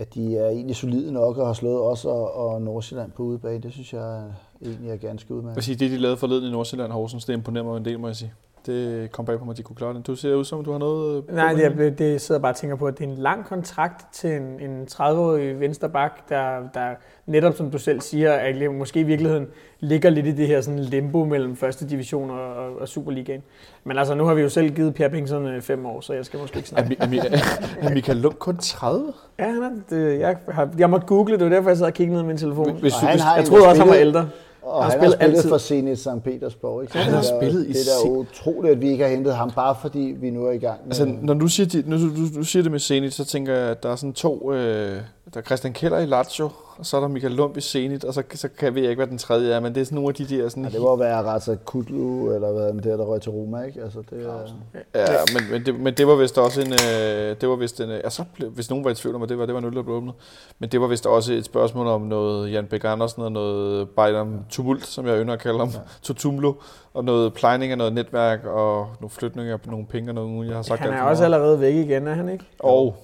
at 0.01 0.15
de 0.15 0.37
er 0.37 0.49
egentlig 0.49 0.77
solide 0.77 1.13
nok 1.13 1.37
og 1.37 1.47
har 1.47 1.53
slået 1.53 1.81
os 1.81 2.05
og, 2.05 2.35
og 2.37 2.63
Nordsjælland 2.63 3.11
på 3.13 3.23
udebane. 3.23 3.63
Det 3.63 3.73
synes 3.73 3.93
jeg 3.93 4.25
egentlig 4.63 4.91
er 4.91 4.97
ganske 4.97 5.35
udmærket. 5.35 5.55
Hvad 5.55 5.63
siger 5.63 5.77
det, 5.77 5.91
de 5.91 5.97
lavede 5.97 6.17
forleden 6.17 6.45
i 6.45 6.51
Nordsjælland 6.51 6.93
Horsens, 6.93 7.25
det 7.25 7.33
imponerer 7.33 7.65
mig 7.65 7.77
en 7.77 7.85
del, 7.85 8.01
må 8.01 8.07
jeg 8.07 8.17
sige 8.17 8.33
det 8.67 9.13
kom 9.13 9.25
bag 9.25 9.39
på 9.39 9.45
mig, 9.45 9.53
at 9.53 9.59
de 9.59 9.63
kunne 9.63 9.77
klare 9.77 9.95
det. 9.95 10.07
Du 10.07 10.15
ser 10.15 10.35
ud 10.35 10.45
som, 10.45 10.65
du 10.65 10.73
har 10.73 10.79
noget... 10.79 11.25
øh, 11.29 11.35
Nej, 11.37 11.53
det, 11.53 11.65
er, 11.65 11.91
det 11.91 12.21
sidder 12.21 12.39
jeg 12.39 12.43
bare 12.43 12.53
og 12.53 12.57
tænker 12.57 12.77
på, 12.77 12.87
at 12.87 12.99
det 12.99 13.05
er 13.05 13.09
en 13.09 13.15
lang 13.19 13.45
kontrakt 13.45 14.07
til 14.13 14.31
en, 14.31 14.61
en 14.61 14.87
30-årig 14.93 15.61
vensterbak, 15.61 16.29
der, 16.29 16.57
der 16.75 16.89
netop, 17.27 17.55
som 17.57 17.71
du 17.71 17.79
selv 17.79 18.01
siger, 18.01 18.31
er, 18.31 18.71
måske 18.71 19.01
i 19.01 19.03
virkeligheden 19.03 19.47
ligger 19.81 20.11
lidt 20.11 20.27
i 20.27 20.33
det 20.33 20.47
her 20.47 20.61
sådan 20.61 20.79
limbo 20.79 21.25
mellem 21.25 21.57
første 21.57 21.89
division 21.89 22.31
og, 22.31 22.55
og, 22.55 22.77
og 22.81 22.89
Superligaen. 22.89 23.43
Men 23.85 23.99
altså, 23.99 24.15
nu 24.15 24.25
har 24.25 24.35
vi 24.35 24.43
jo 24.43 24.49
selv 24.49 24.71
givet 24.71 24.95
Pierre 24.95 25.11
Pinkson 25.11 25.47
øh, 25.47 25.63
fem 25.63 25.87
år, 25.87 26.01
så 26.01 26.13
jeg 26.13 26.25
skal 26.25 26.41
måske 26.41 26.57
ikke 26.57 26.67
Er, 26.77 26.85
snakke. 26.85 26.91
Mi- 26.95 27.05
er, 27.05 27.07
Mi- 27.07 27.87
er 27.87 27.95
Michael 27.95 28.19
Lund 28.19 28.35
kun 28.35 28.57
30? 28.57 29.13
Ja, 29.39 29.45
han 29.45 29.63
er, 29.63 29.71
det, 29.91 30.21
jeg, 30.21 30.37
har, 30.49 30.69
jeg 30.79 30.91
måtte 30.91 31.07
google, 31.07 31.35
det 31.39 31.45
var 31.45 31.51
derfor, 31.51 31.71
jeg 31.71 31.77
sad 31.79 31.87
og 31.87 31.93
kiggede 31.93 32.17
ned 32.17 32.25
i 32.25 32.27
min 32.27 32.37
telefon. 32.37 32.77
Hvis 32.81 32.95
Og 32.95 33.01
du, 33.01 33.07
han 33.07 33.15
hvis, 33.15 33.23
har 33.23 33.37
Jeg 33.37 33.45
jo 33.45 33.49
troede 33.49 33.69
også, 33.69 33.81
han 33.83 33.89
var 33.91 33.97
ældre. 33.97 34.29
Og 34.63 34.85
Han 34.85 34.91
han, 34.91 34.91
har 34.91 34.99
spillet 34.99 35.15
spillet 35.19 35.37
altid. 35.37 35.49
for 35.49 35.59
Zenit 35.59 35.99
St. 35.99 36.09
Petersborg. 36.25 36.83
Ikke? 36.83 36.93
Så 36.93 36.99
Han 36.99 37.13
har 37.13 37.21
det 37.21 37.31
er- 37.31 37.39
spillet 37.41 37.65
i 37.67 37.73
Det 37.73 37.77
er 37.81 38.05
da 38.05 38.11
utroligt, 38.11 38.73
at 38.75 38.81
vi 38.81 38.89
ikke 38.91 39.05
har 39.05 39.11
hentet 39.11 39.35
ham, 39.35 39.51
bare 39.51 39.75
fordi 39.81 40.15
vi 40.21 40.31
nu 40.31 40.47
er 40.47 40.51
i 40.53 40.59
gang 40.59 40.79
med... 40.85 40.87
altså, 41.01 41.15
når 41.23 41.35
du 41.35 41.47
siger, 41.49 41.67
de, 41.67 41.83
når 41.87 41.97
du, 41.97 42.09
du, 42.09 42.35
du 42.39 42.45
siger 42.45 42.63
det 42.63 42.73
med 42.73 42.81
Zenit, 42.81 43.15
så 43.15 43.25
tænker 43.25 43.55
jeg, 43.55 43.69
at 43.71 43.83
der 43.83 43.89
er 43.93 43.97
sådan 43.97 44.13
to... 44.13 44.53
Øh, 44.53 44.97
der 45.35 45.41
er 45.41 45.45
Christian 45.45 45.73
Keller 45.73 45.99
i 45.99 46.07
Lazio, 46.07 46.51
og 46.77 46.87
så 46.87 46.97
er 46.97 47.01
der 47.01 47.09
Michael 47.09 47.33
Lund 47.35 47.57
i 47.57 47.61
Zenit, 47.61 48.05
og 48.05 48.15
så, 48.15 48.23
så 48.35 48.49
kan 48.49 48.77
jeg 48.77 48.85
ikke, 48.85 48.95
hvad 48.95 49.07
den 49.07 49.19
tredje 49.19 49.53
er, 49.53 49.61
men 49.61 49.75
det 49.75 49.81
er 49.81 49.85
sådan 49.85 49.97
nogle 49.97 50.09
af 50.09 50.15
de 50.15 50.25
der... 50.25 50.49
Sådan, 50.49 50.65
ja, 50.65 50.71
det 50.71 50.81
må 50.81 50.97
være 50.97 51.23
Raza 51.23 51.57
Kutlu, 51.65 52.35
eller 52.35 52.53
hvad 52.53 52.73
det 52.73 52.85
der, 52.85 52.97
der 52.97 53.05
røg 53.05 53.21
til 53.21 53.31
Roma, 53.31 53.63
ikke? 53.63 53.83
Altså, 53.83 54.03
det 54.11 54.27
er... 54.27 55.01
Ja, 55.01 55.19
men, 55.35 55.51
men, 55.51 55.67
det, 55.67 55.81
men 55.81 55.95
det 55.95 56.07
var 56.07 56.15
vist 56.15 56.39
også 56.39 56.61
en... 56.61 56.73
Øh, 56.73 57.37
det 57.41 57.49
var 57.49 57.57
vist 57.57 57.81
en 57.81 57.91
øh, 57.91 58.01
altså, 58.05 58.25
hvis 58.55 58.71
nogen 58.71 58.85
var 58.85 58.91
i 58.91 58.95
tvivl 58.95 59.15
om, 59.15 59.23
at 59.23 59.29
det 59.29 59.39
var, 59.39 59.47
det 59.47 59.55
var 59.55 59.61
en 59.61 59.67
øl, 59.67 59.75
der 59.75 59.83
blev 59.83 59.97
åbnet. 59.97 60.15
Men 60.59 60.71
det 60.71 60.81
var 60.81 60.87
vist 60.87 61.07
også 61.07 61.33
et 61.33 61.45
spørgsmål 61.45 61.87
om 61.87 62.01
noget 62.01 62.53
Jan 62.53 62.67
Bæk 62.67 62.85
Andersen 62.85 63.23
og 63.23 63.33
noget 63.33 63.89
Bejder 63.89 64.27
Tumult, 64.51 64.87
som 64.87 65.07
jeg 65.07 65.21
ynder 65.23 65.35
at 65.35 65.41
kalde 65.41 65.59
ham, 65.59 65.69
ja. 65.69 65.79
Totumlo, 66.03 66.53
og 66.95 67.05
noget 67.05 67.35
plejning 67.35 67.73
af 67.73 67.79
noget 67.79 67.93
netværk 67.93 68.45
og 68.45 68.89
nogle 69.01 69.11
flytninger 69.11 69.57
på 69.57 69.71
nogle 69.71 69.87
penge 69.87 70.11
og 70.11 70.15
noget, 70.15 70.49
jeg 70.49 70.57
har 70.57 70.63
sagt 70.63 70.81
Han 70.81 70.93
er 70.93 71.03
også 71.03 71.25
allerede 71.25 71.61
væk 71.61 71.75
igen, 71.75 72.07
er 72.07 72.15
han 72.15 72.29
ikke? 72.29 72.45
Og, 72.59 72.97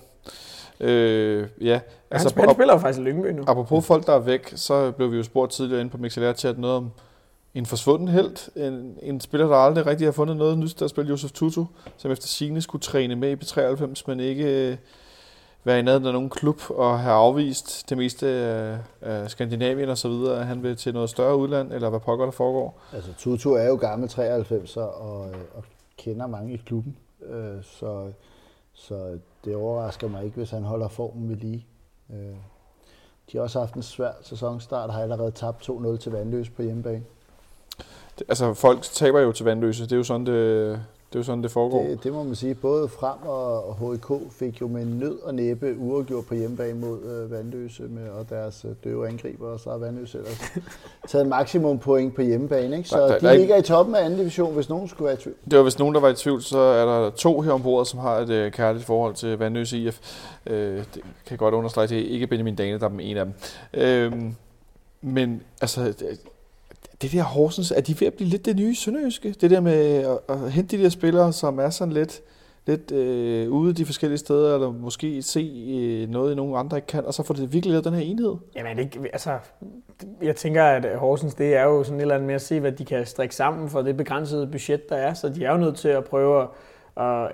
øh, 0.81 1.47
ja, 1.61 1.81
Altså, 2.11 2.35
han, 2.37 2.45
han 2.45 2.55
spiller 2.55 2.75
jo 2.75 2.79
faktisk 2.79 3.01
i 3.01 3.03
Lyngby 3.03 3.27
nu. 3.27 3.45
Apropos 3.47 3.87
folk, 3.87 4.07
der 4.07 4.13
er 4.13 4.19
væk, 4.19 4.53
så 4.57 4.91
blev 4.91 5.13
vi 5.13 5.17
jo 5.17 5.23
spurgt 5.23 5.53
tidligere 5.53 5.81
inde 5.81 5.91
på 5.91 5.99
Mixelære 5.99 6.33
til 6.33 6.49
at 6.49 6.59
noget 6.59 6.77
om 6.77 6.91
en 7.55 7.67
forsvunden 7.67 8.09
held. 8.09 8.57
En, 8.57 8.99
en 9.03 9.21
spiller, 9.21 9.47
der 9.47 9.57
aldrig 9.57 9.87
rigtig 9.87 10.07
har 10.07 10.13
fundet 10.13 10.37
noget 10.37 10.59
nyt, 10.59 10.81
der 10.81 10.87
spiller 10.87 11.11
Josef 11.11 11.33
Tutu, 11.33 11.65
som 11.97 12.11
efter 12.11 12.27
sigende 12.27 12.63
skulle 12.63 12.83
træne 12.83 13.17
med 13.17 13.31
i 13.31 13.35
B93, 13.35 14.03
men 14.07 14.21
ikke 14.21 14.71
øh, 14.71 14.77
være 15.65 15.79
i 15.79 15.83
nærheden 15.83 16.07
af 16.07 16.13
nogen 16.13 16.31
klub 16.31 16.61
og 16.71 16.99
have 17.01 17.15
afvist 17.15 17.91
det 17.91 17.99
meste 17.99 18.29
af, 18.29 18.79
af 19.01 19.31
Skandinavien 19.31 19.89
og 19.89 19.99
så 19.99 20.09
videre, 20.09 20.41
at 20.41 20.47
han 20.47 20.63
vil 20.63 20.77
til 20.77 20.93
noget 20.95 21.11
større 21.11 21.37
udland, 21.37 21.73
eller 21.73 21.91
hvad 21.91 22.01
pokker 22.01 22.25
der 22.25 22.33
foregår. 22.33 22.81
Altså, 22.93 23.11
Tutu 23.19 23.53
er 23.53 23.67
jo 23.67 23.77
gammel 23.77 24.09
93'er 24.09 24.81
og, 24.81 25.29
øh, 25.29 25.37
og 25.55 25.65
kender 25.97 26.27
mange 26.27 26.55
i 26.55 26.57
klubben. 26.57 26.97
Øh, 27.29 27.63
så, 27.63 28.13
så 28.73 29.19
det 29.45 29.57
overrasker 29.57 30.09
mig 30.09 30.25
ikke, 30.25 30.37
hvis 30.37 30.51
han 30.51 30.63
holder 30.63 30.89
formen 30.89 31.29
ved 31.29 31.37
lige. 31.37 31.67
Øh, 32.13 32.37
de 33.33 33.37
har 33.37 33.41
også 33.41 33.59
haft 33.59 33.75
en 33.75 33.83
svær 33.83 34.13
sæsonstart 34.23 34.89
og 34.89 34.95
har 34.95 35.03
allerede 35.03 35.31
tabt 35.31 35.69
2-0 35.69 35.97
til 35.97 36.13
Vandløs 36.13 36.51
på 36.51 36.63
hjemmebane. 36.63 37.05
Altså, 38.29 38.55
folk 38.55 38.83
taber 38.83 39.21
jo 39.21 39.33
til 39.33 39.45
vandløse. 39.45 39.85
Det 39.85 39.93
er 39.93 39.97
jo 39.97 40.03
sådan, 40.03 40.27
det, 40.27 40.83
det, 41.17 41.21
er 41.21 41.25
jo 41.25 41.27
sådan, 41.27 41.43
det 41.43 41.51
foregår. 41.51 41.83
Det, 41.83 42.05
det 42.05 42.13
må 42.13 42.23
man 42.23 42.35
sige. 42.35 42.55
Både 42.55 42.89
Frem 42.89 43.19
og 43.27 43.77
HIK 43.93 44.21
fik 44.31 44.61
jo 44.61 44.69
med 44.69 44.85
nød 44.85 45.19
og 45.23 45.35
næppe 45.35 45.77
uafgjort 45.79 46.27
på 46.27 46.35
hjemmebane 46.35 46.79
mod 46.81 46.99
øh, 47.03 47.31
Vandløse 47.31 47.83
med, 47.83 48.09
og 48.09 48.31
deres 48.31 48.65
øh, 48.69 48.75
døve 48.85 49.09
angriber, 49.09 49.47
og 49.49 49.61
så 49.61 49.71
har 49.71 49.77
Vandløse 49.79 50.19
ellers 50.19 50.41
taget 51.09 51.27
maksimum 51.27 51.79
point 51.79 52.15
på 52.15 52.23
hjemmebane. 52.23 52.77
Ikke? 52.77 52.89
Så 52.89 52.99
Der- 53.01 53.07
der- 53.07 53.15
de 53.15 53.21
der 53.21 53.29
er 53.29 53.33
ikke- 53.33 53.43
ligger 53.43 53.57
i 53.57 53.63
toppen 53.63 53.95
af 53.95 54.05
anden 54.05 54.19
division, 54.19 54.55
hvis 54.55 54.69
nogen 54.69 54.89
skulle 54.89 55.07
være 55.07 55.15
i 55.15 55.21
tvivl. 55.21 55.37
Det 55.51 55.57
var 55.57 55.63
hvis 55.63 55.79
nogen, 55.79 55.95
der 55.95 56.01
var 56.01 56.09
i 56.09 56.15
tvivl, 56.15 56.43
så 56.43 56.59
er 56.59 56.85
der 56.85 57.11
to 57.11 57.41
her 57.41 57.53
ombord, 57.53 57.85
som 57.87 57.99
har 58.01 58.17
et 58.19 58.31
øh, 58.31 58.53
kærligt 58.53 58.85
forhold 58.85 59.15
til 59.15 59.39
Vandløse 59.39 59.79
IF. 59.79 60.01
Øh, 60.47 60.77
det 60.95 61.03
kan 61.27 61.39
godt 61.39 61.55
understrege, 61.55 61.87
det 61.87 61.99
er 61.99 62.09
ikke 62.09 62.27
Benjamin 62.27 62.55
Dane, 62.55 62.79
der 62.79 62.85
er 62.85 62.89
den 62.91 63.01
ene 63.01 63.21
af 63.21 63.27
dem. 63.27 63.35
Øh, 63.75 64.13
men 65.03 65.43
altså, 65.61 65.95
det, 67.03 67.13
der 67.13 67.23
Horsens, 67.23 67.71
er 67.71 67.81
de 67.81 68.01
ved 68.01 68.07
at 68.07 68.15
blive 68.15 68.29
lidt 68.29 68.45
det 68.45 68.57
nye 68.57 68.75
sønderjyske? 68.75 69.35
Det 69.41 69.51
der 69.51 69.61
med 69.61 70.05
at, 70.05 70.19
at 70.29 70.53
hente 70.53 70.77
de 70.77 70.83
der 70.83 70.89
spillere, 70.89 71.33
som 71.33 71.59
er 71.59 71.71
sådan 71.71 71.93
lidt, 71.93 72.23
lidt 72.67 72.93
øh, 72.93 73.51
ude 73.51 73.73
de 73.73 73.87
forskellige 73.87 74.19
steder, 74.19 74.55
eller 74.55 74.73
måske 74.73 75.23
se 75.23 75.67
øh, 75.69 76.09
noget, 76.09 76.37
nogen 76.37 76.57
andre 76.57 76.77
ikke 76.79 76.87
kan, 76.87 77.05
og 77.05 77.15
så 77.15 77.23
får 77.23 77.35
det 77.35 77.53
virkelig 77.53 77.71
lavet 77.71 77.85
den 77.85 77.95
her 77.95 78.03
enhed. 78.03 78.35
Jamen, 78.57 78.77
det, 78.79 78.97
altså, 79.13 79.39
jeg 80.23 80.37
tænker, 80.37 80.65
at 80.65 80.99
Horsens, 80.99 81.35
det 81.35 81.55
er 81.55 81.63
jo 81.63 81.85
sådan 81.85 81.99
et 81.99 82.03
eller 82.03 82.15
andet 82.15 82.27
med 82.27 82.35
at 82.35 82.43
se, 82.43 82.61
hvad 82.61 82.73
de 82.73 82.85
kan 82.85 83.07
strikke 83.07 83.35
sammen 83.35 83.69
for 83.69 83.83
det 83.83 83.97
begrænsede 83.97 84.47
budget, 84.47 84.89
der 84.89 84.97
er. 84.97 85.15
Så 85.15 85.29
de 85.29 85.45
er 85.45 85.53
jo 85.53 85.59
nødt 85.59 85.77
til 85.77 85.89
at 85.89 86.05
prøve 86.05 86.43
at, 86.43 86.49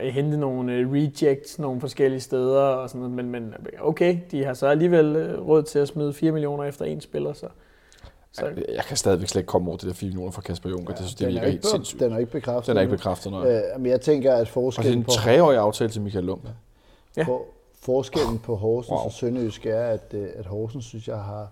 at 0.01 0.13
hente 0.13 0.37
nogle 0.37 0.73
øh, 0.73 0.93
rejects 0.93 1.59
nogle 1.59 1.81
forskellige 1.81 2.21
steder 2.21 2.61
og 2.61 2.89
sådan 2.89 3.01
noget. 3.01 3.17
Men, 3.17 3.31
men 3.31 3.55
okay, 3.81 4.19
de 4.31 4.45
har 4.45 4.55
så 4.55 4.67
alligevel 4.67 5.17
øh, 5.17 5.47
råd 5.49 5.63
til 5.63 5.79
at 5.79 5.89
smide 5.89 6.13
4 6.13 6.33
millioner 6.33 6.65
efter 6.65 6.85
en 6.85 7.01
spiller, 7.01 7.33
så 7.33 7.47
så 8.33 8.47
Jeg, 8.47 8.65
jeg 8.75 8.85
kan 8.85 8.97
stadigvæk 8.97 9.29
slet 9.29 9.41
ikke 9.41 9.47
komme 9.49 9.69
over 9.69 9.77
det 9.79 9.87
der 9.89 9.95
4 9.95 10.07
millioner 10.09 10.31
fra 10.31 10.43
Kasper 10.43 10.71
Juncker. 10.71 10.95
Ja, 10.95 10.99
det 10.99 11.07
synes 11.07 11.21
er 11.21 11.27
virker 11.27 11.51
helt 11.51 11.67
sindssygt. 11.67 12.01
den 12.01 12.13
er 12.13 12.19
ikke 12.19 12.33
bekræftet. 12.33 12.69
Den 12.69 12.77
er 12.77 12.81
ikke 12.81 12.91
bekræftet, 12.97 13.33
nej. 13.33 13.51
Øh, 13.51 13.63
men 13.81 13.87
jeg 13.91 14.01
tænker, 14.01 14.33
at 14.35 14.39
Og 14.41 14.41
det 14.45 14.49
er 14.49 14.53
forskellen 14.53 14.99
en 14.99 15.05
på, 15.05 15.11
treårig 15.11 15.59
aftale 15.59 15.91
til 15.91 16.03
Michael 16.03 16.25
Lund. 16.25 16.41
Ja. 17.17 17.23
for, 17.25 17.43
forskellen 17.81 18.39
på 18.39 18.55
Horsens 18.57 18.91
Wow. 18.91 18.99
og 18.99 19.13
Sønderjysk 19.13 19.67
er, 19.67 19.83
at, 19.85 20.03
øh, 20.13 20.29
at 20.37 20.47
Horsens, 20.47 20.85
synes 20.85 21.09
jeg, 21.09 21.17
har 21.17 21.49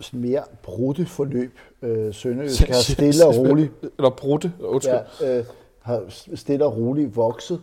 sådan 0.00 0.20
mere 0.20 0.42
brudte 0.62 1.06
forløb. 1.06 1.58
Øh, 1.82 2.14
Sønderjysk 2.14 2.68
har 2.68 2.80
stille 2.92 3.26
og 3.26 3.36
roligt 3.36 3.72
Eller 3.98 4.10
brudte, 4.10 4.52
undskyld. 4.60 4.94
ja, 5.20 5.38
øh, 5.38 5.44
har 5.80 6.02
stille 6.34 6.64
og 6.64 6.76
roligt 6.76 7.16
vokset. 7.16 7.60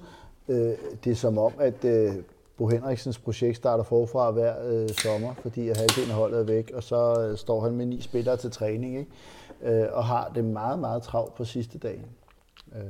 Øh, 0.48 0.72
det 1.04 1.12
er 1.12 1.16
som 1.16 1.38
om, 1.38 1.54
at 1.60 1.86
øh, 1.86 2.14
Bo 2.58 2.68
Henriksens 2.68 3.20
projekt 3.20 3.58
starter 3.58 3.84
forfra 3.84 4.32
hver 4.32 4.56
øh, 4.66 4.89
sommer, 4.89 5.34
fordi 5.34 5.70
at 5.70 5.78
halvdelen 5.78 6.10
af 6.10 6.16
holdet 6.16 6.39
er 6.39 6.43
væk, 6.43 6.72
og 6.74 6.84
så 6.84 7.22
øh, 7.22 7.38
står 7.38 7.62
han 7.62 7.76
med 7.76 7.86
ni 7.86 8.01
spillere 8.01 8.38
til 8.38 8.51
træning, 8.51 8.97
ikke? 8.97 9.82
Øh, 9.82 9.88
og 9.91 10.06
har 10.06 10.32
det 10.36 10.43
meget, 10.43 10.80
meget 10.80 11.03
travlt 11.03 11.36
på 11.36 11.45
sidste 11.45 11.78
dagen. 11.78 12.06
Øh, 12.76 12.82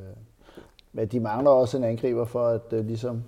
men 0.94 1.08
de 1.08 1.20
mangler 1.20 1.52
også 1.52 1.78
en 1.78 1.84
angriber 1.84 2.26
for 2.26 2.48
at 2.48 2.74
øh, 2.74 2.86
ligesom 2.86 3.24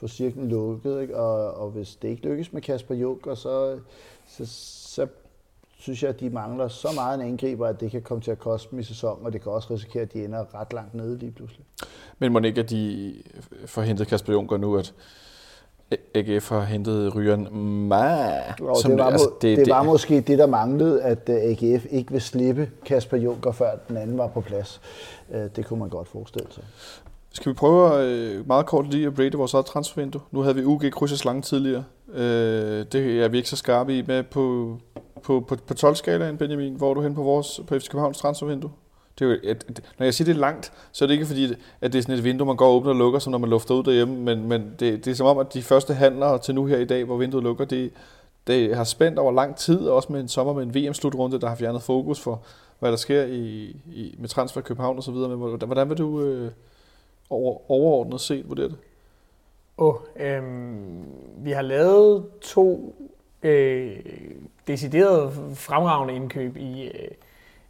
få 0.00 0.08
cirklen 0.08 0.48
lukket, 0.48 1.00
ikke? 1.00 1.16
Og, 1.16 1.54
og 1.54 1.70
hvis 1.70 1.96
det 1.96 2.08
ikke 2.08 2.22
lykkes 2.22 2.52
med 2.52 2.62
Kasper 2.62 2.94
Junker, 2.94 3.34
så, 3.34 3.78
så, 4.26 4.46
så 4.46 5.06
synes 5.78 6.02
jeg, 6.02 6.10
at 6.10 6.20
de 6.20 6.30
mangler 6.30 6.68
så 6.68 6.88
meget 6.94 7.20
en 7.20 7.26
angriber, 7.26 7.66
at 7.66 7.80
det 7.80 7.90
kan 7.90 8.02
komme 8.02 8.22
til 8.22 8.30
at 8.30 8.38
koste 8.38 8.70
dem 8.70 8.78
i 8.78 8.82
sæsonen, 8.82 9.26
og 9.26 9.32
det 9.32 9.42
kan 9.42 9.52
også 9.52 9.74
risikere, 9.74 10.02
at 10.02 10.12
de 10.12 10.24
ender 10.24 10.54
ret 10.54 10.72
langt 10.72 10.94
nede 10.94 11.18
lige 11.18 11.32
pludselig. 11.32 11.66
Men 12.18 12.32
må 12.32 12.38
ikke, 12.38 12.60
at 12.60 12.70
de 12.70 13.14
får 13.66 13.82
hentet 13.82 14.06
Kasper 14.06 14.32
Junker 14.32 14.56
nu, 14.56 14.76
at 14.76 14.94
AGF 16.14 16.48
har 16.48 16.60
hentet 16.64 17.16
Ryan 17.16 17.48
Ma? 17.88 18.28
Og 18.60 18.76
det, 18.86 18.98
var, 18.98 19.04
altså, 19.04 19.30
det, 19.42 19.58
det, 19.58 19.68
var 19.70 19.82
måske 19.82 20.20
det, 20.20 20.38
der 20.38 20.46
manglede, 20.46 21.02
at 21.02 21.28
øh, 21.28 21.36
AGF 21.36 21.86
ikke 21.90 22.12
vil 22.12 22.20
slippe 22.20 22.70
Kasper 22.86 23.16
Juncker, 23.16 23.52
før 23.52 23.70
den 23.88 23.96
anden 23.96 24.18
var 24.18 24.26
på 24.26 24.40
plads. 24.40 24.80
Øh, 25.34 25.40
Det 25.56 25.66
kunne 25.66 25.78
man 25.78 25.88
godt 25.88 26.08
forestille 26.08 26.48
sig. 26.50 26.64
Skal 27.32 27.52
vi 27.52 27.54
prøve 27.54 28.04
øh, 28.04 28.46
meget 28.46 28.66
kort 28.66 28.90
lige 28.90 29.06
at 29.06 29.18
rate 29.18 29.38
vores 29.38 29.54
eget 29.54 29.66
transfervindue? 29.66 30.20
Nu 30.30 30.40
havde 30.40 30.54
vi 30.54 30.64
UG 30.64 30.82
krydsets 30.92 31.24
lange 31.24 31.42
tidligere. 31.42 31.84
Det 32.92 32.94
er 33.24 33.28
vi 33.28 33.36
ikke 33.36 33.48
så 33.48 33.56
skarpe 33.56 33.98
i 33.98 34.02
med 34.06 34.22
på, 34.22 34.76
på, 35.22 35.40
på, 35.48 35.56
på 35.66 35.74
12-skalaen, 35.80 36.36
Benjamin. 36.36 36.74
Hvor 36.74 36.90
er 36.90 36.94
du 36.94 37.00
hen 37.00 37.14
på, 37.14 37.22
vores, 37.22 37.60
på 37.66 37.78
FC 37.78 37.88
Københavns 37.88 38.18
transfervindue? 38.18 38.70
Det 39.18 39.24
er 39.24 39.28
jo 39.28 39.36
at, 39.50 39.80
når 39.98 40.04
jeg 40.04 40.14
siger, 40.14 40.26
det 40.26 40.34
er 40.34 40.40
langt, 40.40 40.72
så 40.92 41.04
er 41.04 41.06
det 41.06 41.14
ikke 41.14 41.26
fordi, 41.26 41.54
at 41.80 41.92
det 41.92 41.98
er 41.98 42.02
sådan 42.02 42.14
et 42.14 42.24
vindue, 42.24 42.46
man 42.46 42.56
går 42.56 42.66
og 42.66 42.74
åbner 42.74 42.90
og 42.90 42.96
lukker, 42.96 43.18
som 43.18 43.30
når 43.30 43.38
man 43.38 43.50
lufter 43.50 43.74
ud 43.74 43.82
derhjemme, 43.82 44.16
men, 44.16 44.48
men 44.48 44.74
det, 44.80 45.04
det 45.04 45.10
er 45.10 45.14
som 45.14 45.26
om, 45.26 45.38
at 45.38 45.54
de 45.54 45.62
første 45.62 45.94
handler 45.94 46.36
til 46.36 46.54
nu 46.54 46.66
her 46.66 46.78
i 46.78 46.84
dag, 46.84 47.04
hvor 47.04 47.16
vinduet 47.16 47.44
lukker, 47.44 47.64
det, 47.64 47.90
det 48.46 48.76
har 48.76 48.84
spændt 48.84 49.18
over 49.18 49.32
lang 49.32 49.56
tid, 49.56 49.80
også 49.80 50.12
med 50.12 50.20
en 50.20 50.28
sommer 50.28 50.52
med 50.52 50.62
en 50.62 50.74
VM-slutrunde, 50.74 51.40
der 51.40 51.48
har 51.48 51.56
fjernet 51.56 51.82
fokus 51.82 52.20
for, 52.20 52.42
hvad 52.78 52.90
der 52.90 52.96
sker 52.96 53.24
i, 53.24 53.76
i, 53.86 54.14
med 54.18 54.28
transfer 54.28 54.60
i 54.60 54.64
København 54.64 54.96
og 54.96 55.02
så 55.02 55.12
videre. 55.12 55.28
Men 55.28 55.38
hvordan, 55.38 55.66
hvordan 55.66 55.88
vil 55.88 55.98
du 55.98 56.20
øh, 56.20 56.50
over, 57.30 57.70
overordnet 57.70 58.20
set 58.20 58.48
vurdere 58.48 58.68
det? 58.68 58.76
Oh, 59.78 59.94
øhm, 60.16 61.04
vi 61.36 61.50
har 61.50 61.62
lavet 61.62 62.24
to 62.40 62.94
øh, 63.42 63.96
deciderede 64.66 65.32
fremragende 65.54 66.14
indkøb 66.14 66.56
i, 66.56 66.82
øh, 66.82 67.10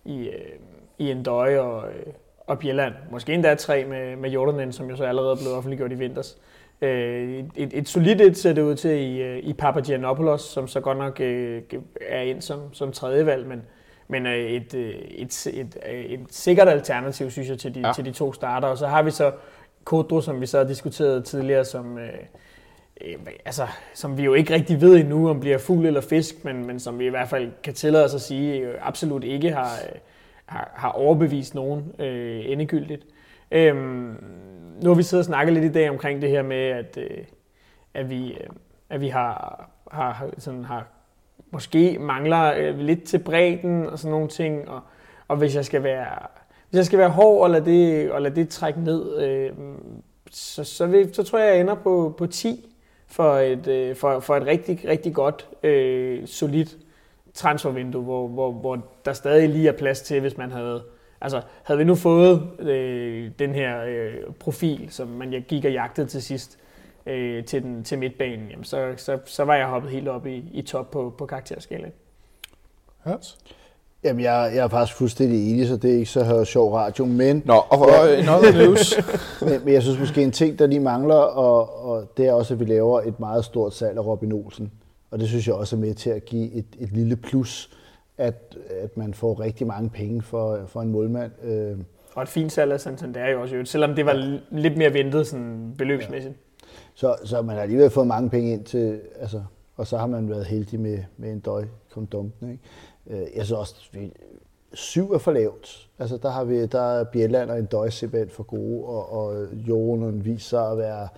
i, 0.04 0.28
øh, 0.28 0.58
i 0.98 1.10
Endøje 1.10 1.60
og, 1.60 1.88
øh, 1.88 2.12
og 2.46 2.58
Bjelland. 2.58 2.94
Måske 3.10 3.34
endda 3.34 3.54
tre 3.54 3.84
med, 3.84 4.16
med 4.16 4.30
Jordanen, 4.30 4.72
som 4.72 4.90
jo 4.90 4.96
så 4.96 5.04
allerede 5.04 5.32
er 5.32 5.36
blevet 5.36 5.56
offentliggjort 5.56 5.92
i 5.92 5.94
vinters. 5.94 6.36
Øh, 6.80 7.44
et, 7.56 7.70
et 7.72 7.88
solidt 7.88 8.20
et 8.20 8.36
ser 8.36 8.52
det 8.52 8.62
ud 8.62 8.74
til 8.74 8.90
i, 8.90 9.22
øh, 9.22 9.38
i 9.38 9.52
Papagiannopoulos, 9.52 10.42
som 10.42 10.68
så 10.68 10.80
godt 10.80 10.98
nok 10.98 11.20
øh, 11.20 11.62
er 12.00 12.20
ind 12.20 12.42
som, 12.42 12.60
som 12.72 12.92
tredje 12.92 13.26
valg, 13.26 13.46
men, 13.46 13.62
men 14.08 14.26
øh, 14.26 14.36
et, 14.36 14.74
et, 14.74 15.46
et, 15.46 15.76
et, 15.86 16.20
sikkert 16.30 16.68
alternativ, 16.68 17.30
synes 17.30 17.48
jeg, 17.48 17.58
til 17.58 17.74
de, 17.74 17.80
Ja. 17.80 17.86
ja. 17.86 17.92
til 17.92 18.04
de 18.04 18.12
to 18.12 18.32
starter. 18.32 18.68
Og 18.68 18.78
så 18.78 18.86
har 18.86 19.02
vi 19.02 19.10
så 19.10 19.32
Kodro, 19.84 20.20
som 20.20 20.40
vi 20.40 20.46
så 20.46 20.58
har 20.58 20.64
diskuteret 20.64 21.24
tidligere, 21.24 21.64
som, 21.64 21.98
øh, 21.98 22.08
øh, 23.00 23.14
altså, 23.44 23.66
som 23.94 24.18
vi 24.18 24.22
jo 24.22 24.34
ikke 24.34 24.54
rigtig 24.54 24.80
ved 24.80 24.96
endnu, 24.96 25.30
om 25.30 25.40
bliver 25.40 25.58
fugl 25.58 25.86
eller 25.86 26.00
fisk, 26.00 26.44
men, 26.44 26.66
men 26.66 26.80
som 26.80 26.98
vi 26.98 27.06
i 27.06 27.10
hvert 27.10 27.28
fald 27.28 27.50
kan 27.62 27.74
tillade 27.74 28.04
os 28.04 28.14
at 28.14 28.20
sige, 28.20 28.58
øh, 28.60 28.74
absolut 28.80 29.24
ikke 29.24 29.50
har, 29.52 29.70
øh, 29.92 29.98
har, 30.48 30.70
har 30.74 30.88
overbevist 30.88 31.54
nogen 31.54 31.92
øh, 31.98 32.40
endegyldigt. 32.46 33.06
Øhm, 33.50 34.24
nu 34.82 34.90
har 34.90 34.94
vi 34.94 35.02
siddet 35.02 35.22
og 35.22 35.26
snakket 35.26 35.54
lidt 35.54 35.64
i 35.64 35.72
dag 35.72 35.90
omkring 35.90 36.22
det 36.22 36.30
her 36.30 36.42
med, 36.42 36.56
at, 36.56 36.98
øh, 37.00 37.24
at 37.94 38.10
vi, 38.10 38.32
øh, 38.32 38.46
at 38.90 39.00
vi 39.00 39.08
har, 39.08 39.70
har, 39.90 40.30
sådan, 40.38 40.64
har 40.64 40.86
måske 41.50 41.98
mangler 41.98 42.52
øh, 42.56 42.78
lidt 42.78 43.04
til 43.04 43.18
bredden 43.18 43.86
og 43.86 43.98
sådan 43.98 44.10
nogle 44.10 44.28
ting. 44.28 44.68
Og, 44.68 44.80
og 45.28 45.36
hvis 45.36 45.56
jeg 45.56 45.64
skal 45.64 45.82
være, 45.82 46.18
hvis 46.70 46.76
jeg 46.76 46.86
skal 46.86 46.98
være 46.98 47.10
hård 47.10 47.42
og 47.42 47.50
lade 47.50 47.64
det, 47.64 48.10
og 48.10 48.22
lade 48.22 48.36
det 48.36 48.48
trække 48.48 48.80
ned, 48.80 49.22
øh, 49.22 49.50
så, 50.30 50.64
så, 50.64 50.86
vil, 50.86 51.14
så 51.14 51.22
tror 51.22 51.38
jeg, 51.38 51.48
jeg 51.48 51.60
ender 51.60 51.74
på, 51.74 52.14
på 52.18 52.26
10 52.26 52.74
for 53.06 53.34
et, 53.34 53.66
øh, 53.66 53.96
for, 53.96 54.20
for 54.20 54.36
et 54.36 54.46
rigtig, 54.46 54.80
rigtig 54.88 55.14
godt, 55.14 55.48
øh, 55.62 56.26
solidt 56.26 56.76
transfervindue, 57.38 58.02
hvor, 58.02 58.28
hvor, 58.28 58.52
hvor 58.52 58.78
der 59.04 59.12
stadig 59.12 59.48
lige 59.48 59.68
er 59.68 59.72
plads 59.72 60.00
til, 60.00 60.20
hvis 60.20 60.36
man 60.36 60.50
havde... 60.50 60.82
Altså, 61.20 61.42
havde 61.62 61.78
vi 61.78 61.84
nu 61.84 61.94
fået 61.94 62.60
øh, 62.60 63.30
den 63.38 63.54
her 63.54 63.84
øh, 63.84 64.14
profil, 64.40 64.86
som 64.90 65.08
man 65.08 65.44
gik 65.48 65.64
og 65.64 65.72
jagtede 65.72 66.06
til 66.06 66.22
sidst, 66.22 66.58
øh, 67.06 67.44
til, 67.44 67.62
den, 67.62 67.84
til 67.84 67.98
midtbanen, 67.98 68.48
jamen, 68.50 68.64
så, 68.64 68.92
så, 68.96 69.18
så 69.24 69.44
var 69.44 69.54
jeg 69.54 69.66
hoppet 69.66 69.90
helt 69.90 70.08
op 70.08 70.26
i, 70.26 70.44
i 70.52 70.62
top 70.62 70.90
på, 70.90 71.14
på 71.18 71.26
karakterskalaen. 71.26 71.92
Hans? 72.98 73.38
Jamen, 74.04 74.22
jeg, 74.22 74.50
jeg 74.54 74.64
er 74.64 74.68
faktisk 74.68 74.98
fuldstændig 74.98 75.52
enig, 75.52 75.68
så 75.68 75.76
det 75.76 75.90
er 75.90 75.94
ikke 75.94 76.10
så 76.10 76.44
sjov 76.44 76.74
radio, 76.74 77.04
men... 77.04 77.42
Nå, 77.46 77.54
og 77.54 77.78
for 77.78 78.06
ja. 78.06 78.24
noget 78.24 78.54
news. 78.54 78.94
men, 79.42 79.64
men 79.64 79.74
jeg 79.74 79.82
synes 79.82 79.98
måske 79.98 80.22
en 80.22 80.32
ting, 80.32 80.58
der 80.58 80.66
lige 80.66 80.80
mangler, 80.80 81.14
og, 81.14 81.84
og 81.84 82.16
det 82.16 82.26
er 82.26 82.32
også, 82.32 82.54
at 82.54 82.60
vi 82.60 82.64
laver 82.64 83.00
et 83.00 83.20
meget 83.20 83.44
stort 83.44 83.74
salg 83.74 83.98
af 83.98 84.06
Robin 84.06 84.32
Olsen. 84.32 84.72
Og 85.10 85.18
det 85.18 85.28
synes 85.28 85.46
jeg 85.46 85.54
også 85.54 85.76
er 85.76 85.80
med 85.80 85.94
til 85.94 86.10
at 86.10 86.24
give 86.24 86.52
et, 86.52 86.66
et 86.78 86.92
lille 86.92 87.16
plus, 87.16 87.70
at, 88.18 88.56
at 88.70 88.96
man 88.96 89.14
får 89.14 89.40
rigtig 89.40 89.66
mange 89.66 89.90
penge 89.90 90.22
for, 90.22 90.60
for 90.66 90.82
en 90.82 90.88
målmand. 90.88 91.32
Øh. 91.44 91.78
Og 92.14 92.22
et 92.22 92.28
fint 92.28 92.52
salg 92.52 92.72
af 92.72 92.80
Santander 92.80 93.28
jo 93.28 93.42
også, 93.42 93.62
selvom 93.64 93.94
det 93.94 94.06
var 94.06 94.14
ja. 94.14 94.38
lidt 94.50 94.76
mere 94.76 94.94
ventet 94.94 95.26
sådan 95.26 95.74
beløbsmæssigt. 95.78 96.34
Ja. 96.34 96.68
Så, 96.94 97.16
så 97.24 97.42
man 97.42 97.54
har 97.54 97.62
alligevel 97.62 97.90
fået 97.90 98.06
mange 98.06 98.30
penge 98.30 98.52
ind 98.52 98.64
til, 98.64 99.00
altså, 99.20 99.42
og 99.76 99.86
så 99.86 99.98
har 99.98 100.06
man 100.06 100.28
været 100.28 100.44
heldig 100.44 100.80
med, 100.80 100.98
med 101.16 101.32
en 101.32 101.40
døj 101.40 101.64
kom 101.98 102.06
dumpen, 102.06 102.50
ikke? 102.50 103.22
Øh, 103.22 103.36
jeg 103.36 103.44
synes 103.44 103.52
også, 103.52 103.74
vi, 103.92 104.12
syv 104.72 105.12
er 105.12 105.18
for 105.18 105.32
lavt. 105.32 105.88
Altså, 105.98 106.16
der, 106.16 106.30
har 106.30 106.44
vi, 106.44 106.66
der 106.66 106.80
er 106.80 107.04
Bjelland 107.04 107.50
og 107.50 107.58
en 107.58 107.66
døj 107.66 107.90
simpelthen 107.90 108.30
for 108.30 108.42
gode, 108.42 108.84
og, 108.84 109.12
og 109.12 109.46
Jonen 109.54 110.24
viser 110.24 110.60
at 110.60 110.78
være 110.78 111.08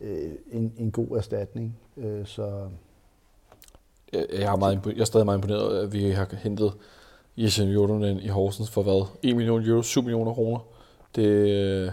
øh, 0.00 0.30
en, 0.52 0.72
en 0.78 0.90
god 0.90 1.16
erstatning. 1.16 1.76
Øh, 1.96 2.26
så 2.26 2.68
jeg, 4.12 4.26
jeg, 4.32 4.52
er 4.52 4.56
meget, 4.56 4.80
jeg 4.86 5.00
er 5.00 5.04
stadig 5.04 5.26
meget 5.26 5.38
imponeret, 5.38 5.78
at 5.78 5.92
vi 5.92 6.10
har 6.10 6.28
hentet 6.42 6.72
Jesen 7.36 7.68
Jordan 7.68 8.18
i 8.18 8.28
Horsens 8.28 8.70
for 8.70 8.82
hvad? 8.82 9.06
1 9.22 9.36
million 9.36 9.62
euro, 9.62 9.82
7 9.82 10.02
millioner 10.02 10.34
kroner. 10.34 10.58
Det, 11.16 11.26
øh, 11.26 11.90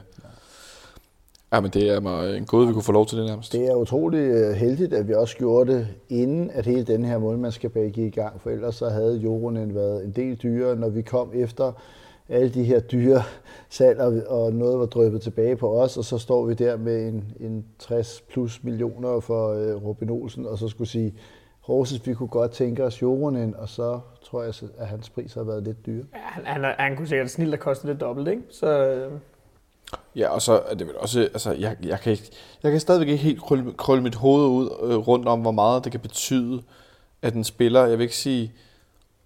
Ja, 1.53 1.61
men 1.61 1.72
det 1.72 1.89
er 1.89 1.99
mig 1.99 2.38
en 2.38 2.45
god, 2.45 2.67
vi 2.67 2.74
kunne 2.74 2.84
få 2.84 2.91
lov 2.91 3.05
til 3.05 3.17
det 3.17 3.26
nærmest. 3.26 3.53
Det 3.53 3.67
er 3.67 3.76
utrolig 3.76 4.20
øh, 4.20 4.51
heldigt, 4.55 4.93
at 4.93 5.07
vi 5.07 5.13
også 5.13 5.38
gjorde 5.38 5.74
det, 5.74 5.88
inden 6.09 6.51
at 6.51 6.65
hele 6.65 6.84
den 6.84 7.03
her 7.03 7.17
målmandskabag 7.17 7.91
gik 7.91 8.05
i 8.05 8.20
gang, 8.20 8.41
for 8.41 8.49
ellers 8.49 8.76
så 8.76 8.89
havde 8.89 9.15
Joronen 9.15 9.76
været 9.76 10.05
en 10.05 10.11
del 10.11 10.36
dyrere, 10.36 10.76
når 10.76 10.89
vi 10.89 11.01
kom 11.01 11.32
efter 11.34 11.72
alle 12.30 12.49
de 12.49 12.63
her 12.63 12.80
dyre 12.80 13.24
salg, 13.70 13.99
og 14.28 14.53
noget 14.53 14.80
var 14.80 14.86
drøbet 14.86 15.22
tilbage 15.22 15.55
på 15.55 15.82
os, 15.82 15.97
og 15.97 16.05
så 16.05 16.17
står 16.17 16.45
vi 16.45 16.53
der 16.53 16.78
med 16.78 17.07
en, 17.07 17.24
en 17.39 17.65
60 17.80 18.24
plus 18.30 18.63
millioner 18.63 19.20
for 19.20 19.53
øh, 19.53 19.86
Robin 19.86 20.09
Olsen, 20.09 20.45
og 20.45 20.57
så 20.57 20.67
skulle 20.67 20.89
sige, 20.89 21.13
Horsens, 21.70 22.07
vi 22.07 22.13
kunne 22.13 22.30
godt 22.30 22.51
tænke 22.51 22.84
os 22.84 23.01
Joronen, 23.01 23.55
og 23.55 23.70
så 23.70 23.99
tror 24.26 24.43
jeg, 24.43 24.53
at 24.78 24.88
hans 24.88 25.09
pris 25.09 25.34
har 25.34 25.43
været 25.43 25.63
lidt 25.63 25.86
dyr. 25.86 26.03
Ja, 26.13 26.20
han, 26.20 26.45
han, 26.45 26.76
han 26.80 26.95
kunne 26.95 27.07
sikkert 27.07 27.30
snilt 27.30 27.51
have 27.51 27.57
kostet 27.57 27.89
lidt 27.89 28.01
dobbelt, 28.01 28.28
ikke? 28.28 28.41
Så, 28.49 28.67
øh, 28.67 29.11
Ja, 30.15 30.30
og 30.30 30.41
så 30.41 30.61
er 30.70 30.76
det 30.76 30.88
vel 30.88 30.97
også, 30.97 31.20
altså, 31.20 31.51
jeg, 31.51 31.78
jeg, 31.84 31.99
kan, 31.99 32.11
ikke, 32.11 32.32
jeg 32.63 32.72
kan 32.72 32.80
stadigvæk 32.80 33.07
ikke 33.07 33.24
helt 33.24 33.41
krølle, 33.41 33.74
krølle 33.78 34.03
mit 34.03 34.15
hoved 34.15 34.47
ud 34.47 34.70
øh, 34.84 34.97
rundt 34.97 35.28
om, 35.28 35.41
hvor 35.41 35.51
meget 35.51 35.84
det 35.84 35.91
kan 35.91 36.01
betyde, 36.01 36.61
at 37.22 37.34
en 37.34 37.43
spiller, 37.43 37.86
jeg 37.86 37.97
vil 37.97 38.03
ikke 38.03 38.17
sige 38.17 38.53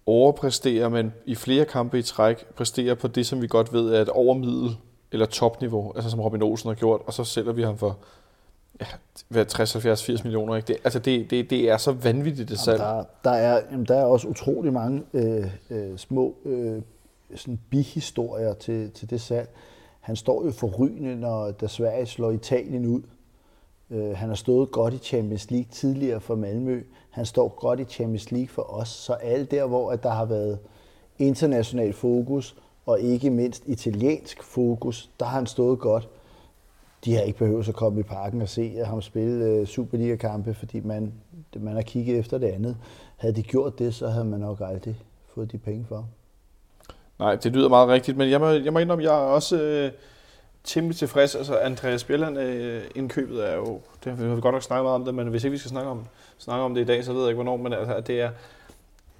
overpræsterer, 0.06 0.88
men 0.88 1.12
i 1.26 1.34
flere 1.34 1.64
kampe 1.64 1.98
i 1.98 2.02
træk 2.02 2.46
præsterer 2.56 2.94
på 2.94 3.08
det, 3.08 3.26
som 3.26 3.42
vi 3.42 3.46
godt 3.46 3.72
ved 3.72 3.94
er 3.94 4.02
et 4.02 4.08
overmiddel 4.08 4.76
eller 5.12 5.26
topniveau, 5.26 5.92
altså 5.96 6.10
som 6.10 6.20
Robin 6.20 6.42
Olsen 6.42 6.68
har 6.68 6.74
gjort, 6.74 7.00
og 7.06 7.12
så 7.12 7.24
sælger 7.24 7.52
vi 7.52 7.62
ham 7.62 7.78
for 7.78 7.98
ja, 8.80 9.44
60, 9.44 9.72
70, 9.72 10.02
80 10.02 10.24
millioner. 10.24 10.56
Ikke? 10.56 10.66
Det, 10.66 10.76
altså 10.84 10.98
det, 10.98 11.30
det, 11.30 11.50
det 11.50 11.70
er 11.70 11.76
så 11.76 11.92
vanvittigt, 11.92 12.48
det 12.48 12.58
salg. 12.58 12.78
Der, 12.78 13.04
der, 13.24 13.30
er, 13.30 13.60
jamen, 13.70 13.86
der 13.86 13.96
er 13.96 14.04
også 14.04 14.28
utrolig 14.28 14.72
mange 14.72 15.02
øh, 15.14 15.46
øh, 15.70 15.98
små 15.98 16.34
øh, 16.44 16.82
sådan 17.34 17.60
bihistorier 17.70 18.54
til, 18.54 18.90
til 18.90 19.10
det 19.10 19.20
salg. 19.20 19.48
Han 20.00 20.16
står 20.16 20.44
jo 20.44 20.50
forrygende, 20.50 21.16
når 21.16 21.50
da 21.50 21.66
Sverige 21.66 22.06
slår 22.06 22.30
Italien 22.30 22.86
ud. 22.86 23.02
Øh, 23.90 24.16
han 24.16 24.28
har 24.28 24.36
stået 24.36 24.70
godt 24.70 24.94
i 24.94 24.98
Champions 24.98 25.50
League 25.50 25.68
tidligere 25.70 26.20
for 26.20 26.34
Malmø. 26.34 26.82
Han 27.10 27.26
står 27.26 27.48
godt 27.48 27.80
i 27.80 27.84
Champions 27.84 28.30
League 28.30 28.48
for 28.48 28.62
os. 28.62 28.88
Så 28.88 29.12
alt 29.12 29.50
der, 29.50 29.66
hvor 29.66 29.92
at 29.92 30.02
der 30.02 30.10
har 30.10 30.24
været 30.24 30.58
international 31.18 31.92
fokus, 31.92 32.56
og 32.86 33.00
ikke 33.00 33.30
mindst 33.30 33.62
italiensk 33.66 34.42
fokus, 34.42 35.10
der 35.20 35.26
har 35.26 35.36
han 35.36 35.46
stået 35.46 35.78
godt. 35.78 36.08
De 37.04 37.14
har 37.14 37.22
ikke 37.22 37.38
behøvet 37.38 37.68
at 37.68 37.74
komme 37.74 38.00
i 38.00 38.02
parken 38.02 38.42
og 38.42 38.48
se 38.48 38.76
ham 38.84 39.02
spille 39.02 39.44
øh, 39.44 39.66
Superliga-kampe, 39.66 40.54
fordi 40.54 40.80
man, 40.80 41.12
man 41.56 41.74
har 41.74 41.82
kigget 41.82 42.18
efter 42.18 42.38
det 42.38 42.46
andet. 42.46 42.76
Havde 43.16 43.34
de 43.34 43.42
gjort 43.42 43.78
det, 43.78 43.94
så 43.94 44.08
havde 44.08 44.24
man 44.24 44.40
nok 44.40 44.60
aldrig 44.60 44.96
fået 45.34 45.52
de 45.52 45.58
penge 45.58 45.84
for. 45.88 46.08
Nej, 47.18 47.34
det 47.34 47.52
lyder 47.52 47.68
meget 47.68 47.88
rigtigt, 47.88 48.16
men 48.16 48.30
jeg 48.30 48.40
må, 48.40 48.48
jeg 48.48 48.72
må 48.72 48.78
indrømme, 48.78 49.04
jeg 49.04 49.14
er 49.14 49.26
også 49.26 49.62
øh, 49.62 49.92
temmelig 50.64 50.96
tilfreds. 50.96 51.34
Altså, 51.34 51.58
Andreas 51.58 52.04
Bjelland 52.04 52.38
øh, 52.38 52.82
indkøbet 52.94 53.50
er 53.50 53.54
jo, 53.54 53.80
det 54.04 54.16
har 54.16 54.34
vi 54.34 54.40
godt 54.40 54.54
nok 54.54 54.62
snakket 54.62 54.84
meget 54.84 54.94
om 54.94 55.04
det, 55.04 55.14
men 55.14 55.28
hvis 55.28 55.44
ikke 55.44 55.52
vi 55.52 55.58
skal 55.58 55.68
snakke 55.68 55.90
om, 55.90 56.06
snakke 56.38 56.64
om 56.64 56.74
det 56.74 56.80
i 56.80 56.84
dag, 56.84 57.04
så 57.04 57.12
ved 57.12 57.20
jeg 57.20 57.28
ikke 57.28 57.42
hvornår, 57.42 57.56
men 57.56 57.72
altså, 57.72 58.00
det 58.00 58.20
er, 58.20 58.30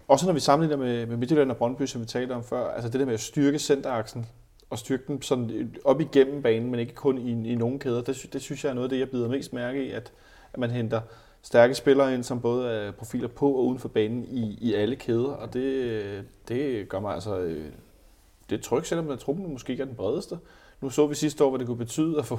også 0.09 0.27
når 0.27 0.33
vi 0.33 0.41
sammenligner 0.41 0.85
med, 0.85 1.07
med 1.07 1.17
Midtjylland 1.17 1.51
og 1.51 1.57
Brøndby, 1.57 1.87
som 1.87 2.01
vi 2.01 2.07
talte 2.07 2.33
om 2.33 2.45
før, 2.45 2.71
altså 2.71 2.89
det 2.89 3.01
der 3.01 3.07
med 3.07 3.15
at 3.15 3.21
styrke 3.21 3.59
centeraksen, 3.59 4.27
og 4.75 4.79
styrke 4.79 5.05
den 5.07 5.23
sådan 5.23 5.51
øh, 5.51 5.67
op 5.85 6.01
igennem 6.01 6.43
banen, 6.43 6.71
men 6.71 6.81
ikke 6.81 6.95
kun 6.95 7.19
i, 7.19 7.53
i 7.53 7.55
nogle 7.55 7.79
kæder, 7.79 8.03
det, 8.03 8.27
det 8.33 8.43
synes 8.43 8.65
jeg 8.65 8.71
er 8.71 8.75
noget 8.75 8.87
af 8.87 8.91
det, 8.91 8.99
jeg 8.99 9.11
bider 9.11 9.29
mest 9.29 9.53
mærke 9.53 9.87
i, 9.87 9.91
at, 9.91 10.13
at 10.53 10.59
man 10.59 10.71
henter 10.71 11.01
stærke 11.43 11.75
spillere 11.75 12.15
ind, 12.15 12.23
som 12.23 12.41
både 12.41 12.71
er 12.71 12.91
profiler 12.91 13.29
på 13.29 13.53
og 13.53 13.67
uden 13.67 13.79
for 13.79 13.89
banen 13.89 14.25
i, 14.25 14.59
i 14.61 14.75
alle 14.75 14.97
kæder, 14.97 15.29
og 15.29 15.55
det, 15.55 16.25
det 16.49 16.89
gør 16.89 17.01
mig 17.01 17.15
altså 17.15 17.39
øh, 17.39 17.65
det 18.51 18.59
er 18.59 18.63
tryg, 18.63 18.87
selvom 18.87 19.11
at 19.11 19.19
truppen 19.19 19.53
måske 19.53 19.71
ikke 19.71 19.83
er 19.83 19.87
den 19.87 19.97
bredeste. 19.97 20.39
Nu 20.81 20.91
så 20.91 21.07
vi 21.07 21.15
sidste 21.15 21.45
år, 21.45 21.51
hvad 21.51 21.59
det 21.59 21.67
kunne 21.67 21.77
betyde 21.77 22.19
at 22.19 22.27
få 22.27 22.39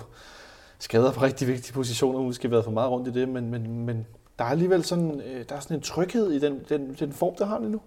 skader 0.79 1.11
på 1.11 1.21
rigtig 1.21 1.47
vigtige 1.47 1.73
positioner, 1.73 2.19
måske 2.19 2.51
været 2.51 2.63
for 2.63 2.71
meget 2.71 2.91
rundt 2.91 3.07
i 3.07 3.11
det, 3.11 3.29
men, 3.29 3.51
men, 3.51 3.85
men 3.85 4.07
der 4.39 4.45
er 4.45 4.49
alligevel 4.49 4.83
sådan, 4.83 5.21
øh, 5.21 5.45
der 5.49 5.55
er 5.55 5.59
sådan 5.59 5.77
en 5.77 5.81
tryghed 5.81 6.31
i 6.31 6.39
den, 6.39 6.61
den, 6.69 6.93
den 6.99 7.13
form, 7.13 7.35
der 7.35 7.45
har 7.45 7.59
lige 7.59 7.71
nu. 7.71 7.81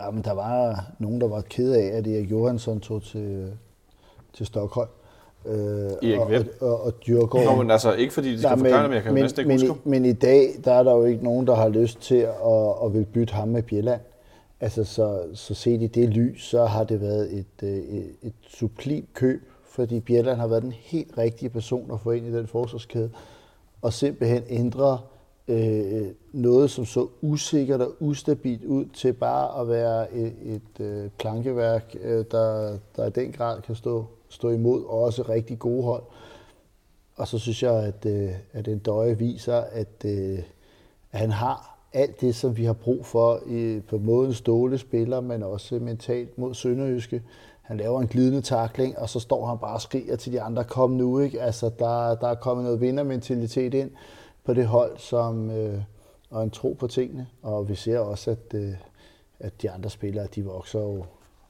Ja, 0.00 0.10
men 0.10 0.24
der 0.24 0.32
var 0.32 0.84
nogen, 0.98 1.20
der 1.20 1.28
var 1.28 1.40
ked 1.40 1.72
af, 1.72 1.96
at 1.98 2.06
Erik 2.06 2.30
Johansson 2.30 2.80
tog 2.80 3.02
til, 3.02 3.52
til 4.32 4.46
Stockholm. 4.46 4.88
Øh, 5.46 5.54
Erik 5.54 6.18
og, 6.18 6.26
og, 6.60 6.70
og, 6.70 6.84
og 6.84 6.92
Djurgård. 7.06 7.44
Nå, 7.44 7.54
men 7.54 7.70
altså 7.70 7.92
ikke 7.92 8.14
fordi 8.14 8.32
de 8.32 8.38
skal 8.38 8.58
forklare 8.58 8.82
det, 8.82 8.90
men 8.90 8.94
jeg 8.94 9.02
kan 9.02 9.14
men, 9.14 9.22
næsten 9.22 9.40
ikke 9.40 9.48
men, 9.48 9.60
huske 9.60 9.80
men, 9.84 10.02
men 10.02 10.10
i 10.10 10.12
dag, 10.12 10.48
der 10.64 10.72
er 10.72 10.82
der 10.82 10.92
jo 10.92 11.04
ikke 11.04 11.24
nogen, 11.24 11.46
der 11.46 11.54
har 11.54 11.68
lyst 11.68 12.00
til 12.00 12.16
at, 12.16 12.84
at 12.84 12.94
vil 12.94 13.04
bytte 13.04 13.34
ham 13.34 13.48
med 13.48 13.62
Bjelland. 13.62 14.00
Altså, 14.60 14.84
så, 14.84 15.22
så 15.34 15.54
set 15.54 15.82
i 15.82 15.86
det 15.86 16.08
lys, 16.08 16.44
så 16.44 16.64
har 16.64 16.84
det 16.84 17.00
været 17.00 17.38
et, 17.38 17.62
øh, 17.62 17.78
et, 17.78 18.10
et 18.22 18.34
sublim 18.48 19.06
køb, 19.14 19.50
fordi 19.64 20.00
Bjelland 20.00 20.38
har 20.38 20.46
været 20.46 20.62
den 20.62 20.72
helt 20.72 21.18
rigtige 21.18 21.48
person 21.48 21.90
at 21.92 22.00
få 22.00 22.10
ind 22.10 22.26
i 22.26 22.32
den 22.32 22.46
forsvarskæde, 22.46 23.10
og 23.82 23.92
simpelthen 23.92 24.42
ændre 24.48 24.98
øh, 25.48 26.06
noget, 26.32 26.70
som 26.70 26.84
så 26.84 27.08
usikkert 27.20 27.80
og 27.80 27.92
ustabilt 28.00 28.64
ud, 28.64 28.84
til 28.94 29.12
bare 29.12 29.60
at 29.60 29.68
være 29.68 30.14
et, 30.14 30.32
et 30.42 30.80
øh, 30.80 31.10
plankeværk, 31.18 31.96
øh, 32.02 32.24
der, 32.30 32.78
der 32.96 33.06
i 33.06 33.10
den 33.10 33.32
grad 33.32 33.62
kan 33.62 33.74
stå, 33.74 34.04
stå 34.28 34.50
imod, 34.50 34.84
og 34.84 35.02
også 35.02 35.22
rigtig 35.22 35.58
gode 35.58 35.82
hold. 35.82 36.02
Og 37.16 37.28
så 37.28 37.38
synes 37.38 37.62
jeg, 37.62 37.74
at, 37.74 38.06
øh, 38.06 38.30
at 38.52 38.68
en 38.68 38.78
døje 38.78 39.18
viser, 39.18 39.56
at, 39.56 40.04
øh, 40.04 40.38
at 41.12 41.20
han 41.20 41.30
har 41.30 41.78
alt 41.92 42.20
det, 42.20 42.34
som 42.34 42.56
vi 42.56 42.64
har 42.64 42.72
brug 42.72 43.06
for 43.06 43.40
i, 43.46 43.80
på 43.88 43.98
måden 43.98 44.34
Ståle 44.34 44.78
spiller, 44.78 45.20
men 45.20 45.42
også 45.42 45.74
mentalt 45.74 46.38
mod 46.38 46.54
Sønderjyske. 46.54 47.22
Han 47.62 47.76
laver 47.76 48.00
en 48.00 48.06
glidende 48.06 48.40
takling, 48.40 48.98
og 48.98 49.08
så 49.08 49.20
står 49.20 49.46
han 49.46 49.58
bare 49.58 49.74
og 49.74 49.80
skriger 49.80 50.16
til 50.16 50.32
de 50.32 50.42
andre, 50.42 50.64
kom 50.64 50.90
nu, 50.90 51.18
ikke? 51.18 51.42
Altså, 51.42 51.70
der, 51.78 52.14
der 52.14 52.28
er 52.28 52.34
kommet 52.34 52.64
noget 52.64 52.80
vindermentalitet 52.80 53.74
ind 53.74 53.90
på 54.46 54.54
det 54.54 54.66
hold, 54.66 54.98
som, 54.98 55.50
øh, 55.50 55.82
og 56.30 56.42
en 56.42 56.50
tro 56.50 56.72
på 56.72 56.86
tingene. 56.86 57.26
Og 57.42 57.68
vi 57.68 57.74
ser 57.74 57.98
også, 57.98 58.30
at, 58.30 58.54
øh, 58.54 58.72
at 59.40 59.62
de 59.62 59.70
andre 59.70 59.90
spillere, 59.90 60.26
de 60.34 60.44
vokser 60.44 60.80
jo 60.80 61.04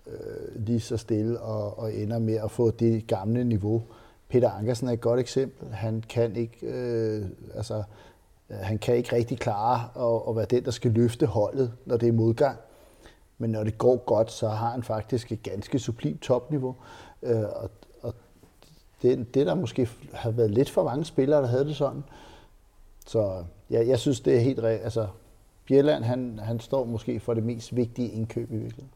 øh, 0.06 0.66
lige 0.66 0.80
så 0.80 0.96
stille 0.96 1.40
og, 1.40 1.78
og 1.78 1.94
ender 1.94 2.18
med 2.18 2.34
at 2.34 2.50
få 2.50 2.70
det 2.70 3.06
gamle 3.06 3.44
niveau. 3.44 3.82
Peter 4.28 4.50
Ankersen 4.50 4.88
er 4.88 4.92
et 4.92 5.00
godt 5.00 5.20
eksempel. 5.20 5.68
Han 5.72 6.02
kan 6.08 6.36
ikke, 6.36 6.66
øh, 6.66 7.24
altså, 7.54 7.82
han 8.50 8.78
kan 8.78 8.96
ikke 8.96 9.16
rigtig 9.16 9.38
klare 9.38 9.88
at, 9.96 10.22
at 10.28 10.36
være 10.36 10.46
den, 10.50 10.64
der 10.64 10.70
skal 10.70 10.90
løfte 10.90 11.26
holdet, 11.26 11.72
når 11.86 11.96
det 11.96 12.08
er 12.08 12.12
modgang. 12.12 12.58
Men 13.38 13.50
når 13.50 13.64
det 13.64 13.78
går 13.78 13.96
godt, 13.96 14.30
så 14.30 14.48
har 14.48 14.70
han 14.70 14.82
faktisk 14.82 15.32
et 15.32 15.42
ganske 15.42 15.78
sublimt 15.78 16.20
topniveau. 16.20 16.76
Øh, 17.22 17.42
og, 17.42 17.70
og 18.02 18.14
det, 19.02 19.34
det 19.34 19.46
der 19.46 19.54
måske 19.54 19.88
har 20.12 20.30
været 20.30 20.50
lidt 20.50 20.70
for 20.70 20.84
mange 20.84 21.04
spillere, 21.04 21.42
der 21.42 21.48
havde 21.48 21.64
det 21.64 21.76
sådan. 21.76 22.04
Så 23.06 23.44
ja, 23.70 23.86
jeg 23.86 23.98
synes, 23.98 24.20
det 24.20 24.36
er 24.36 24.40
helt 24.40 24.58
rigtigt. 24.62 24.84
Altså, 24.84 25.06
Bjelland, 25.66 26.04
han, 26.04 26.40
han 26.42 26.60
står 26.60 26.84
måske 26.84 27.20
for 27.20 27.34
det 27.34 27.42
mest 27.42 27.76
vigtige 27.76 28.08
indkøb 28.08 28.52
i 28.52 28.56
virkeligheden. 28.56 28.90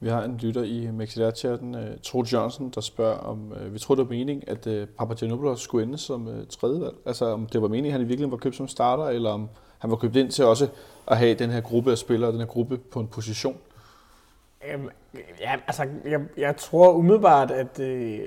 Vi 0.00 0.08
har 0.08 0.22
en 0.24 0.36
lytter 0.36 0.62
i 0.62 0.90
Mexidær-chatten, 0.90 1.74
uh, 1.74 1.80
Troel 2.02 2.26
Johnson, 2.26 2.70
der 2.74 2.80
spørger, 2.80 3.18
om 3.18 3.52
uh, 3.52 3.74
vi 3.74 3.78
tror, 3.78 3.94
det 3.94 4.04
var 4.04 4.10
meningen, 4.10 4.44
at 4.46 4.66
uh, 4.66 4.88
Papagenopoulos 4.98 5.60
skulle 5.60 5.86
ende 5.86 5.98
som 5.98 6.26
uh, 6.26 6.34
tredje 6.48 6.80
valg. 6.80 6.94
Altså 7.06 7.24
om 7.24 7.46
det 7.46 7.62
var 7.62 7.68
meningen, 7.68 7.86
at 7.86 7.92
han 7.92 8.00
i 8.00 8.04
virkeligheden 8.04 8.30
var 8.30 8.36
købt 8.36 8.56
som 8.56 8.68
starter, 8.68 9.04
eller 9.04 9.30
om 9.30 9.48
han 9.78 9.90
var 9.90 9.96
købt 9.96 10.16
ind 10.16 10.30
til 10.30 10.44
også 10.44 10.68
at 11.06 11.16
have 11.18 11.34
den 11.34 11.50
her 11.50 11.60
gruppe 11.60 11.90
af 11.90 11.98
spillere, 11.98 12.32
den 12.32 12.38
her 12.38 12.46
gruppe 12.46 12.78
på 12.78 13.00
en 13.00 13.06
position. 13.06 13.56
Øhm, 14.72 14.88
ja, 15.40 15.54
altså, 15.66 15.86
jeg, 16.04 16.20
jeg 16.36 16.56
tror 16.56 16.92
umiddelbart, 16.92 17.50
at 17.50 17.80
øh, 17.80 18.20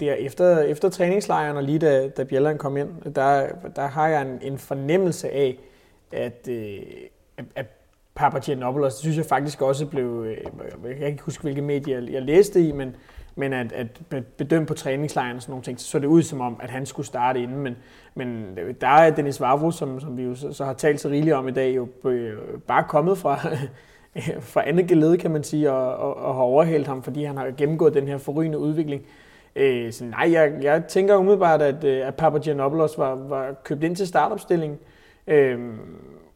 der 0.00 0.14
efter, 0.14 0.58
efter 0.58 0.88
træningslejren, 0.88 1.56
og 1.56 1.62
lige 1.62 1.78
da, 1.78 2.08
da 2.08 2.24
Bjelland 2.24 2.58
kom 2.58 2.76
ind, 2.76 3.14
der, 3.14 3.46
der 3.76 3.86
har 3.86 4.08
jeg 4.08 4.22
en, 4.22 4.38
en 4.42 4.58
fornemmelse 4.58 5.30
af, 5.30 5.58
at, 6.12 6.48
øh, 6.48 6.82
at 7.54 7.66
Papagiannopoulos, 8.14 8.94
det 8.94 9.00
synes 9.00 9.16
jeg 9.16 9.26
faktisk 9.26 9.62
også 9.62 9.86
blev, 9.86 10.24
øh, 10.28 10.36
jeg 10.88 10.96
kan 10.96 11.06
ikke 11.06 11.22
huske, 11.22 11.42
hvilke 11.42 11.62
medier 11.62 12.00
jeg, 12.00 12.12
jeg 12.12 12.22
læste 12.22 12.60
i, 12.68 12.72
men, 12.72 12.96
men 13.36 13.52
at, 13.52 13.72
at 13.72 13.86
bedømme 14.36 14.66
på 14.66 14.74
træningslejren 14.74 15.36
og 15.36 15.42
sådan 15.42 15.52
nogle 15.52 15.64
ting, 15.64 15.80
så 15.80 15.86
så 15.86 15.98
det 15.98 16.06
ud 16.06 16.22
som 16.22 16.40
om, 16.40 16.60
at 16.62 16.70
han 16.70 16.86
skulle 16.86 17.06
starte 17.06 17.42
inden. 17.42 17.58
Men, 17.58 17.76
men 18.14 18.56
der 18.80 18.86
er 18.86 19.10
Dennis 19.10 19.40
Vavro, 19.40 19.70
som, 19.70 20.00
som 20.00 20.16
vi 20.16 20.22
jo 20.22 20.34
så, 20.34 20.52
så 20.52 20.64
har 20.64 20.72
talt 20.72 21.00
så 21.00 21.08
rigeligt 21.08 21.34
om 21.34 21.48
i 21.48 21.50
dag, 21.50 21.76
jo 21.76 21.88
øh, 22.04 22.38
bare 22.66 22.84
kommet 22.88 23.18
fra, 23.18 23.38
fra 24.52 24.68
andet 24.68 24.88
gelede, 24.88 25.18
kan 25.18 25.30
man 25.30 25.42
sige, 25.42 25.72
og, 25.72 25.96
og, 25.96 26.16
og 26.16 26.34
har 26.34 26.42
overhældt 26.42 26.86
ham, 26.86 27.02
fordi 27.02 27.24
han 27.24 27.36
har 27.36 27.50
gennemgået 27.56 27.94
den 27.94 28.08
her 28.08 28.18
forrygende 28.18 28.58
udvikling. 28.58 29.02
Øh, 29.56 29.92
så 29.92 30.04
nej, 30.04 30.32
jeg, 30.32 30.52
jeg 30.62 30.84
tænker 30.88 31.16
umiddelbart, 31.16 31.62
at, 31.62 31.84
øh, 31.84 32.06
at 32.06 32.14
Papagiannopoulos 32.14 32.98
var, 32.98 33.14
var 33.14 33.54
købt 33.64 33.84
ind 33.84 33.96
til 33.96 34.06
startopstillingen. 34.06 34.78
Øh, 35.26 35.58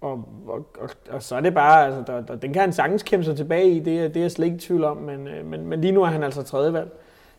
og, 0.00 0.28
og, 0.46 0.66
og, 0.80 0.90
og 1.10 1.22
så 1.22 1.36
er 1.36 1.40
det 1.40 1.54
bare, 1.54 1.86
altså, 1.86 2.12
der, 2.12 2.20
der, 2.20 2.36
den 2.36 2.52
kan 2.52 2.62
han 2.62 2.72
sagtens 2.72 3.02
kæmpe 3.02 3.24
sig 3.24 3.36
tilbage 3.36 3.70
i, 3.70 3.78
det, 3.78 4.14
det 4.14 4.16
er 4.16 4.20
jeg 4.20 4.30
slet 4.30 4.46
ikke 4.46 4.56
i 4.56 4.60
tvivl 4.60 4.84
om, 4.84 4.96
men, 4.96 5.28
øh, 5.28 5.46
men, 5.46 5.66
men 5.66 5.80
lige 5.80 5.92
nu 5.92 6.02
er 6.02 6.06
han 6.06 6.22
altså 6.22 6.42
tredje 6.42 6.72
valg. 6.72 6.90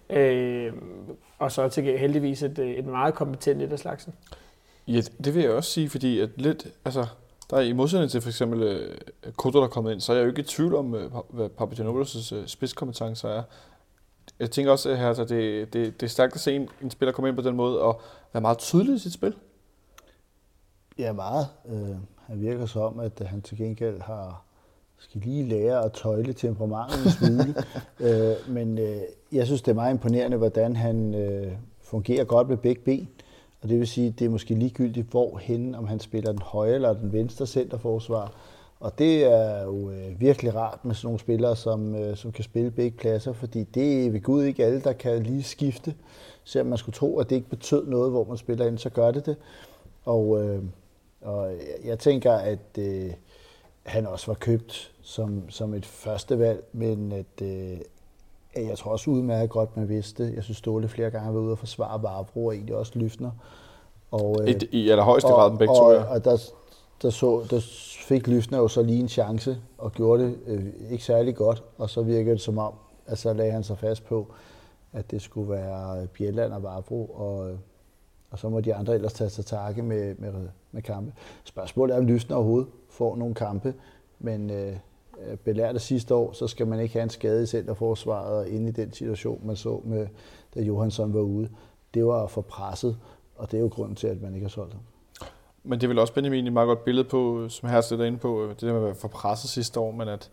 Øh, 0.10 0.74
og 1.40 1.52
så 1.52 1.70
til 1.70 1.98
heldigvis 1.98 2.44
et, 2.44 2.60
øh, 2.60 2.70
et 2.70 2.86
meget 2.86 3.14
kompetent 3.14 3.62
et 3.62 3.72
af 3.72 3.80
slagsen. 3.80 4.14
Ja, 4.88 5.02
det 5.24 5.36
vil 5.36 5.44
jeg 5.44 5.52
også 5.52 5.72
sige, 5.72 5.90
fordi 5.90 6.20
at 6.20 6.30
lidt, 6.36 6.68
altså, 6.86 7.06
der 7.50 7.58
er 7.58 7.62
i 7.62 7.74
modsætning 7.74 8.12
til 8.12 8.22
for 8.22 8.30
eksempel 8.30 8.64
uh, 9.28 9.34
Kodo, 9.34 9.60
der 9.60 9.66
er 9.66 9.70
kommet 9.70 9.92
ind, 9.92 10.02
så 10.02 10.12
er 10.12 10.18
jeg 10.18 10.24
jo 10.24 10.30
ikke 10.30 10.42
i 10.42 10.46
tvivl 10.46 10.76
om, 10.76 10.96
hvad 11.30 11.50
Papagiannopoulos' 11.50 12.48
spidskompetencer 12.48 13.30
er. 13.30 13.44
Jeg 14.40 14.52
tænker 14.52 14.72
også, 14.72 14.90
at 14.90 15.30
det, 15.30 15.74
det, 15.74 16.02
det 16.02 16.04
er 16.04 16.10
stærkt 16.10 16.36
at 16.36 16.42
se 16.42 16.56
en, 16.56 16.70
en 16.82 16.92
spiller 16.92 17.12
komme 17.12 17.30
ind 17.30 17.38
på 17.38 17.42
den 17.42 17.56
måde 17.56 17.82
og 17.82 18.02
være 18.34 18.42
meget 18.42 18.58
tydelig 18.58 18.96
i 18.96 19.00
sit 19.00 19.14
spil. 19.14 19.36
Ja, 20.98 21.14
meget. 21.14 21.48
Øh, 21.70 21.96
han 22.28 22.42
virker 22.42 22.66
som, 22.66 23.00
at 23.00 23.22
han 23.26 23.42
til 23.42 23.58
gengæld 23.58 24.02
har 24.02 24.46
skal 24.98 25.22
lige 25.22 25.50
lære 25.50 25.86
at 25.86 25.92
tøjle 25.92 26.34
temperamentet 26.34 27.06
en 27.06 27.12
smule. 27.12 27.56
øh, 28.10 28.36
men 28.50 28.78
øh, 28.78 29.02
jeg 29.32 29.46
synes, 29.46 29.62
det 29.62 29.72
er 29.72 29.76
meget 29.76 29.94
imponerende, 29.94 30.38
hvordan 30.38 30.76
han 30.76 31.16
øh, 31.16 31.52
fungerer 31.82 32.24
godt 32.24 32.50
med 32.50 32.58
begge 32.58 32.82
ben. 32.82 33.10
Og 33.62 33.70
det 33.70 33.80
vil 33.80 33.88
sige, 33.88 34.16
det 34.20 34.26
er 34.26 34.30
måske 34.30 34.56
ligegyldigt, 34.56 35.08
hvor 35.12 35.38
hen, 35.38 35.76
om 35.76 35.88
han 35.88 36.00
spiller 36.00 36.32
den 36.32 36.42
højre 36.42 36.76
eller 36.76 36.94
den 36.94 37.14
venstre 37.14 37.48
centerforsvar. 37.48 38.32
Og 38.80 39.00
det 39.00 39.24
er 39.24 39.64
jo 39.64 39.90
øh, 39.90 40.20
virkelig 40.20 40.56
rart 40.56 40.86
med 40.86 40.96
sådan 40.96 41.08
nogle 41.08 41.20
spillere, 41.20 41.56
som, 41.56 41.96
øh, 41.96 42.18
som 42.18 42.32
kan 42.32 42.44
spille 42.44 42.72
begge 42.72 42.98
pladser, 42.98 43.34
fordi 43.34 43.64
det 43.64 44.06
er 44.06 44.12
ved 44.12 44.22
Gud 44.22 44.44
ikke 44.44 44.66
alle, 44.66 44.82
der 44.82 44.94
kan 44.94 45.24
lige 45.24 45.44
skifte. 45.44 45.96
Selvom 46.44 46.68
man 46.68 46.78
skulle 46.78 46.94
tro, 46.94 47.20
at 47.20 47.30
det 47.30 47.36
ikke 47.36 47.50
betød 47.50 47.88
noget, 47.88 48.12
hvor 48.12 48.24
man 48.24 48.38
spiller 48.38 48.68
ind, 48.68 48.78
så 48.78 48.90
gør 48.90 49.12
det 49.12 49.26
det. 49.26 49.36
Og, 50.06 50.44
øh, 50.44 50.64
og 51.22 51.52
jeg 51.86 52.00
tænker, 52.00 52.34
at 52.34 52.78
øh, 52.80 53.12
han 53.84 54.08
også 54.08 54.28
var 54.28 54.34
købt 54.34 54.92
som, 55.02 55.50
som 55.50 55.74
et 55.74 55.86
første 55.86 56.40
valg, 56.40 56.64
men 56.74 57.12
at, 57.12 57.42
øh, 57.42 57.78
jeg 58.56 58.78
tror 58.78 58.92
også 58.92 59.12
udmærket 59.12 59.50
godt, 59.50 59.78
man 59.78 59.90
vidste. 59.90 60.32
Jeg 60.36 60.44
synes, 60.44 60.58
Ståle 60.58 60.88
flere 60.88 61.12
gange 61.12 61.34
været 61.34 61.44
ude 61.44 61.52
og 61.52 61.58
forsvare 61.58 62.00
Barbro, 62.00 62.46
og 62.46 62.54
egentlig 62.54 62.76
også 62.76 62.92
Lyfner. 62.96 63.32
Og, 64.12 64.38
øh, 64.42 64.50
I, 64.50 64.56
I 64.72 64.90
allerhøjeste 64.90 65.30
grad 65.30 65.58
begge 65.58 65.74
og, 65.74 65.78
to, 65.78 65.92
ja. 65.92 66.04
Og 66.04 66.26
der, 66.26 66.38
der, 67.06 67.12
så, 67.12 67.46
der 67.50 67.60
fik 68.08 68.28
Lyfner 68.28 68.58
jo 68.58 68.68
så 68.68 68.84
lige 68.84 69.00
en 69.00 69.10
chance, 69.10 69.58
og 69.78 69.92
gjorde 69.92 70.24
det 70.24 70.38
øh, 70.48 70.66
ikke 70.92 71.04
særlig 71.04 71.36
godt, 71.36 71.64
og 71.78 71.90
så 71.90 72.02
virkede 72.02 72.32
det 72.32 72.42
som 72.42 72.58
om, 72.58 72.74
at 73.06 73.18
så 73.18 73.34
lagde 73.34 73.52
han 73.52 73.64
sig 73.64 73.78
fast 73.78 74.06
på, 74.06 74.28
at 74.94 75.12
det 75.12 75.22
skulle 75.22 75.50
være 75.50 76.08
Bjelland 76.08 76.54
og 76.54 76.64
Varbro, 76.64 77.06
og, 77.06 77.50
øh, 77.50 77.58
og 78.32 78.40
så 78.40 78.50
må 78.50 78.62
de 78.62 78.76
andre 78.76 78.96
ellers 78.96 79.14
tage 79.14 79.30
sig 79.30 79.46
takke 79.46 79.82
med, 79.82 80.16
med, 80.16 80.34
med 80.72 80.82
kampe. 80.82 81.14
Spørgsmålet 81.44 81.94
er, 81.94 82.00
om 82.00 82.06
Lyfner 82.06 82.36
overhovedet 82.36 82.70
får 82.90 83.16
nogle 83.16 83.36
kampe, 83.36 83.74
men 84.20 84.50
øh, 84.50 84.78
øh 85.28 85.38
belært 85.38 85.82
sidste 85.82 86.16
år, 86.16 86.34
så 86.34 86.48
skal 86.48 86.68
man 86.68 86.80
ikke 86.80 86.94
have 86.94 87.04
en 87.04 87.10
skade 87.10 87.44
i 87.44 87.46
centerforsvaret 87.46 88.48
inde 88.48 88.70
i 88.70 88.72
den 88.72 88.94
situation, 88.94 89.42
man 89.44 89.56
så 89.56 89.82
med, 89.84 90.08
da 90.56 90.62
Johansson 90.62 91.14
var 91.14 91.22
ude. 91.22 91.50
Det 91.94 92.06
var 92.06 92.28
for 92.28 92.42
presset, 92.42 92.98
og 93.36 93.52
det 93.52 93.58
er 93.58 93.62
jo 93.62 93.68
grunden 93.68 93.96
til, 93.96 94.08
at 94.08 94.22
man 94.22 94.34
ikke 94.34 94.46
har 94.46 94.50
solgt 94.50 94.74
ham. 94.74 94.82
Men 95.66 95.80
det 95.80 95.84
er 95.84 95.88
vel 95.88 96.00
også, 96.00 96.14
Benjamin, 96.14 96.48
et 96.48 96.54
meget 96.54 96.68
godt 96.68 96.86
billede 96.86 97.08
på, 97.08 97.42
øh, 97.42 97.50
som 97.50 97.70
her 97.70 97.82
sætter 97.82 98.06
ind 98.06 98.20
på, 98.20 98.44
øh, 98.44 98.50
det 98.50 98.62
der 98.62 98.68
med 98.68 98.76
at 98.76 98.86
være 98.86 98.96
for 98.96 99.08
presset 99.08 99.50
sidste 99.50 99.80
år, 99.80 99.92
men 99.92 100.08
at, 100.08 100.30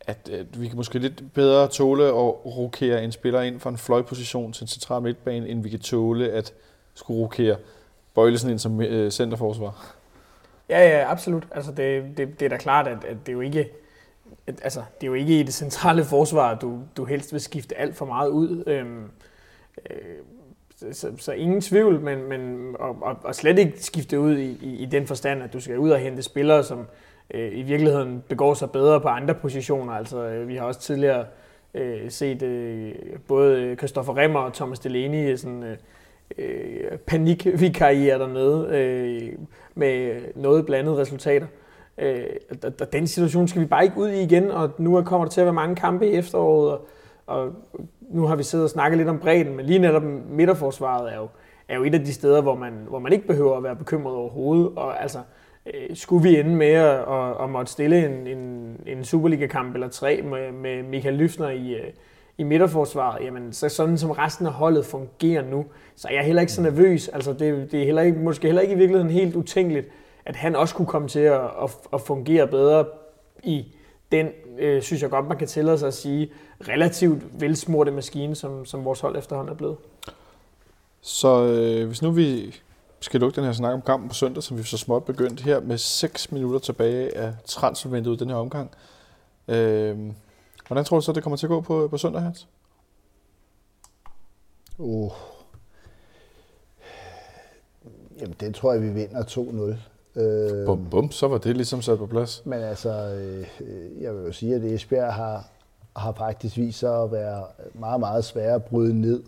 at, 0.00 0.28
at 0.28 0.60
vi 0.60 0.68
kan 0.68 0.76
måske 0.76 0.98
lidt 0.98 1.34
bedre 1.34 1.68
tåle 1.68 2.04
at 2.06 2.12
rokere 2.46 3.04
en 3.04 3.12
spiller 3.12 3.40
ind 3.40 3.60
fra 3.60 3.70
en 3.70 3.78
fløjposition 3.78 4.52
til 4.52 4.64
en 4.64 4.68
central 4.68 5.02
midtbane, 5.02 5.48
end 5.48 5.62
vi 5.62 5.68
kan 5.68 5.80
tåle 5.80 6.30
at 6.30 6.54
skulle 6.94 7.20
rokere 7.20 7.56
Bøjlesen 8.14 8.50
ind 8.50 8.58
som 8.58 8.80
øh, 8.80 9.10
centerforsvar. 9.10 9.94
Ja, 10.68 10.88
ja, 10.88 11.10
absolut. 11.10 11.46
Altså, 11.50 11.72
det, 11.72 12.16
det, 12.16 12.40
det 12.40 12.46
er 12.46 12.48
da 12.48 12.56
klart, 12.56 12.86
at, 12.86 13.04
at 13.04 13.16
det 13.26 13.28
er 13.28 13.32
jo 13.32 13.40
ikke 13.40 13.70
at, 14.46 14.60
altså, 14.62 14.82
det 15.00 15.06
er 15.06 15.08
jo 15.08 15.14
ikke 15.14 15.40
i 15.40 15.42
det 15.42 15.54
centrale 15.54 16.04
forsvar, 16.04 16.54
du, 16.54 16.80
du 16.96 17.04
helst 17.04 17.32
vil 17.32 17.40
skifte 17.40 17.78
alt 17.78 17.96
for 17.96 18.06
meget 18.06 18.28
ud. 18.28 18.64
Øhm, 18.66 19.10
øh, 19.90 19.96
så, 20.92 21.12
så 21.16 21.32
ingen 21.32 21.60
tvivl, 21.60 22.00
men, 22.00 22.28
men 22.28 22.74
og, 22.78 22.96
og, 23.02 23.16
og 23.24 23.34
slet 23.34 23.58
ikke 23.58 23.72
skifte 23.76 24.20
ud 24.20 24.36
i, 24.36 24.58
i, 24.62 24.76
i 24.82 24.86
den 24.86 25.06
forstand, 25.06 25.42
at 25.42 25.52
du 25.52 25.60
skal 25.60 25.78
ud 25.78 25.90
og 25.90 25.98
hente 25.98 26.22
spillere, 26.22 26.64
som 26.64 26.86
øh, 27.34 27.58
i 27.58 27.62
virkeligheden 27.62 28.22
begår 28.28 28.54
sig 28.54 28.70
bedre 28.70 29.00
på 29.00 29.08
andre 29.08 29.34
positioner. 29.34 29.92
Altså, 29.92 30.24
øh, 30.24 30.48
vi 30.48 30.56
har 30.56 30.64
også 30.64 30.80
tidligere 30.80 31.24
øh, 31.74 32.10
set 32.10 32.42
øh, 32.42 32.92
både 33.28 33.76
Christoffer 33.76 34.16
Remmer 34.16 34.40
og 34.40 34.54
Thomas 34.54 34.78
Delaney 34.78 35.36
sådan, 35.36 35.62
øh, 35.62 35.76
øh, 36.38 36.98
panikvikariere 37.06 38.18
dernede 38.18 38.68
øh, 38.70 39.32
med 39.74 40.20
noget 40.34 40.66
blandede 40.66 40.96
resultater. 40.96 41.46
Øh, 41.98 42.24
og 42.80 42.92
den 42.92 43.06
situation 43.06 43.48
skal 43.48 43.62
vi 43.62 43.66
bare 43.66 43.84
ikke 43.84 43.98
ud 43.98 44.08
i 44.08 44.22
igen, 44.22 44.50
og 44.50 44.70
nu 44.78 45.02
kommer 45.02 45.24
der 45.24 45.30
til 45.30 45.40
at 45.40 45.44
være 45.44 45.54
mange 45.54 45.76
kampe 45.76 46.06
i 46.06 46.14
efteråret, 46.14 46.70
og, 46.70 46.88
og 47.26 47.52
nu 48.12 48.26
har 48.26 48.36
vi 48.36 48.42
siddet 48.42 48.64
og 48.64 48.70
snakket 48.70 48.98
lidt 48.98 49.08
om 49.08 49.18
bredden, 49.18 49.56
men 49.56 49.66
lige 49.66 49.78
netop 49.78 50.02
midterforsvaret 50.30 51.12
er 51.12 51.16
jo, 51.16 51.28
er 51.68 51.76
jo 51.76 51.84
et 51.84 51.94
af 51.94 52.00
de 52.00 52.12
steder, 52.12 52.42
hvor 52.42 52.54
man, 52.54 52.72
hvor 52.88 52.98
man 52.98 53.12
ikke 53.12 53.26
behøver 53.26 53.56
at 53.56 53.62
være 53.62 53.76
bekymret 53.76 54.14
overhovedet, 54.14 54.72
og 54.76 55.02
altså, 55.02 55.18
øh, 55.66 55.96
skulle 55.96 56.28
vi 56.28 56.40
ende 56.40 56.56
med 56.56 56.66
at, 56.66 56.98
at, 56.98 57.42
at 57.42 57.50
måtte 57.50 57.72
stille 57.72 58.06
en, 58.06 58.26
en, 58.26 58.76
en 58.86 59.04
Superliga-kamp 59.04 59.74
eller 59.74 59.88
tre 59.88 60.22
med, 60.22 60.52
med 60.52 60.82
Michael 60.82 61.14
Lyfner 61.14 61.48
i, 61.48 61.74
øh, 61.74 61.92
i 62.38 62.42
midterforsvaret, 62.42 63.24
jamen 63.24 63.52
så 63.52 63.68
sådan 63.68 63.98
som 63.98 64.10
resten 64.10 64.46
af 64.46 64.52
holdet 64.52 64.86
fungerer 64.86 65.42
nu, 65.50 65.64
så 65.96 66.08
er 66.08 66.14
jeg 66.14 66.24
heller 66.24 66.40
ikke 66.42 66.52
så 66.52 66.62
nervøs. 66.62 67.08
Altså 67.08 67.32
det, 67.32 67.72
det 67.72 67.80
er 67.80 67.84
heller 67.84 68.02
ikke, 68.02 68.18
måske 68.18 68.46
heller 68.46 68.62
ikke 68.62 68.74
i 68.74 68.78
virkeligheden 68.78 69.12
helt 69.12 69.36
utænkeligt, 69.36 69.88
at 70.24 70.36
han 70.36 70.56
også 70.56 70.74
kunne 70.74 70.86
komme 70.86 71.08
til 71.08 71.20
at, 71.20 71.40
at, 71.62 71.70
at 71.92 72.00
fungere 72.00 72.46
bedre 72.46 72.84
i 73.42 73.76
den, 74.12 74.28
øh, 74.58 74.82
synes 74.82 75.02
jeg 75.02 75.10
godt, 75.10 75.28
man 75.28 75.38
kan 75.38 75.48
tillade 75.48 75.78
sig 75.78 75.88
at 75.88 75.94
sige, 75.94 76.30
relativt 76.68 77.40
velsmurte 77.40 77.90
maskine, 77.90 78.34
som, 78.34 78.64
som 78.64 78.84
vores 78.84 79.00
hold 79.00 79.16
efterhånden 79.16 79.52
er 79.52 79.56
blevet. 79.56 79.76
Så 81.00 81.44
øh, 81.44 81.86
hvis 81.86 82.02
nu 82.02 82.10
vi 82.10 82.54
skal 83.00 83.20
lukke 83.20 83.36
den 83.36 83.44
her 83.44 83.52
snak 83.52 83.74
om 83.74 83.82
kampen 83.82 84.08
på 84.08 84.14
søndag, 84.14 84.42
som 84.42 84.58
vi 84.58 84.62
så 84.62 84.78
småt 84.78 85.04
begyndt 85.04 85.40
her 85.40 85.60
med 85.60 85.78
6 85.78 86.32
minutter 86.32 86.58
tilbage 86.58 87.16
af 87.16 87.34
transfervinduet 87.44 88.20
den 88.20 88.28
her 88.28 88.36
omgang. 88.36 88.70
Øh, 89.48 90.12
Hvordan 90.66 90.84
tror 90.84 90.96
du 90.96 91.00
så, 91.04 91.12
det 91.12 91.22
kommer 91.22 91.36
til 91.36 91.46
at 91.46 91.50
gå 91.50 91.60
på, 91.60 91.88
på 91.88 91.98
søndag, 91.98 92.22
Hans? 92.22 92.48
Uh. 94.78 95.12
Jamen, 98.20 98.36
det 98.40 98.54
tror 98.54 98.72
jeg, 98.72 98.82
vi 98.82 98.88
vinder 98.88 99.22
2-0. 99.22 99.91
Øh, 100.16 100.66
bum, 100.66 100.86
bum, 100.90 101.10
så 101.10 101.28
var 101.28 101.38
det 101.38 101.56
ligesom 101.56 101.82
sat 101.82 101.98
på 101.98 102.06
plads. 102.06 102.42
Men 102.44 102.60
altså, 102.60 102.90
øh, 102.90 103.46
jeg 104.02 104.14
vil 104.14 104.24
jo 104.26 104.32
sige, 104.32 104.54
at 104.54 104.62
Esbjerg 104.64 105.12
har, 105.14 105.44
har 105.96 106.12
faktisk 106.12 106.56
vist 106.56 106.78
sig 106.78 107.02
at 107.02 107.12
være 107.12 107.44
meget, 107.74 108.00
meget 108.00 108.24
svære 108.24 108.54
at 108.54 108.64
bryde 108.64 109.00
ned. 109.00 109.22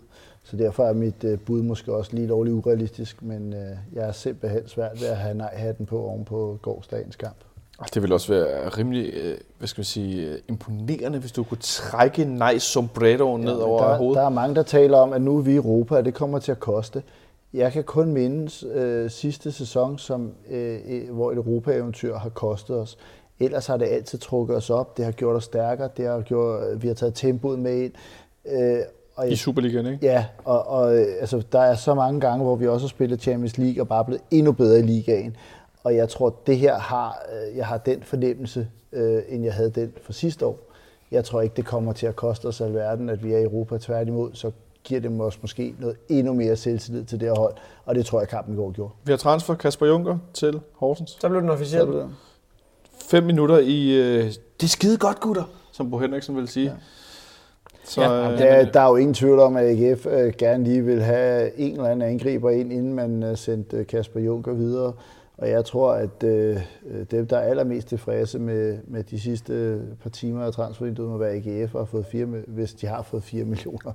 Så 0.45 0.57
derfor 0.57 0.85
er 0.85 0.93
mit 0.93 1.25
øh, 1.25 1.39
bud 1.39 1.63
måske 1.63 1.95
også 1.95 2.11
lige 2.15 2.27
lovligt 2.27 2.55
urealistisk, 2.55 3.23
men 3.23 3.53
øh, 3.53 3.77
jeg 3.93 4.09
er 4.09 4.13
simpelthen 4.13 4.69
svært 4.69 5.01
ved 5.01 5.09
at 5.09 5.17
have 5.17 5.35
nej-hatten 5.35 5.87
på 5.87 6.01
oven 6.03 6.25
på 6.25 6.59
gårdsdagens 6.63 7.17
kamp. 7.17 7.37
Det 7.95 8.03
vil 8.03 8.13
også 8.13 8.33
være 8.33 8.69
rimelig, 8.69 9.11
øh, 9.15 9.39
hvad 9.59 9.69
skal 9.69 9.81
man 9.81 9.85
sige, 9.85 10.27
øh, 10.27 10.39
imponerende, 10.49 11.19
hvis 11.19 11.33
du 11.33 11.43
kunne 11.45 11.59
trække 11.61 12.23
en 12.23 12.43
nice 12.53 12.67
sombrero 12.67 13.37
ned 13.37 13.59
Ja, 13.59 13.65
over 13.65 13.83
der, 13.83 13.97
hovedet. 13.97 14.17
der 14.17 14.25
er 14.25 14.29
mange, 14.29 14.55
der 14.55 14.63
taler 14.63 14.99
om, 14.99 15.13
at 15.13 15.23
nu 15.23 15.39
er 15.39 15.43
vi 15.43 15.53
i 15.53 15.57
Europa, 15.57 15.97
og 15.97 16.05
det 16.05 16.15
kommer 16.15 16.39
til 16.39 16.53
at 16.53 16.61
koste. 16.61 17.03
Jeg 17.55 17.73
kan 17.73 17.85
kun 17.85 18.13
mindes 18.13 18.65
øh, 18.75 19.11
sidste 19.11 19.53
sæson, 19.53 19.99
som, 19.99 20.33
øh, 20.51 20.79
øh, 20.89 21.11
hvor 21.11 21.33
et 21.33 21.37
Europa-eventyr 21.37 22.17
har 22.17 22.29
kostet 22.29 22.77
os. 22.77 22.99
Ellers 23.41 23.67
har 23.67 23.77
det 23.77 23.87
altid 23.87 24.19
trukket 24.19 24.57
os 24.57 24.71
op. 24.71 24.97
Det 24.97 25.05
har 25.05 25.13
gjort 25.13 25.37
os 25.37 25.45
stærkere. 25.45 25.89
Det 25.97 26.07
har 26.07 26.21
gjort, 26.21 26.83
vi 26.83 26.89
har 26.89 26.95
taget 26.95 27.15
tempoet 27.15 27.59
med 27.59 27.83
ind. 27.83 27.93
Øh, 28.47 28.79
og 29.17 29.31
I 29.31 29.37
Superligaen, 29.37 29.87
ikke? 29.87 30.07
Ja, 30.07 30.27
og, 30.45 30.69
og 30.69 30.97
øh, 30.97 31.07
altså, 31.21 31.43
der 31.53 31.61
er 31.61 31.75
så 31.75 31.95
mange 31.95 32.21
gange, 32.21 32.45
hvor 32.45 32.57
vi 32.57 32.69
også 32.69 32.87
har 32.87 32.89
spillet 32.89 33.23
Champions 33.23 33.59
League 33.59 33.83
og 33.83 33.89
bare 33.89 34.05
blevet 34.05 34.23
endnu 34.31 34.53
bedre 34.53 34.79
i 34.79 34.83
ligaen. 34.83 35.37
Og 35.85 35.97
jeg 35.97 36.09
tror, 36.09 36.37
det 36.47 36.59
her 36.59 36.79
har, 36.79 37.27
øh, 37.33 37.57
jeg 37.57 37.67
har 37.67 37.79
den 37.79 38.03
fornemmelse, 38.03 38.69
øh, 38.93 39.23
end 39.29 39.45
jeg 39.45 39.55
havde 39.55 39.71
den 39.71 39.93
for 40.03 40.13
sidste 40.13 40.47
år. 40.47 40.59
Jeg 41.11 41.25
tror 41.25 41.41
ikke, 41.41 41.57
det 41.57 41.65
kommer 41.65 41.93
til 41.93 42.07
at 42.07 42.17
koste 42.17 42.47
os 42.47 42.61
alverden, 42.61 43.09
at 43.09 43.25
vi 43.25 43.33
er 43.33 43.39
i 43.39 43.43
Europa. 43.43 43.79
Tværtimod, 43.79 44.31
så 44.33 44.51
giver 44.85 45.01
det 45.01 45.21
os 45.21 45.43
måske 45.43 45.75
noget 45.79 45.97
endnu 46.09 46.33
mere 46.33 46.57
selvtillid 46.57 47.05
til 47.05 47.21
det 47.21 47.29
her 47.29 47.35
hold. 47.39 47.55
Og 47.85 47.95
det 47.95 48.07
tror 48.07 48.21
jeg, 48.21 48.29
kampen 48.29 48.55
i 48.55 48.57
går 48.57 48.73
gjorde. 48.73 48.93
Vi 49.05 49.13
har 49.13 49.17
transfer 49.17 49.55
Kasper 49.55 49.87
Junker 49.87 50.19
til 50.35 50.61
Horsens. 50.73 51.17
Så 51.21 51.29
blev 51.29 51.41
den 51.41 51.51
officielt. 51.51 51.87
Det 51.89 51.95
der. 51.95 52.09
Fem 53.11 53.25
minutter 53.25 53.59
i... 53.59 53.91
Øh, 53.91 54.25
det 54.25 54.63
er 54.63 54.69
skide 54.69 54.99
godt, 54.99 55.21
gutter, 55.21 55.45
som 55.73 55.91
Bo 55.91 55.99
Henriksen 55.99 56.37
vil 56.37 56.49
sige. 56.49 56.67
Ja. 56.67 56.73
Så, 57.85 58.03
Ja, 58.03 58.23
jamen, 58.23 58.39
Der, 58.39 58.65
der 58.65 58.81
er 58.81 58.89
jo 58.89 58.97
ingen 58.97 59.15
tvivl 59.15 59.39
om, 59.39 59.57
at 59.57 59.65
AGF 59.65 60.07
øh, 60.07 60.33
gerne 60.39 60.65
lige 60.65 60.85
vil 60.85 61.03
have 61.03 61.59
en 61.59 61.73
eller 61.73 61.89
anden 61.89 62.09
angriber 62.09 62.51
ind, 62.51 62.73
inden 62.73 62.95
man 62.95 63.23
øh, 63.23 63.37
sendte 63.37 63.77
øh, 63.77 63.87
Kasper 63.87 64.21
Juncker 64.21 64.53
videre. 64.53 64.93
Og 65.39 65.49
jeg 65.51 65.65
tror, 65.65 65.93
at 65.93 66.23
øh, 66.25 66.57
øh, 66.91 67.07
dem, 67.11 67.27
der 67.27 67.37
er 67.37 67.43
allermest 67.43 67.89
tilfredse 67.89 68.39
med, 68.39 68.79
med 68.87 69.03
de 69.05 69.21
sidste 69.21 69.53
øh, 69.53 69.81
par 70.03 70.11
timer 70.11 70.45
af 70.45 70.53
transfervinduet, 70.53 71.09
må 71.11 71.17
være 71.19 71.31
AGF 71.33 71.75
og 71.75 71.81
har 71.81 71.85
fået 71.85 72.07
fire, 72.07 72.25
hvis 72.47 72.75
de 72.75 72.87
har 72.87 73.03
fået 73.03 73.23
4 73.23 73.45
millioner 73.45 73.93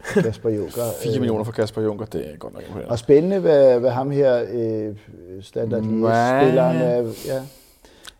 for 0.00 0.20
Kasper 0.22 0.50
Juncker. 0.50 0.82
4 1.02 1.12
Øh, 1.14 1.20
millioner 1.20 1.44
for 1.44 1.52
Kasper 1.52 1.82
Junker, 1.82 2.04
det 2.06 2.30
er 2.32 2.36
godt 2.36 2.52
nok 2.54 2.62
imponerende. 2.62 2.90
Og 2.92 2.98
spændende, 2.98 3.38
hvad, 3.38 3.80
hvad 3.80 3.90
ham 3.90 4.10
her, 4.10 4.44
øh, 4.52 4.94
standard 5.40 5.82
spilleren 5.82 6.76
er. 6.76 6.96
Ja. 7.26 7.42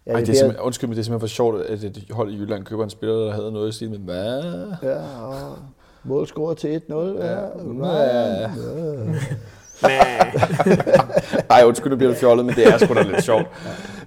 Ja, 0.06 0.12
Ej, 0.12 0.16
det 0.20 0.22
er 0.22 0.24
bliver- 0.24 0.36
simpelthen, 0.38 0.64
undskyld, 0.66 0.88
men 0.88 0.94
det 0.96 1.00
er 1.00 1.04
simpelthen 1.04 1.28
for 1.28 1.34
sjovt, 1.34 1.62
at 1.62 1.84
et 1.84 2.04
hold 2.10 2.32
i 2.32 2.36
Jylland 2.38 2.64
køber 2.64 2.84
en 2.84 2.90
spiller, 2.90 3.14
der 3.16 3.32
havde 3.32 3.52
noget 3.52 3.68
i 3.68 3.72
stil 3.72 3.90
med, 3.90 3.98
hvad? 3.98 4.42
Ja, 4.82 4.96
og 5.26 5.56
mål 6.04 6.26
scoret 6.26 6.56
til 6.58 6.82
1-0. 6.88 6.94
Ja, 6.94 7.40
Ja. 7.86 8.40
ja. 8.40 8.50
Ej, 11.50 11.62
undskyld, 11.64 11.90
nu 11.90 11.96
bliver 11.96 12.10
det 12.10 12.18
fjollet, 12.20 12.46
men 12.46 12.54
det 12.54 12.66
er 12.66 12.78
sgu 12.78 12.94
da 12.94 13.02
lidt 13.02 13.22
sjovt. 13.24 13.46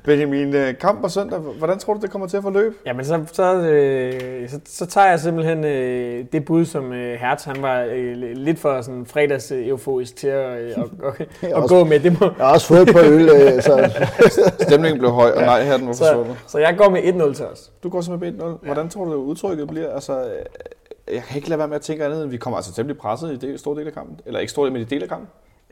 Benjamin, 0.04 0.56
øh, 0.56 0.78
kamp 0.78 1.02
på 1.02 1.10
søndag, 1.10 1.40
hvordan 1.40 1.80
tror 1.80 1.94
du, 1.94 2.00
det 2.02 2.12
kommer 2.12 2.28
til 2.28 2.38
at 2.38 2.44
forløbe? 2.44 2.76
Jamen, 2.86 3.06
så, 3.06 3.24
så, 3.34 3.56
øh, 3.56 4.50
så, 4.50 4.60
så 4.66 4.86
tager 4.86 5.08
jeg 5.10 5.20
simpelthen 5.20 5.64
øh, 5.66 6.26
det 6.32 6.46
bud, 6.46 6.66
som 6.66 6.94
øh, 6.94 7.20
Hertz, 7.20 7.44
han 7.44 7.56
var 7.62 7.82
øh, 7.92 8.14
lidt 8.36 8.60
for 8.60 8.82
sådan 8.82 9.06
fredags 9.06 9.52
øh, 9.52 9.68
euforisk 9.68 10.16
til 10.16 10.28
at, 10.28 10.62
øh, 10.62 10.70
at, 10.70 10.78
at, 11.20 11.28
at 11.50 11.54
også- 11.54 11.76
gå 11.76 11.84
med. 11.84 12.00
Det 12.00 12.20
må, 12.20 12.26
Jeg 12.38 12.46
har 12.46 12.54
også 12.54 12.68
fået 12.68 12.82
et 12.90 12.96
par 12.96 13.04
øl, 13.04 13.30
øh, 13.30 13.62
så 13.62 13.92
Stemningen 14.68 15.00
blev 15.00 15.12
høj, 15.12 15.30
og 15.32 15.42
nej, 15.42 15.64
her 15.64 15.78
den 15.78 15.88
var 15.88 15.94
så, 15.94 16.04
forsvundet. 16.06 16.36
så 16.48 16.58
jeg 16.58 16.76
går 16.78 16.90
med 16.90 17.02
1-0 17.04 17.34
til 17.36 17.46
os. 17.46 17.72
Du 17.84 17.90
går 17.90 18.02
simpelthen 18.02 18.38
med 18.40 18.48
1-0. 18.54 18.66
Hvordan 18.66 18.90
tror 18.90 19.06
du, 19.06 19.14
udtrykket 19.14 19.68
bliver? 19.68 19.94
Altså, 19.94 20.20
øh, 20.20 21.16
jeg 21.16 21.24
kan 21.24 21.36
ikke 21.38 21.50
lade 21.50 21.60
være 21.60 21.68
med 21.68 21.76
at 21.76 21.82
tænke 21.82 22.06
andet, 22.06 22.24
end 22.24 22.32
vi 22.32 22.38
kommer 22.38 22.58
altså 22.58 22.84
blive 22.84 22.96
presset 22.98 23.32
i 23.44 23.48
det 23.48 23.60
store 23.60 23.80
del 23.80 23.88
af 23.88 23.94
kampen. 23.94 24.20
Eller 24.26 24.40
ikke 24.40 24.52
store 24.52 24.66
del, 24.66 24.74
men 24.74 24.82
i 24.82 24.86
del 24.86 25.04
af 25.04 25.10
kampen. 25.10 25.28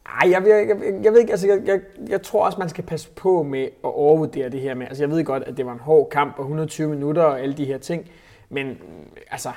Ej, 0.05 0.31
jeg, 0.31 0.43
jeg, 0.47 0.67
jeg, 0.67 1.03
jeg 1.03 1.11
ved 1.11 1.19
ikke, 1.19 1.31
altså 1.31 1.47
jeg, 1.47 1.61
jeg, 1.65 1.81
jeg 2.09 2.21
tror 2.21 2.45
også, 2.45 2.59
man 2.59 2.69
skal 2.69 2.83
passe 2.83 3.09
på 3.09 3.43
med 3.43 3.63
at 3.63 3.69
overvurdere 3.83 4.49
det 4.49 4.61
her 4.61 4.73
med. 4.73 4.87
Altså 4.87 5.03
jeg 5.03 5.11
ved 5.11 5.23
godt, 5.23 5.43
at 5.43 5.57
det 5.57 5.65
var 5.65 5.73
en 5.73 5.79
hård 5.79 6.09
kamp 6.09 6.35
på 6.35 6.41
120 6.41 6.89
minutter 6.89 7.23
og 7.23 7.41
alle 7.41 7.57
de 7.57 7.65
her 7.65 7.77
ting, 7.77 8.11
men 8.49 8.67
mm, 8.67 9.11
altså, 9.31 9.49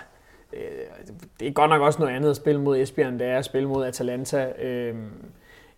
øh, 0.52 0.60
det 1.40 1.48
er 1.48 1.52
godt 1.52 1.70
nok 1.70 1.82
også 1.82 1.98
noget 1.98 2.14
andet 2.14 2.30
at 2.30 2.36
spille 2.36 2.60
mod 2.60 2.78
Esbjerg, 2.78 3.08
end 3.08 3.18
det 3.18 3.26
er 3.26 3.38
at 3.38 3.44
spille 3.44 3.68
mod 3.68 3.84
Atalanta. 3.84 4.52
Øh, 4.62 4.94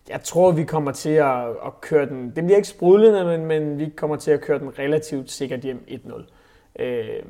jeg 0.09 0.21
tror, 0.23 0.51
vi 0.51 0.63
kommer 0.63 0.91
til 0.91 1.09
at, 1.09 1.49
at 1.49 1.81
køre 1.81 2.05
den, 2.05 2.25
det 2.35 2.43
bliver 2.43 2.55
ikke 2.55 2.67
sprudlende, 2.67 3.25
men, 3.25 3.45
men 3.45 3.79
vi 3.79 3.93
kommer 3.95 4.15
til 4.15 4.31
at 4.31 4.41
køre 4.41 4.59
den 4.59 4.79
relativt 4.79 5.31
sikkert 5.31 5.59
hjem 5.59 5.85
1-0. 5.87 6.23
Øh, 6.83 7.23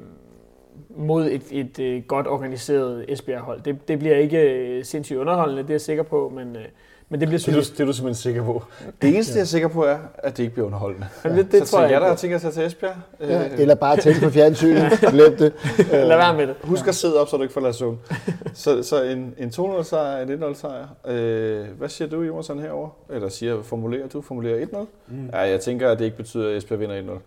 mod 0.90 1.26
et, 1.26 1.44
et, 1.52 1.80
et 1.80 2.08
godt 2.08 2.28
organiseret 2.28 3.06
Esbjerg-hold. 3.12 3.62
Det, 3.62 3.88
det 3.88 4.00
bliver 4.00 4.16
ikke 4.16 4.54
øh, 4.54 4.86
sindssygt 4.86 5.20
underholdende, 5.20 5.62
det 5.62 5.70
er 5.70 5.74
jeg 5.74 5.82
sikker 5.82 6.04
på, 6.04 6.32
men, 6.36 6.56
øh, 6.56 6.66
men 7.10 7.20
det 7.20 7.28
bliver 7.28 7.40
Det 7.40 7.48
er, 7.48 7.54
du, 7.54 7.60
det 7.60 7.80
er 7.80 7.86
du 7.86 7.94
simpelthen 7.94 8.16
sikker 8.16 8.44
på. 8.44 8.64
Det 9.02 9.10
eneste, 9.16 9.34
jeg 9.36 9.42
er 9.42 9.46
sikker 9.46 9.68
på, 9.68 9.84
er, 9.84 9.98
at 10.18 10.38
det 10.38 10.44
ikke 10.44 10.54
bliver 10.54 10.66
underholdende. 10.66 11.08
Men 11.24 11.38
det, 11.38 11.52
det 11.52 11.68
så 11.68 11.72
tror 11.72 11.82
jeg 11.82 11.92
jer, 11.92 12.00
der 12.00 12.16
tænkt 12.16 12.32
jer 12.32 12.36
at 12.36 12.42
tage 12.42 12.52
til 12.52 12.64
Esbjerg, 12.64 12.96
ja, 13.20 13.46
øh, 13.46 13.60
eller 13.60 13.76
bare 13.76 13.98
tænde 13.98 14.20
på 14.20 14.30
fjernsynet. 14.30 14.92
Glem 15.12 15.38
det. 15.38 15.54
Lad 15.92 16.08
være 16.08 16.38
med 16.38 16.48
det. 16.48 16.56
husk 16.64 16.88
at 16.88 16.96
sidde 16.96 17.22
op, 17.22 17.28
så 17.28 17.38
du 17.38 17.42
ikke 17.42 17.54
falder 17.54 17.70
i 17.70 17.74
søvn. 17.74 18.00
så, 18.54 18.84
så 18.84 19.04
en, 19.04 19.34
en 19.38 19.50
2-0 19.50 19.84
sejr, 19.84 20.22
en 20.22 20.44
1-0 20.44 20.54
sejr. 20.54 20.88
Øh, 21.08 21.66
hvad 21.78 21.90
siger 21.90 22.08
du, 22.08 22.22
Jonathan, 22.22 22.60
herover? 22.60 22.90
Eller 23.10 23.30
siger, 23.30 23.64
formulerer 23.64 24.08
du? 24.08 24.22
Formulerer 24.22 24.66
1-0? 24.66 24.78
Mm. 25.08 25.30
Ja, 25.34 25.40
jeg 25.40 25.60
tænker, 25.60 25.92
at 25.92 26.00
det 26.00 26.06
ikke 26.06 26.18
betyder, 26.18 26.50
at 26.50 26.58
Esbjerg 26.58 26.80
vinder 26.80 27.02
1-0. 27.02 27.20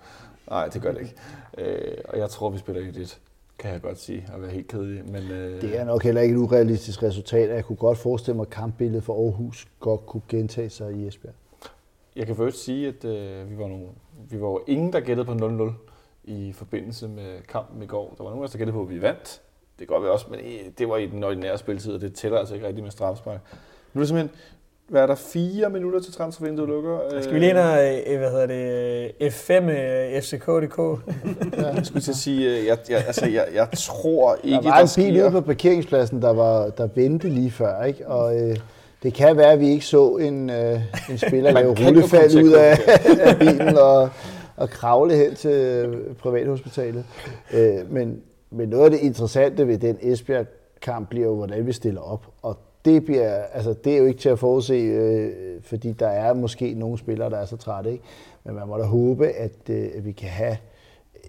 Nej, 0.51 0.69
det 0.69 0.82
gør 0.82 0.93
det 0.93 1.01
ikke. 1.01 1.15
Øh, 1.59 1.94
og 2.09 2.19
jeg 2.19 2.31
tror, 2.31 2.51
vi 2.51 2.59
spiller 2.59 2.82
1-1. 2.82 3.19
Kan 3.61 3.73
jeg 3.73 3.82
godt 3.82 3.99
sige, 3.99 4.28
og 4.35 4.43
være 4.43 4.51
helt 4.51 4.69
kedelig. 4.69 5.05
Men, 5.12 5.31
øh, 5.31 5.61
Det 5.61 5.78
er 5.78 5.85
nok 5.85 6.03
heller 6.03 6.20
ikke 6.20 6.35
et 6.35 6.39
urealistisk 6.39 7.03
resultat. 7.03 7.49
Jeg 7.49 7.65
kunne 7.65 7.77
godt 7.77 7.99
forestille 7.99 8.37
mig, 8.37 8.43
at 8.45 8.51
kampbilledet 8.51 9.05
for 9.05 9.24
Aarhus 9.24 9.69
godt 9.81 10.07
kunne 10.07 10.23
gentage 10.28 10.70
sig 10.70 10.93
i 10.93 11.07
Esbjerg. 11.07 11.35
Jeg 12.16 12.27
kan 12.27 12.37
først 12.37 12.65
sige, 12.65 12.89
at 12.89 13.05
øh, 13.05 13.51
vi, 13.51 13.59
var 13.59 13.69
nogle, 13.69 13.87
vi 14.31 14.41
var 14.41 14.59
ingen, 14.66 14.93
der 14.93 15.01
gættede 15.01 15.27
på 15.27 15.32
0-0 15.32 15.73
i 16.24 16.53
forbindelse 16.53 17.09
med 17.09 17.43
kampen 17.49 17.82
i 17.82 17.87
går. 17.87 18.15
Der 18.19 18.24
var 18.24 18.31
nogen 18.31 18.43
af 18.43 18.45
os, 18.45 18.51
der 18.51 18.59
gættede 18.59 18.74
på, 18.74 18.82
at 18.82 18.91
vi 18.91 19.03
vandt. 19.03 19.41
Det 19.78 19.89
godt 19.89 20.03
være 20.03 20.12
også, 20.12 20.27
men 20.31 20.41
øh, 20.41 20.73
det 20.78 20.89
var 20.89 20.97
i 20.97 21.07
den 21.07 21.24
ordinære 21.24 21.59
spiltid, 21.59 21.93
og 21.93 22.01
det 22.01 22.15
tæller 22.15 22.39
altså 22.39 22.55
ikke 22.55 22.66
rigtigt 22.66 22.85
med 22.85 22.91
strafspark. 22.91 23.41
Nu 23.95 23.99
er 23.99 24.03
det 24.03 24.09
simpelthen, 24.09 24.41
hvad 24.91 25.03
er 25.03 25.07
der, 25.07 25.15
fire 25.15 25.71
minutter 25.71 26.01
til 26.01 26.12
transfervinduet 26.12 26.69
lukker? 26.69 26.99
Skal 27.21 27.35
vi 27.35 27.39
lige 27.39 27.51
ind 27.51 27.59
og, 27.59 27.79
øh, 28.07 28.19
hvad 28.19 28.31
hedder 28.31 28.47
det, 28.47 29.12
øh, 29.21 29.31
F5 29.31 29.53
øh, 29.53 30.23
FCK.dk? 30.23 30.79
Jeg 31.77 31.87
skulle 31.87 32.03
til 32.03 32.11
at 32.11 32.17
sige, 32.17 32.59
øh, 32.59 32.67
jeg, 32.67 32.79
jeg, 32.91 33.05
altså, 33.07 33.27
jeg, 33.27 33.47
jeg 33.55 33.69
tror 33.75 34.37
ikke, 34.45 34.57
Der 34.57 34.71
var 34.71 34.99
en 34.99 35.12
bil 35.12 35.23
ude 35.23 35.31
på 35.31 35.41
parkeringspladsen, 35.41 36.23
der, 36.23 36.33
var, 36.33 36.69
der 36.69 36.89
vendte 36.95 37.29
lige 37.29 37.51
før, 37.51 37.83
ikke? 37.83 38.09
og 38.09 38.41
øh, 38.41 38.57
det 39.03 39.15
kan 39.15 39.37
være, 39.37 39.53
at 39.53 39.61
vi 39.61 39.69
ikke 39.69 39.87
så 39.87 40.17
en, 40.17 40.51
øh, 40.51 40.81
en 41.11 41.19
spiller 41.19 41.51
lave 41.61 41.71
rullefald 41.71 42.45
ud 42.45 42.53
af, 42.53 42.79
af 43.21 43.39
bilen 43.39 43.79
og, 43.79 44.09
og 44.57 44.71
kravle 44.71 45.17
hen 45.17 45.35
til 45.35 45.89
privathospitalet. 46.19 47.05
Øh, 47.55 47.93
men, 47.93 48.21
men 48.51 48.69
noget 48.69 48.85
af 48.85 48.91
det 48.91 49.01
interessante 49.01 49.69
ved 49.69 49.79
den 49.79 49.99
Esbjerg-kamp 50.01 51.09
bliver 51.09 51.27
jo, 51.27 51.35
hvordan 51.35 51.67
vi 51.67 51.73
stiller 51.73 52.01
op. 52.01 52.27
Og 52.43 52.59
det, 52.85 53.05
bliver, 53.05 53.43
altså, 53.43 53.74
det 53.85 53.94
er 53.94 53.98
jo 53.98 54.05
ikke 54.05 54.20
til 54.20 54.28
at 54.28 54.39
forudse, 54.39 54.74
øh, 54.74 55.62
fordi 55.62 55.93
der 55.93 56.09
er 56.09 56.35
måske 56.35 56.74
nogle 56.74 56.98
spillere, 56.98 57.31
der 57.31 57.36
er 57.36 57.47
så 57.47 57.57
trætte. 57.57 57.93
Ikke? 57.93 58.05
Men 58.44 58.55
man 58.55 58.69
må 58.69 58.78
da 58.78 58.85
håbe, 58.85 59.28
at, 59.28 59.70
øh, 59.70 59.90
at 59.94 60.05
vi 60.05 60.12
kan 60.12 60.28
have 60.28 60.57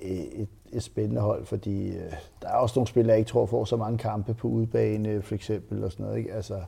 øh, 0.03 0.09
et, 0.11 0.47
et 0.71 0.83
spændende 0.83 1.21
hold, 1.21 1.45
fordi 1.45 1.87
øh, 1.89 2.13
der 2.41 2.47
er 2.47 2.55
også 2.55 2.79
nogle 2.79 2.87
spillere, 2.87 3.11
jeg 3.11 3.19
ikke 3.19 3.29
tror 3.29 3.45
får 3.45 3.65
så 3.65 3.77
mange 3.77 3.97
kampe 3.97 4.33
på 4.33 4.47
udebane, 4.47 5.21
for 5.21 5.35
eksempel, 5.35 5.83
og 5.83 5.91
sådan 5.91 6.05
noget. 6.05 6.17
Ikke? 6.17 6.33
Altså, 6.33 6.61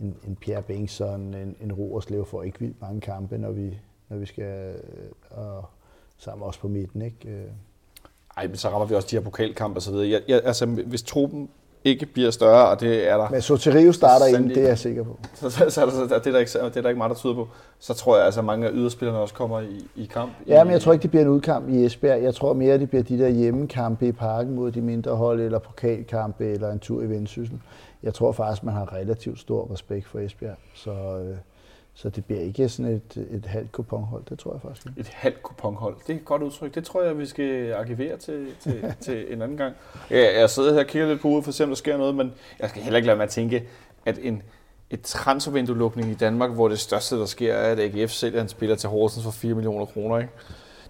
en, 0.00 0.16
en 0.28 0.36
Pierre 0.36 0.62
Bengtsson, 0.62 1.34
en, 1.34 1.56
en 1.60 1.72
Roerslev 1.72 2.26
får 2.26 2.42
ikke 2.42 2.60
vildt 2.60 2.80
mange 2.80 3.00
kampe, 3.00 3.38
når 3.38 3.50
vi, 3.50 3.78
når 4.08 4.16
vi 4.16 4.26
skal 4.26 4.74
øh, 4.74 5.10
og 5.30 5.64
sammen 6.18 6.46
også 6.46 6.60
på 6.60 6.68
midten. 6.68 7.02
Ikke? 7.02 7.28
Øh, 7.28 7.48
Ej, 8.36 8.46
men 8.46 8.56
så 8.56 8.68
rammer 8.68 8.86
vi 8.86 8.94
også 8.94 9.08
de 9.10 9.16
her 9.16 9.22
pokalkampe 9.22 9.78
og 9.78 9.82
så 9.82 9.90
videre. 9.92 10.08
Jeg, 10.08 10.22
jeg, 10.28 10.40
altså, 10.44 10.66
hvis 10.66 11.02
truppen 11.02 11.48
ikke 11.84 12.06
bliver 12.06 12.30
større, 12.30 12.68
og 12.68 12.80
det 12.80 13.10
er 13.10 13.16
der, 13.16 13.30
Men 13.30 13.42
Soterio 13.42 13.92
starter 13.92 14.26
ind, 14.26 14.48
det 14.48 14.62
er 14.62 14.68
jeg 14.68 14.78
sikker 14.78 15.04
på. 15.04 15.18
så, 15.34 15.50
så, 15.50 15.70
så, 15.70 15.86
der, 15.86 15.90
så 15.90 16.04
det, 16.04 16.26
er 16.26 16.32
der 16.32 16.38
ikke, 16.38 16.50
det 16.52 16.76
er 16.76 16.82
der 16.82 16.88
ikke 16.88 16.98
meget, 16.98 17.10
der 17.10 17.16
tyder 17.16 17.34
på. 17.34 17.48
Så 17.78 17.94
tror 17.94 18.16
jeg, 18.16 18.24
altså, 18.24 18.40
at 18.40 18.44
mange 18.44 18.66
af 18.66 18.70
yderspillerne 18.74 19.18
også 19.18 19.34
kommer 19.34 19.60
i, 19.60 19.86
i 19.96 20.04
kamp. 20.04 20.32
Ja, 20.46 20.64
men 20.64 20.72
jeg 20.72 20.80
tror 20.80 20.92
ikke, 20.92 21.02
det 21.02 21.10
bliver 21.10 21.22
en 21.22 21.28
udkamp 21.28 21.68
i 21.68 21.84
Esbjerg. 21.84 22.22
Jeg 22.22 22.34
tror 22.34 22.52
mere, 22.52 22.78
det 22.78 22.88
bliver 22.88 23.02
de 23.02 23.18
der 23.18 23.28
hjemmekampe 23.28 24.06
i 24.06 24.12
parken 24.12 24.54
mod 24.54 24.72
de 24.72 24.80
mindre 24.80 25.16
hold, 25.16 25.40
eller 25.40 25.58
pokalkampe, 25.58 26.44
eller 26.44 26.72
en 26.72 26.78
tur 26.78 27.02
i 27.02 27.06
Vendsyssel. 27.06 27.60
Jeg 28.02 28.14
tror 28.14 28.32
faktisk, 28.32 28.64
man 28.64 28.74
har 28.74 28.92
relativt 28.92 29.40
stor 29.40 29.72
respekt 29.72 30.08
for 30.08 30.18
Esbjerg. 30.18 30.56
Så, 30.74 30.90
øh, 30.90 31.36
så 31.94 32.08
det 32.08 32.24
bliver 32.24 32.40
ikke 32.40 32.68
sådan 32.68 32.92
et, 32.92 33.26
et 33.30 33.46
halvt 33.46 33.72
kuponhold, 33.72 34.22
det 34.28 34.38
tror 34.38 34.52
jeg 34.52 34.60
faktisk 34.62 34.86
ikke. 34.86 35.00
Et 35.00 35.08
halvt 35.08 35.42
kuponhold. 35.42 35.96
Det 36.06 36.12
er 36.12 36.16
et 36.16 36.24
godt 36.24 36.42
udtryk. 36.42 36.74
Det 36.74 36.84
tror 36.84 37.02
jeg, 37.02 37.18
vi 37.18 37.26
skal 37.26 37.72
arkivere 37.72 38.16
til, 38.16 38.46
til, 38.60 38.84
til 39.04 39.32
en 39.32 39.42
anden 39.42 39.56
gang. 39.56 39.74
Ja, 40.10 40.40
jeg 40.40 40.50
sidder 40.50 40.72
her 40.72 40.80
og 40.80 40.86
kigger 40.86 41.08
lidt 41.08 41.20
på 41.20 41.28
ude 41.28 41.42
for 41.42 41.48
at 41.48 41.54
se, 41.54 41.64
om 41.64 41.70
der 41.70 41.76
sker 41.76 41.96
noget, 41.96 42.14
men 42.14 42.32
jeg 42.60 42.70
skal 42.70 42.82
heller 42.82 42.96
ikke 42.96 43.06
lade 43.06 43.16
mig 43.16 43.24
at 43.24 43.30
tænke, 43.30 43.68
at 44.06 44.18
en, 44.22 44.42
et 44.90 45.02
transfervindue-lukning 45.02 46.10
i 46.10 46.14
Danmark, 46.14 46.50
hvor 46.50 46.68
det 46.68 46.78
største, 46.78 47.16
der 47.16 47.26
sker, 47.26 47.54
er, 47.54 47.72
at 47.72 47.80
AGF 47.80 48.10
sælger 48.10 48.40
en 48.40 48.48
spiller 48.48 48.76
til 48.76 48.88
Horsens 48.88 49.24
for 49.24 49.30
4 49.30 49.54
millioner 49.54 49.84
kroner. 49.84 50.18
Ikke? 50.18 50.32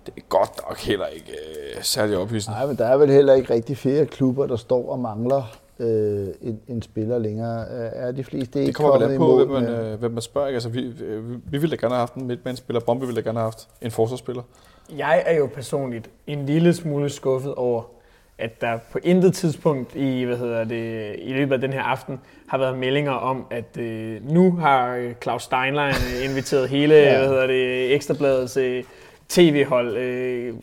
Det 0.06 0.12
er 0.16 0.20
godt 0.28 0.60
nok 0.68 0.78
heller 0.78 1.06
ikke 1.06 1.32
øh, 1.32 1.82
særlig 1.82 2.16
ophidsende. 2.16 2.58
Nej, 2.58 2.66
men 2.66 2.76
der 2.76 2.86
er 2.86 2.96
vel 2.96 3.10
heller 3.10 3.34
ikke 3.34 3.54
rigtig 3.54 3.76
flere 3.76 4.06
klubber, 4.06 4.46
der 4.46 4.56
står 4.56 4.92
og 4.92 4.98
mangler 4.98 5.61
øh, 5.82 6.28
en, 6.42 6.60
en 6.68 6.82
spiller 6.82 7.18
længere. 7.18 7.66
Er 7.68 8.12
de 8.12 8.24
fleste 8.24 8.59
ikke 8.59 8.66
Det 8.68 8.74
kommer 8.74 9.16
på, 9.18 9.36
hvem 9.36 9.48
man, 9.48 9.62
med- 9.62 9.92
øh, 9.92 9.98
hvem 9.98 10.10
man 10.10 10.22
spørger. 10.22 10.48
ikke? 10.48 10.56
Altså, 10.56 10.68
vi, 10.68 10.92
øh, 11.04 11.30
vi, 11.30 11.36
vi 11.50 11.59
ville 11.59 11.76
da 11.76 11.80
gerne 11.80 11.94
have 11.94 11.98
haft 12.00 12.14
en 12.14 12.26
midtbanespiller. 12.26 12.80
Bombe 12.80 13.06
ville 13.06 13.22
da 13.22 13.28
gerne 13.28 13.38
have 13.38 13.46
haft 13.46 13.68
en 13.82 13.90
forsvarsspiller. 13.90 14.42
Jeg 14.96 15.22
er 15.26 15.36
jo 15.38 15.48
personligt 15.54 16.10
en 16.26 16.46
lille 16.46 16.74
smule 16.74 17.10
skuffet 17.10 17.54
over, 17.54 17.82
at 18.38 18.60
der 18.60 18.78
på 18.92 18.98
intet 19.02 19.34
tidspunkt 19.34 19.96
i, 19.96 20.22
hvad 20.22 20.36
hedder 20.36 20.64
det, 20.64 21.16
i 21.18 21.32
løbet 21.32 21.52
af 21.54 21.60
den 21.60 21.72
her 21.72 21.82
aften 21.82 22.20
har 22.48 22.59
været 22.59 22.78
meldinger 22.78 23.12
om, 23.12 23.46
at 23.50 23.76
øh, 23.78 24.30
nu 24.32 24.52
har 24.52 24.94
øh, 24.96 25.14
Claus 25.22 25.42
Steinlein 25.42 25.94
øh, 25.94 26.30
inviteret 26.30 26.68
hele 26.68 26.94
ja. 26.94 27.18
hvad 27.18 27.28
hedder 27.28 27.46
det, 27.46 27.94
Ekstrabladets 27.94 28.56
øh, 28.56 28.84
tv-hold. 29.32 29.96
Øh, 29.96 30.54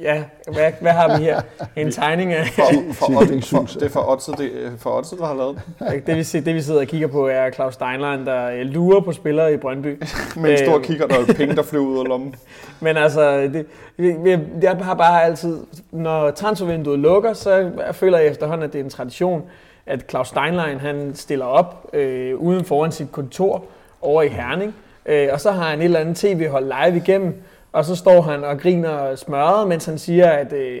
ja, 0.00 0.22
hvad, 0.52 0.72
hvad 0.80 0.92
har 0.92 1.18
vi 1.18 1.24
her? 1.24 1.40
En 1.76 1.90
tegning 2.00 2.32
af... 2.32 2.46
For, 2.46 2.62
for, 2.92 3.06
for, 3.06 3.12
for, 3.50 3.66
det 3.66 3.82
er 3.82 3.88
for 3.88 4.10
Odset, 4.10 4.38
det 4.38 4.66
er 4.66 4.70
for 4.78 4.90
Odset, 4.90 5.18
der 5.18 5.26
har 5.26 5.34
lavet 5.34 5.60
det, 6.06 6.16
vi, 6.16 6.40
det 6.40 6.54
vi 6.54 6.60
sidder 6.60 6.80
og 6.80 6.86
kigger 6.86 7.06
på 7.06 7.26
er 7.26 7.50
Claus 7.50 7.74
Steinlein, 7.74 8.26
der 8.26 8.50
øh, 8.50 8.60
lurer 8.60 9.00
på 9.00 9.12
spillere 9.12 9.54
i 9.54 9.56
Brøndby. 9.56 10.02
Med 10.36 10.50
en 10.50 10.58
stor 10.58 10.76
Øh. 10.78 10.84
kigger, 10.84 11.06
der 11.06 11.14
er 11.14 11.34
penge, 11.34 11.56
der 11.56 11.62
flyver 11.62 11.84
ud 11.84 11.98
af 11.98 12.08
lommen. 12.08 12.34
Men 12.80 12.96
altså, 12.96 13.40
det, 13.40 13.66
jeg, 13.98 14.40
jeg 14.62 14.76
har 14.76 14.94
bare 14.94 15.24
altid, 15.24 15.60
når 15.90 16.30
transfervinduet 16.30 16.98
lukker, 16.98 17.32
så 17.32 17.70
føler 17.92 18.18
jeg 18.18 18.26
efterhånden, 18.26 18.64
at 18.64 18.72
det 18.72 18.80
er 18.80 18.84
en 18.84 18.90
tradition, 18.90 19.42
at 19.86 20.04
Claus 20.10 20.28
Steinlein 20.28 20.78
han 20.78 21.12
stiller 21.14 21.44
op 21.44 21.90
øh, 21.92 22.36
uden 22.36 22.64
foran 22.64 22.92
sit 22.92 23.12
kontor 23.12 23.64
over 24.02 24.22
i 24.22 24.28
Herning. 24.28 24.74
Øh, 25.06 25.28
og 25.32 25.40
så 25.40 25.50
har 25.50 25.70
han 25.70 25.80
et 25.80 25.84
eller 25.84 26.00
andet 26.00 26.16
tv-hold 26.16 26.64
live 26.64 26.96
igennem, 26.96 27.34
og 27.76 27.84
så 27.84 27.96
står 27.96 28.22
han 28.22 28.44
og 28.44 28.58
griner 28.58 29.14
smørret, 29.14 29.68
mens 29.68 29.84
han 29.84 29.98
siger, 29.98 30.30
at 30.30 30.52
øh, 30.52 30.80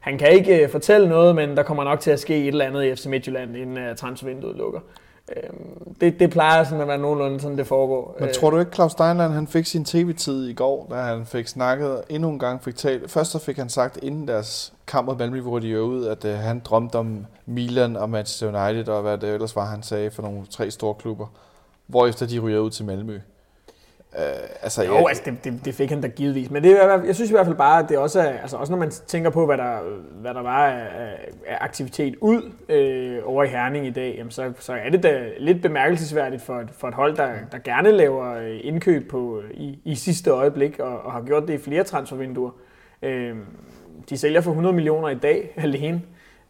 han 0.00 0.18
kan 0.18 0.32
ikke 0.32 0.62
øh, 0.62 0.70
fortælle 0.70 1.08
noget, 1.08 1.34
men 1.34 1.56
der 1.56 1.62
kommer 1.62 1.84
nok 1.84 2.00
til 2.00 2.10
at 2.10 2.20
ske 2.20 2.36
et 2.36 2.48
eller 2.48 2.64
andet 2.64 2.84
i 2.84 2.94
FC 2.94 3.06
Midtjylland, 3.06 3.56
inden 3.56 3.78
øh, 3.78 3.96
transfervinduet 3.96 4.56
lukker. 4.56 4.80
Øh, 5.36 5.50
det, 6.00 6.20
det 6.20 6.30
plejer 6.30 6.64
sådan 6.64 6.80
at 6.80 6.88
være 6.88 6.98
nogenlunde 6.98 7.40
sådan, 7.40 7.58
det 7.58 7.66
foregår. 7.66 8.16
Men 8.20 8.28
tror 8.34 8.50
du 8.50 8.58
ikke, 8.58 8.74
Claus 8.74 8.92
Steinlein 8.92 9.30
han 9.30 9.46
fik 9.46 9.66
sin 9.66 9.84
tv-tid 9.84 10.48
i 10.48 10.52
går, 10.52 10.86
da 10.90 10.94
han 10.94 11.26
fik 11.26 11.46
snakket 11.46 12.02
endnu 12.08 12.30
en 12.30 12.38
gang 12.38 12.64
fik 12.64 12.76
talt. 12.76 13.10
Først 13.10 13.30
så 13.30 13.38
fik 13.38 13.56
han 13.56 13.68
sagt 13.68 13.98
inden 14.02 14.28
deres 14.28 14.72
kamp 14.86 15.06
mod 15.06 15.16
Malmø, 15.16 15.40
hvor 15.40 15.58
de 15.58 15.82
ud, 15.82 16.06
at 16.06 16.24
øh, 16.24 16.34
han 16.34 16.60
drømte 16.64 16.96
om 16.96 17.26
Milan 17.46 17.96
og 17.96 18.10
Manchester 18.10 18.66
United 18.66 18.88
og 18.88 19.02
hvad 19.02 19.18
det 19.18 19.34
ellers 19.34 19.56
var, 19.56 19.64
han 19.64 19.82
sagde 19.82 20.10
for 20.10 20.22
nogle 20.22 20.46
tre 20.50 20.70
store 20.70 20.94
klubber. 20.94 21.26
Hvorefter 21.86 22.26
de 22.26 22.38
ryger 22.38 22.60
ud 22.60 22.70
til 22.70 22.84
Malmø. 22.84 23.18
Øh, 24.18 24.24
altså, 24.62 24.84
Jo, 24.84 25.06
altså 25.06 25.22
det, 25.26 25.44
det, 25.44 25.64
det 25.64 25.74
fik 25.74 25.90
han 25.90 26.00
da 26.00 26.08
givetvis. 26.08 26.50
Men 26.50 26.62
det 26.62 26.84
er, 26.84 27.02
jeg 27.02 27.14
synes 27.14 27.30
i 27.30 27.34
hvert 27.34 27.46
fald 27.46 27.56
bare, 27.56 27.82
at 27.82 27.88
det 27.88 27.98
også 27.98 28.20
er, 28.20 28.24
altså 28.24 28.56
også 28.56 28.72
når 28.72 28.78
man 28.78 28.90
tænker 28.90 29.30
på, 29.30 29.46
hvad 29.46 29.58
der, 29.58 29.78
hvad 30.20 30.34
der 30.34 30.42
var 30.42 30.66
af, 30.66 30.86
af 31.46 31.58
aktivitet 31.60 32.14
ud 32.20 32.52
øh, 32.68 33.18
over 33.24 33.44
i 33.44 33.48
Herning 33.48 33.86
i 33.86 33.90
dag, 33.90 34.14
jamen 34.18 34.30
så, 34.30 34.52
så 34.58 34.72
er 34.72 34.90
det 34.90 35.02
da 35.02 35.28
lidt 35.38 35.62
bemærkelsesværdigt 35.62 36.42
for 36.42 36.60
et, 36.60 36.68
for 36.72 36.88
et 36.88 36.94
hold, 36.94 37.16
der, 37.16 37.30
der 37.52 37.58
gerne 37.58 37.90
laver 37.90 38.34
øh, 38.34 38.60
indkøb 38.62 39.10
på, 39.10 39.42
i, 39.54 39.78
i 39.84 39.94
sidste 39.94 40.30
øjeblik, 40.30 40.78
og, 40.78 41.00
og 41.00 41.12
har 41.12 41.22
gjort 41.22 41.48
det 41.48 41.54
i 41.54 41.58
flere 41.58 41.84
transfervinduer. 41.84 42.50
Øh, 43.02 43.36
de 44.10 44.18
sælger 44.18 44.40
for 44.40 44.50
100 44.50 44.74
millioner 44.74 45.08
i 45.08 45.18
dag 45.18 45.52
alene, 45.56 46.02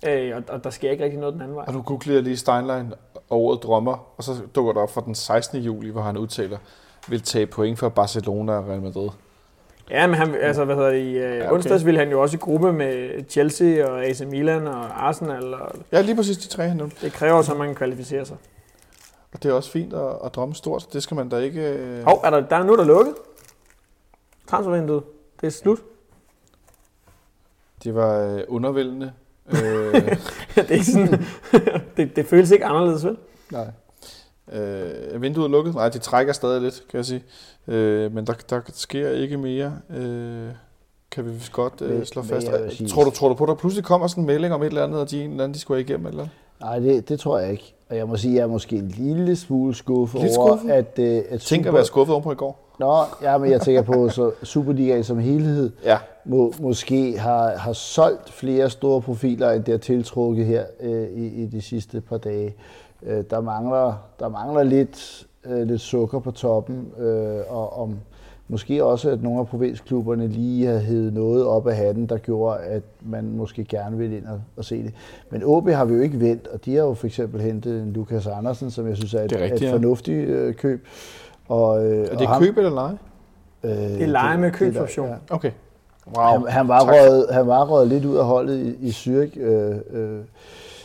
øh, 0.09 0.36
og, 0.36 0.43
og 0.48 0.64
der 0.64 0.70
sker 0.70 0.90
ikke 0.90 1.05
rigtig 1.05 1.20
noget 1.20 1.34
den 1.34 1.43
anden 1.43 1.56
vej. 1.56 1.64
Og 1.68 1.74
du 1.74 1.82
googler 1.82 2.20
lige 2.20 2.36
Steinlein 2.36 2.93
og 3.30 3.39
ordet 3.39 3.62
drømmer, 3.62 4.06
og 4.16 4.24
så 4.24 4.32
dukker 4.55 4.72
det 4.72 4.82
op 4.82 4.90
for 4.90 5.01
den 5.01 5.14
16. 5.14 5.60
juli, 5.60 5.90
hvor 5.90 6.02
han 6.02 6.16
udtaler, 6.16 6.59
vil 7.08 7.22
tage 7.22 7.46
point 7.46 7.78
for 7.78 7.88
Barcelona 7.88 8.52
og 8.52 8.68
Real 8.68 8.80
Madrid. 8.82 9.08
Ja, 9.90 10.06
men 10.06 10.16
han, 10.16 10.34
altså, 10.34 10.64
hvad 10.64 10.74
hedder 10.76 10.90
det, 10.90 10.98
i 10.98 11.16
øh, 11.18 11.24
okay. 11.30 11.40
okay. 11.42 11.54
onsdags 11.54 11.84
ville 11.86 12.00
han 12.00 12.10
jo 12.10 12.22
også 12.22 12.36
i 12.36 12.40
gruppe 12.40 12.72
med 12.72 13.24
Chelsea 13.28 13.86
og 13.90 14.04
AC 14.04 14.20
Milan 14.20 14.66
og 14.66 15.06
Arsenal, 15.08 15.54
og 15.54 15.72
Ja, 15.92 16.00
lige 16.00 16.16
præcis 16.16 16.36
de 16.38 16.48
tre, 16.48 16.68
han 16.68 16.76
nævnte. 16.76 16.96
det 17.06 17.12
kræver 17.12 17.42
så, 17.42 17.52
at 17.52 17.58
man 17.58 17.74
kvalificerer 17.74 18.24
sig. 18.24 18.36
Og 19.32 19.42
det 19.42 19.48
er 19.50 19.52
også 19.52 19.70
fint 19.70 19.92
at, 19.92 20.12
at 20.24 20.34
drømme 20.34 20.54
stort. 20.54 20.86
Det 20.92 21.02
skal 21.02 21.14
man 21.14 21.28
da 21.28 21.36
ikke... 21.38 21.60
øh, 21.60 22.04
Hov, 22.04 22.20
er 22.24 22.30
der, 22.30 22.40
der 22.40 22.56
er 22.56 22.62
nu 22.64 22.74
der 22.76 22.82
er 22.82 22.86
lukket. 22.86 23.14
Transfervinduet. 24.48 25.02
Det 25.40 25.46
er 25.46 25.50
slut. 25.50 25.78
Det 27.84 27.94
var 27.94 28.18
øh, 28.18 28.40
undervældende. 28.48 29.12
øh, 29.52 29.94
det, 30.54 30.70
er 30.78 30.82
sådan, 30.82 31.24
det, 31.96 32.16
det 32.16 32.26
føles 32.26 32.50
ikke 32.50 32.64
anderledes, 32.64 33.04
vel? 33.04 33.16
nej. 33.50 33.66
Øh, 34.52 35.23
vinduet 35.23 35.44
er 35.44 35.48
lukket. 35.51 35.74
Nej, 35.74 35.89
de 35.89 35.98
trækker 35.98 36.32
stadig 36.32 36.62
lidt, 36.62 36.82
kan 36.90 36.97
jeg 36.97 37.05
sige. 37.05 37.23
Øh, 37.69 38.14
men 38.14 38.27
der, 38.27 38.32
der 38.51 38.60
sker 38.73 39.10
ikke 39.10 39.36
mere. 39.36 39.73
Øh, 39.97 40.48
kan 41.10 41.27
vi 41.27 41.31
vist 41.31 41.52
godt 41.52 41.82
øh, 41.82 42.05
slå 42.06 42.23
fast. 42.23 42.47
vil 42.52 42.70
sige- 42.77 42.89
Tror 42.89 43.05
du, 43.05 43.10
tror 43.10 43.28
du 43.28 43.35
på, 43.35 43.44
at 43.44 43.48
der 43.48 43.55
pludselig 43.55 43.85
kommer 43.85 44.06
sådan 44.06 44.23
en 44.23 44.27
melding 44.27 44.55
om 44.55 44.62
et 44.62 44.66
eller 44.66 44.85
andet, 44.85 45.01
og 45.01 45.10
de 45.10 45.24
en 45.24 45.31
eller 45.31 45.44
anden, 45.44 45.55
de 45.55 45.59
skulle 45.60 45.81
igennem 45.81 46.06
eller? 46.06 46.27
Nej, 46.60 46.78
det, 46.78 47.09
det 47.09 47.20
tror 47.20 47.39
jeg 47.39 47.51
ikke. 47.51 47.74
Og 47.90 47.97
jeg 47.97 48.09
må 48.09 48.16
sige, 48.16 48.32
at 48.32 48.36
jeg 48.36 48.43
er 48.43 48.47
måske 48.47 48.77
en 48.77 48.89
lille 48.89 49.36
smule 49.36 49.74
skuffet 49.74 50.23
Lidt 50.23 50.36
over, 50.36 50.59
at, 50.69 50.98
øh, 50.98 51.23
at 51.28 51.40
Tænk 51.40 51.66
at 51.66 51.74
være 51.74 51.85
skuffet 51.85 52.12
ovenpå 52.14 52.32
i 52.32 52.35
går. 52.35 52.69
Nå, 52.78 53.02
ja, 53.23 53.39
men 53.39 53.51
jeg 53.51 53.60
tænker 53.60 53.82
på, 53.82 54.09
så 54.09 54.31
Superligaen 54.43 55.05
som 55.05 55.19
helhed 55.19 55.70
Ja. 55.85 55.98
må, 56.24 56.52
måske 56.60 57.19
har, 57.19 57.56
har 57.56 57.73
solgt 57.73 58.32
flere 58.32 58.70
store 58.70 59.01
profiler, 59.02 59.51
end 59.51 59.64
det 59.64 59.73
har 59.73 59.78
tiltrukket 59.78 60.47
her 60.47 60.64
øh, 60.81 61.09
i, 61.09 61.27
i 61.43 61.47
de 61.47 61.60
sidste 61.62 62.01
par 62.01 62.19
dage. 62.19 62.55
Øh, 63.06 63.24
der, 63.30 63.40
mangler, 63.40 63.92
der 64.20 64.28
mangler 64.28 64.62
lidt, 64.62 65.26
øh, 65.44 65.62
lidt 65.66 65.80
sukker 65.80 66.18
på 66.18 66.30
toppen, 66.30 66.88
øh, 66.98 67.40
og 67.48 67.80
om 67.82 67.94
måske 68.48 68.84
også, 68.84 69.10
at 69.10 69.22
nogle 69.22 69.40
af 69.40 69.46
provinsklubberne 69.46 70.26
lige 70.28 70.66
har 70.66 70.78
hævet 70.78 71.12
noget 71.12 71.46
op 71.46 71.66
af 71.66 71.76
hatten, 71.76 72.06
der 72.06 72.18
gjorde, 72.18 72.58
at 72.58 72.82
man 73.00 73.36
måske 73.36 73.64
gerne 73.64 73.98
vil 73.98 74.12
ind 74.12 74.26
og, 74.26 74.40
og 74.56 74.64
se 74.64 74.82
det. 74.82 74.94
Men 75.30 75.42
OB 75.44 75.68
har 75.68 75.84
vi 75.84 75.94
jo 75.94 76.00
ikke 76.00 76.20
vendt, 76.20 76.46
og 76.46 76.64
de 76.64 76.74
har 76.76 76.82
jo 76.82 76.94
for 76.94 77.06
eksempel 77.06 77.40
hentet 77.40 77.82
en 77.82 77.92
Lukas 77.92 78.26
Andersen, 78.26 78.70
som 78.70 78.88
jeg 78.88 78.96
synes 78.96 79.14
er 79.14 79.22
et, 79.22 79.30
Det 79.30 79.38
er 79.40 79.44
rigtigt, 79.44 79.62
et 79.62 79.70
fornuftigt 79.70 80.28
øh, 80.28 80.54
køb. 80.54 80.86
Og, 81.48 81.84
øh, 81.86 82.06
Er 82.06 82.12
og 82.12 82.18
det 82.18 82.26
ham- 82.26 82.42
køb 82.42 82.56
eller 82.58 82.70
leje? 82.70 82.98
Øh, 83.64 83.70
Det 83.70 84.02
er 84.02 84.06
leje 84.06 84.38
med 84.38 84.50
købsoption. 84.50 85.08
ja. 85.08 85.14
Okay. 85.30 85.50
Wow. 86.16 86.24
Han, 86.24 86.46
han, 86.48 86.68
var 86.68 86.78
Tak. 86.80 86.88
røget, 86.88 87.26
han 87.30 87.46
var 87.46 87.64
røget 87.70 87.88
lidt 87.88 88.04
ud 88.04 88.16
af 88.16 88.24
holdet 88.24 88.58
i, 88.80 88.86
i 88.86 88.90
Zürich, 88.90 89.40
øh, 89.40 89.76
øh, 89.90 90.20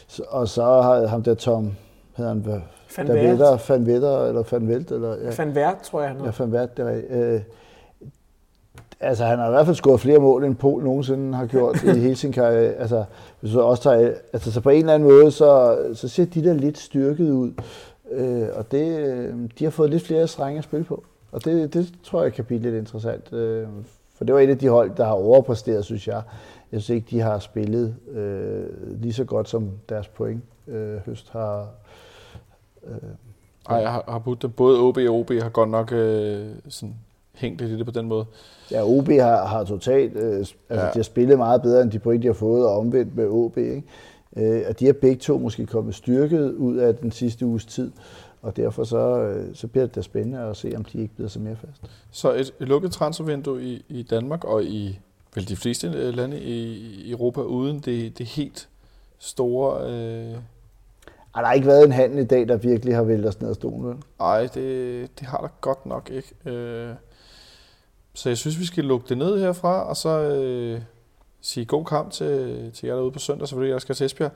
så, 0.07 0.23
og 0.29 0.47
så 0.47 0.63
har 0.63 1.07
ham 1.07 1.23
der 1.23 1.33
Tom, 1.33 1.71
hedder 2.17 2.33
han, 2.33 2.41
hvad? 2.41 2.59
Van. 2.97 3.07
Vetter, 3.07 3.57
Van 3.67 3.85
Vetter, 3.85 4.25
eller 4.25 4.43
Van 4.51 4.67
Velt, 4.67 4.91
eller 4.91 5.15
ja, 5.15 5.31
Van 5.37 5.49
Wert, 5.49 5.79
tror 5.83 6.01
jeg, 6.01 6.09
han 6.09 6.25
ja. 6.25 6.31
Van 6.39 6.51
Vert, 6.51 6.77
det 6.77 6.85
er 7.09 7.33
øh, 7.33 7.41
Altså, 8.99 9.25
han 9.25 9.39
har 9.39 9.47
i 9.47 9.51
hvert 9.51 9.65
fald 9.65 9.75
scoret 9.75 9.99
flere 9.99 10.19
mål, 10.19 10.43
end 10.43 10.55
Pol 10.55 10.83
nogensinde 10.83 11.37
har 11.37 11.45
gjort 11.45 11.83
i 11.95 11.99
hele 11.99 12.15
sin 12.15 12.31
karriere. 12.31 12.73
Altså, 12.73 13.03
hvis 13.39 13.51
du 13.51 13.61
også 13.61 13.83
tager, 13.83 14.13
altså, 14.33 14.51
så 14.51 14.61
på 14.61 14.69
en 14.69 14.79
eller 14.79 14.93
anden 14.93 15.09
måde, 15.09 15.31
så, 15.31 15.77
så 15.93 16.07
ser 16.07 16.25
de 16.25 16.43
der 16.43 16.53
lidt 16.53 16.77
styrket 16.77 17.31
ud. 17.31 17.51
Øh, 18.11 18.47
og 18.53 18.71
det, 18.71 18.99
øh, 18.99 19.33
de 19.59 19.63
har 19.63 19.71
fået 19.71 19.89
lidt 19.89 20.03
flere 20.05 20.27
strenge 20.27 20.57
at 20.57 20.63
spille 20.63 20.83
på. 20.83 21.03
Og 21.31 21.45
det, 21.45 21.73
det 21.73 21.93
tror 22.03 22.23
jeg 22.23 22.33
kan 22.33 22.45
blive 22.45 22.61
lidt 22.61 22.75
interessant. 22.75 23.33
Øh, 23.33 23.67
for 24.15 24.25
det 24.25 24.35
var 24.35 24.41
et 24.41 24.49
af 24.49 24.57
de 24.57 24.69
hold, 24.69 24.91
der 24.97 25.05
har 25.05 25.13
overpræsteret, 25.13 25.85
synes 25.85 26.07
jeg. 26.07 26.21
Jeg 26.71 26.81
synes 26.81 26.95
ikke, 26.95 27.07
de 27.09 27.19
har 27.19 27.39
spillet 27.39 27.95
øh, 28.11 28.65
lige 29.01 29.13
så 29.13 29.23
godt, 29.23 29.49
som 29.49 29.69
deres 29.89 30.07
point 30.07 30.43
øh, 30.67 30.97
høst 31.05 31.29
har. 31.29 31.67
Øh, 32.89 33.09
Ej, 33.69 33.75
jeg 33.75 33.91
har, 33.91 34.03
har 34.07 34.19
budt 34.19 34.41
dem. 34.41 34.51
Både 34.51 34.79
OB 34.79 34.97
og 34.97 35.15
OB 35.19 35.31
har 35.31 35.49
godt 35.49 35.69
nok 35.69 35.91
øh, 35.91 36.45
sådan, 36.69 36.95
hængt 37.33 37.61
lidt 37.61 37.71
i 37.71 37.77
det 37.77 37.85
på 37.85 37.91
den 37.91 38.07
måde. 38.07 38.25
Ja, 38.71 38.83
OB 38.83 39.07
har, 39.07 39.45
har 39.45 39.63
totalt, 39.63 40.15
øh, 40.15 40.37
altså 40.37 40.55
Ja. 40.69 40.75
de 40.75 40.91
har 40.95 41.03
spillet 41.03 41.37
meget 41.37 41.61
bedre 41.61 41.81
end 41.81 41.91
de 41.91 41.99
point, 41.99 42.21
de 42.23 42.27
har 42.27 42.33
fået, 42.33 42.65
og 42.67 42.77
omvendt 42.77 43.15
med 43.15 43.27
OB. 43.27 43.57
Ikke? 43.57 43.83
Øh, 44.37 44.61
og 44.69 44.79
de 44.79 44.85
har 44.85 44.93
begge 44.93 45.15
to 45.15 45.37
måske 45.37 45.65
kommet 45.65 45.95
styrket 45.95 46.51
ud 46.53 46.77
af 46.77 46.95
den 46.95 47.11
sidste 47.11 47.45
uges 47.45 47.65
tid, 47.65 47.91
og 48.41 48.57
derfor 48.57 48.83
så, 48.83 49.19
øh, 49.19 49.55
så 49.55 49.67
bliver 49.67 49.85
det 49.85 49.95
da 49.95 50.01
spændende 50.01 50.39
at 50.39 50.57
se, 50.57 50.73
om 50.75 50.83
de 50.85 51.01
ikke 51.01 51.15
bliver 51.15 51.29
så 51.29 51.39
mere 51.39 51.55
fast. 51.55 51.81
Så 52.11 52.33
et, 52.33 52.53
et 52.59 52.67
lukket 52.67 52.91
transfervindue 52.91 53.63
i, 53.63 53.85
i 53.89 54.03
Danmark 54.03 54.43
og 54.43 54.63
i 54.63 54.99
vel 55.35 55.49
de 55.49 55.55
fleste 55.55 55.87
øh, 55.87 56.13
lande 56.15 56.39
i, 56.39 56.73
i 57.05 57.11
Europa 57.11 57.41
uden 57.41 57.79
det, 57.79 58.17
det 58.17 58.25
helt 58.25 58.69
store... 59.19 59.91
Øh, 59.91 60.35
har 61.37 61.41
der 61.41 61.47
har 61.47 61.53
ikke 61.53 61.67
været 61.67 61.85
en 61.85 61.91
handel 61.91 62.19
i 62.19 62.23
dag, 62.23 62.47
der 62.47 62.57
virkelig 62.57 62.95
har 62.95 63.03
væltet 63.03 63.27
os 63.27 63.41
ned 63.41 63.49
af 63.49 63.55
stolen. 63.55 64.03
Nej, 64.19 64.41
det, 64.41 65.19
det 65.19 65.27
har 65.27 65.37
der 65.37 65.47
godt 65.61 65.85
nok 65.85 66.09
ikke. 66.13 66.51
Øh, 66.51 66.89
så 68.13 68.29
jeg 68.29 68.37
synes, 68.37 68.59
vi 68.59 68.65
skal 68.65 68.83
lukke 68.83 69.09
det 69.09 69.17
ned 69.17 69.39
herfra, 69.39 69.89
og 69.89 69.97
så 69.97 70.09
øh, 70.09 70.81
sige 71.41 71.65
god 71.65 71.85
kamp 71.85 72.11
til, 72.11 72.71
til 72.73 72.87
jer 72.87 72.95
derude 72.95 73.11
på 73.11 73.19
søndag, 73.19 73.47
selvfølgelig 73.47 73.73
jeg 73.73 73.81
skal 73.81 73.95
til 73.95 74.05
Esbjerg. 74.05 74.31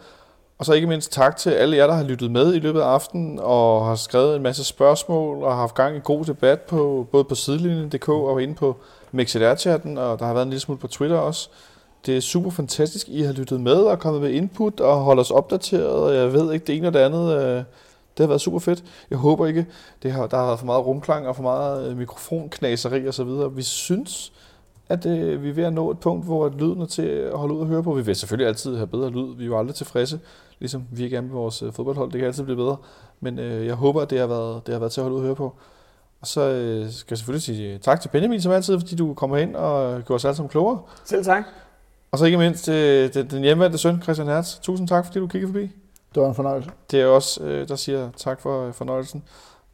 Og 0.57 0.65
så 0.65 0.73
ikke 0.73 0.88
mindst 0.88 1.11
tak 1.11 1.38
til 1.38 1.49
alle 1.49 1.78
jer, 1.78 1.88
der 1.88 1.94
har 1.94 2.03
lyttet 2.03 2.32
med 2.32 2.53
i 2.53 2.60
løbet 2.60 2.82
af 2.82 2.86
aftenen 2.86 3.40
og 3.40 3.86
har 3.86 3.95
skrevet 3.95 4.36
en 4.36 4.41
masse 4.41 4.64
spørgsmål 4.64 5.44
og 5.44 5.52
har 5.52 5.60
haft 5.60 5.76
gang 5.76 5.95
i 5.95 6.02
god 6.03 6.26
debat 6.26 6.61
på 6.61 7.07
både 7.11 7.23
på 7.23 7.36
sidelinjen.dk 7.36 8.10
og 8.10 8.44
inde 8.44 8.56
på 8.56 8.78
MixLR-chatten, 9.11 9.98
og 9.98 10.19
der 10.19 10.26
har 10.26 10.34
været 10.34 10.45
en 10.45 10.49
lille 10.49 10.61
smule 10.61 10.80
på 10.80 10.88
Twitter 10.88 11.18
også. 11.18 11.49
Det 12.06 12.18
er 12.18 12.22
super 12.22 12.49
fantastisk, 12.49 13.10
I 13.10 13.22
har 13.22 13.34
lyttet 13.34 13.61
med 13.61 13.73
og 13.76 13.99
kommet 13.99 14.22
med 14.22 14.30
input 14.32 14.80
og 14.80 14.95
holdt 14.98 15.19
os 15.19 15.32
opdateret, 15.32 15.88
og 15.90 16.15
jeg 16.15 16.34
ved 16.34 16.53
ikke 16.53 16.65
det 16.68 16.78
ene 16.78 16.88
og 16.88 16.94
det 16.94 16.99
andet. 16.99 17.36
øh, 17.36 17.56
Det 18.18 18.23
har 18.23 18.28
været 18.28 18.41
super 18.41 18.60
fedt. 18.60 18.84
Jeg 19.10 19.18
håber 19.18 19.48
ikke, 19.48 19.65
det 20.03 20.11
har, 20.11 20.28
der 20.28 20.38
har 20.38 20.45
været 20.45 20.60
for 20.60 20.65
meget 20.65 20.86
rumklang 20.86 21.28
og 21.28 21.36
for 21.36 21.44
meget 21.44 21.90
øh, 21.91 21.98
mikrofonknaseri 21.98 23.07
og 23.07 23.14
så 23.14 23.23
videre. 23.23 23.53
Vi 23.53 23.61
synes, 23.64 24.34
at 24.90 25.06
øh, 25.06 25.44
vi 25.44 25.49
er 25.49 25.53
ved 25.53 25.64
at 25.64 25.73
nå 25.73 25.91
et 25.91 25.99
punkt, 25.99 26.26
hvor 26.26 26.49
lyden 26.49 26.82
er 26.82 26.86
til 26.86 27.02
at 27.07 27.38
holde 27.38 27.53
ud 27.53 27.60
og 27.60 27.68
høre 27.68 27.84
på. 27.84 27.94
Vi 27.94 28.02
vil 28.06 28.15
selvfølgelig 28.15 28.48
altid 28.48 28.76
have 28.76 28.88
bedre 28.88 29.10
lyd. 29.10 29.36
Vi 29.38 29.44
er 29.44 29.48
jo 29.48 29.60
aldrig 29.60 29.76
tilfredse. 29.76 30.19
ligesom 30.60 30.84
vi 30.91 31.06
er 31.06 31.10
gerne 31.10 31.28
med 31.28 31.36
vores 31.36 31.61
øh, 31.61 31.73
fodboldhold. 31.73 32.11
Det 32.11 32.19
kan 32.19 32.28
altid 32.28 32.44
blive 32.44 32.56
bedre. 32.57 32.78
Men 33.19 33.40
øh, 33.40 33.65
jeg 33.68 33.76
håber, 33.76 34.02
at 34.02 34.10
det 34.10 34.19
har, 34.19 34.28
været, 34.28 34.61
det 34.65 34.73
har 34.73 34.80
været 34.80 34.91
til 34.91 35.02
at 35.02 35.03
holde 35.03 35.15
ud 35.15 35.19
og 35.22 35.26
høre 35.26 35.36
på. 35.36 35.53
Og 36.22 36.28
så 36.28 36.41
øh, 36.41 36.91
skal 36.91 37.14
jeg 37.14 37.18
selvfølgelig 37.18 37.41
sige 37.44 37.78
tak 37.78 38.02
til 38.02 38.10
Benjamin 38.10 38.41
som 38.41 38.52
altid, 38.52 38.80
fordi 38.80 38.95
du 38.95 39.14
kommer 39.14 39.38
ind 39.38 39.56
og 39.56 40.02
gør 40.06 40.15
os 40.15 40.26
alle 40.26 40.36
sammen 40.36 40.49
klogere. 40.49 40.80
Selv 41.06 41.23
tak. 41.26 41.44
Og 42.11 42.17
så 42.17 42.25
ikke 42.25 42.38
mindst 42.38 42.69
øh, 42.69 43.13
den, 43.13 43.29
den 43.29 43.43
hjemvendte 43.43 43.77
søn, 43.77 44.01
Christian 44.01 44.27
Hertz. 44.27 44.59
Tusind 44.59 44.88
tak, 44.88 45.05
fordi 45.05 45.19
du 45.19 45.27
kiggede 45.27 45.53
forbi. 45.53 45.71
Det 46.15 46.21
var 46.21 46.29
en 46.29 46.35
fornøjelse. 46.35 46.69
Det 46.91 47.01
er 47.01 47.05
også, 47.05 47.43
øh, 47.43 47.67
der 47.67 47.75
siger 47.75 48.09
tak 48.17 48.41
for 48.41 48.67
øh, 48.67 48.73
fornøjelsen. 48.73 49.23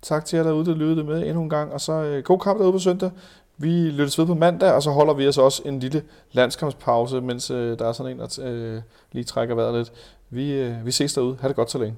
Tak 0.01 0.25
til 0.25 0.37
jer 0.37 0.43
derude, 0.43 0.65
der 0.65 0.75
lyttede 0.75 1.03
med 1.03 1.27
endnu 1.27 1.43
en 1.43 1.49
gang. 1.49 1.73
Og 1.73 1.81
så 1.81 1.93
øh, 1.93 2.23
god 2.23 2.39
kamp 2.39 2.59
derude 2.59 2.71
på 2.71 2.79
søndag. 2.79 3.11
Vi 3.57 3.69
lyttes 3.69 4.19
ved 4.19 4.25
på 4.25 4.35
mandag, 4.35 4.71
og 4.71 4.83
så 4.83 4.91
holder 4.91 5.13
vi 5.13 5.27
os 5.27 5.37
også 5.37 5.61
en 5.65 5.79
lille 5.79 6.03
landskampspause, 6.31 7.21
mens 7.21 7.51
øh, 7.51 7.79
der 7.79 7.87
er 7.87 7.91
sådan 7.91 8.11
en, 8.11 8.19
der 8.19 8.39
øh, 8.43 8.81
lige 9.11 9.23
trækker 9.23 9.55
vejret 9.55 9.75
lidt. 9.75 9.91
Vi, 10.29 10.51
øh, 10.53 10.85
vi 10.85 10.91
ses 10.91 11.13
derude. 11.13 11.37
Ha' 11.41 11.47
det 11.47 11.55
godt 11.55 11.71
så 11.71 11.77
længe. 11.77 11.95